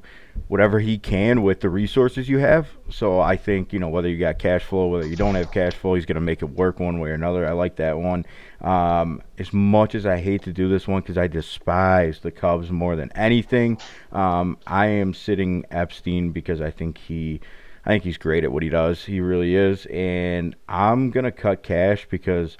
whatever 0.49 0.81
he 0.81 0.99
can 0.99 1.43
with 1.43 1.61
the 1.61 1.68
resources 1.68 2.29
you 2.29 2.39
have. 2.39 2.68
So 2.91 3.20
I 3.20 3.37
think 3.37 3.72
you 3.72 3.79
know 3.79 3.89
whether 3.89 4.09
you 4.09 4.18
got 4.18 4.39
cash 4.39 4.64
flow, 4.64 4.89
whether 4.89 5.07
you 5.07 5.16
don't 5.16 5.35
have 5.37 5.53
cash 5.53 5.75
flow, 5.75 5.95
he's 5.95 6.07
going 6.07 6.16
to 6.16 6.20
make 6.20 6.43
it 6.43 6.47
work 6.47 6.81
one 6.81 6.99
way 6.99 7.11
or 7.11 7.14
another. 7.14 7.47
I 7.47 7.53
like 7.53 7.77
that 7.77 7.99
one. 7.99 8.27
Um, 8.61 9.22
as 9.39 9.53
much 9.53 9.95
as 9.95 10.07
I 10.07 10.18
hate 10.18 10.43
to 10.43 10.53
do 10.53 10.68
this 10.68 10.89
one 10.89 11.03
because 11.03 11.18
I 11.18 11.27
despise 11.27 12.20
the 12.20 12.31
Cubs 12.31 12.70
more 12.70 12.97
than 12.97 13.12
anything, 13.14 13.79
um, 14.12 14.59
I 14.66 14.87
am 14.87 15.14
sitting 15.14 15.64
Epstein 15.70 16.31
because 16.33 16.61
I 16.61 16.70
think 16.70 16.99
he. 16.99 17.41
I 17.87 17.91
think 17.91 18.05
he's 18.05 18.16
great 18.16 18.45
at 18.45 18.51
what 18.51 18.62
he 18.62 18.70
does. 18.70 19.05
He 19.05 19.20
really 19.20 19.55
is, 19.55 19.85
and 19.87 20.57
I'm 20.66 21.11
gonna 21.11 21.31
cut 21.31 21.62
cash 21.62 22.07
because 22.09 22.57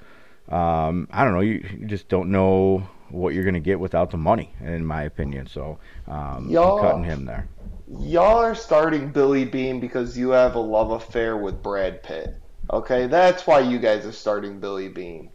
um, 0.49 1.07
I 1.11 1.23
don't 1.23 1.33
know. 1.33 1.41
You, 1.41 1.65
you 1.79 1.85
just 1.85 2.07
don't 2.09 2.31
know 2.31 2.87
what 3.09 3.33
you're 3.33 3.43
going 3.43 3.53
to 3.55 3.59
get 3.59 3.79
without 3.79 4.11
the 4.11 4.17
money, 4.17 4.51
in 4.61 4.85
my 4.85 5.03
opinion. 5.03 5.47
So 5.47 5.79
um, 6.07 6.49
Y'all- 6.49 6.77
I'm 6.79 6.83
cutting 6.83 7.03
him 7.03 7.25
there. 7.25 7.47
Y'all 7.99 8.37
are 8.39 8.55
starting 8.55 9.11
Billy 9.11 9.45
Beane 9.45 9.79
because 9.79 10.17
you 10.17 10.29
have 10.31 10.55
a 10.55 10.59
love 10.59 10.89
affair 10.89 11.37
with 11.37 11.61
Brad 11.61 12.01
Pitt. 12.01 12.35
Okay, 12.71 13.05
that's 13.05 13.45
why 13.45 13.59
you 13.59 13.77
guys 13.77 14.07
are 14.07 14.11
starting 14.11 14.59
Billy 14.59 14.89
Beane. 14.89 15.29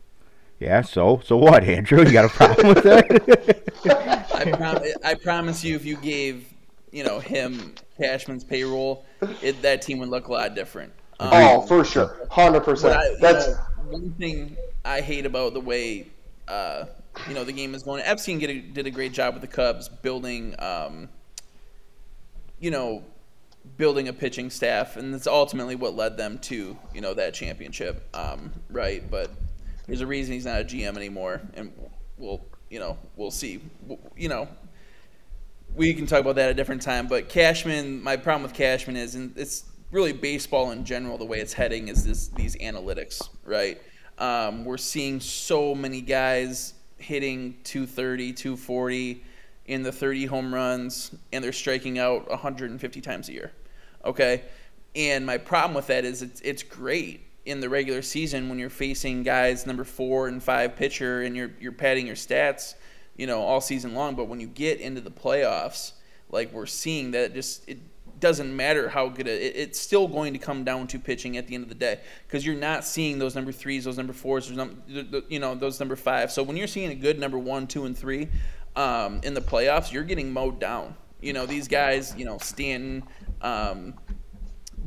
Yeah. 0.58 0.82
So 0.82 1.20
so 1.24 1.36
what, 1.36 1.62
Andrew? 1.62 2.04
You 2.04 2.12
got 2.12 2.24
a 2.24 2.28
problem 2.28 2.74
with 2.74 2.82
that? 2.82 4.26
I, 4.34 4.50
prom- 4.50 4.82
I 5.04 5.14
promise 5.14 5.62
you, 5.62 5.76
if 5.76 5.84
you 5.84 5.96
gave 5.96 6.52
you 6.90 7.04
know 7.04 7.20
him 7.20 7.74
Cashman's 7.96 8.42
payroll, 8.42 9.04
it, 9.42 9.62
that 9.62 9.80
team 9.82 10.00
would 10.00 10.08
look 10.08 10.26
a 10.26 10.32
lot 10.32 10.54
different. 10.56 10.92
Um, 11.20 11.30
Oh, 11.32 11.60
for 11.62 11.84
sure, 11.84 12.26
hundred 12.30 12.62
percent. 12.62 13.20
That's 13.20 13.46
know, 13.46 13.54
one 13.90 14.10
thing 14.14 14.56
I 14.84 15.00
hate 15.00 15.26
about 15.26 15.54
the 15.54 15.60
way 15.60 16.08
uh, 16.48 16.86
you 17.28 17.34
know 17.34 17.44
the 17.44 17.52
game 17.52 17.74
is 17.74 17.82
going. 17.82 18.02
Epstein 18.02 18.38
did 18.38 18.50
a, 18.50 18.60
did 18.60 18.86
a 18.86 18.90
great 18.90 19.12
job 19.12 19.34
with 19.34 19.42
the 19.42 19.48
Cubs 19.48 19.88
building, 19.88 20.54
um, 20.58 21.08
you 22.58 22.70
know, 22.70 23.04
building 23.76 24.08
a 24.08 24.12
pitching 24.12 24.50
staff, 24.50 24.96
and 24.96 25.12
that's 25.12 25.26
ultimately 25.26 25.76
what 25.76 25.94
led 25.94 26.16
them 26.16 26.38
to 26.38 26.76
you 26.94 27.00
know 27.00 27.14
that 27.14 27.34
championship, 27.34 28.08
um, 28.14 28.52
right? 28.68 29.08
But 29.10 29.30
there's 29.86 30.00
a 30.00 30.06
reason 30.06 30.34
he's 30.34 30.46
not 30.46 30.60
a 30.60 30.64
GM 30.64 30.96
anymore, 30.96 31.40
and 31.54 31.72
we'll 32.16 32.44
you 32.68 32.80
know 32.80 32.98
we'll 33.16 33.30
see. 33.30 33.60
You 34.16 34.28
know, 34.28 34.48
we 35.74 35.94
can 35.94 36.06
talk 36.06 36.20
about 36.20 36.36
that 36.36 36.46
at 36.46 36.50
a 36.50 36.54
different 36.54 36.82
time. 36.82 37.06
But 37.06 37.28
Cashman, 37.28 38.02
my 38.02 38.16
problem 38.16 38.42
with 38.42 38.54
Cashman 38.54 38.96
is, 38.96 39.14
and 39.14 39.36
it's 39.36 39.64
really 39.90 40.12
baseball 40.12 40.70
in 40.70 40.84
general, 40.84 41.18
the 41.18 41.24
way 41.24 41.38
it's 41.40 41.52
heading 41.52 41.88
is 41.88 42.04
this 42.04 42.28
these 42.28 42.56
analytics, 42.56 43.28
right? 43.44 43.80
Um, 44.20 44.64
we're 44.64 44.76
seeing 44.76 45.18
so 45.18 45.74
many 45.74 46.00
guys 46.00 46.74
hitting 46.98 47.56
230, 47.64 48.32
240 48.34 49.24
in 49.66 49.82
the 49.82 49.90
30 49.90 50.26
home 50.26 50.54
runs, 50.54 51.14
and 51.32 51.42
they're 51.42 51.52
striking 51.52 51.98
out 51.98 52.28
150 52.28 53.00
times 53.00 53.28
a 53.28 53.32
year. 53.32 53.52
Okay, 54.04 54.42
and 54.94 55.26
my 55.26 55.38
problem 55.38 55.74
with 55.74 55.88
that 55.88 56.04
is 56.04 56.22
it's 56.22 56.40
it's 56.42 56.62
great 56.62 57.22
in 57.46 57.60
the 57.60 57.68
regular 57.68 58.02
season 58.02 58.48
when 58.48 58.58
you're 58.58 58.70
facing 58.70 59.22
guys 59.22 59.66
number 59.66 59.84
four 59.84 60.28
and 60.28 60.42
five 60.42 60.76
pitcher, 60.76 61.22
and 61.22 61.34
you're 61.36 61.50
you're 61.58 61.72
padding 61.72 62.06
your 62.06 62.16
stats 62.16 62.74
you 63.20 63.26
know, 63.26 63.42
all 63.42 63.60
season 63.60 63.92
long. 63.94 64.14
But 64.14 64.28
when 64.28 64.40
you 64.40 64.46
get 64.46 64.80
into 64.80 65.02
the 65.02 65.10
playoffs, 65.10 65.92
like 66.30 66.54
we're 66.54 66.64
seeing 66.64 67.10
that 67.10 67.24
it 67.24 67.34
just 67.34 67.68
it 67.68 67.78
doesn't 68.20 68.54
matter 68.54 68.88
how 68.88 69.08
good 69.08 69.26
it, 69.26 69.40
it- 69.42 69.56
it's 69.56 69.80
still 69.80 70.06
going 70.08 70.32
to 70.32 70.38
come 70.38 70.64
down 70.64 70.86
to 70.88 70.98
pitching 70.98 71.36
at 71.36 71.46
the 71.46 71.54
end 71.54 71.62
of 71.64 71.68
the 71.68 71.74
day 71.74 72.00
because 72.26 72.44
you're 72.44 72.54
not 72.54 72.84
seeing 72.84 73.18
those 73.18 73.34
number 73.34 73.52
threes, 73.52 73.84
those 73.84 73.96
number 73.96 74.12
fours, 74.12 74.48
those 74.48 74.68
the- 74.88 75.02
the- 75.02 75.24
you 75.28 75.38
know 75.38 75.54
those 75.54 75.80
number 75.80 75.96
five. 75.96 76.30
So 76.30 76.42
when 76.42 76.56
you're 76.56 76.66
seeing 76.66 76.90
a 76.90 76.94
good 76.94 77.18
number 77.18 77.38
one, 77.38 77.66
two, 77.66 77.84
and 77.84 77.96
three 77.96 78.28
um, 78.76 79.20
in 79.22 79.34
the 79.34 79.40
playoffs, 79.40 79.92
you're 79.92 80.04
getting 80.04 80.32
mowed 80.32 80.60
down. 80.60 80.94
You 81.20 81.32
know 81.32 81.46
these 81.46 81.68
guys, 81.68 82.14
you 82.16 82.24
know 82.24 82.38
Stanton. 82.38 83.02
Um, 83.42 83.94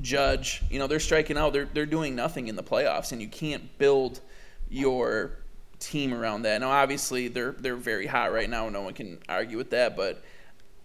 Judge, 0.01 0.63
you 0.71 0.79
know, 0.79 0.87
they're 0.87 0.99
striking 0.99 1.37
out. 1.37 1.53
They're 1.53 1.69
they're 1.71 1.85
doing 1.85 2.15
nothing 2.15 2.47
in 2.47 2.55
the 2.55 2.63
playoffs, 2.63 3.11
and 3.11 3.21
you 3.21 3.27
can't 3.27 3.77
build 3.77 4.21
your 4.69 5.37
team 5.79 6.13
around 6.13 6.41
that. 6.43 6.61
Now, 6.61 6.71
obviously, 6.71 7.27
they're 7.27 7.51
they're 7.51 7.75
very 7.75 8.07
hot 8.07 8.33
right 8.33 8.49
now. 8.49 8.67
No 8.69 8.81
one 8.81 8.93
can 8.95 9.19
argue 9.29 9.57
with 9.57 9.69
that, 9.69 9.95
but 9.95 10.23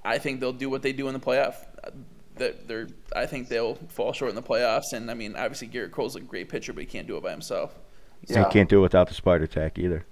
I 0.05 0.19
think 0.19 0.41
they'll 0.41 0.53
do 0.53 0.69
what 0.69 0.83
they 0.83 0.93
do 0.93 1.09
in 1.09 1.15
the 1.15 1.21
playoff. 1.21 1.55
That 2.39 2.69
they're, 2.69 2.89
I 3.15 3.27
think 3.27 3.49
they'll 3.49 3.75
fall 3.89 4.13
short 4.13 4.31
in 4.31 4.35
the 4.35 4.43
playoffs. 4.43 4.93
And 4.93 5.11
I 5.11 5.15
mean, 5.15 5.37
obviously, 5.37 5.69
Gerrit 5.69 5.91
Cole's 5.91 6.17
a 6.17 6.21
great 6.21 6.49
pitcher, 6.49 6.73
but 6.73 6.81
he 6.81 6.87
can't 6.87 7.07
do 7.07 7.17
it 7.17 7.23
by 7.23 7.31
himself. 7.31 7.75
Yeah, 8.27 8.45
he 8.45 8.53
can't 8.53 8.69
do 8.69 8.79
it 8.79 8.83
without 8.83 9.09
the 9.09 9.15
spider 9.15 9.47
tack 9.47 9.79
either. 9.79 10.05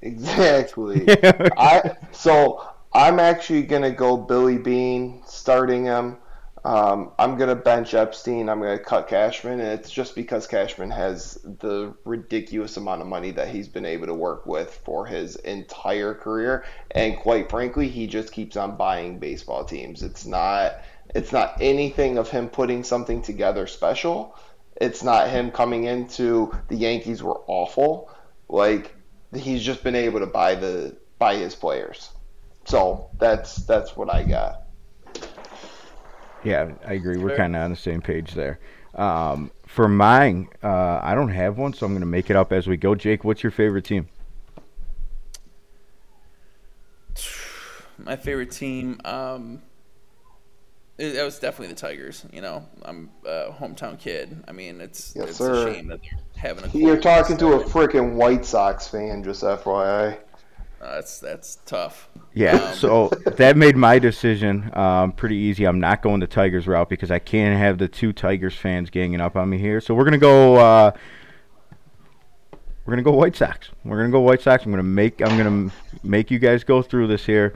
Exactly. 0.00 1.04
I 1.56 1.96
so 2.10 2.68
I'm 2.92 3.18
actually 3.18 3.62
gonna 3.62 3.90
go 3.90 4.16
Billy 4.16 4.58
Beane 4.58 5.22
starting 5.26 5.84
him. 5.84 6.18
Um, 6.64 7.10
I'm 7.18 7.36
gonna 7.36 7.56
bench 7.56 7.94
Epstein. 7.94 8.48
I'm 8.48 8.60
gonna 8.60 8.78
cut 8.78 9.08
Cashman, 9.08 9.60
and 9.60 9.68
it's 9.68 9.90
just 9.90 10.14
because 10.14 10.46
Cashman 10.46 10.90
has 10.90 11.38
the 11.44 11.94
ridiculous 12.04 12.76
amount 12.76 13.00
of 13.00 13.08
money 13.08 13.32
that 13.32 13.48
he's 13.48 13.68
been 13.68 13.84
able 13.84 14.06
to 14.06 14.14
work 14.14 14.46
with 14.46 14.80
for 14.84 15.06
his 15.06 15.36
entire 15.36 16.14
career, 16.14 16.64
and 16.92 17.16
quite 17.16 17.50
frankly, 17.50 17.88
he 17.88 18.06
just 18.06 18.32
keeps 18.32 18.56
on 18.56 18.76
buying 18.76 19.18
baseball 19.18 19.64
teams. 19.64 20.02
It's 20.02 20.24
not 20.24 20.82
it's 21.14 21.32
not 21.32 21.56
anything 21.60 22.18
of 22.18 22.30
him 22.30 22.48
putting 22.48 22.84
something 22.84 23.22
together 23.22 23.66
special. 23.66 24.36
It's 24.76 25.02
not 25.02 25.28
him 25.28 25.50
coming 25.50 25.84
into 25.84 26.54
the 26.68 26.76
Yankees 26.76 27.22
were 27.22 27.40
awful. 27.46 28.10
Like 28.48 28.94
he's 29.34 29.62
just 29.62 29.84
been 29.84 29.94
able 29.94 30.20
to 30.20 30.26
buy 30.26 30.54
the 30.54 30.96
buy 31.18 31.36
his 31.36 31.54
players. 31.54 32.10
So 32.64 33.10
that's 33.18 33.56
that's 33.56 33.96
what 33.96 34.12
I 34.12 34.22
got. 34.22 34.62
Yeah, 36.44 36.72
I 36.86 36.94
agree. 36.94 37.18
We're 37.18 37.36
kind 37.36 37.54
of 37.54 37.62
on 37.62 37.70
the 37.70 37.76
same 37.76 38.00
page 38.00 38.32
there. 38.32 38.58
Um, 38.94 39.50
for 39.66 39.88
mine, 39.88 40.48
uh, 40.62 41.00
I 41.02 41.14
don't 41.14 41.30
have 41.30 41.56
one, 41.56 41.72
so 41.72 41.86
I'm 41.86 41.92
going 41.92 42.00
to 42.00 42.06
make 42.06 42.30
it 42.30 42.36
up 42.36 42.52
as 42.52 42.66
we 42.66 42.76
go. 42.76 42.94
Jake, 42.94 43.24
what's 43.24 43.42
your 43.42 43.52
favorite 43.52 43.84
team? 43.84 44.08
My 47.96 48.16
favorite 48.16 48.50
team, 48.50 49.00
um, 49.04 49.62
it, 50.98 51.16
it 51.16 51.22
was 51.24 51.38
definitely 51.38 51.74
the 51.74 51.80
Tigers. 51.80 52.24
You 52.32 52.40
know, 52.42 52.66
I'm 52.82 53.10
a 53.26 53.50
hometown 53.50 53.98
kid. 53.98 54.44
I 54.46 54.52
mean, 54.52 54.80
it's 54.80 55.14
Yes, 55.16 55.30
it's 55.30 55.38
sir. 55.38 55.68
a 55.68 55.74
shame 55.74 55.88
that 55.88 56.00
they're 56.02 56.20
having 56.36 56.64
a. 56.64 56.68
You're 56.76 57.00
talking 57.00 57.36
to 57.38 57.54
a 57.54 57.58
season. 57.64 57.72
freaking 57.72 58.12
White 58.14 58.44
Sox 58.44 58.88
fan, 58.88 59.22
just 59.24 59.42
FYI. 59.42 60.18
Uh, 60.80 60.94
that's 60.96 61.20
that's 61.20 61.58
tough. 61.64 62.08
Yeah, 62.34 62.56
Um, 62.56 62.74
so 62.74 63.08
that 63.36 63.56
made 63.56 63.76
my 63.76 63.98
decision 64.00 64.68
um, 64.76 65.12
pretty 65.12 65.36
easy. 65.36 65.64
I'm 65.64 65.78
not 65.78 66.02
going 66.02 66.18
the 66.20 66.26
Tigers 66.26 66.66
route 66.66 66.88
because 66.88 67.10
I 67.10 67.18
can't 67.20 67.56
have 67.56 67.78
the 67.78 67.86
two 67.86 68.12
Tigers 68.12 68.56
fans 68.56 68.90
ganging 68.90 69.20
up 69.20 69.36
on 69.36 69.48
me 69.48 69.58
here. 69.58 69.80
So 69.80 69.94
we're 69.94 70.04
gonna 70.04 70.18
go. 70.18 70.56
Uh, 70.56 70.90
we're 72.84 72.94
gonna 72.94 73.02
go 73.02 73.12
White 73.12 73.36
Sox. 73.36 73.70
We're 73.84 73.98
gonna 73.98 74.10
go 74.10 74.20
White 74.20 74.40
Sox. 74.42 74.64
I'm 74.64 74.72
gonna 74.72 74.82
make. 74.82 75.20
I'm 75.22 75.38
gonna 75.38 75.70
make 76.02 76.30
you 76.32 76.40
guys 76.40 76.64
go 76.64 76.82
through 76.82 77.06
this 77.06 77.24
here. 77.24 77.54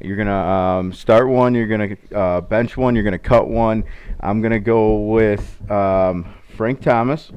You're 0.00 0.16
gonna 0.16 0.32
um, 0.32 0.92
start 0.92 1.28
one. 1.28 1.54
You're 1.54 1.66
gonna 1.66 1.96
uh, 2.14 2.40
bench 2.40 2.76
one. 2.76 2.94
You're 2.94 3.04
gonna 3.04 3.18
cut 3.18 3.48
one. 3.48 3.84
I'm 4.20 4.40
gonna 4.40 4.60
go 4.60 5.06
with 5.06 5.70
um, 5.70 6.34
Frank 6.56 6.80
Thomas. 6.80 7.32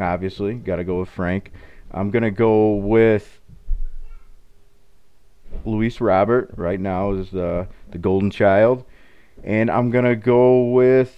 Obviously, 0.00 0.54
got 0.54 0.76
to 0.76 0.84
go 0.84 1.00
with 1.00 1.10
Frank. 1.10 1.52
I'm 1.90 2.10
gonna 2.10 2.30
go 2.30 2.76
with 2.76 3.40
Luis 5.64 6.00
Robert 6.00 6.50
right 6.56 6.80
now 6.80 7.12
is 7.12 7.30
the 7.30 7.68
the 7.90 7.98
golden 7.98 8.30
child, 8.30 8.84
and 9.42 9.70
I'm 9.70 9.90
gonna 9.90 10.16
go 10.16 10.70
with 10.70 11.14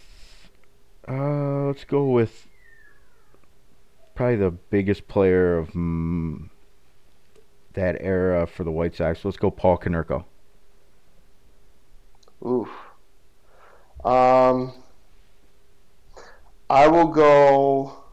uh, 1.08 1.66
let's 1.66 1.84
go 1.84 2.06
with 2.06 2.48
probably 4.16 4.36
the 4.36 4.50
biggest 4.50 5.06
player 5.06 5.58
of 5.58 5.70
mm, 5.70 6.48
that 7.74 7.96
era 8.00 8.46
for 8.48 8.64
the 8.64 8.72
White 8.72 8.96
Sox. 8.96 9.24
Let's 9.24 9.36
go 9.36 9.50
Paul 9.50 9.78
Konerko. 9.78 10.24
Oof. 12.46 12.68
Um, 14.04 14.72
I 16.70 16.86
will 16.86 17.08
go 17.08 18.04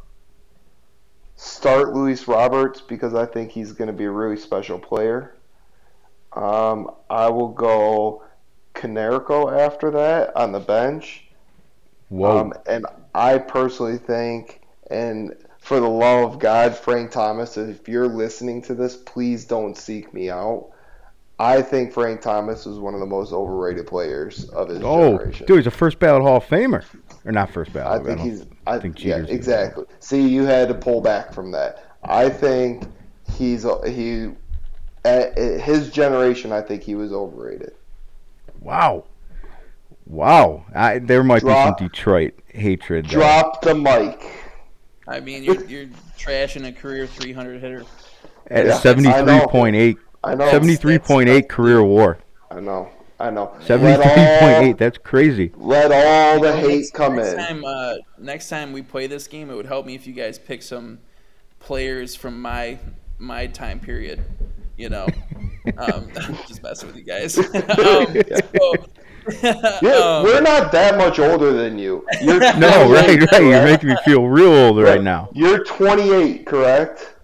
start 1.36 1.94
Luis 1.94 2.28
Roberts 2.28 2.82
because 2.82 3.14
I 3.14 3.26
think 3.26 3.52
he's 3.52 3.74
going 3.74 3.88
to 3.88 3.94
be 3.94 4.06
a 4.06 4.12
really 4.12 4.38
special 4.38 4.80
player. 4.80 5.36
Um, 6.34 6.90
I 7.10 7.30
will 7.30 7.50
go 7.50 8.24
Konerko 8.74 9.56
after 9.60 9.92
that 9.92 10.36
on 10.36 10.52
the 10.52 10.60
bench. 10.60 11.26
Whoa, 12.10 12.40
Um, 12.40 12.54
and 12.66 12.86
I 13.14 13.38
personally 13.38 13.98
think, 13.98 14.62
and 14.90 15.36
for 15.60 15.80
the 15.80 15.90
love 15.90 16.34
of 16.34 16.40
God, 16.40 16.76
Frank 16.76 17.12
Thomas, 17.12 17.58
if 17.58 17.88
you're 17.88 18.08
listening 18.08 18.62
to 18.64 18.74
this, 18.74 18.98
please 18.98 19.46
don't 19.46 19.78
seek 19.78 20.14
me 20.14 20.30
out. 20.30 20.73
I 21.44 21.62
think 21.62 21.92
Frank 21.92 22.22
Thomas 22.22 22.66
is 22.66 22.80
one 22.80 22.94
of 22.94 23.02
the 23.02 23.06
most 23.06 23.34
overrated 23.34 23.86
players 23.86 24.48
of 24.52 24.70
his 24.70 24.80
oh, 24.82 25.18
generation. 25.18 25.46
dude, 25.46 25.58
he's 25.58 25.68
a 25.68 25.72
first 25.72 26.00
ballot 26.00 26.22
Hall 26.22 26.38
of 26.38 26.46
Famer, 26.46 26.86
or 27.26 27.32
not 27.34 27.50
first 27.52 27.74
ballot. 27.74 27.88
I 27.88 27.98
ballot? 28.04 28.06
think 28.08 28.18
don't- 28.20 28.30
he's. 28.30 28.46
I 28.66 28.80
think 28.80 29.04
yeah, 29.04 29.16
Jeter's- 29.18 29.30
exactly. 29.30 29.86
See, 30.00 30.26
you 30.26 30.44
had 30.46 30.70
to 30.70 30.74
pull 30.74 31.02
back 31.02 31.34
from 31.34 31.52
that. 31.52 31.84
I 32.04 32.30
think 32.30 32.86
he's 33.36 33.66
he. 33.86 34.30
At 35.04 35.38
his 35.38 35.92
generation, 35.92 36.54
I 36.54 36.62
think 36.62 36.82
he 36.82 36.96
was 36.96 37.12
overrated. 37.12 37.74
Wow, 38.62 39.04
wow. 40.06 40.66
I, 40.74 41.00
there 41.00 41.26
might 41.26 41.42
Drop- 41.42 41.78
be 41.78 41.82
some 41.84 41.90
Detroit 41.90 42.36
hatred. 42.48 43.06
there. 43.08 43.20
Drop 43.20 43.62
the 43.62 43.76
mic. 43.76 44.26
I 45.10 45.20
mean, 45.20 45.44
you're 45.44 45.62
you're 45.66 45.88
trashing 46.18 46.66
a 46.66 46.72
career 46.72 47.06
300 47.06 47.60
hitter. 47.60 47.84
at 48.48 48.66
Yeah, 48.66 48.78
seventy-three 48.78 49.42
point 49.50 49.76
eight. 49.76 49.98
I 50.24 50.36
know. 50.36 50.50
Seventy-three 50.50 51.00
point 51.00 51.30
eight 51.30 51.50
career 51.50 51.84
WAR. 51.84 52.18
I 52.50 52.60
know. 52.60 52.90
I 53.20 53.30
know. 53.30 53.52
Let 53.60 53.64
Seventy-three 53.68 54.24
all- 54.24 54.40
point 54.40 54.58
eight. 54.66 54.78
That's 54.78 54.98
crazy. 54.98 55.52
Let 55.56 55.92
all 55.92 56.42
the 56.42 56.56
hate 56.56 56.78
next- 56.80 56.94
come 56.94 57.16
next 57.16 57.34
in. 57.34 57.38
Time, 57.38 57.66
uh, 57.66 57.94
next 58.18 58.50
time 58.50 58.74
we 58.74 58.82
play 58.82 59.08
this 59.08 59.28
game, 59.28 59.50
it 59.50 59.56
would 59.56 59.66
help 59.66 59.86
me 59.86 59.96
if 59.96 60.08
you 60.08 60.14
guys 60.14 60.40
pick 60.40 60.62
some 60.62 61.00
players 61.60 62.16
from 62.16 62.42
my 62.42 62.80
my 63.20 63.48
time 63.48 63.80
period. 63.80 64.24
You 64.78 64.90
know, 64.90 65.08
um, 65.78 66.10
just 66.48 66.64
messing 66.64 66.88
with 66.90 66.98
you 66.98 67.04
guys. 67.04 67.38
um, 67.38 67.44
so, 68.60 68.74
Yeah, 69.82 69.92
um, 69.92 70.24
we're 70.24 70.42
not 70.42 70.72
that 70.74 70.98
much 70.98 71.20
older 71.20 71.54
than 71.54 71.78
you. 71.78 72.06
You're 72.22 72.40
No, 72.58 72.88
28, 72.88 72.90
right, 73.22 73.32
right. 73.32 73.42
You're 73.44 73.64
making 73.64 73.90
me 73.90 73.96
feel 74.04 74.28
real 74.28 74.52
old 74.52 74.80
right 74.82 75.02
now. 75.02 75.30
You're 75.34 75.64
28, 75.64 76.46
correct? 76.46 77.16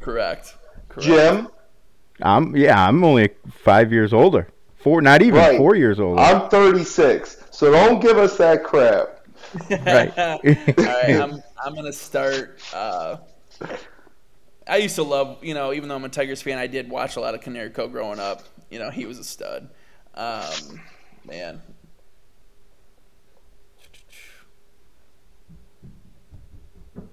correct. 0.00 0.54
Correct. 0.88 1.06
Jim, 1.06 1.48
I'm 2.22 2.56
yeah. 2.56 2.86
I'm 2.86 3.04
only 3.04 3.30
five 3.50 3.92
years 3.92 4.12
older. 4.12 4.48
Four, 4.78 5.02
not 5.02 5.20
even 5.22 5.34
Right. 5.34 5.58
four 5.58 5.74
years 5.74 5.98
older. 5.98 6.20
I'm 6.20 6.48
36. 6.48 7.42
So 7.50 7.70
don't 7.72 8.00
give 8.00 8.18
us 8.18 8.36
that 8.38 8.62
crap. 8.64 9.12
Right. 9.70 10.16
All 10.18 10.38
right, 10.44 11.20
I'm 11.20 11.42
I'm 11.64 11.74
gonna 11.74 11.92
start. 11.92 12.60
Uh, 12.74 13.18
I 14.66 14.78
used 14.78 14.96
to 14.96 15.02
love, 15.02 15.42
you 15.42 15.54
know, 15.54 15.72
even 15.72 15.88
though 15.88 15.94
I'm 15.94 16.04
a 16.04 16.08
Tigers 16.08 16.42
fan, 16.42 16.58
I 16.58 16.66
did 16.66 16.90
watch 16.90 17.16
a 17.16 17.20
lot 17.20 17.34
of 17.34 17.40
Konerko 17.40 17.90
growing 17.90 18.18
up. 18.18 18.42
You 18.70 18.78
know, 18.80 18.90
he 18.90 19.06
was 19.06 19.18
a 19.18 19.24
stud. 19.24 19.70
Um, 20.14 20.80
man. 21.24 21.62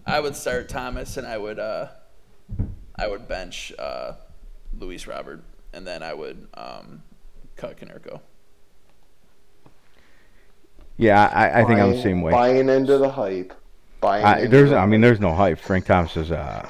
I 0.05 0.19
would 0.19 0.35
start 0.35 0.69
Thomas, 0.69 1.17
and 1.17 1.25
I 1.27 1.37
would 1.37 1.59
uh, 1.59 1.87
I 2.95 3.07
would 3.07 3.27
bench 3.27 3.71
uh, 3.77 4.13
Luis 4.79 5.07
Robert, 5.07 5.43
and 5.73 5.85
then 5.85 6.03
I 6.03 6.13
would 6.13 6.47
um, 6.53 7.03
cut 7.55 7.77
Konerko. 7.77 8.21
yeah, 10.97 11.25
I, 11.33 11.61
I 11.61 11.65
think 11.65 11.79
I'm 11.79 11.91
the 11.91 12.01
same 12.01 12.21
way. 12.21 12.31
Buying 12.31 12.69
into 12.69 12.97
the 12.97 13.09
hype. 13.09 13.53
Buying 14.01 14.25
I, 14.25 14.37
into 14.39 14.49
there's, 14.49 14.69
the 14.71 14.77
I 14.77 14.85
mean, 14.85 15.01
there's 15.01 15.19
no 15.19 15.33
hype. 15.33 15.59
Frank 15.59 15.85
Thomas 15.85 16.15
is 16.17 16.31
a 16.31 16.69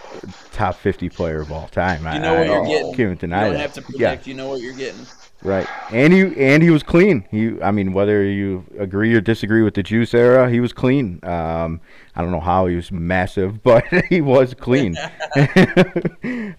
top 0.51 0.75
50 0.75 1.09
player 1.09 1.41
of 1.41 1.51
all 1.51 1.67
time. 1.67 1.99
You 2.13 2.19
know 2.21 2.35
what 2.35 2.41
I 2.41 2.45
you're 2.45 2.65
getting. 2.65 2.93
Can't 2.93 2.99
You 2.99 3.15
deny 3.15 3.43
don't 3.45 3.53
that. 3.53 3.59
have 3.59 3.73
to 3.73 3.81
predict. 3.81 4.27
Yeah, 4.27 4.31
You 4.31 4.35
know 4.35 4.49
what 4.49 4.61
you're 4.61 4.73
getting. 4.75 5.05
Right. 5.44 5.68
And 5.91 6.14
he 6.14 6.22
and 6.38 6.64
he 6.64 6.70
was 6.70 6.84
clean. 6.84 7.26
He, 7.30 7.61
I 7.61 7.72
mean, 7.72 7.94
whether 7.94 8.24
you 8.24 8.65
agree 8.78 9.14
or 9.14 9.22
disagree 9.22 9.61
with 9.61 9.74
the 9.76 9.84
Juice 9.84 10.14
era, 10.14 10.49
he 10.49 10.60
was 10.60 10.74
clean. 10.74 11.20
Um, 11.24 11.82
I 12.15 12.22
don't 12.22 12.32
know 12.32 12.40
how 12.40 12.65
he 12.68 12.76
was 12.76 12.91
massive, 12.91 13.64
but 13.64 13.86
he 14.10 14.22
was 14.22 14.53
clean. 14.53 14.95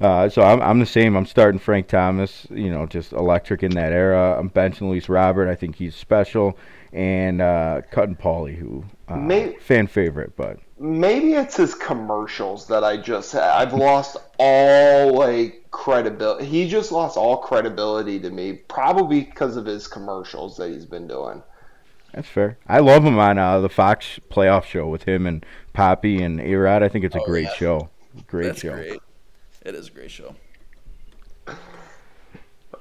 uh, 0.00 0.28
so 0.28 0.42
I'm, 0.42 0.60
I'm 0.62 0.78
the 0.78 0.86
same. 0.86 1.16
I'm 1.16 1.26
starting 1.26 1.58
Frank 1.58 1.88
Thomas. 1.88 2.46
You 2.50 2.70
know, 2.70 2.86
just 2.86 3.12
electric 3.12 3.62
in 3.62 3.72
that 3.72 3.92
era. 3.92 4.38
I'm 4.38 4.50
benching 4.50 4.88
Luis 4.88 5.08
Robert. 5.08 5.48
I 5.48 5.54
think 5.54 5.76
he's 5.76 5.94
special. 5.94 6.58
And 6.92 7.40
uh, 7.40 7.82
cutting 7.90 8.14
Paulie, 8.14 8.56
who 8.56 8.84
uh, 9.08 9.16
May- 9.16 9.56
fan 9.56 9.88
favorite, 9.88 10.36
but 10.36 10.58
Maybe 10.78 11.34
it's 11.34 11.56
his 11.56 11.74
commercials 11.74 12.66
that 12.66 12.82
I 12.82 12.96
just 12.96 13.34
I've 13.34 13.72
lost 13.72 14.16
all 14.38 15.12
like 15.14 15.66
credibility. 15.70 16.46
He 16.46 16.68
just 16.68 16.90
lost 16.90 17.16
all 17.16 17.36
credibility 17.36 18.18
to 18.20 18.30
me, 18.30 18.54
probably 18.54 19.20
because 19.20 19.56
of 19.56 19.66
his 19.66 19.86
commercials 19.86 20.56
that 20.56 20.70
he's 20.70 20.86
been 20.86 21.06
doing. 21.06 21.42
That's 22.12 22.28
fair. 22.28 22.58
I 22.68 22.78
love 22.78 23.04
him 23.04 23.18
on 23.18 23.38
uh, 23.38 23.60
the 23.60 23.68
Fox 23.68 24.20
playoff 24.30 24.64
show 24.64 24.86
with 24.86 25.02
him 25.04 25.26
and 25.26 25.44
Papi 25.74 26.20
and 26.22 26.40
A-Rod. 26.40 26.82
I 26.82 26.88
think 26.88 27.04
it's 27.04 27.16
a 27.16 27.20
Oh, 27.20 27.24
great 27.26 27.44
yeah. 27.46 27.54
show. 27.54 27.90
Great 28.28 28.46
That's 28.46 28.60
show. 28.60 28.72
great. 28.74 29.00
It 29.62 29.74
is 29.74 29.88
a 29.88 29.90
great 29.90 30.10
show. 30.10 30.34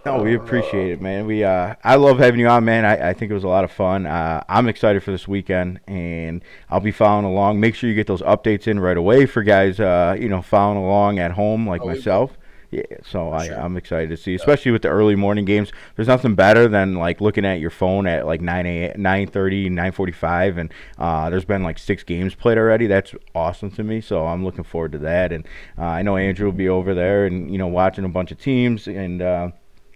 No, 0.05 0.21
we 0.21 0.35
appreciate 0.35 0.91
it, 0.91 1.01
man. 1.01 1.25
We 1.25 1.45
uh, 1.45 1.75
I 1.81 1.95
love 1.95 2.19
having 2.19 2.37
you 2.41 2.47
on, 2.49 2.65
man. 2.65 2.83
I, 2.83 3.11
I 3.11 3.13
think 3.13 3.31
it 3.31 3.33
was 3.33 3.45
a 3.45 3.47
lot 3.47 3.63
of 3.63 3.71
fun. 3.71 4.05
Uh, 4.05 4.43
I'm 4.49 4.67
excited 4.67 5.01
for 5.01 5.11
this 5.11 5.29
weekend, 5.29 5.79
and 5.87 6.43
I'll 6.69 6.81
be 6.81 6.91
following 6.91 7.25
along. 7.25 7.61
Make 7.61 7.73
sure 7.73 7.89
you 7.89 7.95
get 7.95 8.07
those 8.07 8.21
updates 8.21 8.67
in 8.67 8.81
right 8.81 8.97
away 8.97 9.25
for 9.25 9.43
guys, 9.43 9.79
uh, 9.79 10.17
you 10.19 10.27
know, 10.27 10.41
following 10.41 10.83
along 10.83 11.19
at 11.19 11.31
home 11.31 11.65
like 11.67 11.81
Oh, 11.83 11.87
myself. 11.87 12.37
Yeah, 12.69 12.81
so 13.03 13.31
I, 13.31 13.47
Sure. 13.47 13.59
I'm 13.59 13.77
excited 13.77 14.09
to 14.09 14.17
see, 14.17 14.33
especially 14.35 14.71
with 14.71 14.81
the 14.81 14.89
early 14.89 15.15
morning 15.15 15.45
games. 15.45 15.71
There's 15.95 16.07
nothing 16.07 16.35
better 16.35 16.67
than 16.67 16.95
like 16.95 17.21
looking 17.21 17.45
at 17.45 17.59
your 17.61 17.69
phone 17.69 18.05
at 18.05 18.25
like 18.25 18.41
9 18.41 18.65
a 18.65 18.93
9:30, 18.97 19.69
9:45, 19.69 20.57
and 20.57 20.73
uh, 20.97 21.29
there's 21.29 21.45
been 21.45 21.63
like 21.63 21.77
six 21.77 22.03
games 22.03 22.35
played 22.35 22.57
already. 22.57 22.87
That's 22.87 23.13
awesome 23.33 23.71
to 23.71 23.83
me. 23.83 24.01
So 24.01 24.25
I'm 24.25 24.43
looking 24.43 24.63
forward 24.65 24.91
to 24.93 24.97
that, 24.97 25.31
and 25.31 25.45
uh, 25.77 25.83
I 25.83 26.01
know 26.01 26.17
Andrew 26.17 26.47
will 26.47 26.51
be 26.51 26.67
over 26.67 26.93
there 26.93 27.25
and 27.25 27.49
you 27.49 27.57
know 27.57 27.67
watching 27.67 28.03
a 28.03 28.09
bunch 28.09 28.31
of 28.33 28.37
teams 28.37 28.87
and. 28.87 29.21
Uh, 29.21 29.51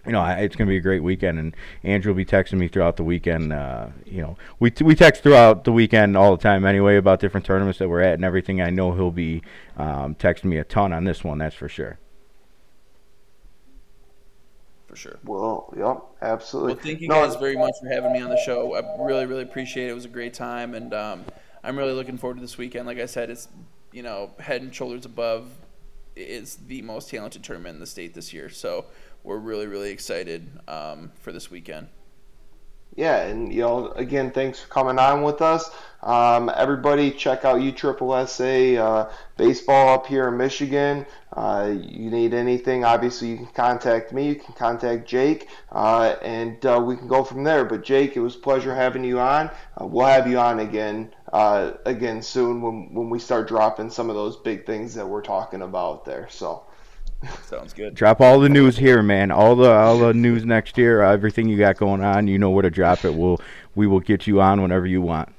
you 0.07 0.13
know, 0.13 0.21
I- 0.21 0.39
it's 0.39 0.55
going 0.55 0.67
to 0.67 0.71
be 0.71 0.77
a 0.77 0.81
great 0.81 1.03
weekend, 1.03 1.37
and 1.37 1.55
Andrew 1.83 2.11
will 2.11 2.17
be 2.17 2.25
texting 2.25 2.53
me 2.59 2.67
throughout 2.67 2.97
the 2.97 3.03
weekend. 3.03 3.53
Uh, 3.53 3.89
you 4.05 4.21
know, 4.23 4.37
we 4.59 4.73
we 4.81 4.95
text 4.95 5.21
throughout 5.23 5.63
the 5.65 5.71
weekend 5.71 6.17
all 6.17 6.35
the 6.35 6.41
time 6.41 6.65
anyway 6.65 6.97
about 6.97 7.19
different 7.19 7.45
tournaments 7.45 7.79
that 7.79 7.89
we're 7.89 8.01
at 8.01 8.15
and 8.15 8.25
everything. 8.25 8.61
I 8.61 8.69
know 8.71 8.93
he'll 8.93 9.11
be 9.11 9.43
um, 9.77 10.15
texting 10.15 10.45
me 10.45 10.57
a 10.57 10.63
ton 10.63 10.93
on 10.93 11.03
this 11.03 11.23
one, 11.23 11.37
that's 11.39 11.55
for 11.55 11.69
sure. 11.69 11.99
For 14.87 14.95
sure. 14.95 15.19
Well, 15.25 15.73
yep, 15.77 15.97
absolutely. 16.21 16.73
Well, 16.75 16.83
thank 16.83 17.01
you 17.01 17.09
No, 17.09 17.25
guys 17.25 17.35
very 17.35 17.57
much 17.57 17.73
for 17.81 17.89
having 17.89 18.13
me 18.13 18.21
on 18.21 18.29
the 18.29 18.37
show. 18.37 18.73
I 18.75 19.03
really, 19.05 19.25
really 19.25 19.43
appreciate 19.43 19.87
it. 19.87 19.91
It 19.91 19.95
was 19.95 20.05
a 20.05 20.09
great 20.09 20.33
time, 20.33 20.73
and 20.73 20.93
um, 20.93 21.25
I'm 21.63 21.77
really 21.77 21.91
looking 21.93 22.17
forward 22.17 22.35
to 22.35 22.41
this 22.41 22.57
weekend. 22.57 22.87
Like 22.87 22.99
I 22.99 23.05
said, 23.05 23.29
it's 23.29 23.49
you 23.91 24.01
know 24.01 24.31
head 24.39 24.61
and 24.61 24.73
shoulders 24.73 25.05
above. 25.05 25.49
It's 26.15 26.55
the 26.55 26.81
most 26.81 27.09
talented 27.09 27.43
tournament 27.43 27.75
in 27.75 27.79
the 27.79 27.85
state 27.85 28.13
this 28.13 28.33
year, 28.33 28.49
so 28.49 28.85
we're 29.27 29.37
really, 29.37 29.67
really 29.67 29.91
excited 29.91 30.47
um, 30.69 31.11
for 31.19 31.33
this 31.33 31.51
weekend. 31.51 31.89
Yeah, 32.95 33.23
and 33.23 33.53
you 33.53 33.59
know, 33.59 33.91
again, 33.91 34.31
thanks 34.31 34.59
for 34.59 34.69
coming 34.69 34.97
on 34.97 35.21
with 35.21 35.41
us. 35.41 35.69
Um, 36.01 36.49
everybody, 36.55 37.11
check 37.11 37.43
out 37.43 37.59
USSSA 37.59 38.77
uh, 38.77 39.11
baseball 39.35 39.93
up 39.93 40.07
here 40.07 40.29
in 40.29 40.37
Michigan. 40.37 41.05
Uh, 41.33 41.75
you 41.77 42.09
need 42.09 42.33
anything, 42.33 42.85
obviously, 42.85 43.27
you 43.27 43.37
can 43.37 43.47
contact 43.47 44.13
me. 44.13 44.29
You 44.29 44.35
can 44.35 44.53
contact 44.53 45.07
Jake, 45.07 45.49
uh, 45.73 46.15
and 46.23 46.65
uh, 46.65 46.81
we 46.83 46.95
can 46.95 47.09
go 47.09 47.23
from 47.23 47.43
there. 47.43 47.65
But 47.65 47.83
Jake, 47.83 48.15
it 48.15 48.21
was 48.21 48.35
a 48.35 48.39
pleasure 48.39 48.73
having 48.73 49.03
you 49.03 49.19
on. 49.19 49.51
Uh, 49.79 49.85
we'll 49.85 50.07
have 50.07 50.25
you 50.25 50.39
on 50.39 50.59
again, 50.59 51.13
uh, 51.33 51.73
again 51.85 52.21
soon 52.21 52.61
when 52.61 52.93
when 52.93 53.09
we 53.09 53.19
start 53.19 53.49
dropping 53.49 53.89
some 53.89 54.09
of 54.09 54.15
those 54.15 54.37
big 54.37 54.65
things 54.65 54.95
that 54.95 55.07
we're 55.07 55.21
talking 55.21 55.63
about 55.63 56.05
there. 56.05 56.27
So. 56.31 56.63
Sounds 57.43 57.73
good. 57.73 57.95
Drop 57.95 58.21
all 58.21 58.39
the 58.39 58.49
news 58.49 58.77
here, 58.77 59.01
man. 59.01 59.31
All 59.31 59.55
the 59.55 59.69
all 59.69 59.97
the 59.97 60.13
news 60.13 60.45
next 60.45 60.77
year, 60.77 61.01
everything 61.01 61.49
you 61.49 61.57
got 61.57 61.77
going 61.77 62.03
on. 62.03 62.27
You 62.27 62.37
know 62.37 62.51
where 62.51 62.61
to 62.61 62.69
drop 62.69 63.05
it. 63.05 63.13
We'll 63.13 63.39
we 63.75 63.87
will 63.87 63.99
get 63.99 64.27
you 64.27 64.41
on 64.41 64.61
whenever 64.61 64.85
you 64.85 65.01
want. 65.01 65.33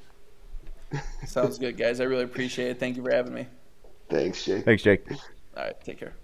Sounds 1.26 1.58
good, 1.58 1.76
guys. 1.76 2.00
I 2.00 2.04
really 2.04 2.24
appreciate 2.24 2.70
it. 2.70 2.80
Thank 2.80 2.96
you 2.96 3.02
for 3.02 3.12
having 3.12 3.34
me. 3.34 3.46
Thanks, 4.08 4.44
Jake. 4.44 4.64
Thanks, 4.64 4.82
Jake. 4.82 5.04
All 5.10 5.64
right, 5.64 5.80
take 5.84 5.98
care. 5.98 6.14